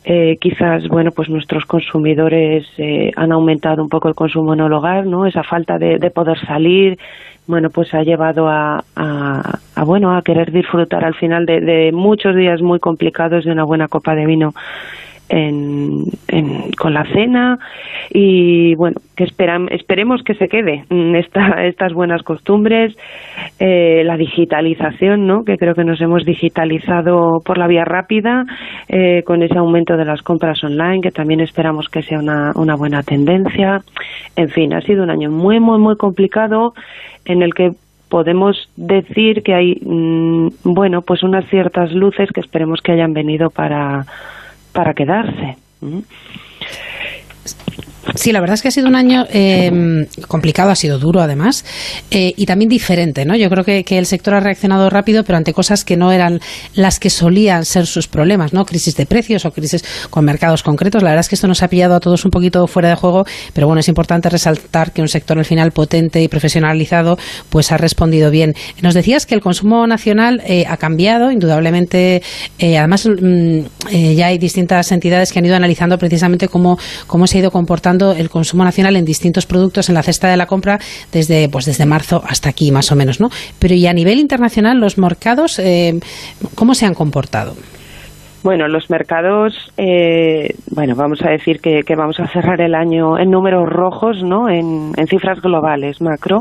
Eh, 0.04 0.38
quizás, 0.42 0.88
bueno, 0.88 1.12
pues 1.12 1.30
nuestros 1.30 1.66
consumidores 1.66 2.66
eh, 2.78 3.12
han 3.16 3.32
aumentado 3.32 3.84
un 3.84 3.90
poco 3.90 4.08
el 4.08 4.16
consumo 4.16 4.54
en 4.54 4.62
el 4.62 4.74
hogar, 4.74 5.06
¿no? 5.06 5.28
Esa 5.28 5.44
falta 5.44 5.78
de, 5.78 6.00
poder 6.10 6.40
salir, 6.40 6.98
bueno, 7.46 7.70
pues 7.70 7.94
ha 7.94 8.02
llevado 8.02 8.48
a, 8.48 8.84
a, 8.96 9.84
bueno, 9.84 10.16
a 10.16 10.24
querer 10.24 10.52
disfrutar 10.52 11.06
al 11.06 11.14
final 11.14 11.46
de 11.46 11.92
muchos 11.94 12.36
días 12.36 12.64
muy 12.64 12.80
complicados 12.80 13.46
de 13.46 13.52
una 13.52 13.64
buena 13.64 13.88
copa 13.88 14.16
de 14.16 14.26
vino 14.26 14.54
en, 15.32 16.04
con 16.78 16.94
la 16.94 17.06
cena 17.06 17.58
y 18.14 18.76
bueno 18.76 18.98
que 19.16 19.24
esperan, 19.24 19.68
esperemos 19.72 20.24
que 20.24 20.34
se 20.36 20.48
quede 20.48 20.84
esta, 21.18 21.66
estas 21.66 21.94
buenas 21.94 22.22
costumbres 22.24 22.96
eh, 23.60 24.04
la 24.04 24.18
digitalización 24.18 25.26
no 25.28 25.44
que 25.44 25.58
creo 25.58 25.74
que 25.74 25.86
nos 25.86 26.02
hemos 26.02 26.26
digitalizado 26.26 27.40
por 27.46 27.58
la 27.58 27.68
vía 27.68 27.86
rápida 27.86 28.44
eh, 28.90 29.24
con 29.24 29.42
ese 29.42 29.58
aumento 29.58 29.96
de 29.96 30.06
las 30.06 30.22
compras 30.22 30.64
online 30.64 31.02
que 31.02 31.12
también 31.12 31.40
esperamos 31.40 31.88
que 31.88 32.02
sea 32.02 32.20
una, 32.20 32.52
una 32.56 32.76
buena 32.76 33.04
tendencia. 33.04 33.82
En 34.36 34.50
fin 34.50 34.74
ha 34.74 34.82
sido 34.82 35.04
un 35.04 35.12
año 35.12 35.32
muy 35.32 35.60
muy 35.60 35.80
muy 35.80 35.96
complicado 35.96 36.74
en 37.26 37.42
el 37.42 37.54
que 37.54 37.72
podemos 38.10 38.70
decir 38.76 39.42
que 39.44 39.54
hay 39.54 39.76
mm, 39.82 40.48
bueno 40.66 41.02
pues 41.02 41.24
unas 41.24 41.46
ciertas 41.50 41.94
luces 41.94 42.30
que 42.34 42.42
esperemos 42.42 42.82
que 42.82 42.92
hayan 42.92 43.14
venido 43.14 43.50
para 43.50 44.06
para 44.72 44.94
quedarse. 44.94 45.58
Sí, 48.16 48.32
la 48.32 48.40
verdad 48.40 48.56
es 48.56 48.62
que 48.64 48.68
ha 48.68 48.72
sido 48.72 48.88
un 48.88 48.96
año 48.96 49.26
eh, 49.30 50.08
complicado, 50.28 50.72
ha 50.72 50.76
sido 50.76 50.98
duro 50.98 51.22
además, 51.22 51.64
eh, 52.10 52.34
y 52.36 52.46
también 52.46 52.68
diferente, 52.68 53.26
¿no? 53.26 53.36
Yo 53.36 53.50
creo 53.50 53.64
que, 53.64 53.86
el 53.92 54.06
sector 54.06 54.34
ha 54.34 54.40
reaccionado 54.40 54.90
rápido, 54.90 55.24
pero 55.24 55.38
ante 55.38 55.54
cosas 55.54 55.86
que 55.86 55.98
no 55.98 56.12
eran 56.12 56.40
las 56.74 57.00
que 57.00 57.10
solían 57.10 57.66
ser 57.66 57.86
sus 57.86 58.08
problemas, 58.08 58.54
¿no? 58.54 58.66
Crisis 58.66 58.96
de 58.96 59.06
precios 59.06 59.46
o 59.46 59.52
crisis 59.52 59.84
con 60.10 60.26
mercados 60.26 60.64
concretos. 60.64 61.04
La 61.04 61.10
verdad 61.10 61.22
es 61.22 61.30
que 61.30 61.36
esto 61.36 61.48
nos 61.48 61.62
ha 61.62 61.68
pillado 61.68 61.94
a 61.94 62.00
todos 62.00 62.26
un 62.26 62.32
poquito 62.32 62.66
fuera 62.68 62.90
de 62.90 62.96
juego, 62.96 63.26
pero 63.54 63.68
bueno, 63.68 63.82
es 63.82 63.88
importante 63.88 64.30
resaltar 64.30 64.92
que 64.94 65.02
un 65.02 65.08
sector 65.08 65.38
al 65.38 65.46
final 65.46 65.72
potente 65.72 66.24
y 66.24 66.28
profesionalizado, 66.28 67.18
pues 67.50 67.72
ha 67.72 67.78
respondido 67.78 68.32
bien. 68.32 68.56
Nos 68.82 68.94
decías 68.94 69.26
que 69.26 69.36
el 69.36 69.42
consumo 69.42 69.86
nacional 69.86 70.42
eh, 70.46 70.66
ha 70.68 70.78
cambiado, 70.78 71.32
indudablemente. 71.32 72.24
además, 72.60 73.08
mm, 73.08 73.60
ya 74.16 74.28
hay 74.28 74.38
distintas 74.38 74.92
entidades 74.92 75.32
que 75.32 75.40
han 75.40 75.46
ido 75.46 75.56
analizando 75.56 75.98
precisamente 75.98 76.48
cómo, 76.48 76.80
cómo 77.08 77.28
se 77.28 77.38
ha 77.38 77.42
ido 77.42 77.52
comportando 77.52 77.91
el 78.00 78.30
consumo 78.30 78.64
nacional 78.64 78.96
en 78.96 79.06
distintos 79.06 79.46
productos 79.46 79.90
en 79.90 79.96
la 79.96 80.04
cesta 80.04 80.30
de 80.30 80.38
la 80.38 80.46
compra 80.46 80.80
desde, 81.12 81.50
pues 81.50 81.66
desde 81.66 81.86
marzo 81.86 82.22
hasta 82.28 82.50
aquí, 82.50 82.72
más 82.72 82.92
o 82.92 82.96
menos, 82.96 83.20
¿no? 83.20 83.30
Pero 83.60 83.76
y 83.76 83.88
a 83.88 83.94
nivel 83.94 84.20
internacional, 84.20 84.80
los 84.80 84.98
mercados, 84.98 85.60
eh, 85.60 86.00
¿cómo 86.56 86.74
se 86.74 86.86
han 86.86 86.94
comportado? 86.94 87.56
Bueno, 88.44 88.68
los 88.68 88.90
mercados, 88.90 89.54
eh, 89.78 90.56
bueno, 90.72 90.96
vamos 90.96 91.22
a 91.24 91.30
decir 91.30 91.60
que, 91.60 91.84
vamos 91.96 92.20
a 92.20 92.28
cerrar 92.28 92.60
el 92.62 92.74
año 92.74 93.20
en 93.20 93.30
números 93.30 93.70
rojos, 93.70 94.24
¿no? 94.24 94.50
En, 94.50 94.94
en 94.98 95.08
cifras 95.08 95.40
globales, 95.42 96.02
macro. 96.02 96.40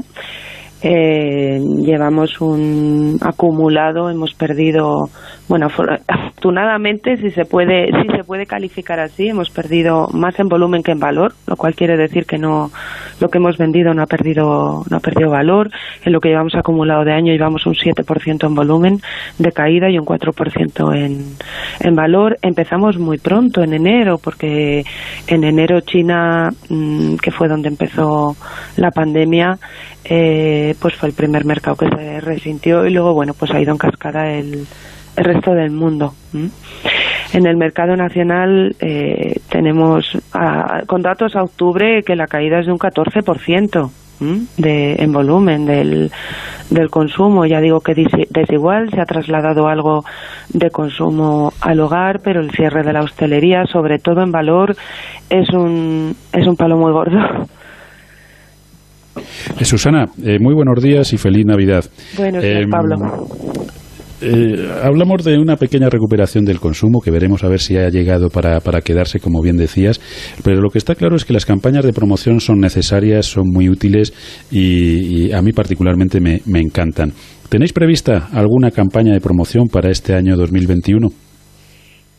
Eh, 0.83 1.61
llevamos 1.83 2.41
un 2.41 3.19
acumulado, 3.21 4.09
hemos 4.09 4.33
perdido, 4.33 5.11
bueno, 5.47 5.67
afortunadamente 5.67 7.19
si 7.19 7.31
se 7.31 7.45
puede, 7.45 7.89
si 8.03 8.17
se 8.17 8.25
puede 8.25 8.47
calificar 8.47 8.99
así, 8.99 9.29
hemos 9.29 9.51
perdido 9.51 10.09
más 10.15 10.39
en 10.41 10.49
volumen 10.49 10.83
que 10.83 10.93
en 10.93 10.99
valor, 10.99 11.35
lo 11.47 11.57
cual 11.57 11.75
quiere 11.75 11.99
decir 11.99 12.25
que 12.25 12.39
no, 12.39 12.71
lo 13.21 13.29
que 13.29 13.39
hemos 13.39 13.59
vendido 13.59 13.93
no 13.93 14.03
ha 14.03 14.07
perdido, 14.07 14.83
no 14.89 14.97
ha 14.97 15.01
perdido 15.01 15.31
valor. 15.31 15.71
En 16.05 16.13
lo 16.13 16.21
que 16.21 16.31
llevamos 16.31 16.55
acumulado 16.55 17.05
de 17.05 17.13
año 17.13 17.33
llevamos 17.33 17.67
un 17.67 17.75
7% 17.75 18.47
en 18.47 18.55
volumen 18.55 19.01
de 19.39 19.53
caída 19.53 19.91
y 19.91 19.99
un 19.99 20.07
4% 20.07 20.97
en, 20.97 21.25
en 21.81 21.95
valor. 21.95 22.39
Empezamos 22.41 22.99
muy 22.99 23.19
pronto 23.19 23.63
en 23.63 23.75
enero, 23.75 24.17
porque 24.17 24.83
en 25.27 25.45
enero 25.45 25.81
China, 25.81 26.51
mm, 26.71 27.17
que 27.17 27.31
fue 27.31 27.49
donde 27.49 27.69
empezó 27.69 28.35
la 28.77 28.91
pandemia, 28.91 29.59
eh, 30.05 30.75
pues 30.81 30.95
fue 30.97 31.09
el 31.09 31.15
primer 31.15 31.45
mercado 31.45 31.77
que 31.77 31.89
se 31.89 32.21
resintió 32.21 32.87
y 32.87 32.93
luego, 32.93 33.15
bueno, 33.15 33.35
pues 33.35 33.51
ha 33.53 33.61
ido 33.61 33.73
en 33.73 33.79
cascada 33.79 34.31
el, 34.33 34.67
el 35.17 35.25
resto 35.25 35.53
del 35.53 35.71
mundo. 35.71 36.15
En 37.33 37.47
el 37.47 37.57
mercado 37.57 37.97
nacional 37.97 38.75
eh, 38.81 39.41
tenemos 39.49 40.07
con 40.87 41.03
datos 41.03 41.37
a 41.37 41.43
octubre 41.43 42.03
que 42.03 42.17
la 42.17 42.27
caída 42.27 42.61
es 42.61 42.67
de 42.67 42.73
un 42.73 42.79
14% 42.79 43.91
de, 44.57 44.97
en 44.99 45.13
volumen 45.13 45.67
del, 45.67 46.11
del 46.71 46.91
consumo. 46.91 47.47
Ya 47.47 47.61
digo 47.61 47.81
que 47.81 47.95
desigual, 48.31 48.91
se 48.91 49.01
ha 49.01 49.07
trasladado 49.07 49.69
algo 49.69 50.05
de 50.49 50.71
consumo 50.71 51.53
al 51.61 51.81
hogar, 51.81 52.21
pero 52.23 52.41
el 52.41 52.51
cierre 52.51 52.83
de 52.83 52.93
la 52.93 53.03
hostelería, 53.03 53.65
sobre 53.67 53.99
todo 53.99 54.23
en 54.23 54.33
valor, 54.33 54.77
es 55.29 55.49
un, 55.51 56.17
es 56.33 56.47
un 56.47 56.57
palo 56.57 56.77
muy 56.77 56.93
gordo. 56.93 57.19
Eh, 59.59 59.65
Susana, 59.65 60.07
eh, 60.25 60.39
muy 60.41 60.55
buenos 60.55 60.83
días 60.83 61.13
y 61.13 61.19
feliz 61.19 61.45
Navidad. 61.47 61.85
Buenos 62.17 62.43
días, 62.43 62.63
em, 62.63 62.71
Pablo. 62.71 62.97
Eh, 64.23 64.69
hablamos 64.83 65.25
de 65.25 65.39
una 65.39 65.57
pequeña 65.57 65.89
recuperación 65.89 66.45
del 66.45 66.61
consumo 66.61 67.01
que 67.01 67.11
veremos 67.11 67.43
a 67.43 67.49
ver 67.49 67.59
si 67.59 67.79
ha 67.79 67.89
llegado 67.89 68.29
para, 68.29 68.61
para, 68.61 68.83
quedarse, 68.83 69.19
como 69.19 69.41
bien 69.41 69.57
decías, 69.57 69.99
pero 70.45 70.61
lo 70.61 70.69
que 70.69 70.77
está 70.77 70.95
claro 70.95 71.17
es 71.17 71.25
que 71.25 71.33
las 71.33 71.47
campañas 71.47 71.85
de 71.85 71.95
promoción 71.95 72.41
son 72.41 72.61
necesarias, 72.61 73.25
son 73.25 73.45
muy 73.49 73.71
útiles 73.71 74.13
y, 74.51 75.33
a 75.33 75.41
mí 75.41 75.53
particularmente 75.53 76.21
me, 76.21 76.43
me, 76.45 76.61
encantan. 76.61 77.13
¿Tenéis 77.49 77.73
prevista 77.73 78.29
alguna 78.33 78.71
campaña 78.71 79.15
de 79.15 79.21
promoción 79.21 79.69
para 79.69 79.91
este 79.91 80.15
año 80.15 80.37
2021? 80.37 81.09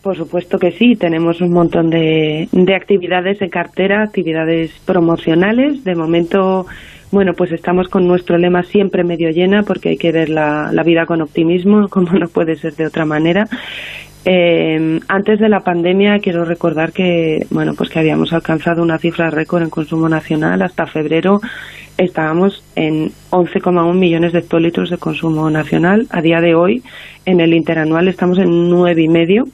Por 0.01 0.17
supuesto 0.17 0.57
que 0.57 0.71
sí, 0.71 0.95
tenemos 0.95 1.41
un 1.41 1.51
montón 1.51 1.89
de, 1.89 2.49
de 2.51 2.75
actividades 2.75 3.41
en 3.41 3.49
cartera, 3.49 4.01
actividades 4.01 4.71
promocionales. 4.85 5.83
De 5.83 5.95
momento 5.95 6.65
bueno, 7.11 7.33
pues 7.33 7.51
estamos 7.51 7.89
con 7.89 8.07
nuestro 8.07 8.37
lema 8.37 8.63
siempre 8.63 9.03
medio 9.03 9.31
llena 9.31 9.63
porque 9.63 9.89
hay 9.89 9.97
que 9.97 10.13
ver 10.13 10.29
la, 10.29 10.71
vida 10.85 11.05
con 11.05 11.21
optimismo, 11.21 11.87
como 11.89 12.13
no 12.13 12.27
puede 12.29 12.55
ser 12.55 12.73
de 12.75 12.85
otra 12.85 13.05
manera. 13.05 13.47
Eh, 14.23 14.99
antes 15.07 15.39
de 15.39 15.49
la 15.49 15.61
pandemia 15.61 16.19
quiero 16.19 16.45
recordar 16.45 16.93
que 16.93 17.47
bueno 17.49 17.73
pues 17.73 17.89
que 17.89 17.97
habíamos 17.97 18.31
alcanzado 18.33 18.83
una 18.83 18.99
cifra 18.99 19.31
récord 19.31 19.63
en 19.63 19.71
consumo 19.71 20.07
nacional 20.09 20.61
hasta 20.61 20.85
febrero 20.85 21.41
estábamos 21.97 22.63
en 22.75 23.09
11,1 23.31 23.95
millones 23.95 24.31
de 24.31 24.37
hectolitros 24.37 24.91
de 24.91 24.99
consumo 24.99 25.49
nacional 25.49 26.05
a 26.11 26.21
día 26.21 26.39
de 26.39 26.53
hoy 26.53 26.83
en 27.25 27.41
el 27.41 27.55
interanual 27.55 28.07
estamos 28.07 28.37
en 28.37 28.69
nueve 28.69 29.01
y 29.01 29.07
medio 29.07 29.47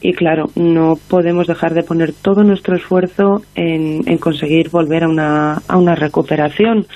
y 0.00 0.12
claro, 0.12 0.46
no 0.54 0.98
podemos 1.08 1.46
dejar 1.46 1.74
de 1.74 1.82
poner 1.82 2.12
todo 2.12 2.44
nuestro 2.44 2.76
esfuerzo 2.76 3.42
en, 3.54 4.02
conseguir 4.18 4.70
volver 4.70 5.04
a 5.04 5.08
una, 5.08 5.62
a 5.68 5.76
una 5.76 5.94
recuperación. 5.94 6.86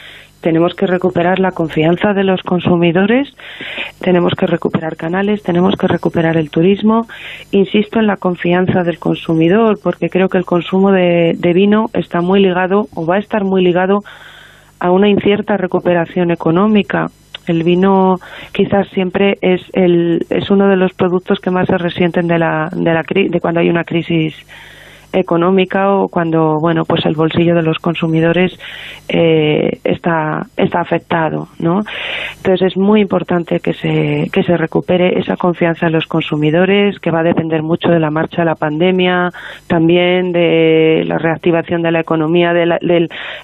Tenemos 0.41 0.75
que 0.75 0.87
recuperar 0.87 1.39
la 1.39 1.53
confianza 1.53 2.15
de 2.15 2.25
los 2.25 2.43
consumidores, 2.43 3.29
tenemos 4.01 4.33
que 4.35 4.47
recuperar 4.47 4.97
canales, 4.97 5.43
tenemos 5.43 5.77
que 5.77 5.87
recuperar 5.87 6.39
el 6.39 6.51
turismo. 6.51 7.07
Insisto 7.51 7.99
en 7.99 8.07
la 8.07 8.17
confianza 8.17 8.83
del 8.83 8.99
consumidor, 8.99 9.79
porque 9.83 10.09
creo 10.09 10.29
que 10.29 10.39
el 10.39 10.47
consumo 10.47 10.93
de, 10.93 11.35
de 11.37 11.53
vino 11.53 11.91
está 11.93 12.23
muy 12.23 12.41
ligado 12.41 12.87
o 12.95 13.05
va 13.05 13.17
a 13.17 13.19
estar 13.19 13.45
muy 13.45 13.63
ligado 13.63 14.03
a 14.79 14.91
una 14.91 15.09
incierta 15.09 15.59
recuperación 15.59 16.31
económica. 16.31 17.11
El 17.51 17.65
vino 17.65 18.19
quizás 18.53 18.89
siempre 18.89 19.39
es, 19.41 19.61
el, 19.73 20.27
es 20.31 20.51
uno 20.51 20.69
de 20.69 20.77
los 20.77 20.93
productos 20.95 21.41
que 21.41 21.51
más 21.51 21.67
se 21.67 21.79
resienten 21.79 22.27
de, 22.27 22.39
la, 22.39 22.71
de, 22.73 22.95
la, 22.95 23.03
de 23.03 23.41
cuando 23.41 23.61
hay 23.61 23.69
una 23.69 23.85
crisis 23.85 24.35
económica 25.13 25.95
o 25.95 26.09
cuando 26.09 26.59
bueno 26.61 26.85
pues 26.85 27.05
el 27.07 27.15
bolsillo 27.15 27.55
de 27.55 27.63
los 27.63 27.79
consumidores 27.79 28.59
eh, 29.09 29.79
está 29.85 30.47
está 30.57 30.81
afectado 30.81 31.49
no 31.59 31.83
entonces 32.37 32.73
es 32.73 32.77
muy 32.77 33.01
importante 33.01 33.61
que 33.61 33.75
se 33.75 34.29
que 34.33 34.43
se 34.43 34.57
recupere 34.57 35.19
esa 35.19 35.37
confianza 35.37 35.87
en 35.87 35.93
los 35.93 36.07
consumidores 36.07 36.99
que 37.01 37.11
va 37.11 37.21
a 37.21 37.25
depender 37.25 37.63
mucho 37.63 37.89
de 37.89 37.99
la 37.99 38.11
marcha 38.11 38.43
de 38.43 38.47
la 38.47 38.55
pandemia 38.55 39.31
también 39.67 40.33
de 40.33 41.05
la 41.07 41.19
reactivación 41.19 41.83
de 41.83 41.93
la 41.93 42.01
economía 42.01 42.53
de 42.53 42.67
la, 42.67 42.79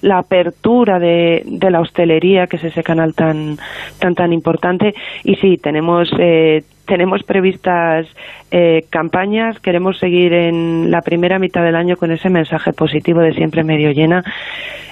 la 0.01 0.17
apertura 0.17 0.99
de, 0.99 1.43
de, 1.45 1.71
la 1.71 1.81
hostelería 1.81 2.47
que 2.47 2.57
es 2.57 2.63
ese 2.63 2.83
canal 2.83 3.13
tan 3.13 3.57
tan 3.99 4.15
tan 4.15 4.33
importante. 4.33 4.93
Y 5.23 5.35
sí 5.35 5.57
tenemos 5.57 6.09
eh, 6.19 6.63
tenemos 6.87 7.21
previstas 7.23 8.07
eh, 8.49 8.85
campañas, 8.89 9.59
queremos 9.59 9.99
seguir 9.99 10.33
en 10.33 10.89
la 10.89 11.01
primera 11.01 11.37
mitad 11.37 11.63
del 11.63 11.75
año 11.75 11.97
con 11.97 12.11
ese 12.11 12.29
mensaje 12.29 12.73
positivo 12.73 13.19
de 13.19 13.33
siempre 13.33 13.63
medio 13.63 13.91
llena, 13.91 14.23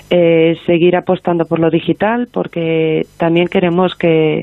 eh, 0.09 0.57
seguir 0.65 0.95
apostando 0.95 1.45
por 1.45 1.59
lo 1.59 1.71
digital, 1.71 2.27
porque 2.31 3.03
también 3.17 3.47
queremos 3.47 3.95
que 3.95 4.41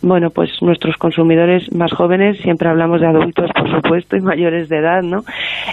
bueno, 0.00 0.30
pues 0.30 0.50
nuestros 0.62 0.96
consumidores 0.96 1.72
más 1.72 1.92
jóvenes, 1.92 2.38
siempre 2.38 2.68
hablamos 2.68 3.00
de 3.00 3.08
adultos, 3.08 3.50
por 3.52 3.68
supuesto, 3.68 4.16
y 4.16 4.20
mayores 4.20 4.68
de 4.68 4.78
edad, 4.78 5.02
¿no? 5.02 5.22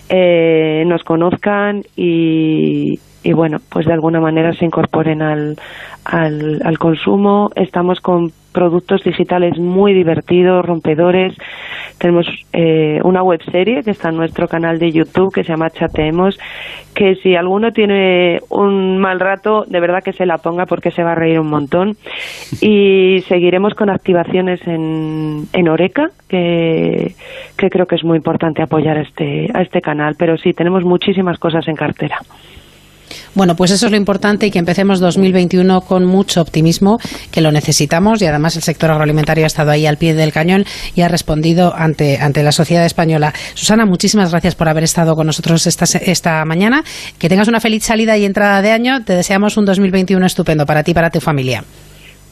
Eh, 0.10 0.84
nos 0.88 1.04
conozcan 1.04 1.84
y, 1.96 3.00
y, 3.24 3.34
bueno, 3.34 3.58
pues 3.70 3.86
de 3.86 3.94
alguna 3.94 4.20
manera 4.20 4.52
se 4.54 4.66
incorporen 4.66 5.22
al, 5.22 5.58
al, 6.06 6.60
al 6.64 6.80
consumo. 6.80 7.50
Estamos 7.56 8.00
con 8.02 8.32
productos 8.56 9.04
digitales 9.04 9.60
muy 9.60 9.94
divertidos, 9.94 10.66
rompedores. 10.66 11.36
Tenemos 12.00 12.26
eh, 12.54 13.00
una 13.04 13.22
web 13.22 13.42
serie 13.52 13.84
que 13.84 13.92
está 13.92 14.10
en 14.10 14.16
nuestro 14.16 14.48
canal 14.48 14.80
de 14.80 14.92
YouTube 14.92 15.34
que 15.34 15.44
se 15.44 15.50
llama 15.50 15.70
Chateemos, 15.70 16.40
que 16.96 17.16
si 17.16 17.36
alguno 17.36 17.72
tiene 17.72 18.40
un 18.50 18.98
mal 18.98 19.20
rato, 19.20 19.66
de 19.68 19.80
verdad 19.82 20.02
que 20.02 20.14
se 20.14 20.26
la 20.26 20.38
ponga 20.38 20.66
porque 20.66 20.92
se 20.92 21.04
va 21.04 21.12
a 21.12 21.16
reír 21.16 21.40
un 21.40 21.50
montón. 21.50 21.98
Y 22.62 23.24
seguiremos 23.28 23.74
con 23.74 23.90
activaciones 23.90 24.66
en, 24.66 25.44
en 25.52 25.68
Oreca, 25.68 26.12
que, 26.30 27.14
que 27.58 27.70
creo 27.70 27.86
que 27.86 27.96
es 27.96 28.06
muy 28.06 28.18
importante 28.18 28.62
apoyar 28.62 28.98
este, 28.98 29.50
a 29.54 29.62
este 29.62 29.82
canal. 29.82 30.16
Pero 30.18 30.38
sí, 30.38 30.54
tenemos 30.54 30.86
muchísimas 30.86 31.38
cosas 31.40 31.68
en 31.68 31.76
cartera. 31.76 32.20
Bueno, 33.36 33.58
pues 33.58 33.72
eso 33.72 33.88
es 33.88 33.92
lo 33.92 33.98
importante 33.98 34.48
y 34.48 34.52
que 34.52 34.60
empecemos 34.60 35.02
2021 35.02 35.82
con 35.82 36.06
mucho 36.06 36.42
optimismo, 36.42 37.00
que 37.32 37.42
lo 37.42 37.52
necesitamos 37.52 38.22
y 38.22 38.26
además 38.26 38.56
el 38.56 38.64
sector 38.64 38.90
agroalimentario 38.92 39.44
ha 39.44 39.48
estado 39.48 39.72
ahí 39.72 39.86
al 39.86 39.98
pie 39.98 40.14
del 40.14 40.32
cañón 40.32 40.64
y 40.96 41.02
ha 41.02 41.10
respondido 41.10 41.76
ante, 41.76 42.18
ante 42.18 42.44
la 42.44 42.54
sociedad 42.54 42.86
española. 42.86 43.34
Susana, 43.54 43.86
muchísimas 43.86 44.32
gracias 44.32 44.56
por 44.56 44.70
haber 44.70 44.86
estado 44.86 45.16
con 45.16 45.28
nosotros 45.28 45.68
esta, 45.68 45.86
esta 46.00 46.46
mañana. 46.46 46.86
Que 47.20 47.28
tengas 47.28 47.50
una 47.50 47.60
feliz 47.60 47.84
salida 47.84 48.18
y 48.18 48.24
entrada 48.24 48.62
de 48.62 48.72
año. 48.72 49.04
Te 49.04 49.14
deseamos 49.14 49.58
un 49.58 49.66
2021 49.66 50.26
estupendo 50.26 50.66
para 50.66 50.84
ti 50.84 50.92
y 50.92 50.94
para 50.94 51.10
tu 51.10 51.20
familia 51.20 51.66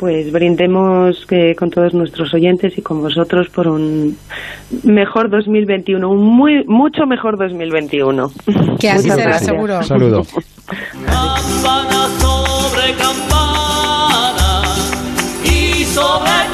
pues 0.04 0.34
brindemos 0.34 1.26
que 1.28 1.56
con 1.56 1.70
todos 1.70 1.94
nuestros 1.94 2.34
oyentes 2.34 2.78
y 2.78 2.82
con 2.82 3.02
vosotros 3.02 3.48
por 3.48 3.70
un 3.70 4.18
mejor 4.84 5.30
2021, 5.30 6.10
un 6.10 6.26
muy 6.26 6.66
mucho 6.66 7.06
mejor 7.06 7.38
2021. 7.38 8.30
Que 8.82 8.90
así 8.90 9.10
será, 9.10 9.40
seguro. 9.40 9.78
Un 9.78 9.84
saludo. 9.86 10.24
Campana 11.06 12.10
sobre 12.20 12.94
campana 12.98 14.64
y 15.46 15.86
sobre 15.86 16.54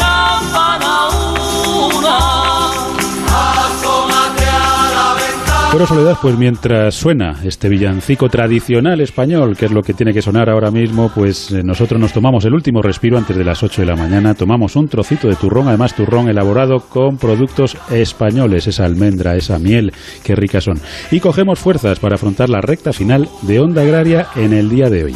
Bueno, 5.71 5.85
Soledad, 5.85 6.17
pues 6.19 6.35
mientras 6.35 6.95
suena 6.95 7.35
este 7.43 7.69
villancico 7.69 8.27
tradicional 8.27 9.01
español, 9.01 9.55
que 9.55 9.65
es 9.65 9.71
lo 9.71 9.83
que 9.83 9.93
tiene 9.93 10.13
que 10.13 10.21
sonar 10.21 10.49
ahora 10.49 10.71
mismo, 10.71 11.11
pues 11.13 11.51
eh, 11.51 11.61
nosotros 11.63 12.01
nos 12.01 12.11
tomamos 12.11 12.43
el 12.45 12.55
último 12.55 12.81
respiro 12.81 13.19
antes 13.19 13.37
de 13.37 13.43
las 13.43 13.61
8 13.61 13.83
de 13.83 13.85
la 13.85 13.95
mañana, 13.95 14.33
tomamos 14.33 14.75
un 14.75 14.87
trocito 14.87 15.27
de 15.27 15.35
turrón, 15.35 15.67
además 15.67 15.93
turrón 15.93 16.27
elaborado 16.27 16.79
con 16.79 17.17
productos 17.17 17.77
españoles, 17.91 18.65
esa 18.65 18.85
almendra, 18.85 19.35
esa 19.35 19.59
miel, 19.59 19.93
qué 20.23 20.35
ricas 20.35 20.63
son. 20.63 20.81
Y 21.11 21.19
cogemos 21.19 21.59
fuerzas 21.59 21.99
para 21.99 22.15
afrontar 22.15 22.49
la 22.49 22.61
recta 22.61 22.91
final 22.91 23.29
de 23.43 23.59
Onda 23.59 23.83
Agraria 23.83 24.25
en 24.35 24.53
el 24.53 24.69
día 24.69 24.89
de 24.89 25.03
hoy. 25.03 25.15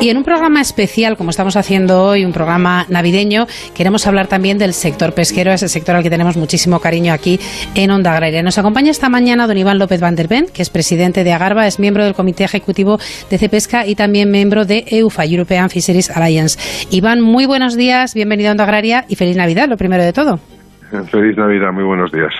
Y 0.00 0.08
en 0.08 0.16
un 0.16 0.24
programa 0.24 0.62
especial, 0.62 1.18
como 1.18 1.28
estamos 1.28 1.56
haciendo 1.56 2.02
hoy, 2.02 2.24
un 2.24 2.32
programa 2.32 2.86
navideño, 2.88 3.46
queremos 3.74 4.06
hablar 4.06 4.28
también 4.28 4.56
del 4.56 4.72
sector 4.72 5.12
pesquero, 5.12 5.52
ese 5.52 5.68
sector 5.68 5.94
al 5.94 6.02
que 6.02 6.08
tenemos 6.08 6.38
muchísimo 6.38 6.80
cariño 6.80 7.12
aquí 7.12 7.38
en 7.74 7.90
Onda 7.90 8.14
Agraria. 8.14 8.42
Nos 8.42 8.56
acompaña 8.56 8.90
esta 8.90 9.10
mañana 9.10 9.46
don 9.46 9.58
Iván 9.58 9.78
López 9.78 10.00
Van 10.00 10.16
der 10.16 10.26
Ven, 10.26 10.46
que 10.54 10.62
es 10.62 10.70
presidente 10.70 11.22
de 11.22 11.32
Agarba, 11.34 11.66
es 11.66 11.78
miembro 11.78 12.02
del 12.02 12.14
Comité 12.14 12.44
Ejecutivo 12.44 12.98
de 13.28 13.36
Cepesca 13.36 13.86
y 13.86 13.94
también 13.94 14.30
miembro 14.30 14.64
de 14.64 14.86
EUFA, 14.88 15.26
European 15.26 15.68
Fisheries 15.68 16.08
Alliance. 16.10 16.58
Iván, 16.90 17.20
muy 17.20 17.44
buenos 17.44 17.76
días, 17.76 18.14
bienvenido 18.14 18.48
a 18.48 18.52
Onda 18.52 18.64
Agraria 18.64 19.04
y 19.06 19.16
feliz 19.16 19.36
Navidad, 19.36 19.68
lo 19.68 19.76
primero 19.76 20.02
de 20.02 20.14
todo. 20.14 20.40
Feliz 21.10 21.36
Navidad, 21.36 21.72
muy 21.72 21.84
buenos 21.84 22.10
días. 22.10 22.32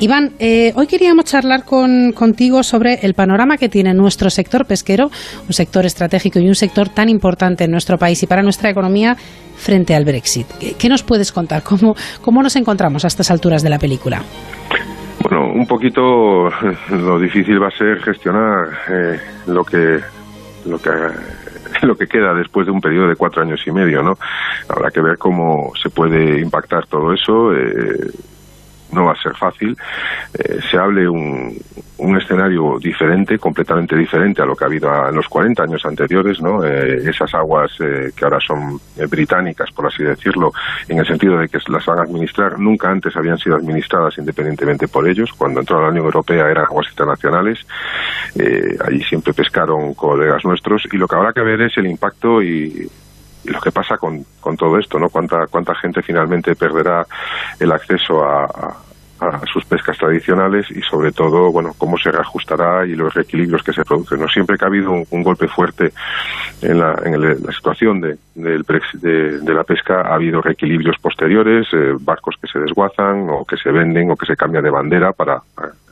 Iván, 0.00 0.32
eh, 0.38 0.72
hoy 0.76 0.86
queríamos 0.86 1.24
charlar 1.24 1.64
con, 1.64 2.12
contigo 2.12 2.62
sobre 2.62 3.00
el 3.02 3.14
panorama 3.14 3.56
que 3.56 3.68
tiene 3.68 3.94
nuestro 3.94 4.30
sector 4.30 4.66
pesquero, 4.66 5.06
un 5.46 5.52
sector 5.52 5.84
estratégico 5.86 6.38
y 6.38 6.46
un 6.46 6.54
sector 6.54 6.88
tan 6.88 7.08
importante 7.08 7.64
en 7.64 7.70
nuestro 7.70 7.98
país 7.98 8.22
y 8.22 8.26
para 8.26 8.42
nuestra 8.42 8.70
economía 8.70 9.16
frente 9.56 9.94
al 9.94 10.04
Brexit. 10.04 10.46
¿Qué, 10.78 10.88
nos 10.88 11.02
puedes 11.02 11.32
contar? 11.32 11.62
¿Cómo, 11.62 11.94
¿Cómo 12.22 12.42
nos 12.42 12.54
encontramos 12.56 13.04
a 13.04 13.08
estas 13.08 13.30
alturas 13.30 13.62
de 13.62 13.70
la 13.70 13.78
película? 13.78 14.22
Bueno, 15.22 15.52
un 15.52 15.66
poquito 15.66 16.48
lo 16.90 17.18
difícil 17.18 17.60
va 17.60 17.68
a 17.68 17.76
ser 17.76 18.00
gestionar 18.00 18.68
eh, 18.88 19.20
lo 19.46 19.64
que 19.64 19.98
lo 20.66 20.78
que 20.78 20.90
lo 21.82 21.94
que 21.96 22.06
queda 22.06 22.34
después 22.34 22.66
de 22.66 22.72
un 22.72 22.80
periodo 22.80 23.08
de 23.08 23.16
cuatro 23.16 23.42
años 23.42 23.60
y 23.66 23.72
medio, 23.72 24.02
¿no? 24.02 24.14
Habrá 24.68 24.90
que 24.90 25.00
ver 25.00 25.18
cómo 25.18 25.72
se 25.80 25.90
puede 25.90 26.40
impactar 26.40 26.86
todo 26.86 27.12
eso. 27.12 27.52
Eh, 27.52 28.10
no 28.92 29.06
va 29.06 29.12
a 29.12 29.22
ser 29.22 29.34
fácil. 29.34 29.76
Eh, 30.34 30.58
se 30.70 30.78
hable 30.78 31.08
un, 31.08 31.56
un 31.98 32.16
escenario 32.16 32.78
diferente, 32.78 33.38
completamente 33.38 33.96
diferente 33.96 34.40
a 34.40 34.46
lo 34.46 34.54
que 34.54 34.64
ha 34.64 34.68
habido 34.68 35.08
en 35.08 35.14
los 35.14 35.28
40 35.28 35.64
años 35.64 35.84
anteriores, 35.84 36.40
¿no? 36.40 36.64
Eh, 36.64 37.08
esas 37.08 37.34
aguas 37.34 37.72
eh, 37.80 38.12
que 38.14 38.24
ahora 38.24 38.38
son 38.40 38.80
eh, 38.96 39.06
británicas, 39.06 39.70
por 39.72 39.86
así 39.86 40.04
decirlo, 40.04 40.52
en 40.88 40.98
el 40.98 41.06
sentido 41.06 41.38
de 41.38 41.48
que 41.48 41.58
las 41.68 41.84
van 41.84 41.98
a 41.98 42.02
administrar, 42.02 42.58
nunca 42.58 42.88
antes 42.88 43.16
habían 43.16 43.38
sido 43.38 43.56
administradas 43.56 44.16
independientemente 44.18 44.86
por 44.86 45.08
ellos. 45.08 45.30
Cuando 45.36 45.60
entró 45.60 45.78
a 45.78 45.82
la 45.82 45.88
Unión 45.88 46.06
Europea 46.06 46.48
eran 46.48 46.66
aguas 46.66 46.86
internacionales. 46.90 47.66
Eh, 48.36 48.76
allí 48.86 49.02
siempre 49.02 49.32
pescaron 49.32 49.94
colegas 49.94 50.44
nuestros 50.44 50.82
y 50.92 50.96
lo 50.96 51.08
que 51.08 51.16
habrá 51.16 51.32
que 51.32 51.40
ver 51.40 51.60
es 51.62 51.76
el 51.78 51.86
impacto 51.86 52.42
y 52.42 52.88
lo 53.48 53.60
que 53.60 53.72
pasa 53.72 53.96
con, 53.96 54.24
con 54.40 54.56
todo 54.56 54.78
esto, 54.78 54.98
¿no? 54.98 55.08
Cuánta, 55.08 55.46
cuánta 55.46 55.74
gente 55.74 56.02
finalmente 56.02 56.54
perderá 56.54 57.06
el 57.58 57.72
acceso 57.72 58.24
a, 58.24 58.44
a- 58.44 58.76
a 59.20 59.40
sus 59.52 59.64
pescas 59.64 59.98
tradicionales 59.98 60.70
y 60.70 60.80
sobre 60.82 61.10
todo, 61.10 61.50
bueno, 61.50 61.72
cómo 61.76 61.98
se 61.98 62.10
reajustará 62.12 62.86
y 62.86 62.94
los 62.94 63.12
reequilibrios 63.12 63.64
que 63.64 63.72
se 63.72 63.84
producen. 63.84 64.20
No 64.20 64.28
siempre 64.28 64.56
que 64.56 64.64
ha 64.64 64.68
habido 64.68 64.92
un, 64.92 65.22
golpe 65.24 65.48
fuerte 65.48 65.92
en 66.62 66.78
la, 66.78 66.94
en 67.04 67.20
la 67.44 67.52
situación 67.52 68.00
de, 68.00 68.16
del 68.36 68.64
de, 68.94 69.40
de, 69.40 69.54
la 69.54 69.64
pesca 69.64 70.02
ha 70.02 70.14
habido 70.14 70.40
reequilibrios 70.40 70.96
posteriores, 70.98 71.66
eh, 71.72 71.94
barcos 71.98 72.36
que 72.40 72.46
se 72.46 72.60
desguazan 72.60 73.26
o 73.28 73.44
que 73.44 73.56
se 73.56 73.72
venden 73.72 74.08
o 74.10 74.16
que 74.16 74.26
se 74.26 74.36
cambian 74.36 74.62
de 74.62 74.70
bandera 74.70 75.12
para 75.12 75.42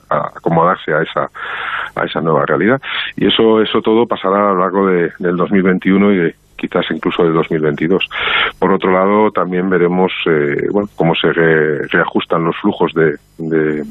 acomodarse 0.09 0.95
a 0.95 1.03
esa 1.03 1.29
a 1.97 2.05
esa 2.05 2.21
nueva 2.21 2.47
realidad 2.47 2.81
y 3.17 3.27
eso 3.27 3.61
eso 3.61 3.83
todo 3.83 4.07
pasará 4.07 4.51
a 4.51 4.53
lo 4.53 4.61
largo 4.61 4.87
de, 4.87 5.13
del 5.19 5.37
2021 5.37 6.13
y 6.13 6.17
de, 6.17 6.35
quizás 6.57 6.87
incluso 6.91 7.23
del 7.25 7.35
2022. 7.35 8.09
Por 8.59 8.73
otro 8.73 8.93
lado, 8.93 9.31
también 9.31 9.69
veremos 9.69 10.13
eh, 10.27 10.67
bueno, 10.71 10.89
cómo 10.97 11.15
se 11.15 11.33
reajustan 11.33 12.45
los 12.45 12.57
flujos 12.57 12.93
de, 12.95 13.17
de, 13.39 13.85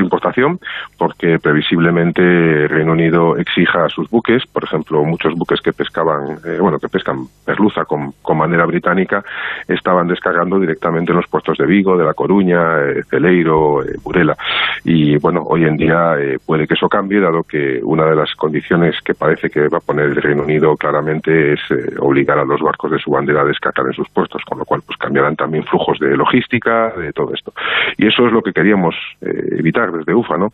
importación, 0.00 0.58
porque 0.98 1.38
previsiblemente 1.38 2.68
Reino 2.68 2.92
Unido 2.92 3.36
exija 3.36 3.84
a 3.84 3.88
sus 3.88 4.08
buques, 4.10 4.46
por 4.46 4.64
ejemplo, 4.64 5.04
muchos 5.04 5.34
buques 5.34 5.60
que 5.60 5.72
pescaban, 5.72 6.38
eh, 6.44 6.58
bueno, 6.60 6.78
que 6.78 6.88
pescan 6.88 7.26
merluza 7.46 7.84
con, 7.84 8.14
bandera 8.36 8.66
británica, 8.66 9.24
estaban 9.68 10.08
descargando 10.08 10.58
directamente 10.58 11.12
en 11.12 11.16
los 11.16 11.28
puertos 11.28 11.56
de 11.56 11.66
Vigo, 11.66 11.96
de 11.96 12.04
La 12.04 12.14
Coruña, 12.14 12.80
eh, 12.80 13.02
Celeiro, 13.08 13.82
eh, 13.82 13.94
Burela. 14.02 14.36
Y 14.84 15.16
bueno, 15.18 15.42
hoy 15.46 15.64
en 15.64 15.76
día 15.76 16.16
puede 16.44 16.66
que 16.66 16.74
eso 16.74 16.88
cambie, 16.88 17.20
dado 17.20 17.42
que 17.44 17.80
una 17.82 18.04
de 18.04 18.16
las 18.16 18.34
condiciones 18.34 19.00
que 19.02 19.14
parece 19.14 19.48
que 19.48 19.68
va 19.68 19.78
a 19.78 19.80
poner 19.80 20.06
el 20.06 20.16
Reino 20.16 20.42
Unido 20.42 20.76
claramente 20.76 21.54
es 21.54 21.60
obligar 21.98 22.38
a 22.38 22.44
los 22.44 22.60
barcos 22.60 22.90
de 22.90 22.98
su 22.98 23.10
bandera 23.10 23.42
a 23.42 23.44
descargar 23.44 23.86
en 23.86 23.92
sus 23.92 24.08
puertos, 24.10 24.42
con 24.44 24.58
lo 24.58 24.64
cual 24.64 24.82
pues 24.84 24.98
cambiarán 24.98 25.36
también 25.36 25.64
flujos 25.64 25.98
de 26.00 26.16
logística, 26.16 26.90
de 26.90 27.12
todo 27.12 27.32
esto. 27.32 27.52
Y 27.96 28.08
eso 28.08 28.26
es 28.26 28.32
lo 28.32 28.42
que 28.42 28.52
queríamos 28.52 28.94
eh, 29.20 29.56
evitar 29.58 29.90
desde 29.92 30.14
UFA, 30.14 30.36
¿no? 30.36 30.48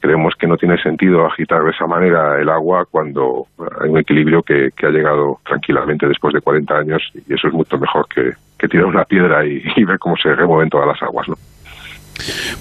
Creemos 0.00 0.34
que 0.38 0.46
no 0.46 0.56
tiene 0.56 0.76
sentido 0.82 1.26
agitar 1.26 1.62
de 1.62 1.70
esa 1.70 1.86
manera 1.86 2.40
el 2.40 2.48
agua 2.48 2.84
cuando 2.90 3.46
hay 3.80 3.90
un 3.90 3.98
equilibrio 3.98 4.42
que, 4.42 4.68
ha 4.86 4.90
llegado 4.90 5.38
tranquilamente 5.44 6.06
después 6.06 6.34
de 6.34 6.40
40 6.40 6.74
años 6.74 7.02
y 7.14 7.32
eso 7.32 7.48
es 7.48 7.54
mucho 7.54 7.76
mejor 7.78 8.06
que, 8.08 8.32
tirar 8.68 8.86
una 8.86 9.04
piedra 9.04 9.44
y, 9.46 9.84
ver 9.84 9.98
cómo 9.98 10.16
se 10.16 10.34
remueven 10.34 10.68
todas 10.68 10.88
las 10.88 11.02
aguas, 11.02 11.28
¿no? 11.28 11.34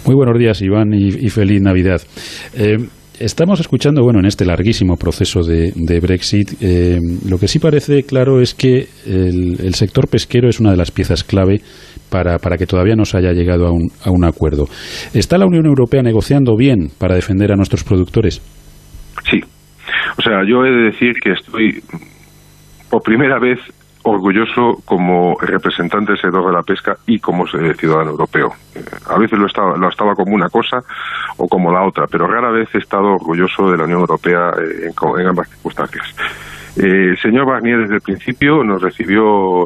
Muy 0.06 0.16
buenos 0.16 0.38
días, 0.38 0.62
Iván, 0.62 0.94
y, 0.94 1.30
feliz 1.30 1.62
Navidad. 1.62 2.00
Eh, 2.56 2.78
estamos 3.20 3.60
escuchando, 3.60 4.04
bueno, 4.04 4.20
en 4.20 4.26
este 4.26 4.46
larguísimo 4.46 4.96
proceso 4.96 5.42
de, 5.42 6.00
Brexit, 6.00 6.54
eh, 6.62 7.00
lo 7.28 7.38
que 7.38 7.48
sí 7.48 7.60
parece 7.60 8.04
claro 8.04 8.42
es 8.42 8.54
que 8.54 8.88
el, 9.06 9.74
sector 9.74 10.08
pesquero 10.08 10.50
es 10.50 10.60
una 10.60 10.72
de 10.72 10.78
las 10.78 10.92
piezas 10.92 11.24
clave 11.24 11.62
para, 12.10 12.38
para 12.40 12.58
que 12.58 12.66
todavía 12.66 12.96
no 12.96 13.06
se 13.06 13.18
haya 13.18 13.32
llegado 13.32 13.68
a 13.68 13.72
un, 13.72 13.90
a 14.04 14.12
un 14.12 14.26
acuerdo. 14.26 14.66
¿Está 15.14 15.38
la 15.38 15.46
Unión 15.46 15.66
Europea 15.66 16.02
negociando 16.02 16.56
bien 16.56 16.90
para 16.98 17.16
defender 17.16 17.52
a 17.52 17.56
nuestros 17.56 17.84
productores? 17.84 18.42
Sí. 19.30 19.40
O 20.18 20.22
sea, 20.22 20.44
yo 20.48 20.66
he 20.66 20.72
de 20.72 20.84
decir 20.92 21.14
que 21.22 21.32
estoy 21.32 21.82
por 22.90 23.02
primera 23.04 23.40
vez 23.40 23.60
orgulloso 24.10 24.82
como 24.86 25.36
representante 25.40 26.14
del 26.14 26.22
sector 26.22 26.46
de 26.46 26.54
la 26.54 26.64
pesca 26.64 26.96
y 27.06 27.20
como 27.20 27.46
ciudadano 27.48 28.12
europeo. 28.12 28.50
Eh, 28.76 28.84
a 29.10 29.18
veces 29.18 29.38
lo 29.38 29.48
estaba, 29.48 29.78
lo 29.78 29.90
estaba 29.90 30.14
como 30.16 30.34
una 30.34 30.50
cosa 30.50 30.80
o 31.38 31.48
como 31.48 31.72
la 31.72 31.86
otra, 31.86 32.06
pero 32.10 32.28
rara 32.28 32.52
vez 32.52 32.70
he 32.74 32.80
estado 32.80 33.14
orgulloso 33.14 33.70
de 33.70 33.78
la 33.78 33.84
Unión 33.84 34.02
Europea 34.02 34.52
eh, 34.58 34.92
en, 35.20 35.28
ambas 35.28 35.50
circunstancias. 35.50 36.16
Eh, 36.78 37.10
el 37.12 37.18
señor 37.20 37.46
Barnier 37.46 37.80
desde 37.82 37.96
el 37.96 38.02
principio 38.02 38.64
nos 38.64 38.82
recibió 38.82 39.66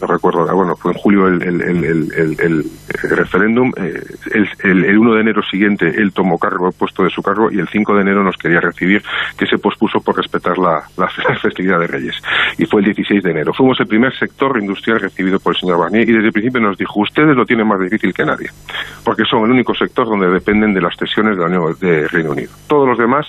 no 0.00 0.06
recuerdo 0.06 0.46
bueno, 0.54 0.76
fue 0.76 0.92
en 0.92 0.98
julio 0.98 1.26
el, 1.26 2.64
referéndum, 3.02 3.72
eh, 3.76 4.00
el, 4.64 4.98
1 4.98 5.14
de 5.14 5.20
enero 5.20 5.42
siguiente 5.42 5.86
él 5.86 6.12
tomó 6.12 6.38
cargo, 6.38 6.70
puesto 6.72 7.02
de 7.02 7.10
su 7.10 7.22
cargo, 7.22 7.50
y 7.50 7.58
el 7.58 7.68
5 7.68 7.94
de 7.94 8.02
enero 8.02 8.22
nos 8.22 8.36
quería 8.36 8.60
recibir, 8.60 9.02
que 9.38 9.46
se 9.46 9.58
pospuso 9.58 10.00
por 10.00 10.16
respetar 10.16 10.58
la, 10.58 10.82
festividad 11.42 11.80
de 11.80 11.86
Reyes. 11.86 12.16
Y 12.58 12.66
fue 12.66 12.80
el 12.80 12.86
16 12.86 13.22
de 13.22 13.30
enero. 13.30 13.52
Fuimos 13.52 13.78
el 13.80 13.86
primer 13.86 14.16
sector 14.18 14.58
industrial 14.60 15.00
recibido 15.00 15.38
por 15.38 15.54
el 15.54 15.60
señor 15.60 15.78
Barnier, 15.78 16.08
y 16.08 16.12
desde 16.12 16.26
el 16.26 16.32
principio 16.32 16.60
nos 16.60 16.76
dijo, 16.76 17.00
ustedes 17.00 17.36
lo 17.36 17.44
tienen 17.44 17.66
más 17.66 17.80
difícil 17.80 18.12
que 18.12 18.24
nadie, 18.24 18.50
porque 19.04 19.24
son 19.24 19.44
el 19.44 19.50
único 19.50 19.74
sector 19.74 20.06
donde 20.06 20.28
dependen 20.28 20.74
de 20.74 20.80
las 20.80 20.96
cesiones 20.96 21.36
de 21.36 21.42
la 21.42 21.48
Unión 21.48 21.76
de 21.80 22.08
Reino 22.08 22.32
Unido. 22.32 22.52
Todos 22.66 22.88
los 22.88 22.98
demás 22.98 23.26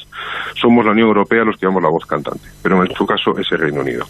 somos 0.56 0.86
la 0.86 0.92
Unión 0.92 1.08
Europea 1.08 1.44
los 1.44 1.58
que 1.58 1.66
damos 1.66 1.82
la 1.82 1.90
voz 1.90 2.06
cantante, 2.06 2.48
pero 2.62 2.84
en 2.84 2.94
su 2.94 3.06
caso 3.06 3.38
es 3.38 3.52
el 3.52 3.60
Reino 3.60 3.82
Unido. 3.82 4.06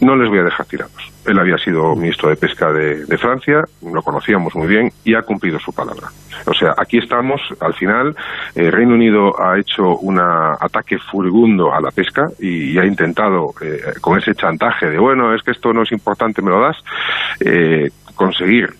No 0.00 0.16
les 0.16 0.28
voy 0.28 0.38
a 0.38 0.44
dejar 0.44 0.66
tirados. 0.66 1.12
Él 1.26 1.38
había 1.38 1.56
sido 1.58 1.94
ministro 1.94 2.28
de 2.28 2.36
Pesca 2.36 2.72
de, 2.72 3.18
Francia, 3.18 3.62
lo 3.82 4.02
conocíamos 4.02 4.54
muy 4.56 4.66
bien 4.66 4.90
y 5.04 5.14
ha 5.14 5.22
cumplido 5.22 5.58
su 5.58 5.72
palabra. 5.72 6.08
O 6.46 6.54
sea, 6.54 6.74
aquí 6.76 6.98
estamos, 6.98 7.40
al 7.60 7.74
final, 7.74 8.16
el 8.54 8.66
eh, 8.66 8.70
Reino 8.70 8.94
Unido 8.94 9.40
ha 9.40 9.58
hecho 9.58 9.96
un 9.98 10.18
ataque 10.18 10.98
furibundo 10.98 11.72
a 11.72 11.80
la 11.80 11.90
pesca 11.90 12.28
y, 12.40 12.76
ha 12.78 12.84
intentado, 12.84 13.54
eh, 13.60 13.80
con 14.00 14.18
ese 14.18 14.34
chantaje 14.34 14.90
de, 14.90 14.98
bueno, 14.98 15.34
es 15.34 15.42
que 15.42 15.52
esto 15.52 15.72
no 15.72 15.82
es 15.82 15.92
importante, 15.92 16.42
me 16.42 16.50
lo 16.50 16.60
das, 16.60 16.76
eh, 17.40 17.90
conseguir 18.16 18.70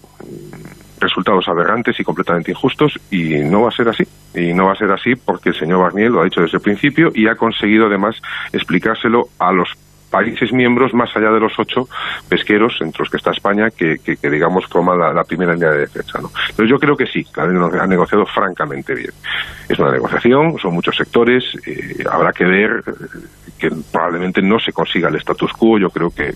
resultados 1.02 1.46
aberrantes 1.48 1.98
y 1.98 2.04
completamente 2.04 2.52
injustos 2.52 2.98
y 3.10 3.34
no 3.40 3.62
va 3.62 3.68
a 3.68 3.72
ser 3.72 3.88
así. 3.88 4.04
Y 4.34 4.54
no 4.54 4.66
va 4.66 4.72
a 4.72 4.76
ser 4.76 4.90
así 4.90 5.14
porque 5.14 5.50
el 5.50 5.56
señor 5.56 5.80
Barnier 5.80 6.10
lo 6.10 6.20
ha 6.20 6.24
dicho 6.24 6.40
desde 6.40 6.56
el 6.56 6.62
principio 6.62 7.10
y 7.14 7.26
ha 7.26 7.34
conseguido 7.34 7.86
además 7.86 8.16
explicárselo 8.52 9.24
a 9.38 9.52
los 9.52 9.68
países 10.12 10.52
miembros 10.52 10.92
más 10.92 11.10
allá 11.16 11.30
de 11.30 11.40
los 11.40 11.58
ocho 11.58 11.88
pesqueros, 12.28 12.76
entre 12.82 13.00
los 13.00 13.10
que 13.10 13.16
está 13.16 13.30
España, 13.30 13.70
que, 13.70 13.98
digamos 14.30 14.68
toma 14.68 14.94
la, 14.94 15.24
primera 15.24 15.54
línea 15.54 15.70
de 15.70 15.78
defensa. 15.80 16.20
¿no? 16.20 16.30
Entonces 16.50 16.68
yo 16.68 16.78
creo 16.78 16.94
que 16.94 17.06
sí, 17.06 17.24
que 17.24 17.40
ha 17.40 17.86
negociado 17.86 18.26
francamente 18.26 18.94
bien. 18.94 19.12
Es 19.68 19.78
una 19.78 19.90
negociación, 19.90 20.58
son 20.58 20.74
muchos 20.74 20.94
sectores, 20.94 21.44
eh, 21.66 22.04
habrá 22.08 22.32
que 22.32 22.44
ver 22.44 22.84
eh, 22.86 22.92
que 23.58 23.70
probablemente 23.90 24.42
no 24.42 24.58
se 24.60 24.72
consiga 24.72 25.08
el 25.08 25.16
status 25.16 25.52
quo, 25.54 25.78
yo 25.78 25.88
creo 25.88 26.10
que 26.10 26.34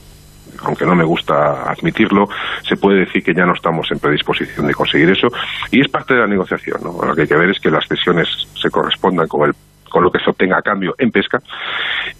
aunque 0.62 0.86
no 0.86 0.94
me 0.94 1.04
gusta 1.04 1.70
admitirlo, 1.70 2.28
se 2.66 2.76
puede 2.76 3.00
decir 3.00 3.22
que 3.22 3.34
ya 3.34 3.44
no 3.44 3.52
estamos 3.52 3.90
en 3.92 3.98
predisposición 3.98 4.66
de 4.66 4.72
conseguir 4.72 5.10
eso 5.10 5.28
y 5.70 5.82
es 5.82 5.88
parte 5.88 6.14
de 6.14 6.20
la 6.20 6.26
negociación. 6.26 6.80
¿no? 6.82 7.04
Lo 7.04 7.14
que 7.14 7.22
hay 7.22 7.28
que 7.28 7.36
ver 7.36 7.50
es 7.50 7.60
que 7.60 7.70
las 7.70 7.86
cesiones 7.86 8.28
se 8.54 8.70
correspondan 8.70 9.28
con 9.28 9.46
el 9.46 9.54
con 9.96 10.04
lo 10.04 10.10
que 10.10 10.18
se 10.18 10.28
obtenga 10.28 10.58
a 10.58 10.62
cambio 10.62 10.94
en 10.98 11.10
pesca 11.10 11.40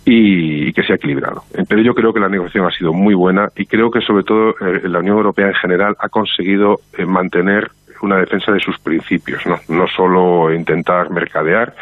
y, 0.02 0.72
que 0.72 0.82
sea 0.82 0.96
equilibrado. 0.96 1.42
Pero 1.68 1.82
yo 1.82 1.94
creo 1.94 2.10
que 2.14 2.20
la 2.20 2.28
negociación 2.30 2.64
ha 2.64 2.70
sido 2.70 2.94
muy 2.94 3.12
buena 3.12 3.50
y 3.54 3.66
creo 3.66 3.90
que 3.90 4.00
sobre 4.00 4.24
todo 4.24 4.52
eh, 4.62 4.88
la 4.88 5.00
Unión 5.00 5.18
Europea 5.18 5.48
en 5.48 5.54
general 5.56 5.94
ha 5.98 6.08
conseguido 6.08 6.80
eh, 6.96 7.04
mantener 7.04 7.70
una 8.02 8.18
defensa 8.18 8.52
de 8.52 8.60
sus 8.60 8.78
principios, 8.78 9.44
¿no? 9.46 9.58
No 9.68 9.86
solo 9.86 10.52
intentar 10.52 11.10
mercadear, 11.10 11.74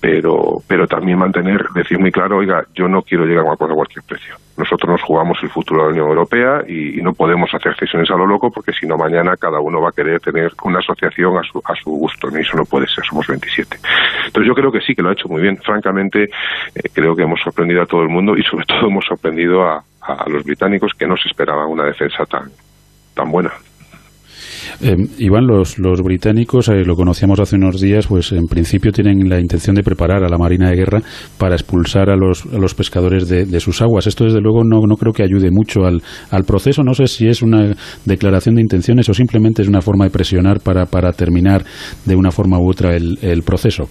pero, 0.00 0.62
pero 0.66 0.86
también 0.86 1.18
mantener, 1.18 1.66
decir 1.74 1.98
muy 1.98 2.10
claro, 2.10 2.38
oiga, 2.38 2.64
yo 2.74 2.88
no 2.88 3.02
quiero 3.02 3.24
llegar 3.24 3.44
a 3.44 3.48
un 3.48 3.54
acuerdo 3.54 3.74
a 3.74 3.76
cualquier 3.76 4.04
precio. 4.04 4.36
Nosotros 4.56 4.90
nos 4.90 5.02
jugamos 5.02 5.38
el 5.42 5.48
futuro 5.48 5.80
de 5.80 5.86
la 5.86 5.92
Unión 5.92 6.08
Europea 6.08 6.62
y, 6.68 7.00
no 7.02 7.14
podemos 7.14 7.52
hacer 7.52 7.74
cesiones 7.76 8.10
a 8.10 8.16
lo 8.16 8.26
loco 8.26 8.50
porque 8.50 8.72
si 8.72 8.86
no 8.86 8.96
mañana 8.96 9.36
cada 9.36 9.58
uno 9.58 9.80
va 9.80 9.88
a 9.88 9.92
querer 9.92 10.20
tener 10.20 10.52
una 10.62 10.78
asociación 10.78 11.36
a 11.36 11.42
su, 11.42 11.60
a 11.64 11.74
su 11.74 11.90
gusto 11.90 12.28
y 12.30 12.40
eso 12.40 12.56
no 12.56 12.64
puede 12.64 12.86
ser, 12.86 13.04
somos 13.04 13.26
27. 13.26 13.76
Entonces 14.26 14.46
yo 14.46 14.54
creo 14.54 14.70
que 14.70 14.80
sí, 14.80 14.94
que 14.94 15.02
lo 15.02 15.08
ha 15.08 15.14
hecho 15.14 15.28
muy 15.28 15.42
bien. 15.42 15.56
Francamente, 15.56 16.24
eh, 16.24 16.88
creo 16.92 17.16
que 17.16 17.22
hemos 17.22 17.40
sorprendido 17.40 17.82
a 17.82 17.86
todo 17.86 18.02
el 18.02 18.08
mundo 18.08 18.36
y 18.36 18.42
sobre 18.44 18.66
todo 18.66 18.86
hemos 18.86 19.04
sorprendido 19.04 19.64
a, 19.64 19.82
a 20.02 20.28
los 20.28 20.44
británicos 20.44 20.92
que 20.98 21.06
no 21.06 21.16
se 21.16 21.28
esperaban 21.28 21.68
una 21.68 21.84
defensa 21.84 22.24
tan, 22.26 22.50
tan 23.14 23.30
buena. 23.30 23.52
Eh, 24.80 24.96
Iván, 25.18 25.46
los, 25.46 25.78
los 25.78 26.00
británicos, 26.02 26.68
eh, 26.68 26.84
lo 26.84 26.94
conocíamos 26.94 27.40
hace 27.40 27.56
unos 27.56 27.80
días, 27.80 28.06
pues 28.06 28.32
en 28.32 28.46
principio 28.46 28.92
tienen 28.92 29.28
la 29.28 29.40
intención 29.40 29.76
de 29.76 29.82
preparar 29.82 30.24
a 30.24 30.28
la 30.28 30.38
Marina 30.38 30.70
de 30.70 30.76
Guerra 30.76 31.00
para 31.38 31.54
expulsar 31.54 32.10
a 32.10 32.16
los, 32.16 32.44
a 32.46 32.58
los 32.58 32.74
pescadores 32.74 33.28
de, 33.28 33.44
de, 33.44 33.60
sus 33.60 33.82
aguas. 33.82 34.06
Esto, 34.06 34.24
desde 34.24 34.40
luego, 34.40 34.64
no, 34.64 34.80
no 34.86 34.96
creo 34.96 35.12
que 35.12 35.22
ayude 35.22 35.50
mucho 35.50 35.84
al, 35.84 36.02
al 36.30 36.44
proceso. 36.44 36.82
No 36.82 36.94
sé 36.94 37.06
si 37.06 37.28
es 37.28 37.42
una 37.42 37.74
declaración 38.04 38.56
de 38.56 38.62
intenciones 38.62 39.08
o 39.08 39.14
simplemente 39.14 39.62
es 39.62 39.68
una 39.68 39.80
forma 39.80 40.04
de 40.04 40.10
presionar 40.10 40.60
para, 40.60 40.86
para 40.86 41.12
terminar 41.12 41.64
de 42.04 42.16
una 42.16 42.30
forma 42.30 42.58
u 42.58 42.68
otra 42.68 42.94
el, 42.96 43.18
el 43.22 43.42
proceso. 43.42 43.88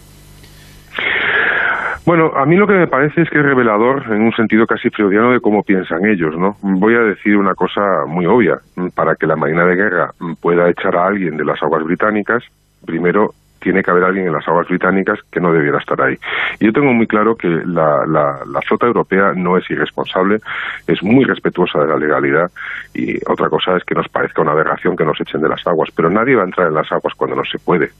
Bueno, 2.05 2.31
a 2.35 2.45
mí 2.45 2.55
lo 2.55 2.65
que 2.65 2.73
me 2.73 2.87
parece 2.87 3.21
es 3.21 3.29
que 3.29 3.37
es 3.37 3.45
revelador 3.45 4.03
en 4.09 4.23
un 4.23 4.33
sentido 4.33 4.65
casi 4.65 4.89
freudiano 4.89 5.31
de 5.31 5.39
cómo 5.39 5.61
piensan 5.63 6.05
ellos, 6.05 6.35
¿no? 6.37 6.57
Voy 6.61 6.95
a 6.95 6.99
decir 6.99 7.37
una 7.37 7.53
cosa 7.53 8.05
muy 8.07 8.25
obvia. 8.25 8.59
Para 8.95 9.15
que 9.15 9.27
la 9.27 9.35
Marina 9.35 9.65
de 9.65 9.75
Guerra 9.75 10.11
pueda 10.41 10.69
echar 10.69 10.95
a 10.95 11.05
alguien 11.05 11.37
de 11.37 11.45
las 11.45 11.61
aguas 11.61 11.83
británicas, 11.83 12.43
primero 12.85 13.33
tiene 13.61 13.83
que 13.83 13.91
haber 13.91 14.03
alguien 14.03 14.27
en 14.27 14.33
las 14.33 14.47
aguas 14.47 14.67
británicas 14.67 15.19
que 15.31 15.39
no 15.39 15.53
debiera 15.53 15.77
estar 15.77 16.01
ahí. 16.01 16.17
Y 16.59 16.65
yo 16.65 16.73
tengo 16.73 16.91
muy 16.93 17.07
claro 17.07 17.35
que 17.35 17.47
la, 17.47 18.05
la, 18.05 18.61
flota 18.67 18.87
europea 18.87 19.33
no 19.35 19.57
es 19.57 19.69
irresponsable, 19.69 20.39
es 20.87 21.01
muy 21.03 21.25
respetuosa 21.25 21.79
de 21.79 21.87
la 21.87 21.97
legalidad 21.97 22.51
y 22.93 23.17
otra 23.29 23.49
cosa 23.49 23.77
es 23.77 23.83
que 23.83 23.95
nos 23.95 24.07
parezca 24.09 24.41
una 24.41 24.51
aberración 24.51 24.95
que 24.95 25.05
nos 25.05 25.19
echen 25.19 25.41
de 25.41 25.49
las 25.49 25.65
aguas, 25.65 25.89
pero 25.95 26.09
nadie 26.09 26.35
va 26.35 26.43
a 26.43 26.45
entrar 26.45 26.67
en 26.67 26.73
las 26.73 26.91
aguas 26.91 27.13
cuando 27.15 27.35
no 27.35 27.43
se 27.45 27.59
puede 27.59 27.91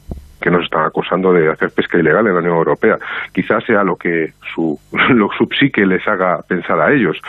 que 0.42 0.50
nos 0.50 0.64
están 0.64 0.86
acusando 0.86 1.32
de 1.32 1.52
hacer 1.52 1.70
pesca 1.70 2.00
ilegal 2.00 2.26
en 2.26 2.34
la 2.34 2.40
Unión 2.40 2.56
Europea. 2.56 2.98
Quizás 3.32 3.64
sea 3.64 3.84
lo 3.84 3.96
que 3.96 4.34
su, 4.54 4.78
lo, 5.10 5.30
su 5.38 5.48
psique 5.58 5.86
les 5.86 6.06
haga 6.08 6.42
pensar 6.42 6.82
a 6.82 6.92
ellos. 6.92 7.22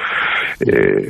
Eh, 0.66 1.08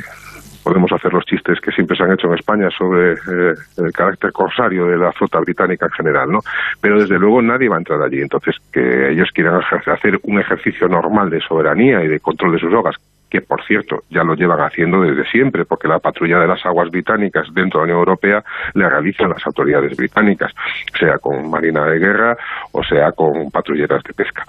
podemos 0.63 0.91
hacer 0.93 1.13
los 1.13 1.25
chistes 1.25 1.61
que 1.61 1.73
siempre 1.73 1.97
se 1.97 2.05
han 2.05 2.13
hecho 2.13 2.29
en 2.29 2.35
España 2.35 2.69
sobre 2.71 3.13
eh, 3.13 3.55
el 3.79 3.93
carácter 3.93 4.33
corsario 4.33 4.87
de 4.87 4.97
la 4.97 5.13
flota 5.13 5.41
británica 5.41 5.87
en 5.87 5.93
general, 5.93 6.31
¿no? 6.31 6.41
Pero 6.81 7.01
desde 7.01 7.19
luego 7.19 7.43
nadie 7.43 7.69
va 7.69 7.77
a 7.77 7.79
entrar 7.79 8.01
allí. 8.03 8.21
Entonces, 8.21 8.57
que 8.73 9.11
ellos 9.11 9.31
quieran 9.33 9.61
hacer 9.87 10.19
un 10.23 10.41
ejercicio 10.41 10.89
normal 10.89 11.31
de 11.31 11.41
soberanía 11.41 12.03
y 12.03 12.09
de 12.09 12.21
control 12.21 12.53
de 12.53 12.59
sus 12.59 12.73
hogas, 12.73 12.97
que 13.33 13.41
por 13.41 13.65
cierto 13.65 14.03
ya 14.11 14.23
lo 14.23 14.35
llevan 14.35 14.61
haciendo 14.61 15.01
desde 15.01 15.25
siempre, 15.31 15.65
porque 15.65 15.89
la 15.89 15.99
patrulla 15.99 16.39
de 16.39 16.47
las 16.47 16.65
aguas 16.67 16.91
británicas 16.91 17.49
dentro 17.55 17.81
de 17.81 17.87
la 17.87 17.95
Unión 17.95 17.99
Europea 18.01 18.45
la 18.75 18.91
realizan 18.91 19.31
las 19.31 19.47
autoridades 19.47 19.97
británicas, 19.97 20.53
sea 20.99 21.17
con 21.19 21.51
marina 21.51 21.87
de 21.87 21.99
guerra 21.99 22.37
o 22.73 22.85
sea 22.85 23.13
con 23.13 23.51
patrulleras 23.51 24.03
de 24.03 24.13
pesca. 24.13 24.45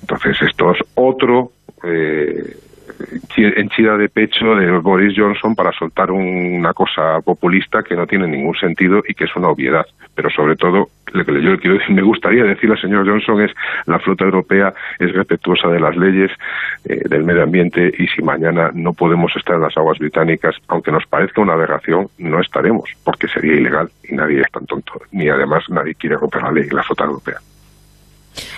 Entonces 0.00 0.40
esto 0.40 0.70
es 0.70 0.78
otro 0.94 1.50
eh, 1.84 2.56
henchida 3.36 3.96
de 3.96 4.08
pecho 4.08 4.54
de 4.54 4.70
Boris 4.78 5.14
Johnson 5.16 5.54
para 5.54 5.72
soltar 5.72 6.10
una 6.10 6.72
cosa 6.72 7.20
populista 7.24 7.82
que 7.82 7.96
no 7.96 8.06
tiene 8.06 8.26
ningún 8.28 8.54
sentido 8.54 9.02
y 9.06 9.14
que 9.14 9.24
es 9.24 9.36
una 9.36 9.48
obviedad. 9.48 9.86
Pero 10.14 10.30
sobre 10.30 10.56
todo, 10.56 10.88
lo 11.12 11.24
que 11.24 11.42
yo 11.42 11.58
quiero 11.58 11.78
decir, 11.78 11.94
me 11.94 12.02
gustaría 12.02 12.44
decirle 12.44 12.74
al 12.74 12.80
señor 12.80 13.06
Johnson 13.06 13.40
es 13.42 13.50
la 13.86 13.98
flota 13.98 14.24
europea 14.24 14.72
es 14.98 15.12
respetuosa 15.12 15.68
de 15.68 15.80
las 15.80 15.96
leyes, 15.96 16.30
eh, 16.84 17.00
del 17.08 17.24
medio 17.24 17.42
ambiente 17.42 17.92
y 17.98 18.06
si 18.08 18.22
mañana 18.22 18.70
no 18.74 18.92
podemos 18.92 19.34
estar 19.36 19.56
en 19.56 19.62
las 19.62 19.76
aguas 19.76 19.98
británicas, 19.98 20.56
aunque 20.68 20.92
nos 20.92 21.06
parezca 21.06 21.40
una 21.40 21.54
aberración, 21.54 22.08
no 22.18 22.40
estaremos, 22.40 22.90
porque 23.04 23.28
sería 23.28 23.54
ilegal 23.54 23.90
y 24.08 24.14
nadie 24.14 24.40
es 24.40 24.50
tan 24.50 24.66
tonto, 24.66 25.00
ni 25.12 25.28
además 25.28 25.64
nadie 25.68 25.94
quiere 25.94 26.16
romper 26.16 26.42
la 26.42 26.52
ley, 26.52 26.68
la 26.70 26.82
flota 26.82 27.04
europea. 27.04 27.36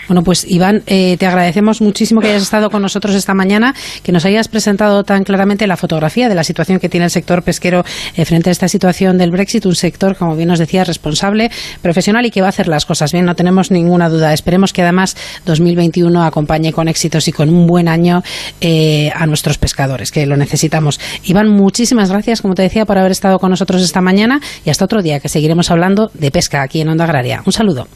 Bueno, 0.08 0.22
pues 0.22 0.44
Iván, 0.48 0.82
eh, 0.86 1.16
te 1.18 1.26
agradecemos 1.26 1.80
muchísimo 1.80 2.20
que 2.20 2.28
hayas 2.28 2.42
estado 2.42 2.70
con 2.70 2.82
nosotros 2.82 3.14
esta 3.14 3.34
mañana, 3.34 3.74
que 4.02 4.12
nos 4.12 4.24
hayas 4.24 4.48
presentado 4.48 5.04
tan 5.04 5.24
claramente 5.24 5.66
la 5.66 5.76
fotografía 5.76 6.28
de 6.28 6.34
la 6.34 6.44
situación 6.44 6.78
que 6.78 6.88
tiene 6.88 7.04
el 7.04 7.10
sector 7.10 7.42
pesquero 7.42 7.84
eh, 8.16 8.24
frente 8.24 8.50
a 8.50 8.52
esta 8.52 8.68
situación 8.68 9.18
del 9.18 9.30
Brexit, 9.30 9.66
un 9.66 9.74
sector, 9.74 10.16
como 10.16 10.36
bien 10.36 10.48
nos 10.48 10.58
decías, 10.58 10.86
responsable, 10.86 11.50
profesional 11.82 12.26
y 12.26 12.30
que 12.30 12.40
va 12.40 12.48
a 12.48 12.50
hacer 12.50 12.68
las 12.68 12.84
cosas 12.86 13.12
bien, 13.12 13.24
no 13.24 13.34
tenemos 13.34 13.70
ninguna 13.70 14.08
duda. 14.08 14.32
Esperemos 14.32 14.72
que 14.72 14.82
además 14.82 15.16
2021 15.46 16.24
acompañe 16.24 16.72
con 16.72 16.88
éxitos 16.88 17.28
y 17.28 17.32
con 17.32 17.48
un 17.48 17.66
buen 17.66 17.88
año 17.88 18.22
eh, 18.60 19.10
a 19.14 19.26
nuestros 19.26 19.58
pescadores, 19.58 20.10
que 20.10 20.26
lo 20.26 20.36
necesitamos. 20.36 21.00
Iván, 21.24 21.48
muchísimas 21.48 22.10
gracias, 22.10 22.42
como 22.42 22.54
te 22.54 22.62
decía, 22.62 22.84
por 22.84 22.98
haber 22.98 23.12
estado 23.12 23.38
con 23.38 23.50
nosotros 23.50 23.82
esta 23.82 24.00
mañana 24.00 24.40
y 24.64 24.70
hasta 24.70 24.84
otro 24.84 25.02
día, 25.02 25.20
que 25.20 25.28
seguiremos 25.28 25.70
hablando 25.70 26.10
de 26.14 26.30
pesca 26.30 26.62
aquí 26.62 26.80
en 26.80 26.88
Onda 26.88 27.04
Agraria. 27.04 27.42
Un 27.46 27.52
saludo. 27.52 27.86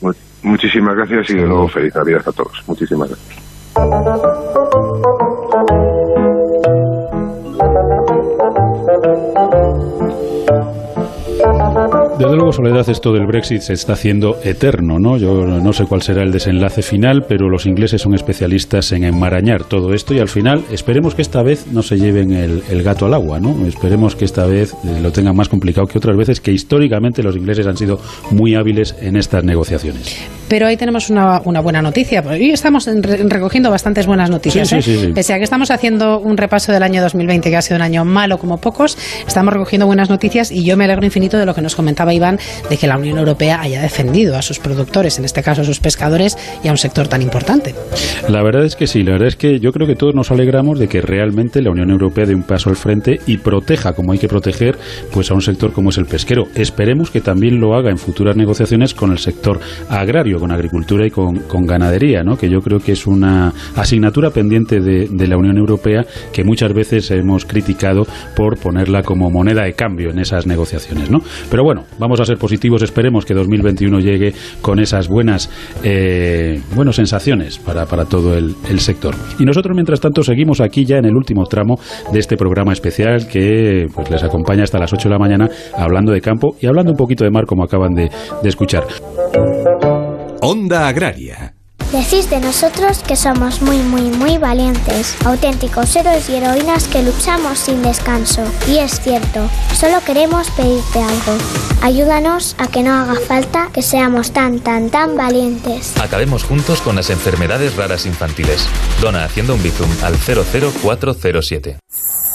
Muchísimas 0.43 0.95
gracias 0.95 1.31
y 1.31 1.35
de 1.35 1.47
nuevo 1.47 1.69
feliz 1.69 1.97
Navidad 1.99 2.23
a 2.27 2.33
todos. 2.33 2.63
Muchísimas 2.67 3.09
gracias. 3.11 4.48
Desde 12.19 12.35
luego, 12.35 12.51
Soledad, 12.51 12.89
esto 12.89 13.13
del 13.13 13.27
Brexit 13.27 13.61
se 13.61 13.75
está 13.75 13.93
haciendo 13.93 14.39
eterno, 14.43 14.99
¿no? 14.99 15.19
Yo 15.19 15.47
no 15.47 15.73
sé 15.73 15.85
cuál 15.85 16.03
será 16.03 16.25
el 16.25 16.33
desenlace 16.33 16.83
final, 16.83 17.27
pero 17.29 17.49
los 17.49 17.65
ingleses 17.65 18.03
son 18.03 18.13
especialistas 18.15 18.91
en 18.91 19.05
enmarañar 19.05 19.63
todo 19.63 19.95
esto 19.95 20.15
y 20.15 20.19
al 20.19 20.27
final 20.27 20.65
esperemos 20.73 21.15
que 21.15 21.23
esta 21.23 21.45
vez 21.45 21.69
no 21.69 21.81
se 21.81 21.97
lleven 21.97 22.33
el, 22.33 22.83
gato 22.83 23.07
al 23.07 23.15
agua, 23.15 23.39
¿no? 23.39 23.65
Esperemos 23.67 24.17
que 24.17 24.25
esta 24.25 24.47
vez 24.47 24.75
eh, 24.85 25.01
lo 25.01 25.13
tengan 25.13 25.37
más 25.37 25.49
complicado 25.49 25.87
que 25.87 25.99
otras 25.99 26.17
veces, 26.17 26.41
que 26.41 26.51
históricamente 26.51 27.23
los 27.23 27.37
ingleses 27.37 27.69
han 27.69 27.77
sido 27.77 28.01
muy 28.33 28.57
hábiles 28.57 28.97
en 29.01 29.17
estas 29.17 29.45
negociaciones. 29.45 30.17
Pero 30.49 30.67
ahí 30.67 30.77
tenemos 30.77 31.11
una, 31.11 31.39
buena 31.39 31.83
noticia. 31.83 32.25
Hoy 32.29 32.51
estamos 32.51 32.87
recogiendo 32.87 33.71
bastantes 33.71 34.07
buenas 34.09 34.29
noticias. 34.29 34.73
¿eh? 34.73 35.13
Pese 35.15 35.35
a 35.35 35.37
que 35.37 35.45
estamos 35.45 35.71
haciendo 35.71 36.19
un 36.19 36.37
repaso 36.37 36.73
del 36.73 36.83
año 36.83 37.01
2020, 37.01 37.49
que 37.49 37.57
ha 37.57 37.63
sido 37.63 37.77
un 37.77 37.83
año 37.83 38.05
malo 38.05 38.39
como 38.39 38.57
pocos, 38.57 38.99
estamos 39.25 39.53
recogiendo 39.55 39.87
buenas 39.87 40.11
noticias 40.11 40.51
y 40.51 40.65
yo 40.65 40.77
me 40.77 40.85
alegro 40.85 41.05
infinito 41.05 41.39
de 41.39 41.47
lo 41.47 41.55
que 41.55 41.61
nos 41.61 41.77
comentaba 41.77 42.08
Iván, 42.15 42.39
de 42.69 42.77
que 42.77 42.87
la 42.87 42.97
Unión 42.97 43.19
Europea 43.19 43.61
haya 43.61 43.83
defendido 43.83 44.37
a 44.37 44.43
sus 44.43 44.59
productores, 44.59 45.19
en 45.19 45.25
este 45.25 45.43
caso 45.43 45.63
a 45.63 45.65
sus 45.65 45.81
pescadores, 45.81 46.37
y 46.63 46.69
a 46.69 46.71
un 46.71 46.79
sector 46.79 47.09
tan 47.09 47.23
importante. 47.23 47.75
La 48.29 48.43
verdad 48.43 48.65
es 48.65 48.77
que 48.77 48.87
sí, 48.87 49.03
la 49.03 49.13
verdad 49.13 49.29
es 49.29 49.37
que 49.37 49.61
yo 49.61 49.73
creo 49.73 49.87
que 49.87 49.95
todos 49.95 50.15
nos 50.15 50.31
alegramos 50.31 50.79
de 50.79 50.89
que 50.89 51.01
realmente 51.01 51.63
la 51.63 51.71
Unión 51.71 51.91
Europea 51.91 52.27
dé 52.27 52.35
un 52.35 52.43
paso 52.43 52.71
al 52.71 52.77
frente 52.77 53.21
y 53.27 53.39
proteja, 53.39 53.93
como 53.93 54.13
hay 54.13 54.19
que 54.19 54.29
proteger, 54.29 54.79
pues 55.13 55.31
a 55.31 55.35
un 55.35 55.43
sector 55.43 55.73
como 55.73 55.91
es 55.91 55.99
el 55.99 56.07
pesquero. 56.07 56.45
Esperemos 56.55 57.11
que 57.11 57.21
también 57.21 57.61
lo 57.61 57.75
haga 57.75 57.91
en 57.91 57.99
futuras 57.99 58.37
negociaciones 58.37 58.95
con 58.95 59.13
el 59.13 59.19
sector 59.19 59.61
agrario 59.89 60.39
con 60.39 60.53
agricultura 60.53 61.07
y 61.07 61.11
con, 61.11 61.67
ganadería, 61.67 62.23
¿no? 62.23 62.37
que 62.37 62.49
yo 62.49 62.61
creo 62.61 62.79
que 62.79 62.93
es 62.93 63.07
una 63.07 63.53
asignatura 63.77 64.31
pendiente 64.31 64.81
de, 64.81 65.29
la 65.29 65.37
Unión 65.37 65.59
Europea 65.59 66.07
que 66.33 66.43
muchas 66.43 66.73
veces 66.73 67.11
hemos 67.11 67.45
criticado 67.45 68.07
por 68.35 68.59
ponerla 68.59 69.03
como 69.03 69.31
moneda 69.31 69.65
de 69.65 69.75
cambio 69.75 70.11
en 70.11 70.19
esas 70.19 70.47
negociaciones. 70.47 71.11
¿no? 71.11 71.19
Pero 71.51 71.65
bueno, 71.65 71.85
vamos 71.99 72.21
a 72.21 72.25
ser 72.25 72.39
positivos, 72.39 72.83
esperemos 72.83 73.25
que 73.25 73.35
2021 73.35 74.01
llegue 74.01 74.33
con 74.61 74.79
esas 74.79 75.09
buenas, 75.09 75.51
eh, 75.83 76.61
buenas 76.75 76.97
sensaciones 76.97 77.59
para, 77.59 77.87
para 77.87 78.05
todo 78.05 78.37
el, 78.37 78.55
sector. 78.79 79.15
Y 79.39 79.45
nosotros, 79.45 79.75
mientras 79.75 80.01
tanto, 80.01 80.23
seguimos 80.23 80.61
aquí 80.61 80.85
ya 80.85 80.99
en 80.99 81.05
el 81.05 81.17
último 81.17 81.45
tramo 81.45 81.79
de 82.13 82.21
este 82.21 82.37
programa 82.37 82.73
especial 82.73 83.27
que 83.27 83.87
pues, 83.93 84.11
les 84.11 84.23
acompaña 84.23 84.63
hasta 84.63 84.79
las 84.79 84.93
8 84.93 85.09
de 85.09 85.13
la 85.13 85.19
mañana 85.19 85.49
hablando 85.77 86.13
de 86.13 86.21
campo 86.21 86.57
y 86.61 86.67
hablando 86.67 86.93
un 86.93 86.97
poquito 86.97 87.25
de 87.25 87.31
mar, 87.31 87.45
como 87.45 87.65
acaban 87.65 87.93
de, 87.95 88.09
de 88.43 88.49
escuchar. 88.49 88.85
Onda 90.41 90.89
Agraria. 90.89 91.48
Decís 91.93 92.29
de 92.29 92.39
nosotros 92.39 92.99
que 92.99 93.17
somos 93.17 93.63
muy, 93.63 93.79
muy, 93.79 94.03
muy 94.03 94.37
valientes, 94.37 95.17
auténticos 95.25 95.97
héroes 95.97 96.29
y 96.29 96.35
heroínas 96.35 96.87
que 96.87 97.03
luchamos 97.03 97.59
sin 97.59 97.83
descanso. 97.83 98.45
Y 98.67 98.77
es 98.77 99.01
cierto, 99.01 99.49
solo 99.75 99.99
queremos 100.05 100.51
pedirte 100.51 100.99
algo. 101.03 101.39
Ayúdanos 101.81 102.57
a 102.59 102.67
que 102.67 102.83
no 102.83 102.93
haga 102.93 103.19
falta 103.19 103.71
que 103.73 103.81
seamos 103.81 104.33
tan, 104.33 104.61
tan, 104.61 104.91
tan 104.91 105.17
valientes. 105.17 105.97
Acabemos 105.99 106.45
juntos 106.45 106.83
con 106.83 106.95
las 106.95 107.09
enfermedades 107.09 107.75
raras 107.75 108.05
infantiles. 108.05 108.69
Dona 109.01 109.25
haciendo 109.25 109.55
un 109.55 109.63
bizum 109.63 109.89
al 110.03 110.17
00407. 110.19 111.79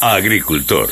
Agricultor. 0.02 0.90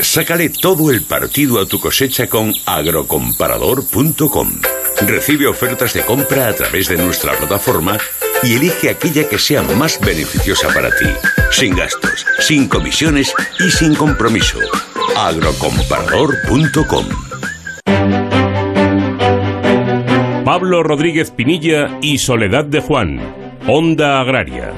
Sácale 0.00 0.48
todo 0.48 0.90
el 0.90 1.02
partido 1.02 1.60
a 1.60 1.66
tu 1.66 1.78
cosecha 1.78 2.26
con 2.26 2.52
agrocomparador.com. 2.66 4.60
Recibe 5.06 5.46
ofertas 5.46 5.94
de 5.94 6.02
compra 6.02 6.48
a 6.48 6.52
través 6.52 6.88
de 6.88 6.96
nuestra 6.96 7.32
plataforma 7.34 7.98
y 8.42 8.54
elige 8.54 8.90
aquella 8.90 9.28
que 9.28 9.38
sea 9.38 9.62
más 9.62 10.00
beneficiosa 10.00 10.68
para 10.74 10.90
ti, 10.90 11.06
sin 11.50 11.74
gastos, 11.76 12.26
sin 12.38 12.68
comisiones 12.68 13.32
y 13.58 13.70
sin 13.70 13.94
compromiso. 13.94 14.58
agrocomparador.com 15.16 17.06
Pablo 20.44 20.82
Rodríguez 20.82 21.30
Pinilla 21.30 21.98
y 22.02 22.18
Soledad 22.18 22.64
de 22.64 22.80
Juan, 22.80 23.20
Onda 23.68 24.20
Agraria. 24.20 24.72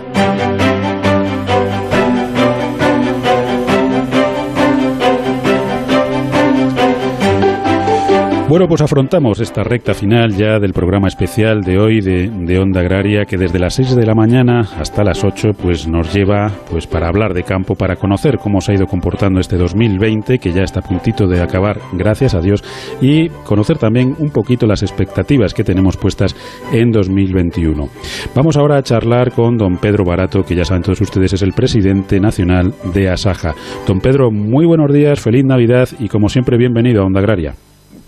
Bueno, 8.53 8.69
pues 8.69 8.83
afrontamos 8.83 9.41
esta 9.41 9.65
recta 9.65 9.95
final 9.95 10.37
ya 10.37 10.59
del 10.59 10.75
programa 10.75 11.09
especial 11.09 11.63
de 11.63 11.79
hoy 11.79 12.03
de, 12.03 12.59
Onda 12.59 12.81
Agraria 12.81 13.25
que 13.25 13.39
desde 13.39 13.59
las 13.59 13.77
6 13.77 13.97
de 13.97 14.05
la 14.05 14.15
mañana 14.15 14.61
hasta 14.79 15.03
las 15.03 15.25
8 15.25 15.53
pues 15.59 15.89
nos 15.89 16.13
lleva 16.13 16.53
pues 16.71 16.87
para 16.87 17.09
hablar 17.09 17.33
de 17.33 17.45
campo, 17.45 17.77
para 17.77 17.97
conocer 17.97 18.37
cómo 18.37 18.61
se 18.61 18.73
ha 18.73 18.75
ido 18.75 18.87
comportando 18.87 19.41
este 19.41 19.57
2020 19.57 20.39
que 20.39 20.53
ya 20.53 20.65
está 20.65 20.81
a 20.81 20.83
puntito 20.83 21.27
de 21.27 21.41
acabar, 21.41 21.79
gracias 21.95 22.35
a 22.35 22.41
Dios, 22.41 22.63
y 23.01 23.31
conocer 23.31 23.79
también 23.79 24.15
un 24.19 24.29
poquito 24.29 24.67
las 24.67 24.83
expectativas 24.83 25.55
que 25.55 25.65
tenemos 25.65 25.97
puestas 25.97 26.37
en 26.75 26.91
2021. 26.91 27.89
Vamos 28.35 28.59
ahora 28.59 28.77
a 28.77 28.83
charlar 28.83 29.33
con 29.33 29.57
don 29.57 29.79
Pedro 29.79 30.05
Barato, 30.05 30.43
que 30.43 30.57
ya 30.57 30.67
saben 30.67 30.83
todos 30.83 31.01
ustedes 31.01 31.33
es 31.33 31.41
el 31.41 31.55
presidente 31.55 32.21
nacional 32.21 32.75
de 32.93 33.09
Asaja. 33.09 33.55
Don 33.87 34.01
Pedro, 34.01 34.31
muy 34.31 34.67
buenos 34.67 34.93
días, 34.93 35.21
feliz 35.21 35.43
Navidad 35.43 35.89
y 35.99 36.09
como 36.09 36.29
siempre 36.29 36.59
bienvenido 36.59 37.01
a 37.01 37.07
Onda 37.07 37.21
Agraria. 37.21 37.55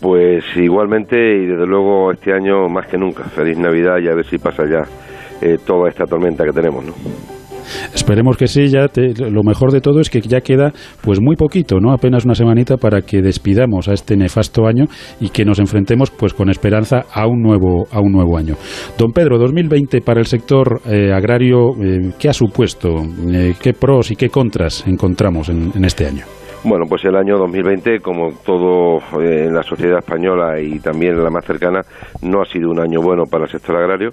Pues 0.04 0.44
igualmente 0.56 1.16
y 1.16 1.46
desde 1.46 1.66
luego 1.66 2.12
este 2.12 2.34
año 2.34 2.68
más 2.68 2.86
que 2.88 2.98
nunca. 2.98 3.24
Feliz 3.24 3.56
Navidad 3.56 3.96
y 4.02 4.08
a 4.08 4.14
ver 4.14 4.26
si 4.26 4.36
pasa 4.36 4.64
ya 4.70 4.82
eh, 5.40 5.56
toda 5.64 5.88
esta 5.88 6.04
tormenta 6.04 6.44
que 6.44 6.52
tenemos, 6.52 6.84
¿no? 6.84 6.92
Esperemos 7.94 8.36
que 8.36 8.46
sí, 8.46 8.68
ya 8.68 8.90
lo 9.30 9.42
mejor 9.42 9.72
de 9.72 9.80
todo 9.80 10.00
es 10.00 10.10
que 10.10 10.20
ya 10.20 10.42
queda 10.42 10.74
pues 11.00 11.22
muy 11.22 11.36
poquito, 11.36 11.80
¿no? 11.80 11.90
Apenas 11.90 12.26
una 12.26 12.34
semanita 12.34 12.76
para 12.76 13.00
que 13.00 13.22
despidamos 13.22 13.88
a 13.88 13.94
este 13.94 14.14
nefasto 14.14 14.66
año 14.66 14.84
y 15.20 15.30
que 15.30 15.46
nos 15.46 15.58
enfrentemos 15.58 16.10
pues 16.10 16.34
con 16.34 16.50
esperanza 16.50 17.06
a 17.10 17.26
un 17.26 17.40
nuevo 17.40 17.86
a 17.90 18.00
un 18.00 18.12
nuevo 18.12 18.36
año. 18.36 18.56
Don 18.98 19.10
Pedro, 19.10 19.38
2020 19.38 20.02
para 20.02 20.20
el 20.20 20.26
sector 20.26 20.82
eh, 20.84 21.14
agrario, 21.14 21.70
eh, 21.82 22.10
¿qué 22.18 22.28
ha 22.28 22.34
supuesto? 22.34 22.90
¿Qué 23.58 23.72
pros 23.72 24.10
y 24.10 24.16
qué 24.16 24.28
contras 24.28 24.86
encontramos 24.86 25.48
en 25.48 25.82
este 25.82 26.06
año? 26.06 26.24
Bueno, 26.64 26.86
pues 26.88 27.04
el 27.04 27.14
año 27.14 27.36
2020, 27.36 28.00
como 28.00 28.32
todo 28.42 28.96
eh, 29.20 29.44
en 29.48 29.54
la 29.54 29.62
sociedad 29.62 29.98
española 29.98 30.58
y 30.58 30.78
también 30.78 31.12
en 31.12 31.22
la 31.22 31.28
más 31.28 31.44
cercana, 31.44 31.82
no 32.22 32.40
ha 32.40 32.46
sido 32.46 32.70
un 32.70 32.80
año 32.80 33.02
bueno 33.02 33.24
para 33.30 33.44
el 33.44 33.50
sector 33.50 33.76
agrario 33.76 34.12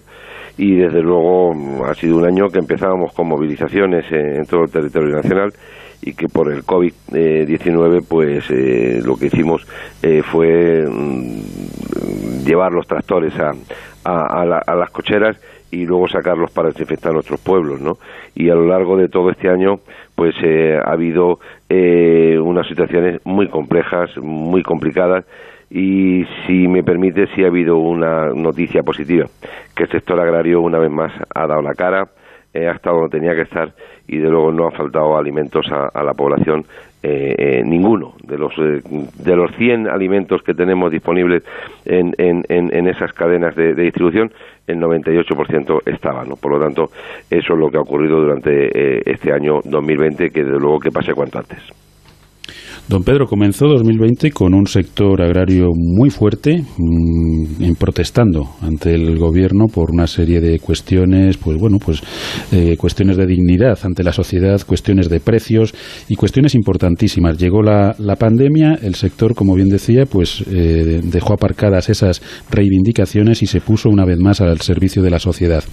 y 0.58 0.76
desde 0.76 1.02
luego 1.02 1.54
ha 1.86 1.94
sido 1.94 2.18
un 2.18 2.26
año 2.26 2.50
que 2.50 2.60
empezábamos 2.60 3.14
con 3.14 3.30
movilizaciones 3.30 4.06
en 4.12 4.46
todo 4.46 4.66
el 4.66 4.70
territorio 4.70 5.16
nacional 5.16 5.54
y 6.02 6.14
que 6.14 6.28
por 6.28 6.52
el 6.52 6.64
COVID-19 6.64 8.06
pues 8.10 8.44
eh, 8.50 9.00
lo 9.02 9.16
que 9.16 9.28
hicimos 9.28 9.66
eh, 10.04 10.22
fue 10.22 10.86
mm, 10.86 12.44
llevar 12.46 12.74
los 12.74 12.86
tractores 12.86 13.34
a, 13.40 13.52
a, 14.04 14.76
las 14.76 14.90
cocheras 14.92 15.38
y 15.72 15.86
luego 15.86 16.08
sacarlos 16.08 16.52
para 16.52 16.70
desinfectar 16.70 17.14
nuestros 17.14 17.40
pueblos, 17.40 17.80
¿no? 17.80 17.94
Y 18.36 18.50
a 18.50 18.56
lo 18.56 18.66
largo 18.66 18.98
de 18.98 19.08
todo 19.08 19.30
este 19.30 19.50
año, 19.50 19.80
pues 20.22 20.36
eh, 20.44 20.78
ha 20.78 20.92
habido 20.92 21.40
unas 21.68 22.68
situaciones 22.68 23.26
muy 23.26 23.48
complejas, 23.48 24.16
muy 24.18 24.62
complicadas, 24.62 25.26
y 25.68 26.26
si 26.46 26.68
me 26.68 26.84
permite, 26.84 27.26
sí 27.34 27.44
ha 27.44 27.48
habido 27.48 27.78
una 27.78 28.28
noticia 28.28 28.84
positiva, 28.84 29.26
que 29.76 29.86
el 29.86 29.90
sector 29.90 30.20
agrario 30.20 30.62
una 30.62 30.78
vez 30.78 30.92
más 30.92 31.12
ha 31.34 31.48
dado 31.48 31.64
la 31.64 31.74
cara, 31.74 32.08
ha 32.54 32.72
estado 32.72 32.98
donde 33.00 33.18
tenía 33.18 33.34
que 33.34 33.42
estar 33.42 33.74
y 34.08 34.18
de 34.18 34.30
luego 34.30 34.52
no 34.52 34.68
ha 34.68 34.72
faltado 34.72 35.18
alimentos 35.18 35.66
a, 35.72 36.04
la 36.04 36.14
población 36.14 36.66
eh, 37.02 37.34
eh, 37.38 37.64
ninguno 37.66 38.14
de 38.24 38.38
los 38.38 38.54
eh, 38.60 38.82
de 39.24 39.36
los 39.36 39.56
100 39.56 39.88
alimentos 39.88 40.44
que 40.44 40.54
tenemos 40.54 40.92
disponibles 40.92 41.44
en, 41.86 42.14
en, 42.18 42.44
en, 42.48 42.88
esas 42.88 43.12
cadenas 43.14 43.56
de, 43.56 43.74
distribución 43.74 44.32
el 44.72 44.80
98% 44.80 45.82
estaba 45.86 46.24
¿no? 46.24 46.36
por 46.36 46.54
lo 46.54 46.60
tanto 46.60 46.92
eso 47.30 47.54
es 47.54 47.60
lo 47.60 47.70
que 47.70 47.78
ha 47.78 47.82
ocurrido 47.82 48.22
durante 48.22 49.10
este 49.10 49.32
año 49.32 49.62
2020 49.64 50.30
que 50.30 50.44
de 50.44 50.60
luego 50.60 50.80
que 50.80 50.92
pase 50.92 51.14
cuanto 51.14 51.40
antes 51.40 51.60
Don 52.88 53.04
Pedro, 53.04 53.26
comenzó 53.26 53.68
2020 53.68 54.32
con 54.32 54.54
un 54.54 54.66
sector 54.66 55.22
agrario 55.22 55.68
muy 55.76 56.10
fuerte, 56.10 56.64
mmm, 56.78 57.74
protestando 57.80 58.50
ante 58.62 58.94
el 58.94 59.18
gobierno 59.18 59.68
por 59.68 59.92
una 59.92 60.08
serie 60.08 60.42
de 60.42 60.60
cuestiones, 60.60 61.38
pues 61.38 61.58
bueno, 61.58 61.78
pues 61.78 62.02
eh, 62.52 62.76
cuestiones 62.78 63.16
de 63.18 63.26
dignidad 63.26 63.80
ante 63.84 64.04
la 64.04 64.12
sociedad, 64.12 64.60
cuestiones 64.66 65.10
de 65.10 65.20
precios 65.20 65.74
y 66.10 66.16
cuestiones 66.16 66.54
importantísimas. 66.56 67.38
Llegó 67.38 67.62
la, 67.62 67.96
pandemia, 68.20 68.80
el 68.82 68.96
sector, 68.96 69.36
como 69.36 69.56
bien 69.56 69.70
decía, 69.70 70.06
pues 70.06 70.44
eh, 70.52 71.02
dejó 71.04 71.34
aparcadas 71.34 71.90
esas 71.90 72.22
reivindicaciones 72.50 73.42
y 73.42 73.46
se 73.46 73.62
puso 73.62 73.90
una 73.90 74.06
vez 74.06 74.20
más 74.20 74.42
al 74.42 74.60
servicio 74.60 75.02
de 75.02 75.12
la 75.12 75.20
sociedad. 75.20 75.64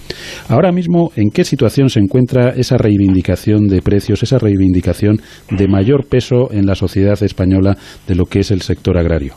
Ahora 0.47 0.71
mismo, 0.71 1.11
¿en 1.15 1.31
qué 1.31 1.43
situación 1.43 1.89
se 1.89 1.99
encuentra 1.99 2.51
esa 2.51 2.77
reivindicación 2.77 3.67
de 3.67 3.81
precios, 3.81 4.23
esa 4.23 4.37
reivindicación 4.37 5.19
de 5.49 5.67
mayor 5.67 6.05
peso 6.05 6.51
en 6.51 6.65
la 6.65 6.75
sociedad? 6.75 6.98
Española 7.07 7.75
de 8.07 8.15
lo 8.15 8.25
que 8.25 8.39
es 8.39 8.51
el 8.51 8.61
sector 8.61 8.97
agrario? 8.97 9.33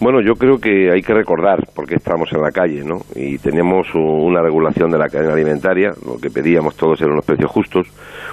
Bueno, 0.00 0.22
yo 0.22 0.32
creo 0.34 0.56
que 0.56 0.90
hay 0.90 1.02
que 1.02 1.12
recordar, 1.12 1.68
porque 1.74 1.96
estamos 1.96 2.32
en 2.32 2.40
la 2.40 2.50
calle, 2.50 2.82
¿no? 2.82 3.00
Y 3.14 3.36
tenemos 3.36 3.86
una 3.94 4.40
regulación 4.40 4.90
de 4.90 4.96
la 4.96 5.08
cadena 5.08 5.34
alimentaria, 5.34 5.90
lo 6.06 6.16
que 6.16 6.30
pedíamos 6.30 6.74
todos 6.74 6.98
eran 7.02 7.12
unos 7.12 7.26
precios 7.26 7.50
justos, 7.50 7.86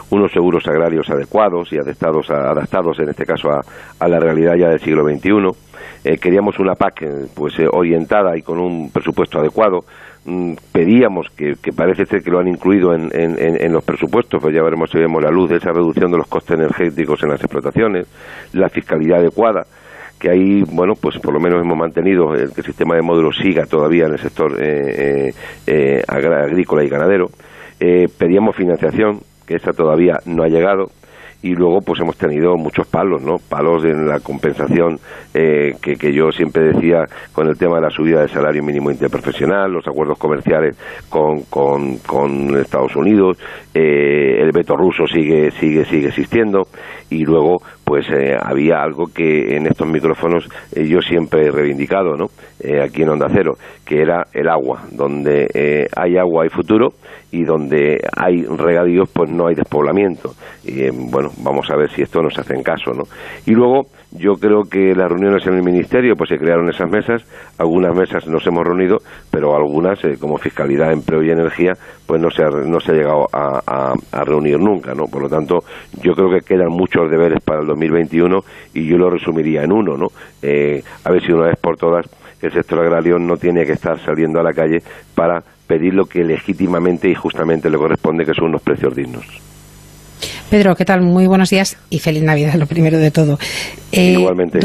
unos 0.10 0.32
seguros 0.32 0.66
agrarios 0.66 1.10
adecuados 1.10 1.74
y 1.74 1.78
adaptados, 1.78 2.30
adaptados 2.30 3.00
en 3.00 3.10
este 3.10 3.26
caso 3.26 3.50
a, 3.50 4.08
la 4.08 4.18
realidad 4.18 4.56
ya 4.56 4.70
del 4.70 4.80
siglo 4.80 5.04
XXI. 5.04 5.30
Eh, 6.06 6.18
queríamos 6.18 6.58
una 6.60 6.76
PAC 6.76 7.02
eh, 7.02 7.08
pues 7.36 7.60
eh, 7.60 7.68
orientada 7.70 8.38
y 8.38 8.44
con 8.44 8.60
un 8.60 8.90
presupuesto 8.90 9.40
adecuado. 9.40 9.82
Mm, 10.30 10.56
pedíamos 10.74 11.28
que, 11.38 11.56
parece 11.74 12.06
ser 12.06 12.22
que 12.22 12.30
lo 12.30 12.40
han 12.40 12.50
incluido 12.50 12.94
en, 12.94 13.10
en, 13.14 13.72
los 13.72 13.82
presupuestos, 13.86 14.42
pues 14.42 14.54
ya 14.54 14.62
veremos 14.62 14.92
si 14.92 14.98
vemos 14.98 15.24
la 15.24 15.32
luz 15.32 15.50
de 15.50 15.56
esa 15.56 15.72
reducción 15.72 16.12
de 16.12 16.18
los 16.18 16.28
costes 16.28 16.60
energéticos 16.60 17.24
en 17.24 17.30
las 17.30 17.40
explotaciones, 17.40 18.08
la 18.52 18.68
fiscalidad 18.68 19.20
adecuada 19.20 19.64
que 20.20 20.30
ahí, 20.30 20.64
bueno, 20.70 20.96
pues 21.00 21.18
por 21.20 21.34
lo 21.34 21.40
menos 21.40 21.62
hemos 21.62 21.78
mantenido 21.78 22.34
el 22.34 22.52
que 22.52 22.60
el 22.60 22.66
sistema 22.66 22.96
de 22.96 23.04
módulos 23.04 23.38
siga 23.42 23.66
todavía 23.68 24.08
en 24.08 24.14
el 24.14 24.20
sector 24.20 24.52
eh, 24.60 25.32
eh, 25.66 26.04
agrícola 26.08 26.84
y 26.84 26.90
ganadero. 26.90 27.28
pedíamos 27.80 28.54
financiación, 28.54 29.20
que 29.46 29.56
esa 29.56 29.72
todavía 29.72 30.18
no 30.26 30.44
ha 30.44 30.48
llegado 30.48 30.88
y 31.42 31.54
luego 31.54 31.80
pues 31.86 32.00
hemos 32.02 32.18
tenido 32.18 32.56
muchos 32.58 32.88
palos, 32.88 33.22
¿no? 33.22 33.36
Palos 33.50 33.86
en 33.86 34.08
la 34.08 34.20
compensación 34.20 34.98
eh, 35.34 35.74
que, 35.82 35.94
que, 35.94 36.12
yo 36.12 36.32
siempre 36.32 36.74
decía 36.74 37.06
con 37.32 37.48
el 37.48 37.58
tema 37.58 37.76
de 37.76 37.84
la 37.84 37.90
subida 37.90 38.22
del 38.22 38.30
salario 38.30 38.64
mínimo 38.64 38.90
interprofesional, 38.90 39.72
los 39.72 39.88
acuerdos 39.88 40.18
comerciales 40.18 40.78
con, 41.10 41.44
con, 41.44 41.98
con 42.00 42.58
Estados 42.58 42.96
Unidos, 42.96 43.38
eh, 43.74 44.42
el 44.42 44.52
veto 44.52 44.76
ruso 44.76 45.06
sigue, 45.06 45.52
sigue, 45.52 45.86
sigue 45.86 46.08
existiendo 46.08 46.64
y 47.10 47.24
luego 47.24 47.58
pues 47.88 48.06
eh, 48.10 48.36
había 48.38 48.84
algo 48.84 49.06
que 49.06 49.56
en 49.56 49.66
estos 49.66 49.88
micrófonos 49.88 50.50
eh, 50.76 50.86
yo 50.86 51.00
siempre 51.00 51.46
he 51.46 51.52
reivindicado, 51.52 52.18
¿no? 52.18 52.26
Eh, 52.60 52.82
aquí 52.82 53.04
en 53.04 53.10
Onda 53.12 53.28
Cero, 53.34 53.54
que 53.86 54.02
era 54.02 54.28
el 54.34 54.50
agua. 54.50 54.84
Donde 54.92 55.88
hay 55.96 56.18
agua 56.18 56.44
hay 56.44 56.50
futuro 56.50 56.90
y 57.32 57.46
donde 57.46 57.98
hay 58.14 58.44
regadíos 58.44 59.10
pues 59.14 59.30
no 59.30 59.48
hay 59.48 59.56
despoblamiento. 59.56 60.34
Y 60.66 60.90
bueno, 60.90 61.30
vamos 61.38 61.72
a 61.72 61.78
ver 61.78 61.90
si 61.92 62.02
esto 62.02 62.22
nos 62.22 62.38
hace 62.38 62.56
en 62.56 62.64
caso, 62.64 62.92
¿no? 62.92 63.04
Y 63.46 63.52
luego 63.52 63.88
yo 64.12 64.34
creo 64.36 64.64
que 64.64 64.96
las 64.96 65.10
reuniones 65.10 65.46
en 65.48 65.56
el 65.56 65.64
Ministerio, 65.64 66.16
pues 66.16 66.30
se 66.30 66.38
crearon 66.38 66.70
esas 66.70 66.90
mesas, 66.90 67.24
algunas 67.58 67.94
mesas 67.96 68.26
nos 68.28 68.46
hemos 68.48 68.66
reunido, 68.66 69.00
pero 69.30 69.56
algunas, 69.56 70.04
eh, 70.06 70.18
como 70.20 70.38
Fiscalidad, 70.38 70.94
Empleo 70.94 71.22
y 71.24 71.30
Energía, 71.30 71.74
pues 72.06 72.22
no 72.22 72.30
se 72.32 72.44
ha, 72.44 72.48
no 72.48 72.80
se 72.80 72.92
ha 72.92 72.96
llegado 72.96 73.28
a, 73.34 73.94
reunir 74.24 74.60
nunca, 74.60 74.94
¿no? 74.94 75.06
Por 75.06 75.22
lo 75.22 75.30
tanto, 75.30 75.60
yo 76.02 76.14
creo 76.14 76.30
que 76.30 76.46
quedan 76.46 76.70
muchos 76.70 77.10
deberes 77.10 77.40
para 77.44 77.62
el 77.62 77.68
2021 77.78 78.44
y 78.74 78.86
yo 78.86 78.98
lo 78.98 79.10
resumiría 79.10 79.64
en 79.64 79.72
uno, 79.72 79.98
¿no? 79.98 80.08
Eh, 80.42 80.84
a 81.04 81.12
ver 81.12 81.24
si 81.26 81.32
una 81.32 81.48
vez 81.48 81.58
por 81.62 81.78
todas 81.78 82.06
el 82.42 82.52
sector 82.52 82.80
agrario 82.80 83.18
no 83.18 83.38
tiene 83.38 83.66
que 83.66 83.74
estar 83.74 84.00
saliendo 84.04 84.40
a 84.40 84.44
la 84.44 84.54
calle 84.54 84.84
para 85.16 85.44
pedir 85.66 85.94
lo 85.94 86.06
que 86.06 86.24
legítimamente 86.24 87.10
y 87.10 87.16
justamente 87.16 87.70
le 87.70 87.78
corresponde, 87.78 88.26
que 88.26 88.34
son 88.34 88.46
unos 88.46 88.62
precios 88.62 88.96
dignos. 88.96 89.26
Pedro, 90.50 90.76
¿qué 90.76 90.86
tal? 90.86 91.02
Muy 91.02 91.28
buenos 91.28 91.50
días 91.50 91.78
y 91.90 92.00
feliz 92.00 92.24
Navidad, 92.24 92.54
lo 92.54 92.68
primero 92.68 92.98
de 93.00 93.12
todo. 93.12 93.38
Eh, 93.92 94.14
Igualmente. 94.14 94.60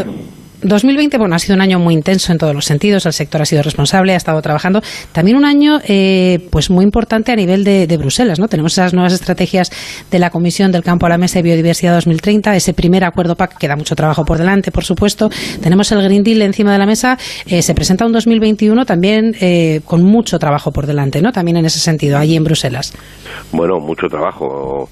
2020 0.62 1.18
bueno, 1.18 1.34
ha 1.34 1.38
sido 1.38 1.56
un 1.56 1.60
año 1.60 1.78
muy 1.78 1.94
intenso 1.94 2.32
en 2.32 2.38
todos 2.38 2.54
los 2.54 2.64
sentidos. 2.64 3.06
El 3.06 3.12
sector 3.12 3.42
ha 3.42 3.44
sido 3.44 3.62
responsable, 3.62 4.14
ha 4.14 4.16
estado 4.16 4.40
trabajando. 4.42 4.80
También 5.12 5.36
un 5.36 5.44
año 5.44 5.80
eh, 5.86 6.46
pues 6.50 6.70
muy 6.70 6.84
importante 6.84 7.32
a 7.32 7.36
nivel 7.36 7.64
de, 7.64 7.96
Bruselas. 7.96 8.38
¿no? 8.38 8.48
Tenemos 8.48 8.72
esas 8.72 8.94
nuevas 8.94 9.12
estrategias 9.12 9.70
de 10.10 10.18
la 10.18 10.30
Comisión 10.30 10.72
del 10.72 10.82
Campo 10.82 11.06
a 11.06 11.08
la 11.08 11.18
Mesa 11.18 11.38
de 11.38 11.42
Biodiversidad 11.42 11.94
2030, 11.94 12.56
ese 12.56 12.72
primer 12.74 13.04
acuerdo 13.04 13.36
PAC, 13.36 13.58
queda 13.58 13.76
mucho 13.76 13.94
trabajo 13.94 14.24
por 14.24 14.38
delante, 14.38 14.72
por 14.72 14.84
supuesto. 14.84 15.28
Tenemos 15.60 15.92
el 15.92 16.02
Green 16.02 16.22
Deal 16.22 16.42
encima 16.42 16.72
de 16.72 16.78
la 16.78 16.86
mesa. 16.86 17.18
Eh, 17.46 17.62
se 17.62 17.74
presenta 17.74 18.06
un 18.06 18.12
2021 18.12 18.86
también 18.86 19.34
eh, 19.40 19.82
con 19.84 20.02
mucho 20.02 20.38
trabajo 20.38 20.72
por 20.72 20.86
delante, 20.86 21.20
¿no? 21.20 21.32
también 21.32 21.58
en 21.58 21.66
ese 21.66 21.78
sentido, 21.80 22.18
allí 22.18 22.36
en 22.36 22.44
Bruselas. 22.44 22.94
Bueno, 23.52 23.78
mucho 23.78 24.08
trabajo. 24.08 24.88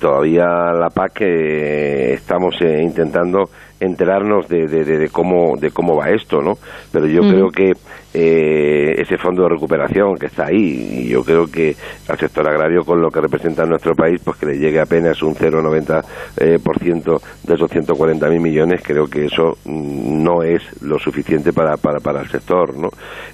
todavía 0.00 0.44
la 0.78 0.90
PAC 0.90 1.22
estamos 1.22 2.54
intentando 2.60 3.48
enterarnos 3.84 4.48
de, 4.48 4.66
de, 4.66 4.84
de, 4.84 5.08
cómo 5.08 5.56
de 5.56 5.70
cómo 5.70 5.96
va 5.96 6.10
esto, 6.10 6.40
¿no? 6.40 6.58
Pero 6.92 7.06
yo 7.06 7.20
creo 7.22 7.50
que 7.50 7.72
eh, 8.14 8.94
ese 8.96 9.18
fondo 9.18 9.42
de 9.42 9.48
recuperación 9.50 10.16
que 10.16 10.26
está 10.26 10.46
ahí 10.46 11.02
y 11.02 11.08
yo 11.08 11.22
creo 11.22 11.46
que 11.46 11.74
al 12.08 12.16
sector 12.16 12.48
agrario 12.48 12.82
con 12.84 13.00
lo 13.00 13.10
que 13.10 13.20
representa 13.20 13.64
nuestro 13.64 13.94
país, 13.94 14.20
pues 14.24 14.36
que 14.38 14.46
le 14.46 14.58
llegue 14.58 14.80
apenas 14.80 15.20
un 15.22 15.34
0,90% 15.34 16.04
eh, 16.36 16.58
por 16.62 16.78
ciento 16.78 17.20
de 17.42 17.54
esos 17.54 17.70
140.000 17.70 18.40
millones, 18.40 18.82
creo 18.84 19.06
que 19.06 19.26
eso 19.26 19.58
mm, 19.64 20.22
no 20.22 20.42
es 20.42 20.62
lo 20.82 20.98
suficiente 20.98 21.52
para, 21.52 21.76
para, 21.76 21.98
para 21.98 22.20
el 22.20 22.28
sector, 22.28 22.76
¿no? 22.76 22.88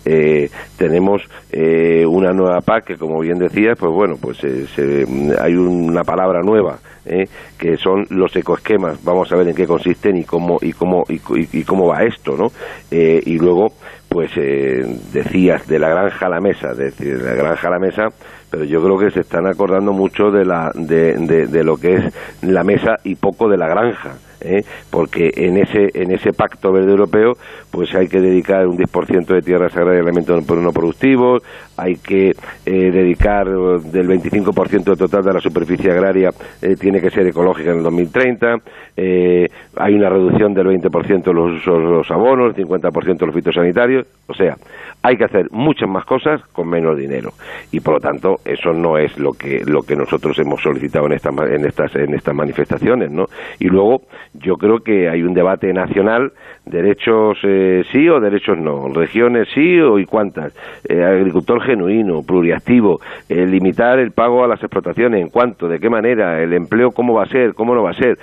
Eh, 0.04 0.48
tenemos 0.76 1.22
eh, 1.52 2.04
una 2.06 2.32
nueva 2.32 2.60
PAC 2.60 2.84
que, 2.86 2.96
como 2.96 3.20
bien 3.20 3.38
decías, 3.38 3.76
pues 3.78 3.92
bueno, 3.92 4.14
pues 4.20 4.38
se, 4.38 5.04
hay 5.38 5.54
una 5.54 6.02
palabra 6.02 6.40
nueva 6.42 6.78
¿eh? 7.04 7.26
que 7.58 7.76
son 7.76 8.06
los 8.10 8.34
ecoesquemas. 8.34 9.02
Vamos 9.04 9.30
a 9.32 9.36
ver 9.36 9.48
en 9.48 9.54
qué 9.54 9.66
consisten 9.66 10.16
y 10.16 10.24
cómo 10.24 10.58
y 10.60 10.72
cómo 10.72 11.04
y, 11.08 11.64
cómo 11.64 11.86
va 11.86 12.04
esto, 12.04 12.36
¿no? 12.36 12.48
Eh, 12.90 13.20
y 13.24 13.38
luego, 13.38 13.72
pues 14.10 14.36
eh, 14.36 14.80
decías 15.12 15.66
de 15.68 15.78
la 15.78 15.88
granja 15.88 16.26
a 16.26 16.28
la 16.28 16.40
mesa, 16.40 16.74
de, 16.74 16.90
de 16.90 17.16
la 17.22 17.34
granja 17.34 17.68
a 17.68 17.70
la 17.70 17.78
mesa, 17.78 18.08
pero 18.50 18.64
yo 18.64 18.82
creo 18.82 18.98
que 18.98 19.10
se 19.10 19.20
están 19.20 19.46
acordando 19.46 19.92
mucho 19.92 20.32
de 20.32 20.44
la 20.44 20.72
de, 20.74 21.46
de 21.46 21.64
lo 21.64 21.76
que 21.76 21.94
es 21.94 22.42
la 22.42 22.64
mesa 22.64 22.96
y 23.04 23.14
poco 23.14 23.48
de 23.48 23.56
la 23.56 23.68
granja. 23.68 24.16
¿Eh? 24.40 24.62
porque 24.90 25.30
en 25.34 25.56
ese 25.56 25.90
en 25.94 26.12
ese 26.12 26.32
pacto 26.32 26.72
verde 26.72 26.90
europeo 26.90 27.34
pues 27.70 27.94
hay 27.94 28.08
que 28.08 28.20
dedicar 28.20 28.66
un 28.66 28.76
10% 28.76 29.26
de 29.26 29.42
tierras 29.42 29.76
agrarias 29.76 30.04
a 30.04 30.08
elementos 30.08 30.48
no 30.48 30.72
productivos, 30.72 31.42
hay 31.76 31.96
que 31.96 32.30
eh, 32.66 32.90
dedicar 32.90 33.46
del 33.46 34.08
25% 34.08 34.84
del 34.84 34.98
total 34.98 35.22
de 35.22 35.32
la 35.32 35.40
superficie 35.40 35.90
agraria 35.90 36.30
eh, 36.60 36.74
tiene 36.76 37.00
que 37.00 37.10
ser 37.10 37.26
ecológica 37.26 37.70
en 37.70 37.78
el 37.78 37.82
2030, 37.84 38.56
hay 38.96 39.94
una 39.94 40.10
reducción 40.10 40.52
del 40.52 40.66
20% 40.66 41.22
de 41.22 41.32
los, 41.32 41.66
los 41.66 42.10
abonos, 42.10 42.56
el 42.56 42.66
50% 42.66 43.18
de 43.18 43.26
los 43.26 43.34
fitosanitarios, 43.34 44.06
o 44.26 44.34
sea, 44.34 44.56
Hay 45.02 45.16
que 45.16 45.24
hacer 45.24 45.46
muchas 45.50 45.88
más 45.88 46.04
cosas 46.04 46.42
con 46.52 46.68
menos 46.68 46.96
dinero 46.96 47.30
y 47.72 47.80
por 47.80 47.94
lo 47.94 48.00
tanto 48.00 48.36
eso 48.44 48.72
no 48.72 48.98
es 48.98 49.18
lo 49.18 49.32
que 49.32 49.62
lo 49.64 49.82
que 49.82 49.96
nosotros 49.96 50.38
hemos 50.38 50.60
solicitado 50.60 51.06
en 51.06 51.12
estas 51.12 51.34
en 51.50 51.66
estas 51.66 51.94
en 51.96 52.14
estas 52.14 52.34
manifestaciones, 52.34 53.10
¿no? 53.10 53.26
Y 53.58 53.68
luego 53.68 54.02
yo 54.34 54.56
creo 54.56 54.80
que 54.80 55.08
hay 55.08 55.22
un 55.22 55.34
debate 55.34 55.72
nacional 55.72 56.32
derechos 56.66 57.38
eh, 57.42 57.82
sí 57.90 58.08
o 58.08 58.20
derechos 58.20 58.58
no, 58.58 58.88
regiones 58.88 59.48
sí 59.54 59.80
o 59.80 59.98
y 59.98 60.06
cuántas, 60.06 60.54
eh, 60.88 61.02
agricultor 61.02 61.62
genuino, 61.62 62.22
pluriactivo, 62.22 63.00
eh, 63.28 63.46
limitar 63.46 63.98
el 63.98 64.12
pago 64.12 64.44
a 64.44 64.48
las 64.48 64.60
explotaciones, 64.62 65.20
en 65.20 65.30
cuánto, 65.30 65.68
de 65.68 65.78
qué 65.78 65.88
manera, 65.88 66.42
el 66.42 66.52
empleo 66.52 66.90
cómo 66.92 67.14
va 67.14 67.24
a 67.24 67.26
ser, 67.26 67.54
cómo 67.54 67.74
no 67.74 67.82
va 67.82 67.90
a 67.90 67.94
ser. 67.94 68.18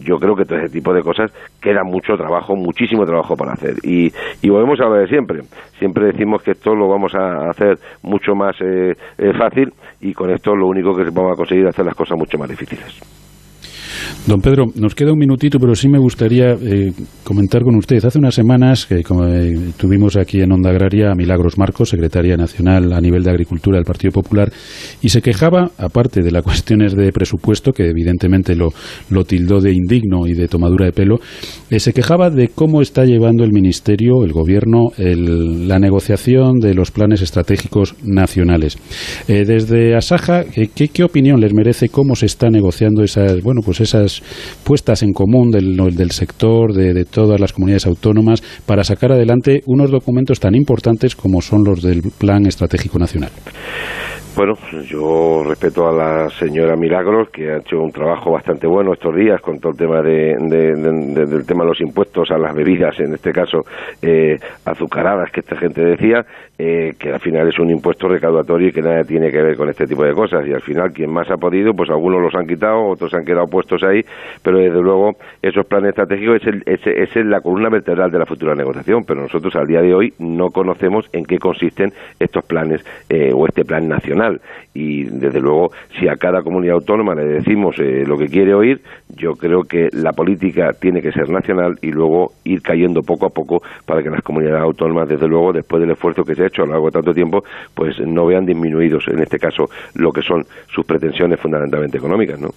yo 0.00 0.18
creo 0.18 0.34
que 0.34 0.44
todo 0.44 0.58
ese 0.58 0.70
tipo 0.70 0.92
de 0.92 1.02
cosas 1.02 1.32
queda 1.60 1.84
mucho 1.84 2.16
trabajo, 2.16 2.56
muchísimo 2.56 3.04
trabajo 3.06 3.36
para 3.36 3.52
hacer. 3.52 3.74
Y, 3.82 4.12
y 4.42 4.48
volvemos 4.48 4.80
a 4.80 4.84
lo 4.84 4.94
de 4.94 5.06
siempre. 5.06 5.40
Siempre 5.78 5.89
decimos 5.92 6.42
que 6.42 6.52
esto 6.52 6.74
lo 6.74 6.88
vamos 6.88 7.14
a 7.14 7.50
hacer 7.50 7.78
mucho 8.02 8.34
más 8.34 8.56
fácil 9.38 9.72
y 10.00 10.12
con 10.12 10.30
esto 10.30 10.54
lo 10.54 10.66
único 10.66 10.94
que 10.94 11.04
vamos 11.10 11.32
a 11.32 11.36
conseguir 11.36 11.64
es 11.64 11.70
hacer 11.70 11.84
las 11.84 11.94
cosas 11.94 12.18
mucho 12.18 12.38
más 12.38 12.48
difíciles. 12.48 13.19
Don 14.26 14.42
Pedro, 14.42 14.66
nos 14.74 14.94
queda 14.94 15.14
un 15.14 15.18
minutito, 15.18 15.58
pero 15.58 15.74
sí 15.74 15.88
me 15.88 15.98
gustaría 15.98 16.52
eh, 16.52 16.92
comentar 17.24 17.62
con 17.62 17.74
usted. 17.76 18.04
Hace 18.04 18.18
unas 18.18 18.34
semanas 18.34 18.84
que 18.84 18.96
eh, 18.96 19.02
tuvimos 19.78 20.16
aquí 20.18 20.42
en 20.42 20.52
Onda 20.52 20.70
Agraria 20.70 21.10
a 21.10 21.14
Milagros 21.14 21.56
Marcos, 21.56 21.88
secretaria 21.88 22.36
nacional 22.36 22.92
a 22.92 23.00
nivel 23.00 23.22
de 23.22 23.30
Agricultura 23.30 23.78
del 23.78 23.86
Partido 23.86 24.12
Popular, 24.12 24.52
y 25.00 25.08
se 25.08 25.22
quejaba, 25.22 25.70
aparte 25.78 26.20
de 26.20 26.30
las 26.32 26.44
cuestiones 26.44 26.94
de 26.94 27.10
presupuesto, 27.12 27.72
que 27.72 27.88
evidentemente 27.88 28.54
lo, 28.54 28.72
tildó 29.24 29.58
de 29.58 29.72
indigno 29.72 30.26
y 30.26 30.34
de 30.34 30.48
tomadura 30.48 30.84
de 30.84 30.92
pelo, 30.92 31.16
eh, 31.70 31.80
se 31.80 31.94
quejaba 31.94 32.28
de 32.28 32.48
cómo 32.48 32.82
está 32.82 33.06
llevando 33.06 33.42
el 33.42 33.52
Ministerio, 33.52 34.22
el 34.22 34.32
Gobierno, 34.32 34.90
la 34.98 35.78
negociación 35.78 36.58
de 36.60 36.74
los 36.74 36.90
planes 36.90 37.22
estratégicos 37.22 37.94
nacionales. 38.04 38.76
desde 39.26 39.96
Asaja, 39.96 40.44
¿qué, 40.44 40.88
¿qué 40.88 41.04
opinión 41.04 41.40
les 41.40 41.54
merece 41.54 41.88
cómo 41.88 42.14
se 42.14 42.26
está 42.26 42.50
negociando 42.50 43.02
esas, 43.02 43.40
bueno, 43.42 43.62
pues 43.64 43.80
esas 43.80 44.09
puestas 44.64 45.02
en 45.02 45.12
común 45.12 45.50
del, 45.50 46.10
sector, 46.10 46.72
de, 46.72 47.04
todas 47.04 47.40
las 47.40 47.52
comunidades 47.52 47.86
autónomas, 47.86 48.42
para 48.66 48.84
sacar 48.84 49.12
adelante 49.12 49.60
unos 49.66 49.90
documentos 49.90 50.40
tan 50.40 50.54
importantes 50.54 51.14
como 51.14 51.40
son 51.40 51.64
los 51.64 51.82
del 51.82 52.02
Plan 52.18 52.46
Estratégico 52.46 52.98
Nacional. 52.98 53.30
Bueno, 54.36 54.54
yo 54.86 55.42
respeto 55.44 55.88
a 55.88 55.92
la 55.92 56.30
señora 56.30 56.76
Milagros, 56.76 57.30
que 57.30 57.50
ha 57.50 57.56
hecho 57.58 57.80
un 57.80 57.90
trabajo 57.90 58.30
bastante 58.30 58.66
bueno 58.66 58.92
estos 58.92 59.14
días 59.14 59.40
con 59.40 59.58
todo 59.58 59.72
el 59.72 59.78
tema 59.78 60.00
de, 60.02 60.36
del 60.38 61.44
tema 61.44 61.64
de 61.64 61.70
los 61.70 61.80
impuestos 61.80 62.30
a 62.30 62.38
las 62.38 62.54
bebidas, 62.54 62.98
en 63.00 63.12
este 63.12 63.32
caso 63.32 63.62
eh, 64.00 64.38
azucaradas, 64.64 65.30
que 65.32 65.40
esta 65.40 65.56
gente 65.56 65.84
decía, 65.84 66.24
eh, 66.58 66.94
que 66.98 67.10
al 67.10 67.20
final 67.20 67.48
es 67.48 67.58
un 67.58 67.70
impuesto 67.70 68.08
recaudatorio 68.08 68.68
y 68.68 68.72
que 68.72 68.82
nada 68.82 69.02
tiene 69.02 69.30
que 69.30 69.42
ver 69.42 69.56
con 69.56 69.68
este 69.68 69.86
tipo 69.86 70.04
de 70.04 70.14
cosas. 70.14 70.46
Y 70.46 70.52
al 70.52 70.62
final, 70.62 70.92
quien 70.92 71.10
más 71.10 71.28
ha 71.30 71.36
podido, 71.36 71.74
pues 71.74 71.90
algunos 71.90 72.22
los 72.22 72.34
han 72.34 72.46
quitado, 72.46 72.86
otros 72.86 73.12
han 73.14 73.24
quedado 73.24 73.46
puestos 73.46 73.82
ahí, 73.82 74.02
pero 74.44 74.58
desde 74.58 74.80
luego 74.80 75.12
esos 75.42 75.66
planes 75.66 75.90
estratégicos 75.90 76.40
es, 76.46 76.86
es, 76.86 77.16
es 77.16 77.26
la 77.26 77.40
columna 77.40 77.68
vertebral 77.68 78.10
de 78.12 78.18
la 78.18 78.26
futura 78.26 78.54
negociación, 78.54 79.04
pero 79.04 79.22
nosotros 79.22 79.54
al 79.56 79.66
día 79.66 79.82
de 79.82 79.92
hoy 79.92 80.14
no 80.18 80.50
conocemos 80.50 81.08
en 81.12 81.24
qué 81.24 81.38
consisten 81.38 81.92
estos 82.18 82.44
planes 82.44 82.84
eh, 83.08 83.32
o 83.34 83.46
este 83.46 83.64
plan 83.64 83.88
nacional 83.88 84.19
y 84.74 85.04
desde 85.04 85.40
luego 85.40 85.70
si 85.98 86.08
a 86.08 86.16
cada 86.16 86.42
comunidad 86.42 86.74
autónoma 86.74 87.14
le 87.14 87.24
decimos 87.24 87.76
eh, 87.78 88.04
lo 88.06 88.16
que 88.16 88.26
quiere 88.26 88.54
oír, 88.54 88.80
yo 89.08 89.32
creo 89.32 89.62
que 89.62 89.88
la 89.92 90.12
política 90.12 90.70
tiene 90.78 91.00
que 91.00 91.12
ser 91.12 91.28
nacional 91.30 91.78
y 91.82 91.90
luego 91.90 92.32
ir 92.44 92.62
cayendo 92.62 93.02
poco 93.02 93.26
a 93.26 93.30
poco 93.30 93.62
para 93.86 94.02
que 94.02 94.10
las 94.10 94.22
comunidades 94.22 94.62
autónomas, 94.62 95.08
desde 95.08 95.26
luego, 95.26 95.52
después 95.52 95.80
del 95.80 95.90
esfuerzo 95.92 96.22
que 96.24 96.34
se 96.34 96.44
ha 96.44 96.46
hecho 96.46 96.62
a 96.62 96.66
lo 96.66 96.72
largo 96.72 96.86
de 96.86 96.92
tanto 96.92 97.12
tiempo, 97.12 97.42
pues 97.74 97.98
no 98.00 98.26
vean 98.26 98.44
disminuidos, 98.44 99.04
en 99.08 99.20
este 99.20 99.38
caso, 99.38 99.64
lo 99.94 100.12
que 100.12 100.22
son 100.22 100.44
sus 100.68 100.84
pretensiones 100.84 101.40
fundamentalmente 101.40 101.98
económicas, 101.98 102.40
¿no? 102.40 102.50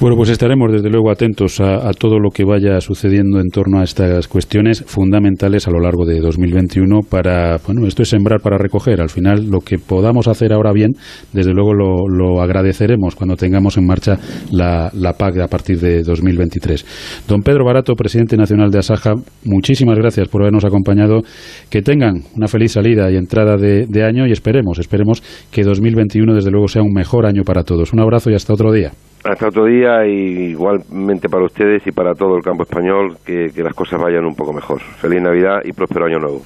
Bueno, 0.00 0.16
pues 0.16 0.30
estaremos 0.30 0.72
desde 0.72 0.88
luego 0.88 1.10
atentos 1.10 1.60
a, 1.60 1.90
todo 1.92 2.18
lo 2.18 2.30
que 2.30 2.42
vaya 2.42 2.80
sucediendo 2.80 3.38
en 3.38 3.50
torno 3.50 3.80
a 3.80 3.84
estas 3.84 4.28
cuestiones 4.28 4.82
fundamentales 4.86 5.68
a 5.68 5.70
lo 5.70 5.78
largo 5.78 6.06
de 6.06 6.20
2021 6.20 7.00
para, 7.02 7.58
bueno, 7.66 7.86
esto 7.86 8.00
es 8.00 8.08
sembrar 8.08 8.40
para 8.40 8.56
recoger. 8.56 9.02
Al 9.02 9.10
final, 9.10 9.50
lo 9.50 9.60
que 9.60 9.76
podamos 9.76 10.26
hacer 10.26 10.54
ahora 10.54 10.72
bien, 10.72 10.92
desde 11.34 11.52
luego 11.52 11.74
lo, 11.74 12.40
agradeceremos 12.40 13.14
cuando 13.14 13.36
tengamos 13.36 13.76
en 13.76 13.86
marcha 13.86 14.16
la, 14.50 14.90
la, 14.94 15.12
PAC 15.12 15.40
a 15.40 15.48
partir 15.48 15.78
de 15.78 16.02
2023. 16.02 17.26
Don 17.28 17.42
Pedro 17.42 17.66
Barato, 17.66 17.92
presidente 17.94 18.38
nacional 18.38 18.70
de 18.70 18.78
Asaja, 18.78 19.12
muchísimas 19.44 19.98
gracias 19.98 20.28
por 20.28 20.40
habernos 20.40 20.64
acompañado. 20.64 21.20
Que 21.68 21.82
tengan 21.82 22.22
una 22.34 22.48
feliz 22.48 22.72
salida 22.72 23.10
y 23.10 23.16
entrada 23.16 23.58
de, 23.58 23.84
de 23.86 24.02
año 24.02 24.26
y 24.26 24.32
esperemos, 24.32 24.78
esperemos 24.78 25.22
que 25.50 25.62
2021 25.62 26.34
desde 26.34 26.50
luego 26.50 26.68
sea 26.68 26.80
un 26.80 26.94
mejor 26.94 27.26
año 27.26 27.42
para 27.44 27.64
todos. 27.64 27.92
Un 27.92 28.00
abrazo 28.00 28.30
y 28.30 28.34
hasta 28.34 28.54
otro 28.54 28.72
día. 28.72 28.92
Hasta 29.22 29.48
otro 29.48 29.66
día 29.66 30.06
y 30.06 30.50
igualmente 30.50 31.28
para 31.28 31.44
ustedes 31.44 31.86
y 31.86 31.92
para 31.92 32.14
todo 32.14 32.36
el 32.36 32.42
campo 32.42 32.62
español 32.62 33.18
que, 33.24 33.50
que 33.54 33.62
las 33.62 33.74
cosas 33.74 34.00
vayan 34.00 34.24
un 34.24 34.34
poco 34.34 34.52
mejor. 34.52 34.80
Feliz 34.80 35.20
Navidad 35.20 35.60
y 35.64 35.72
próspero 35.72 36.06
año 36.06 36.18
nuevo. 36.18 36.42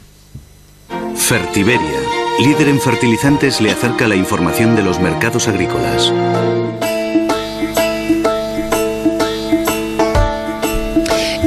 Fertiberia, 1.15 2.01
líder 2.45 2.69
en 2.69 2.81
fertilizantes, 2.81 3.61
le 3.61 3.71
acerca 3.71 4.09
la 4.09 4.17
información 4.17 4.75
de 4.75 4.83
los 4.83 5.01
mercados 5.01 5.49
agrícolas. 5.49 6.13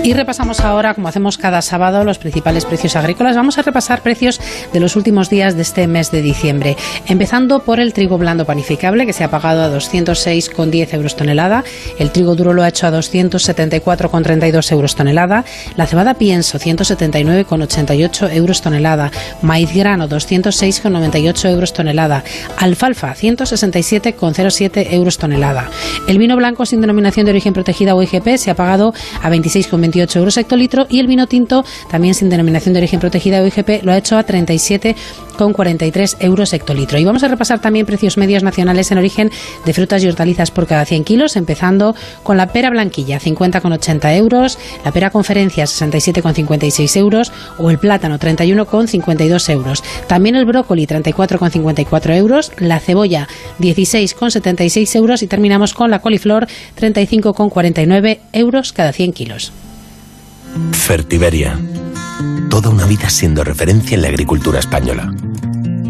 Y 0.08 0.14
repasamos 0.14 0.62
ahora, 0.62 0.94
como 0.94 1.10
hacemos 1.10 1.38
cada 1.38 1.62
sábado, 1.62 2.06
los 2.06 2.18
principales 2.18 2.64
precios 2.64 2.96
agrícolas. 2.96 3.36
Vamos 3.36 3.58
a 3.58 3.62
repasar 3.62 4.04
precios 4.04 4.40
de 4.72 4.80
los 4.80 4.96
últimos 4.96 5.30
días 5.30 5.58
de 5.58 5.64
este 5.64 5.86
mes 5.86 6.12
de 6.12 6.22
diciembre. 6.22 6.78
Empezando 7.08 7.60
por 7.60 7.82
el 7.82 7.92
trigo 7.92 8.18
blando 8.18 8.46
panificable, 8.46 9.06
que 9.06 9.12
se 9.12 9.26
ha 9.26 9.30
pagado 9.30 9.64
a 9.64 9.70
206,10 9.70 10.94
euros 10.94 11.18
tonelada. 11.18 11.66
El 12.00 12.12
trigo 12.12 12.36
duro 12.36 12.54
lo 12.54 12.64
ha 12.64 12.70
hecho 12.70 12.88
a 12.88 12.92
274,32 12.92 14.72
euros 14.72 14.96
tonelada. 14.96 15.44
La 15.76 15.88
cebada 15.88 16.14
pienso, 16.14 16.58
179,88 16.58 18.34
euros 18.34 18.62
tonelada. 18.62 19.12
Maíz 19.42 19.74
grano, 19.76 20.08
206,98 20.08 21.50
euros 21.50 21.74
tonelada. 21.74 22.24
Alfalfa, 22.58 23.14
167,07 23.14 24.88
euros 24.94 25.18
tonelada. 25.18 25.70
El 26.08 26.18
vino 26.18 26.38
blanco 26.38 26.66
sin 26.66 26.80
denominación 26.80 27.26
de 27.26 27.32
origen 27.34 27.52
protegida 27.52 27.94
o 27.94 28.02
IGP 28.02 28.38
se 28.38 28.52
ha 28.52 28.56
pagado 28.56 28.94
a 29.22 29.30
26,28 29.30 29.97
euros 30.16 30.38
hectolitro 30.38 30.86
y 30.90 31.00
el 31.00 31.08
vino 31.08 31.28
tinto, 31.28 31.66
también 31.90 32.14
sin 32.14 32.30
denominación 32.30 32.74
de 32.74 32.80
origen 32.80 33.00
protegida 33.00 33.42
o 33.42 33.48
IGP, 33.48 33.84
lo 33.84 33.92
ha 33.92 33.98
hecho 33.98 34.18
a 34.18 34.26
37,43 34.26 36.18
euros 36.20 36.54
hectolitro. 36.54 36.98
Y 37.00 37.06
vamos 37.06 37.24
a 37.24 37.28
repasar 37.28 37.60
también 37.60 37.86
precios 37.86 38.18
medios 38.18 38.44
nacionales 38.44 38.92
en 38.92 38.98
origen 38.98 39.32
de 39.66 39.74
frutas 39.74 40.04
y 40.04 40.08
hortalizas 40.08 40.52
por 40.52 40.68
cada 40.68 40.86
100 40.86 41.04
kilos, 41.04 41.36
empezando 41.36 41.96
con 42.24 42.38
la 42.38 42.48
pera 42.48 42.70
blanquilla, 42.70 43.20
50,80 43.20 44.16
euros, 44.16 44.58
la 44.84 44.92
pera 44.92 45.10
conferencia, 45.10 45.66
67,56 45.66 46.98
euros, 46.98 47.32
o 47.58 47.70
el 47.70 47.80
plátano, 47.80 48.20
31,52 48.20 49.50
euros. 49.50 49.84
También 50.08 50.36
el 50.36 50.46
brócoli, 50.46 50.86
34,54 50.86 52.16
euros, 52.16 52.52
la 52.60 52.80
cebolla, 52.80 53.28
16,76 53.60 54.96
euros 54.96 55.24
y 55.24 55.28
terminamos 55.28 55.74
con 55.74 55.92
la 55.92 56.00
coliflor, 56.00 56.48
35,49 56.80 58.20
euros 58.34 58.74
cada 58.74 58.92
100 58.92 59.14
kilos. 59.14 59.52
Fertiberia. 60.72 61.60
Toda 62.50 62.70
una 62.70 62.86
vida 62.86 63.10
siendo 63.10 63.44
referencia 63.44 63.96
en 63.96 64.02
la 64.02 64.08
agricultura 64.08 64.60
española. 64.60 65.14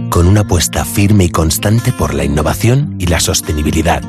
Con 0.09 0.27
una 0.27 0.41
apuesta 0.41 0.85
firme 0.85 1.25
y 1.25 1.29
constante 1.29 1.91
por 1.91 2.13
la 2.13 2.23
innovación 2.23 2.95
y 2.99 3.07
la 3.07 3.19
sostenibilidad. 3.19 4.03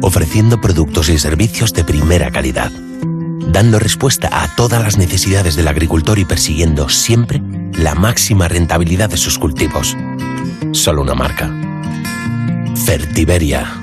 Ofreciendo 0.00 0.60
productos 0.60 1.08
y 1.08 1.18
servicios 1.18 1.72
de 1.72 1.84
primera 1.84 2.30
calidad. 2.30 2.70
Dando 3.48 3.78
respuesta 3.78 4.28
a 4.42 4.54
todas 4.54 4.82
las 4.82 4.98
necesidades 4.98 5.56
del 5.56 5.68
agricultor 5.68 6.18
y 6.18 6.24
persiguiendo 6.24 6.88
siempre 6.88 7.42
la 7.74 7.94
máxima 7.94 8.48
rentabilidad 8.48 9.10
de 9.10 9.16
sus 9.16 9.38
cultivos. 9.38 9.96
Solo 10.72 11.02
una 11.02 11.14
marca. 11.14 11.50
Fertiberia. 12.84 13.82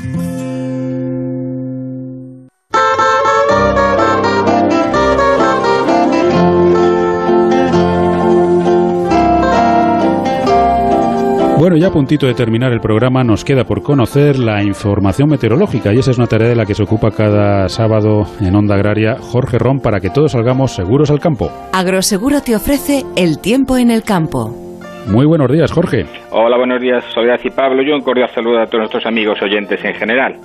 Bueno, 11.70 11.82
ya 11.84 11.90
a 11.90 11.94
puntito 11.94 12.26
de 12.26 12.34
terminar 12.34 12.74
el 12.74 12.80
programa, 12.80 13.24
nos 13.24 13.46
queda 13.46 13.64
por 13.64 13.84
conocer 13.84 14.40
la 14.40 14.64
información 14.64 15.30
meteorológica 15.30 15.94
y 15.94 16.00
esa 16.00 16.10
es 16.10 16.18
una 16.18 16.26
tarea 16.26 16.50
de 16.50 16.56
la 16.56 16.66
que 16.66 16.74
se 16.74 16.82
ocupa 16.82 17.12
cada 17.12 17.70
sábado 17.70 18.24
en 18.42 18.56
Onda 18.56 18.74
Agraria 18.74 19.18
Jorge 19.20 19.60
Ron 19.60 19.80
para 19.80 20.00
que 20.00 20.10
todos 20.10 20.32
salgamos 20.32 20.72
seguros 20.72 21.12
al 21.12 21.20
campo. 21.20 21.52
Agroseguro 21.72 22.42
te 22.42 22.56
ofrece 22.56 23.04
el 23.16 23.40
tiempo 23.40 23.78
en 23.78 23.92
el 23.92 24.02
campo. 24.02 24.50
Muy 25.06 25.28
buenos 25.28 25.52
días, 25.52 25.72
Jorge. 25.72 26.08
Hola, 26.32 26.58
buenos 26.58 26.82
días, 26.82 27.04
Soledad 27.14 27.40
y 27.44 27.52
Pablo. 27.52 27.84
Yo 27.84 27.94
un 27.94 28.02
cordial 28.02 28.32
saludo 28.34 28.62
a 28.62 28.66
todos 28.66 28.80
nuestros 28.80 29.06
amigos 29.06 29.40
oyentes 29.40 29.80
en 29.86 29.94
general. 29.94 30.38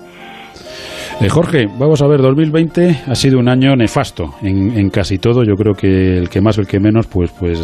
Eh, 1.21 1.29
Jorge, 1.29 1.67
vamos 1.79 2.03
a 2.03 2.09
ver, 2.09 2.21
2020 2.21 2.89
ha 3.07 3.15
sido 3.15 3.39
un 3.39 3.49
año 3.49 3.77
nefasto 3.77 4.31
en, 4.43 4.91
casi 4.91 5.19
todo. 5.19 5.45
Yo 5.45 5.55
creo 5.55 5.73
que 5.73 6.19
el 6.19 6.29
que 6.29 6.41
más 6.41 6.59
o 6.59 6.61
el 6.61 6.67
que 6.67 6.81
menos, 6.81 7.07
pues, 7.07 7.33
pues 7.39 7.59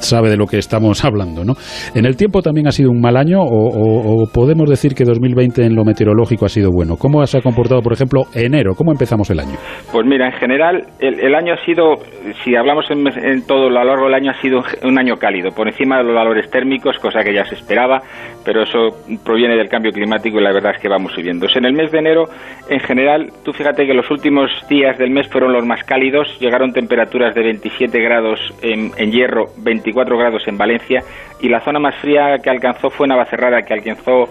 sabe 0.00 0.30
de 0.30 0.36
lo 0.36 0.46
que 0.46 0.56
estamos 0.56 1.04
hablando, 1.04 1.44
¿no? 1.44 1.52
En 1.94 2.06
el 2.06 2.16
tiempo 2.16 2.40
también 2.40 2.66
ha 2.66 2.72
sido 2.72 2.90
un 2.90 3.00
mal 3.00 3.16
año, 3.16 3.40
o, 3.42 4.24
podemos 4.32 4.68
decir 4.70 4.94
que 4.94 5.04
2020 5.04 5.64
en 5.64 5.74
lo 5.74 5.84
meteorológico 5.84 6.46
ha 6.46 6.48
sido 6.48 6.70
bueno. 6.72 6.96
¿Cómo 6.96 7.24
se 7.26 7.38
ha 7.38 7.42
comportado, 7.42 7.82
por 7.82 7.92
ejemplo, 7.92 8.24
enero? 8.34 8.74
¿Cómo 8.74 8.92
empezamos 8.92 9.28
el 9.30 9.40
año? 9.40 9.56
Pues 9.92 10.06
mira, 10.06 10.26
en 10.26 10.32
general 10.32 10.86
el, 10.98 11.34
año 11.34 11.52
ha 11.52 11.64
sido, 11.66 11.96
si 12.44 12.56
hablamos 12.56 12.90
en, 12.90 13.06
en 13.06 13.46
todo 13.46 13.68
lo 13.68 13.84
largo 13.84 14.06
del 14.06 14.14
año, 14.14 14.30
ha 14.30 14.40
sido 14.40 14.62
un 14.84 14.98
año 14.98 15.16
cálido, 15.16 15.50
por 15.50 15.68
encima 15.68 15.98
de 15.98 16.04
los 16.04 16.14
valores 16.14 16.50
térmicos, 16.50 16.98
cosa 16.98 17.22
que 17.22 17.34
ya 17.34 17.44
se 17.44 17.56
esperaba, 17.56 18.00
pero 18.44 18.62
eso 18.62 18.88
proviene 19.24 19.56
del 19.56 19.68
cambio 19.68 19.92
climático 19.92 20.40
y 20.40 20.42
la 20.42 20.52
verdad 20.52 20.72
es 20.74 20.80
que 20.80 20.88
vamos 20.88 21.12
subiendo. 21.12 21.46
En 21.56 21.64
el 21.64 21.72
mes 21.72 21.90
de 21.90 21.98
enero, 21.98 22.24
en 22.68 22.80
general, 22.86 23.32
tú 23.44 23.52
fíjate 23.52 23.86
que 23.86 23.94
los 23.94 24.10
últimos 24.10 24.50
días 24.68 24.96
del 24.98 25.10
mes 25.10 25.28
fueron 25.28 25.52
los 25.52 25.66
más 25.66 25.82
cálidos, 25.84 26.28
llegaron 26.40 26.72
temperaturas 26.72 27.34
de 27.34 27.42
27 27.42 28.00
grados 28.00 28.40
en, 28.62 28.90
Hierro, 29.10 29.46
24 29.58 30.16
grados 30.16 30.46
en 30.46 30.56
Valencia. 30.56 31.02
Y 31.40 31.48
la 31.48 31.60
zona 31.60 31.78
más 31.78 31.94
fría 31.96 32.38
que 32.42 32.48
alcanzó 32.48 32.88
fue 32.88 33.06
Navacerrada, 33.06 33.62
que 33.62 33.74
alcanzó 33.74 34.28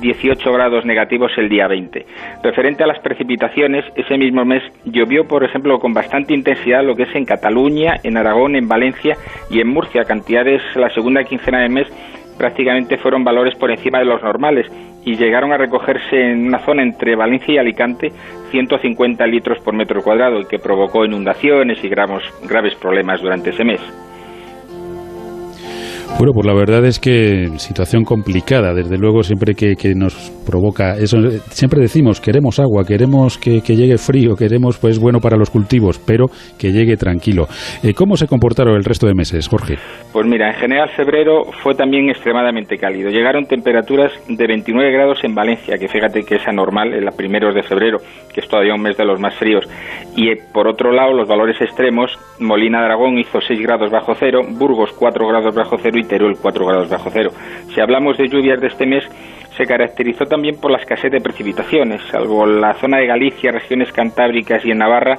18 0.00 0.52
grados 0.52 0.84
negativos 0.84 1.30
el 1.36 1.48
día 1.48 1.68
20. 1.68 2.04
Referente 2.42 2.82
a 2.82 2.86
las 2.86 2.98
precipitaciones, 3.00 3.84
ese 3.94 4.18
mismo 4.18 4.44
mes 4.44 4.62
llovió, 4.84 5.28
por 5.28 5.44
ejemplo, 5.44 5.78
con 5.78 5.92
bastante 5.92 6.34
intensidad 6.34 6.82
lo 6.82 6.96
que 6.96 7.04
es 7.04 7.14
en 7.14 7.24
Cataluña, 7.24 7.96
en 8.02 8.16
Aragón, 8.16 8.56
en 8.56 8.66
Valencia 8.66 9.16
y 9.50 9.60
en 9.60 9.68
Murcia, 9.68 10.04
cantidades 10.04 10.62
la 10.74 10.90
segunda 10.90 11.22
quincena 11.24 11.60
de 11.60 11.68
mes 11.68 11.88
prácticamente 12.38 12.96
fueron 12.96 13.24
valores 13.24 13.54
por 13.56 13.70
encima 13.70 13.98
de 13.98 14.04
los 14.04 14.22
normales 14.22 14.70
y 15.08 15.16
llegaron 15.16 15.52
a 15.52 15.56
recogerse 15.56 16.20
en 16.20 16.48
una 16.48 16.58
zona 16.58 16.82
entre 16.82 17.16
Valencia 17.16 17.54
y 17.54 17.58
Alicante 17.58 18.12
150 18.50 19.26
litros 19.26 19.58
por 19.60 19.74
metro 19.74 20.02
cuadrado 20.02 20.38
y 20.40 20.44
que 20.44 20.58
provocó 20.58 21.02
inundaciones 21.06 21.82
y 21.82 21.88
graves 21.88 22.74
problemas 22.78 23.22
durante 23.22 23.50
ese 23.50 23.64
mes. 23.64 23.80
Bueno, 26.16 26.32
pues 26.32 26.46
la 26.46 26.54
verdad 26.54 26.84
es 26.84 26.98
que 26.98 27.48
situación 27.58 28.02
complicada, 28.02 28.74
desde 28.74 28.98
luego 28.98 29.22
siempre 29.22 29.54
que, 29.54 29.76
nos 29.94 30.14
provoca 30.44 30.96
eso, 30.96 31.18
siempre 31.50 31.80
decimos 31.80 32.20
queremos 32.20 32.58
agua, 32.58 32.84
queremos 32.84 33.38
que, 33.38 33.60
llegue 33.60 33.98
frío, 33.98 34.34
queremos 34.34 34.78
pues 34.78 34.98
bueno 34.98 35.20
para 35.20 35.36
los 35.36 35.50
cultivos, 35.50 36.00
pero 36.04 36.26
que 36.58 36.72
llegue 36.72 36.96
tranquilo. 36.96 37.46
Eh, 37.84 37.94
¿Cómo 37.94 38.16
se 38.16 38.26
comportaron 38.26 38.74
el 38.74 38.84
resto 38.84 39.06
de 39.06 39.14
meses, 39.14 39.46
Jorge? 39.46 39.76
Pues 40.12 40.26
mira, 40.26 40.48
en 40.48 40.54
general 40.54 40.88
febrero 40.96 41.44
fue 41.62 41.74
también 41.74 42.08
extremadamente 42.08 42.78
cálido. 42.78 43.10
Llegaron 43.10 43.46
temperaturas 43.46 44.10
de 44.28 44.46
29 44.46 44.90
grados 44.90 45.22
en 45.22 45.34
Valencia, 45.34 45.76
que 45.78 45.86
fíjate 45.86 46.22
que 46.22 46.36
es 46.36 46.48
anormal 46.48 46.94
en 46.94 47.04
los 47.04 47.14
primeros 47.14 47.54
de 47.54 47.62
febrero, 47.62 47.98
que 48.34 48.40
es 48.40 48.48
todavía 48.48 48.74
un 48.74 48.82
mes 48.82 48.96
de 48.96 49.04
los 49.04 49.20
más 49.20 49.36
fríos. 49.36 49.64
Y 50.16 50.30
eh, 50.30 50.38
por 50.52 50.66
otro 50.66 50.90
lado, 50.90 51.12
los 51.12 51.28
valores 51.28 51.60
extremos, 51.60 52.10
Molina 52.40 52.80
de 52.80 52.86
Aragón 52.86 53.18
hizo 53.18 53.40
6 53.40 53.60
grados 53.60 53.92
bajo 53.92 54.14
cero, 54.14 54.40
Burgos 54.48 54.90
4 54.98 55.28
grados 55.28 55.54
bajo 55.54 55.76
cero 55.78 55.97
y 55.98 56.04
Teruel 56.04 56.36
4 56.40 56.66
grados 56.66 56.88
bajo 56.88 57.10
cero. 57.10 57.30
Si 57.74 57.80
hablamos 57.80 58.16
de 58.16 58.28
lluvias 58.28 58.60
de 58.60 58.68
este 58.68 58.86
mes, 58.86 59.04
se 59.56 59.64
caracterizó 59.64 60.24
también 60.24 60.56
por 60.60 60.70
la 60.70 60.78
escasez 60.78 61.10
de 61.10 61.20
precipitaciones, 61.20 62.00
salvo 62.10 62.46
la 62.46 62.74
zona 62.74 62.98
de 62.98 63.06
Galicia, 63.06 63.50
regiones 63.50 63.92
cantábricas 63.92 64.64
y 64.64 64.70
en 64.70 64.78
Navarra, 64.78 65.18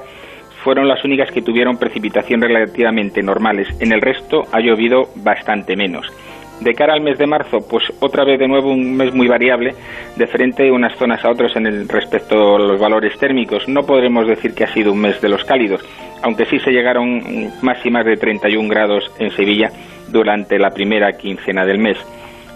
fueron 0.64 0.88
las 0.88 1.04
únicas 1.04 1.30
que 1.30 1.42
tuvieron 1.42 1.78
precipitación 1.78 2.40
relativamente 2.40 3.22
normales. 3.22 3.68
En 3.80 3.92
el 3.92 4.00
resto 4.00 4.42
ha 4.52 4.60
llovido 4.60 5.08
bastante 5.16 5.76
menos. 5.76 6.06
De 6.60 6.74
cara 6.74 6.92
al 6.92 7.00
mes 7.00 7.16
de 7.16 7.26
marzo, 7.26 7.58
pues 7.68 7.84
otra 8.00 8.24
vez 8.24 8.38
de 8.38 8.46
nuevo 8.46 8.70
un 8.70 8.94
mes 8.94 9.14
muy 9.14 9.28
variable, 9.28 9.74
de 10.16 10.26
frente 10.26 10.64
de 10.64 10.70
unas 10.70 10.94
zonas 10.98 11.24
a 11.24 11.30
otras 11.30 11.56
en 11.56 11.66
el 11.66 11.88
respecto 11.88 12.56
a 12.56 12.58
los 12.58 12.78
valores 12.78 13.18
térmicos. 13.18 13.66
No 13.66 13.82
podremos 13.82 14.26
decir 14.26 14.54
que 14.54 14.64
ha 14.64 14.72
sido 14.72 14.92
un 14.92 15.00
mes 15.00 15.20
de 15.22 15.30
los 15.30 15.42
cálidos, 15.44 15.82
aunque 16.22 16.44
sí 16.44 16.58
se 16.58 16.70
llegaron 16.70 17.22
máximas 17.62 18.04
de 18.04 18.16
31 18.16 18.68
grados 18.68 19.10
en 19.18 19.30
Sevilla 19.30 19.70
durante 20.10 20.58
la 20.58 20.70
primera 20.70 21.12
quincena 21.12 21.64
del 21.64 21.78
mes. 21.78 21.98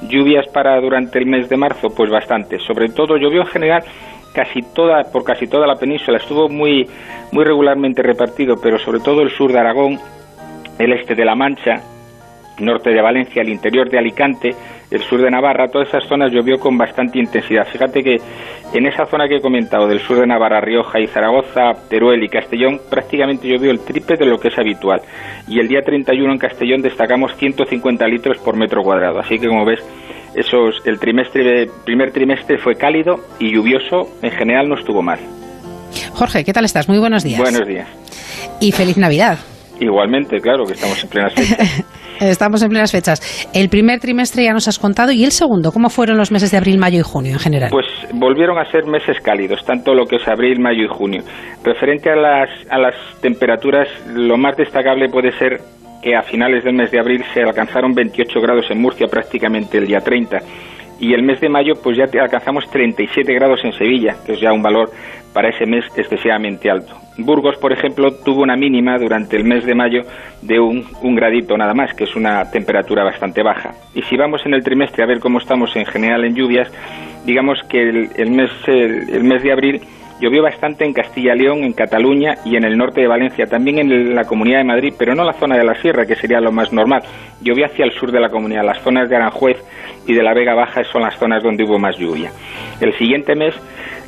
Lluvias 0.09 0.47
para 0.49 0.81
durante 0.81 1.19
el 1.19 1.27
mes 1.27 1.49
de 1.49 1.57
marzo, 1.57 1.89
pues 1.95 2.11
bastante. 2.11 2.59
Sobre 2.59 2.89
todo 2.89 3.17
llovió 3.17 3.43
en 3.43 3.47
general 3.47 3.85
casi 4.35 4.61
toda 4.75 5.05
por 5.05 5.25
casi 5.25 5.47
toda 5.47 5.67
la 5.67 5.77
península. 5.77 6.19
Estuvo 6.19 6.49
muy 6.49 6.87
muy 7.33 7.45
regularmente 7.45 8.03
repartido, 8.03 8.57
pero 8.61 8.79
sobre 8.79 9.01
todo 9.01 9.23
el 9.23 9.31
sur 9.31 9.53
de 9.53 9.59
Aragón, 9.59 9.99
el 10.79 10.93
este 10.93 11.15
de 11.15 11.25
La 11.25 11.35
Mancha, 11.35 11.81
norte 12.59 12.91
de 12.91 13.01
Valencia, 13.01 13.43
el 13.43 13.49
interior 13.49 13.89
de 13.89 13.99
Alicante, 13.99 14.55
el 14.91 15.01
sur 15.03 15.21
de 15.21 15.31
Navarra, 15.31 15.69
todas 15.69 15.89
esas 15.89 16.07
zonas 16.09 16.33
llovió 16.33 16.59
con 16.59 16.77
bastante 16.77 17.19
intensidad. 17.19 17.67
Fíjate 17.67 18.03
que 18.03 18.17
en 18.73 18.87
esa 18.87 19.07
zona 19.07 19.29
que 19.29 19.37
he 19.37 19.41
comentado, 19.41 19.87
del 19.87 20.01
sur 20.01 20.19
de 20.19 20.27
Navarra, 20.27 20.61
Rioja 20.61 21.01
y 21.01 21.07
Zaragoza, 21.07 21.73
Teruel 21.89 22.23
y 22.23 22.29
Castellón, 22.29 22.81
prácticamente 22.91 23.49
llovió 23.49 23.71
el 23.71 23.81
triple 23.81 24.17
de 24.17 24.27
lo 24.27 24.39
que 24.39 24.49
es 24.49 24.59
habitual. 24.59 25.01
Y 25.49 25.61
el 25.61 25.69
día 25.69 25.81
31 25.85 26.33
en 26.33 26.39
Castellón 26.39 26.83
destacamos 26.83 27.35
150 27.37 28.07
litros 28.07 28.39
por 28.39 28.57
metro 28.57 28.83
cuadrado. 28.83 29.21
Así 29.21 29.39
que 29.39 29.49
como 29.49 29.65
ves, 29.65 29.81
esos, 30.35 30.83
el 30.85 30.99
trimestre, 30.99 31.69
primer 31.85 32.13
trimestre 32.13 32.59
fue 32.59 32.75
cálido 32.75 33.21
y 33.39 33.55
lluvioso, 33.55 34.09
en 34.23 34.33
general 34.33 34.69
no 34.69 34.77
estuvo 34.77 35.03
mal. 35.03 35.19
Jorge, 36.13 36.45
¿qué 36.45 36.53
tal 36.53 36.65
estás? 36.65 36.89
Muy 36.89 36.99
buenos 36.99 37.23
días. 37.23 37.41
Buenos 37.41 37.67
días. 37.67 37.89
Y 38.61 38.73
feliz 38.73 38.97
Navidad. 38.97 39.39
Igualmente, 39.81 40.41
claro, 40.41 40.65
que 40.65 40.73
estamos 40.73 41.03
en 41.03 41.11
plenas 41.11 41.35
fechas. 41.37 41.85
Estamos 42.21 42.63
en 42.63 42.71
plenas 42.71 42.93
fechas. 42.93 43.49
El 43.53 43.69
primer 43.69 44.01
trimestre 44.01 44.45
ya 44.45 44.53
nos 44.53 44.69
has 44.69 44.79
contado 44.79 45.13
y 45.13 45.25
el 45.25 45.33
segundo, 45.33 45.73
¿cómo 45.73 45.91
fueron 45.91 46.17
los 46.17 46.31
meses 46.31 46.51
de 46.51 46.57
abril, 46.57 46.79
mayo 46.79 47.01
y 47.01 47.03
junio 47.03 47.33
en 47.33 47.39
general? 47.39 47.71
Pues 47.71 47.87
volvieron 48.13 48.59
a 48.59 48.71
ser 48.71 48.87
meses 48.87 49.19
cálidos, 49.23 49.65
tanto 49.65 49.95
lo 49.95 50.07
que 50.07 50.17
es 50.17 50.29
abril, 50.29 50.61
mayo 50.61 50.85
y 50.85 50.89
junio. 50.89 51.23
Referente 51.63 52.11
a 52.11 52.17
las, 52.17 52.49
a 52.71 52.79
las 52.79 52.95
temperaturas, 53.21 53.89
lo 54.15 54.37
más 54.37 54.57
destacable 54.57 55.09
puede 55.09 55.33
ser 55.39 55.61
que 56.03 56.15
a 56.15 56.23
finales 56.23 56.65
del 56.65 56.75
mes 56.75 56.91
de 56.91 57.01
abril 57.01 57.25
se 57.33 57.43
alcanzaron 57.43 57.95
28 57.95 58.41
grados 58.41 58.67
en 58.71 58.81
Murcia 58.81 59.07
prácticamente 59.07 59.79
el 59.79 59.87
día 59.87 60.01
30 60.01 60.39
y 61.01 61.13
el 61.15 61.23
mes 61.23 61.41
de 61.41 61.49
mayo 61.49 61.75
pues 61.83 61.97
ya 61.97 62.05
alcanzamos 62.21 62.69
37 62.71 63.33
grados 63.35 63.61
en 63.65 63.73
Sevilla, 63.73 64.15
que 64.25 64.33
es 64.33 64.41
ya 64.41 64.53
un 64.53 64.63
valor 64.63 64.91
para 65.35 65.51
ese 65.51 65.67
mes 65.67 65.85
excesivamente 65.97 66.71
alto. 66.71 66.95
Burgos, 67.19 67.57
por 67.59 67.73
ejemplo, 67.73 68.13
tuvo 68.25 68.43
una 68.43 68.57
mínima 68.57 68.97
durante 68.99 69.37
el 69.37 69.45
mes 69.45 69.67
de 69.67 69.75
mayo 69.75 70.03
de 70.41 70.59
un, 70.59 70.87
un, 71.03 71.15
gradito 71.15 71.57
nada 71.57 71.75
más, 71.75 71.93
que 71.95 72.05
es 72.05 72.17
una 72.17 72.51
temperatura 72.51 73.05
bastante 73.05 73.43
baja. 73.43 73.73
Y 73.95 74.03
si 74.03 74.17
vamos 74.17 74.47
en 74.47 74.55
el 74.55 74.65
trimestre 74.65 75.03
a 75.03 75.07
ver 75.07 75.21
cómo 75.21 75.39
estamos 75.39 75.75
en 75.77 75.85
general 75.85 76.25
en 76.25 76.35
lluvias, 76.35 76.73
digamos 77.25 77.59
que 77.69 78.09
el, 78.17 78.31
mes, 78.31 78.51
el, 78.67 79.25
mes 79.25 79.43
de 79.43 79.53
abril 79.53 79.81
llovió 80.25 80.43
bastante 80.43 80.87
en 80.87 80.95
Castilla 80.95 81.35
León, 81.35 81.65
en 81.65 81.75
Cataluña 81.75 82.37
y 82.47 82.57
en 82.57 82.65
el 82.65 82.79
norte 82.79 83.03
de 83.03 83.09
Valencia, 83.09 83.45
también 83.45 83.79
en 83.79 84.15
la 84.15 84.25
Comunidad 84.25 84.59
de 84.59 84.65
Madrid, 84.65 84.95
pero 84.99 85.15
no 85.15 85.23
la 85.23 85.35
zona 85.35 85.59
de 85.59 85.65
la 85.65 85.75
Sierra, 85.75 86.07
que 86.07 86.17
sería 86.17 86.41
lo 86.41 86.51
más 86.51 86.73
normal. 86.73 87.03
Llovió 87.43 87.67
hacia 87.67 87.85
el 87.85 87.93
sur 87.93 88.11
de 88.11 88.21
la 88.21 88.31
comunidad, 88.31 88.65
las 88.65 88.81
zonas 88.83 89.11
de 89.11 89.17
Aranjuez 89.17 89.59
y 90.07 90.15
de 90.15 90.23
la 90.23 90.33
Vega 90.33 90.55
Baja 90.55 90.83
son 90.85 91.03
las 91.03 91.19
zonas 91.19 91.43
donde 91.43 91.65
hubo 91.65 91.79
más 91.79 91.99
lluvia. 91.99 92.31
El 92.81 92.95
siguiente 92.95 93.35
mes 93.35 93.55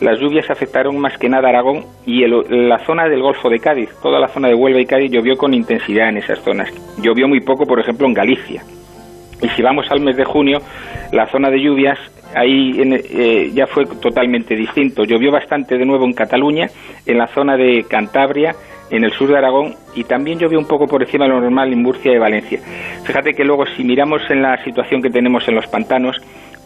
las 0.00 0.18
lluvias 0.18 0.48
afectaron 0.50 0.98
más 0.98 1.18
que 1.18 1.28
nada 1.28 1.50
Aragón 1.50 1.84
y 2.06 2.26
la 2.26 2.78
zona 2.86 3.08
del 3.08 3.20
Golfo 3.20 3.50
de 3.50 3.58
Cádiz. 3.58 3.90
Toda 4.02 4.18
la 4.18 4.28
zona 4.28 4.48
de 4.48 4.54
Huelva 4.54 4.80
y 4.80 4.86
Cádiz 4.86 5.10
llovió 5.10 5.36
con 5.36 5.52
intensidad 5.52 6.08
en 6.08 6.16
esas 6.16 6.38
zonas. 6.40 6.70
Llovió 7.02 7.28
muy 7.28 7.40
poco, 7.40 7.66
por 7.66 7.78
ejemplo, 7.78 8.06
en 8.06 8.14
Galicia. 8.14 8.62
Y 9.42 9.48
si 9.50 9.62
vamos 9.62 9.86
al 9.90 10.00
mes 10.00 10.16
de 10.16 10.24
junio, 10.24 10.58
la 11.12 11.26
zona 11.26 11.50
de 11.50 11.60
lluvias 11.60 11.98
ahí 12.36 12.72
eh, 12.78 13.50
ya 13.54 13.66
fue 13.66 13.84
totalmente 14.00 14.54
distinto. 14.54 15.04
Llovió 15.04 15.32
bastante 15.32 15.76
de 15.76 15.84
nuevo 15.84 16.04
en 16.04 16.12
Cataluña, 16.12 16.66
en 17.06 17.18
la 17.18 17.26
zona 17.28 17.56
de 17.56 17.84
Cantabria, 17.88 18.54
en 18.90 19.04
el 19.04 19.12
sur 19.12 19.28
de 19.28 19.38
Aragón 19.38 19.74
y 19.94 20.04
también 20.04 20.38
llovió 20.38 20.58
un 20.58 20.66
poco 20.66 20.86
por 20.86 21.02
encima 21.02 21.24
de 21.24 21.32
lo 21.32 21.40
normal 21.40 21.72
en 21.72 21.82
Murcia 21.82 22.12
y 22.12 22.18
Valencia. 22.18 22.60
Fíjate 23.04 23.32
que 23.32 23.44
luego 23.44 23.64
si 23.66 23.84
miramos 23.84 24.22
en 24.30 24.42
la 24.42 24.62
situación 24.64 25.02
que 25.02 25.10
tenemos 25.10 25.48
en 25.48 25.54
los 25.54 25.66
pantanos, 25.66 26.16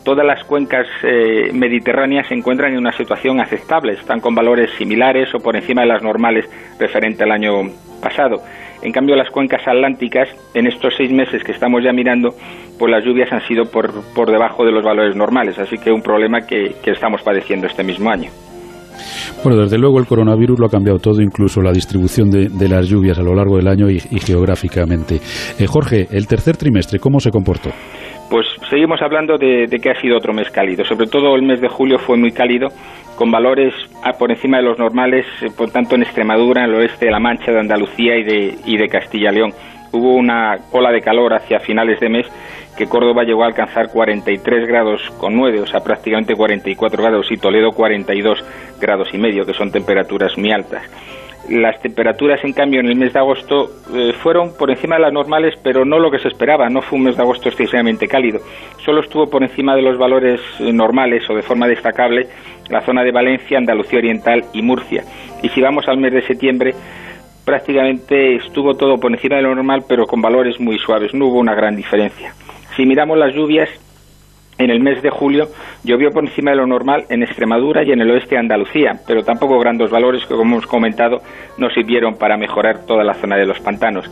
todas 0.04 0.26
las 0.26 0.44
cuencas 0.44 0.86
eh, 1.02 1.50
mediterráneas 1.52 2.26
se 2.28 2.34
encuentran 2.34 2.72
en 2.72 2.78
una 2.78 2.92
situación 2.92 3.40
aceptable, 3.40 3.92
están 3.92 4.20
con 4.20 4.34
valores 4.34 4.70
similares 4.76 5.34
o 5.34 5.38
por 5.38 5.56
encima 5.56 5.82
de 5.82 5.88
las 5.88 6.02
normales 6.02 6.46
referente 6.78 7.24
al 7.24 7.32
año 7.32 7.52
pasado. 8.02 8.42
En 8.82 8.92
cambio, 8.92 9.14
las 9.14 9.30
cuencas 9.30 9.60
atlánticas, 9.66 10.28
en 10.54 10.66
estos 10.66 10.94
seis 10.96 11.12
meses 11.12 11.42
que 11.44 11.52
estamos 11.52 11.82
ya 11.84 11.92
mirando, 11.92 12.30
pues 12.78 12.90
las 12.90 13.04
lluvias 13.04 13.30
han 13.32 13.42
sido 13.46 13.64
por, 13.64 13.90
por 14.14 14.30
debajo 14.30 14.64
de 14.64 14.72
los 14.72 14.82
valores 14.82 15.14
normales, 15.14 15.58
así 15.58 15.76
que 15.76 15.92
un 15.92 16.00
problema 16.00 16.40
que, 16.40 16.74
estamos 16.86 17.22
padeciendo 17.22 17.66
este 17.66 17.84
mismo 17.84 18.10
año. 18.10 18.30
Bueno, 19.44 19.62
desde 19.62 19.78
luego 19.78 19.98
el 19.98 20.06
coronavirus 20.06 20.58
lo 20.58 20.66
ha 20.66 20.70
cambiado 20.70 20.98
todo, 20.98 21.22
incluso 21.22 21.62
la 21.62 21.72
distribución 21.72 22.30
de, 22.30 22.68
las 22.68 22.88
lluvias 22.88 23.18
a 23.18 23.22
lo 23.22 23.34
largo 23.34 23.56
del 23.56 23.68
año 23.68 23.88
y, 23.88 23.98
geográficamente. 23.98 25.16
Eh, 25.58 25.66
Jorge, 25.66 26.08
el 26.10 26.26
tercer 26.26 26.56
trimestre, 26.56 26.98
¿cómo 26.98 27.20
se 27.20 27.30
comportó? 27.30 27.70
Pues 28.30 28.46
seguimos 28.68 29.00
hablando 29.02 29.38
de, 29.38 29.66
que 29.82 29.90
ha 29.90 30.00
sido 30.00 30.16
otro 30.16 30.32
mes 30.32 30.50
cálido. 30.50 30.84
Sobre 30.84 31.06
todo 31.06 31.34
el 31.34 31.42
mes 31.42 31.60
de 31.60 31.68
julio 31.68 31.98
fue 31.98 32.16
muy 32.16 32.30
cálido, 32.30 32.68
con 33.20 33.30
valores 33.30 33.74
por 34.18 34.30
encima 34.30 34.56
de 34.56 34.62
los 34.62 34.78
normales, 34.78 35.26
eh, 35.42 35.48
por 35.54 35.70
tanto 35.70 35.94
en 35.94 36.04
Extremadura, 36.04 36.64
en 36.64 36.70
el 36.70 36.76
oeste 36.76 37.04
de 37.04 37.10
La 37.10 37.20
Mancha, 37.20 37.52
de 37.52 37.60
Andalucía 37.60 38.16
y 38.16 38.22
de, 38.22 38.54
y 38.64 38.78
de 38.78 38.88
Castilla 38.88 39.30
León. 39.30 39.52
Hubo 39.92 40.14
una 40.14 40.56
ola 40.72 40.90
de 40.90 41.02
calor 41.02 41.34
hacia 41.34 41.60
finales 41.60 42.00
de 42.00 42.08
mes 42.08 42.26
que 42.78 42.86
Córdoba 42.86 43.24
llegó 43.24 43.42
a 43.42 43.48
alcanzar 43.48 43.90
43 43.92 44.66
grados 44.66 45.02
con 45.18 45.36
9, 45.36 45.60
o 45.60 45.66
sea, 45.66 45.80
prácticamente 45.80 46.34
44 46.34 47.02
grados, 47.02 47.30
y 47.30 47.36
Toledo 47.36 47.72
42 47.72 48.42
grados 48.80 49.08
y 49.12 49.18
medio, 49.18 49.44
que 49.44 49.52
son 49.52 49.70
temperaturas 49.70 50.38
muy 50.38 50.50
altas. 50.50 50.82
Las 51.50 51.80
temperaturas, 51.82 52.42
en 52.44 52.52
cambio, 52.52 52.80
en 52.80 52.86
el 52.86 52.96
mes 52.96 53.12
de 53.12 53.18
agosto 53.18 53.70
eh, 53.92 54.12
fueron 54.22 54.56
por 54.56 54.70
encima 54.70 54.96
de 54.96 55.02
las 55.02 55.12
normales, 55.12 55.58
pero 55.62 55.84
no 55.84 55.98
lo 55.98 56.10
que 56.10 56.20
se 56.20 56.28
esperaba. 56.28 56.68
No 56.68 56.80
fue 56.80 56.98
un 56.98 57.06
mes 57.06 57.16
de 57.16 57.22
agosto 57.22 57.48
excesivamente 57.48 58.06
cálido. 58.06 58.38
Solo 58.84 59.00
estuvo 59.00 59.28
por 59.28 59.42
encima 59.42 59.74
de 59.74 59.82
los 59.82 59.98
valores 59.98 60.40
eh, 60.60 60.72
normales 60.72 61.28
o 61.28 61.34
de 61.34 61.42
forma 61.42 61.66
destacable 61.66 62.28
la 62.70 62.80
zona 62.82 63.02
de 63.02 63.12
Valencia, 63.12 63.58
Andalucía 63.58 63.98
Oriental 63.98 64.44
y 64.52 64.62
Murcia. 64.62 65.04
Y 65.42 65.48
si 65.48 65.60
vamos 65.60 65.86
al 65.88 65.98
mes 65.98 66.12
de 66.12 66.22
septiembre, 66.22 66.72
prácticamente 67.44 68.36
estuvo 68.36 68.74
todo 68.74 68.96
por 68.96 69.12
encima 69.12 69.36
de 69.36 69.42
lo 69.42 69.54
normal, 69.54 69.84
pero 69.88 70.06
con 70.06 70.22
valores 70.22 70.60
muy 70.60 70.78
suaves. 70.78 71.12
No 71.14 71.26
hubo 71.26 71.38
una 71.38 71.54
gran 71.54 71.76
diferencia. 71.76 72.32
Si 72.76 72.86
miramos 72.86 73.18
las 73.18 73.34
lluvias, 73.34 73.68
en 74.58 74.70
el 74.70 74.80
mes 74.80 75.02
de 75.02 75.10
julio 75.10 75.48
llovió 75.84 76.10
por 76.10 76.24
encima 76.24 76.50
de 76.50 76.58
lo 76.58 76.66
normal 76.66 77.04
en 77.08 77.22
Extremadura 77.22 77.82
y 77.82 77.92
en 77.92 78.00
el 78.02 78.10
oeste 78.10 78.34
de 78.34 78.40
Andalucía, 78.40 79.00
pero 79.06 79.22
tampoco 79.22 79.58
grandes 79.58 79.90
valores 79.90 80.22
que, 80.26 80.34
como 80.34 80.52
hemos 80.56 80.66
comentado, 80.66 81.22
no 81.56 81.70
sirvieron 81.70 82.16
para 82.16 82.36
mejorar 82.36 82.84
toda 82.84 83.02
la 83.02 83.14
zona 83.14 83.36
de 83.36 83.46
los 83.46 83.58
pantanos. 83.60 84.08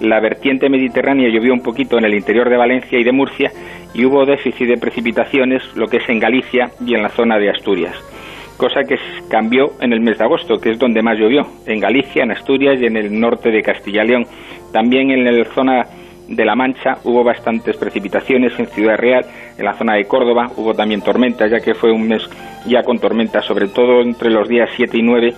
La 0.00 0.20
vertiente 0.20 0.68
mediterránea 0.68 1.28
llovió 1.28 1.52
un 1.52 1.62
poquito 1.62 1.98
en 1.98 2.04
el 2.04 2.14
interior 2.14 2.48
de 2.48 2.56
Valencia 2.56 2.98
y 2.98 3.04
de 3.04 3.12
Murcia 3.12 3.50
y 3.94 4.04
hubo 4.04 4.24
déficit 4.24 4.68
de 4.68 4.78
precipitaciones, 4.78 5.62
lo 5.76 5.86
que 5.86 5.98
es 5.98 6.08
en 6.08 6.18
Galicia 6.18 6.70
y 6.84 6.94
en 6.94 7.02
la 7.02 7.08
zona 7.10 7.38
de 7.38 7.50
Asturias. 7.50 7.94
Cosa 8.56 8.82
que 8.84 8.96
cambió 9.28 9.72
en 9.80 9.92
el 9.92 10.00
mes 10.00 10.18
de 10.18 10.24
agosto, 10.24 10.58
que 10.58 10.70
es 10.70 10.78
donde 10.78 11.02
más 11.02 11.18
llovió, 11.18 11.42
en 11.66 11.80
Galicia, 11.80 12.22
en 12.22 12.32
Asturias 12.32 12.80
y 12.80 12.86
en 12.86 12.96
el 12.96 13.18
norte 13.18 13.50
de 13.50 13.62
Castilla 13.62 14.04
y 14.04 14.08
León. 14.08 14.24
También 14.72 15.10
en 15.10 15.24
la 15.24 15.44
zona 15.46 15.82
de 16.28 16.44
La 16.44 16.54
Mancha 16.54 16.98
hubo 17.04 17.24
bastantes 17.24 17.76
precipitaciones 17.76 18.58
en 18.58 18.66
Ciudad 18.66 18.96
Real, 18.96 19.24
en 19.58 19.64
la 19.64 19.74
zona 19.74 19.94
de 19.94 20.04
Córdoba 20.04 20.50
hubo 20.56 20.72
también 20.74 21.02
tormentas, 21.02 21.50
ya 21.50 21.60
que 21.60 21.74
fue 21.74 21.92
un 21.92 22.08
mes 22.08 22.28
ya 22.66 22.82
con 22.82 22.98
tormentas, 22.98 23.44
sobre 23.44 23.68
todo 23.68 24.00
entre 24.00 24.30
los 24.30 24.48
días 24.48 24.70
7 24.74 24.96
y 24.96 25.02
9 25.02 25.34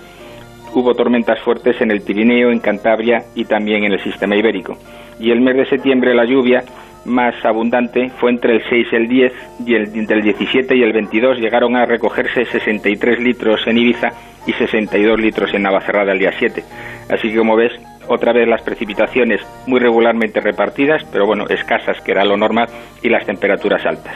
hubo 0.79 0.93
tormentas 0.93 1.39
fuertes 1.39 1.79
en 1.81 1.91
el 1.91 2.01
Pirineo, 2.01 2.51
en 2.51 2.59
Cantabria 2.59 3.23
y 3.33 3.45
también 3.45 3.83
en 3.85 3.93
el 3.93 4.03
sistema 4.03 4.35
ibérico. 4.35 4.73
Y 5.19 5.31
el 5.31 5.41
mes 5.41 5.55
de 5.55 5.65
septiembre 5.65 6.13
la 6.13 6.25
lluvia 6.25 6.63
más 7.05 7.35
abundante 7.45 8.09
fue 8.19 8.31
entre 8.31 8.55
el 8.55 8.63
6 8.69 8.87
y 8.91 8.95
el 8.95 9.07
10 9.07 9.33
y 9.65 9.75
el, 9.75 9.81
entre 9.95 10.17
el 10.17 10.23
17 10.23 10.75
y 10.75 10.81
el 10.81 10.91
22 10.91 11.39
llegaron 11.39 11.75
a 11.75 11.85
recogerse 11.85 12.45
63 12.45 13.19
litros 13.19 13.61
en 13.67 13.77
Ibiza 13.77 14.09
y 14.47 14.53
62 14.53 15.19
litros 15.19 15.53
en 15.53 15.63
Navacerrada 15.63 16.11
el 16.13 16.19
día 16.19 16.31
7. 16.37 16.63
Así 17.09 17.29
que 17.29 17.37
como 17.37 17.55
ves, 17.55 17.71
otra 18.07 18.33
vez 18.33 18.47
las 18.47 18.61
precipitaciones 18.61 19.41
muy 19.67 19.79
regularmente 19.79 20.41
repartidas, 20.41 21.03
pero 21.11 21.25
bueno, 21.25 21.45
escasas, 21.49 22.01
que 22.03 22.11
era 22.11 22.25
lo 22.25 22.37
normal, 22.37 22.67
y 23.01 23.09
las 23.09 23.25
temperaturas 23.25 23.85
altas. 23.85 24.15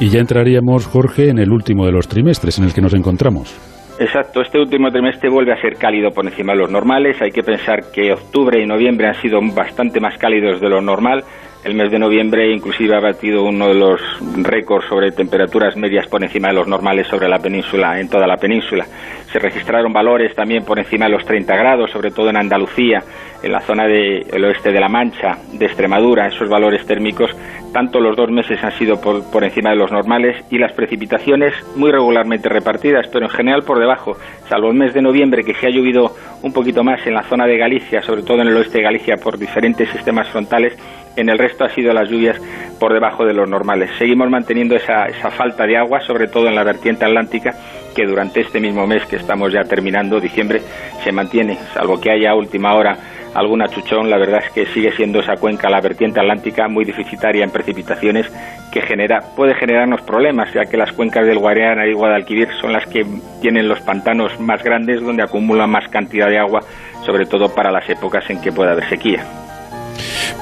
Y 0.00 0.10
ya 0.10 0.20
entraríamos, 0.20 0.86
Jorge, 0.86 1.28
en 1.28 1.38
el 1.38 1.50
último 1.50 1.86
de 1.86 1.92
los 1.92 2.06
trimestres 2.06 2.58
en 2.58 2.64
el 2.64 2.74
que 2.74 2.80
nos 2.80 2.94
encontramos. 2.94 3.56
Exacto, 4.00 4.42
este 4.42 4.60
último 4.60 4.92
trimestre 4.92 5.28
vuelve 5.28 5.52
a 5.52 5.60
ser 5.60 5.74
cálido 5.74 6.12
por 6.12 6.24
encima 6.24 6.52
de 6.52 6.60
los 6.60 6.70
normales. 6.70 7.20
Hay 7.20 7.32
que 7.32 7.42
pensar 7.42 7.90
que 7.92 8.12
octubre 8.12 8.62
y 8.62 8.64
noviembre 8.64 9.08
han 9.08 9.20
sido 9.20 9.40
bastante 9.52 9.98
más 9.98 10.16
cálidos 10.18 10.60
de 10.60 10.68
lo 10.68 10.80
normal. 10.80 11.24
El 11.64 11.74
mes 11.74 11.90
de 11.90 11.98
noviembre 11.98 12.52
inclusive 12.52 12.96
ha 12.96 13.00
batido 13.00 13.42
uno 13.42 13.66
de 13.66 13.74
los 13.74 14.00
récords 14.36 14.86
sobre 14.88 15.10
temperaturas 15.10 15.76
medias 15.76 16.06
por 16.06 16.22
encima 16.22 16.48
de 16.48 16.54
los 16.54 16.68
normales 16.68 17.08
sobre 17.08 17.28
la 17.28 17.40
península, 17.40 17.98
en 18.00 18.08
toda 18.08 18.28
la 18.28 18.36
península. 18.36 18.86
Se 19.32 19.40
registraron 19.40 19.92
valores 19.92 20.34
también 20.36 20.64
por 20.64 20.78
encima 20.78 21.06
de 21.06 21.12
los 21.12 21.24
30 21.24 21.56
grados, 21.56 21.90
sobre 21.90 22.12
todo 22.12 22.30
en 22.30 22.36
Andalucía, 22.36 23.02
en 23.42 23.52
la 23.52 23.60
zona 23.60 23.88
del 23.88 24.44
oeste 24.44 24.70
de 24.70 24.80
La 24.80 24.88
Mancha, 24.88 25.36
de 25.52 25.66
Extremadura. 25.66 26.28
Esos 26.28 26.48
valores 26.48 26.86
térmicos, 26.86 27.30
tanto 27.72 28.00
los 28.00 28.16
dos 28.16 28.30
meses 28.30 28.62
han 28.62 28.72
sido 28.78 29.00
por, 29.00 29.28
por 29.30 29.42
encima 29.42 29.70
de 29.70 29.76
los 29.76 29.90
normales 29.90 30.44
y 30.50 30.58
las 30.58 30.72
precipitaciones 30.72 31.52
muy 31.74 31.90
regularmente 31.90 32.48
repartidas, 32.48 33.08
pero 33.12 33.26
en 33.26 33.32
general 33.32 33.64
por 33.64 33.80
debajo, 33.80 34.16
salvo 34.48 34.70
el 34.70 34.78
mes 34.78 34.94
de 34.94 35.02
noviembre 35.02 35.42
que 35.42 35.54
se 35.54 35.66
ha 35.66 35.70
llovido 35.70 36.14
un 36.42 36.52
poquito 36.52 36.84
más 36.84 37.04
en 37.04 37.14
la 37.14 37.24
zona 37.24 37.46
de 37.46 37.58
Galicia, 37.58 38.00
sobre 38.02 38.22
todo 38.22 38.40
en 38.42 38.48
el 38.48 38.56
oeste 38.56 38.78
de 38.78 38.84
Galicia 38.84 39.16
por 39.16 39.36
diferentes 39.36 39.90
sistemas 39.90 40.28
frontales, 40.28 40.76
en 41.20 41.28
el 41.28 41.38
resto 41.38 41.64
ha 41.64 41.70
sido 41.70 41.92
las 41.92 42.08
lluvias 42.08 42.40
por 42.78 42.92
debajo 42.92 43.24
de 43.24 43.34
los 43.34 43.48
normales. 43.48 43.90
Seguimos 43.98 44.28
manteniendo 44.30 44.76
esa, 44.76 45.06
esa 45.06 45.30
falta 45.30 45.66
de 45.66 45.76
agua, 45.76 46.00
sobre 46.00 46.28
todo 46.28 46.48
en 46.48 46.54
la 46.54 46.64
vertiente 46.64 47.04
atlántica, 47.04 47.54
que 47.94 48.06
durante 48.06 48.40
este 48.40 48.60
mismo 48.60 48.86
mes 48.86 49.04
que 49.06 49.16
estamos 49.16 49.52
ya 49.52 49.64
terminando, 49.64 50.20
diciembre, 50.20 50.60
se 51.02 51.12
mantiene, 51.12 51.58
salvo 51.74 52.00
que 52.00 52.10
haya 52.10 52.30
a 52.30 52.36
última 52.36 52.74
hora 52.74 52.96
alguna 53.34 53.68
chuchón, 53.68 54.10
la 54.10 54.18
verdad 54.18 54.42
es 54.44 54.52
que 54.52 54.66
sigue 54.66 54.92
siendo 54.92 55.20
esa 55.20 55.36
cuenca, 55.36 55.68
la 55.68 55.80
vertiente 55.80 56.20
atlántica, 56.20 56.68
muy 56.68 56.84
deficitaria 56.84 57.44
en 57.44 57.50
precipitaciones, 57.50 58.26
que 58.72 58.82
genera, 58.82 59.20
puede 59.36 59.54
generarnos 59.54 60.02
problemas, 60.02 60.52
ya 60.52 60.64
que 60.64 60.76
las 60.76 60.92
cuencas 60.92 61.26
del 61.26 61.38
Guadiana 61.38 61.86
y 61.86 61.92
Guadalquivir 61.92 62.48
son 62.60 62.72
las 62.72 62.86
que 62.86 63.04
tienen 63.40 63.68
los 63.68 63.80
pantanos 63.80 64.38
más 64.40 64.62
grandes, 64.62 65.00
donde 65.00 65.22
acumulan 65.22 65.70
más 65.70 65.88
cantidad 65.88 66.28
de 66.28 66.38
agua, 66.38 66.60
sobre 67.04 67.26
todo 67.26 67.54
para 67.54 67.70
las 67.70 67.88
épocas 67.88 68.28
en 68.30 68.40
que 68.40 68.52
pueda 68.52 68.72
haber 68.72 68.88
sequía. 68.88 69.24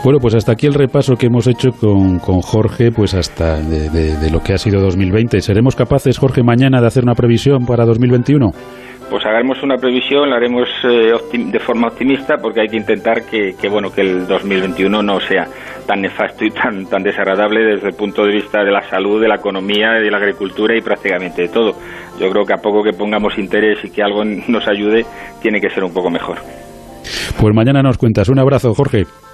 Bueno, 0.04 0.18
pues 0.20 0.34
hasta 0.34 0.52
aquí 0.52 0.66
el 0.66 0.74
repaso 0.74 1.16
que 1.16 1.26
hemos 1.26 1.46
hecho 1.46 1.70
con, 1.72 2.18
con 2.18 2.40
Jorge, 2.40 2.90
pues 2.90 3.14
hasta 3.14 3.56
de, 3.60 3.90
de, 3.90 4.16
de, 4.16 4.30
lo 4.30 4.40
que 4.40 4.52
ha 4.52 4.58
sido 4.58 4.80
2020. 4.80 5.40
¿Seremos 5.40 5.74
capaces, 5.74 6.18
Jorge, 6.18 6.42
mañana 6.42 6.80
de 6.80 6.86
hacer 6.86 7.02
una 7.02 7.14
previsión 7.14 7.66
para 7.66 7.84
2021? 7.84 8.50
Pues 9.10 9.24
haremos 9.24 9.62
una 9.62 9.76
previsión, 9.76 10.28
la 10.28 10.36
haremos 10.36 10.68
eh, 10.82 11.12
de 11.32 11.60
forma 11.60 11.86
optimista 11.88 12.38
porque 12.42 12.62
hay 12.62 12.68
que 12.68 12.76
intentar 12.76 13.24
que, 13.24 13.54
que, 13.60 13.68
bueno 13.68 13.90
que 13.90 14.00
el 14.00 14.26
2021 14.26 15.00
no 15.00 15.20
sea 15.20 15.46
tan 15.86 16.00
nefasto 16.00 16.44
y 16.44 16.50
tan 16.50 16.86
tan 16.86 17.04
desagradable 17.04 17.64
desde 17.64 17.88
el 17.88 17.94
punto 17.94 18.24
de 18.24 18.32
vista 18.32 18.64
de 18.64 18.72
la 18.72 18.82
salud, 18.82 19.20
de 19.20 19.28
la 19.28 19.36
economía, 19.36 19.92
de 19.92 20.10
la 20.10 20.18
agricultura 20.18 20.76
y 20.76 20.80
prácticamente 20.80 21.42
de 21.42 21.48
todo. 21.48 21.74
Yo 22.18 22.28
creo 22.30 22.44
que 22.44 22.54
a 22.54 22.56
poco 22.56 22.82
que 22.82 22.92
pongamos 22.92 23.38
interés 23.38 23.78
y 23.84 23.90
que 23.90 24.02
algo 24.02 24.24
nos 24.24 24.66
ayude, 24.66 25.06
tiene 25.40 25.60
que 25.60 25.70
ser 25.70 25.84
un 25.84 25.94
poco 25.94 26.10
mejor. 26.10 26.38
Pues 27.40 27.54
mañana 27.54 27.82
nos 27.82 27.98
cuentas. 27.98 28.28
Un 28.28 28.40
abrazo, 28.40 28.74
Jorge. 28.74 29.04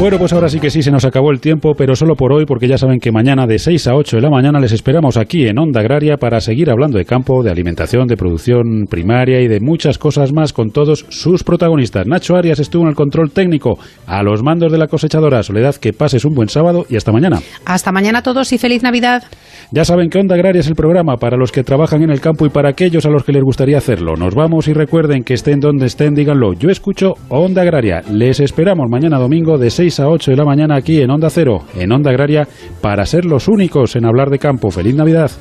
Bueno, 0.00 0.16
pues 0.16 0.32
ahora 0.32 0.48
sí 0.48 0.60
que 0.60 0.70
sí, 0.70 0.82
se 0.82 0.90
nos 0.90 1.04
acabó 1.04 1.30
el 1.30 1.40
tiempo, 1.40 1.74
pero 1.76 1.94
solo 1.94 2.14
por 2.16 2.32
hoy, 2.32 2.46
porque 2.46 2.66
ya 2.66 2.78
saben 2.78 3.00
que 3.00 3.12
mañana 3.12 3.46
de 3.46 3.58
6 3.58 3.86
a 3.86 3.96
8 3.96 4.16
de 4.16 4.22
la 4.22 4.30
mañana 4.30 4.58
les 4.58 4.72
esperamos 4.72 5.18
aquí 5.18 5.46
en 5.46 5.58
Onda 5.58 5.80
Agraria 5.80 6.16
para 6.16 6.40
seguir 6.40 6.70
hablando 6.70 6.96
de 6.96 7.04
campo, 7.04 7.42
de 7.42 7.50
alimentación, 7.50 8.08
de 8.08 8.16
producción 8.16 8.86
primaria 8.88 9.42
y 9.42 9.46
de 9.46 9.60
muchas 9.60 9.98
cosas 9.98 10.32
más 10.32 10.54
con 10.54 10.70
todos 10.70 11.04
sus 11.10 11.44
protagonistas. 11.44 12.06
Nacho 12.06 12.34
Arias 12.34 12.60
estuvo 12.60 12.84
en 12.84 12.88
el 12.88 12.94
control 12.94 13.30
técnico, 13.30 13.78
a 14.06 14.22
los 14.22 14.42
mandos 14.42 14.72
de 14.72 14.78
la 14.78 14.86
cosechadora. 14.86 15.42
Soledad, 15.42 15.74
que 15.74 15.92
pases 15.92 16.24
un 16.24 16.34
buen 16.34 16.48
sábado 16.48 16.86
y 16.88 16.96
hasta 16.96 17.12
mañana. 17.12 17.40
Hasta 17.66 17.92
mañana 17.92 18.20
a 18.20 18.22
todos 18.22 18.54
y 18.54 18.58
feliz 18.58 18.82
Navidad. 18.82 19.24
Ya 19.70 19.84
saben 19.84 20.08
que 20.08 20.18
Onda 20.18 20.34
Agraria 20.34 20.60
es 20.60 20.66
el 20.66 20.76
programa 20.76 21.18
para 21.18 21.36
los 21.36 21.52
que 21.52 21.62
trabajan 21.62 22.02
en 22.02 22.10
el 22.10 22.22
campo 22.22 22.46
y 22.46 22.48
para 22.48 22.70
aquellos 22.70 23.04
a 23.04 23.10
los 23.10 23.22
que 23.22 23.32
les 23.32 23.44
gustaría 23.44 23.76
hacerlo. 23.76 24.16
Nos 24.16 24.34
vamos 24.34 24.66
y 24.66 24.72
recuerden 24.72 25.24
que 25.24 25.34
estén 25.34 25.60
donde 25.60 25.84
estén, 25.84 26.14
díganlo. 26.14 26.54
Yo 26.54 26.70
escucho 26.70 27.16
Onda 27.28 27.60
Agraria. 27.60 28.00
Les 28.10 28.40
esperamos 28.40 28.88
mañana 28.88 29.18
domingo 29.18 29.58
de 29.58 29.68
6 29.90 30.00
a 30.00 30.08
8 30.08 30.30
de 30.30 30.36
la 30.36 30.44
mañana 30.44 30.76
aquí 30.76 31.00
en 31.00 31.10
Onda 31.10 31.30
Cero, 31.30 31.64
en 31.74 31.90
Onda 31.90 32.10
Agraria, 32.10 32.46
para 32.80 33.04
ser 33.06 33.24
los 33.24 33.48
únicos 33.48 33.96
en 33.96 34.04
hablar 34.04 34.30
de 34.30 34.38
campo. 34.38 34.70
¡Feliz 34.70 34.94
Navidad! 34.94 35.32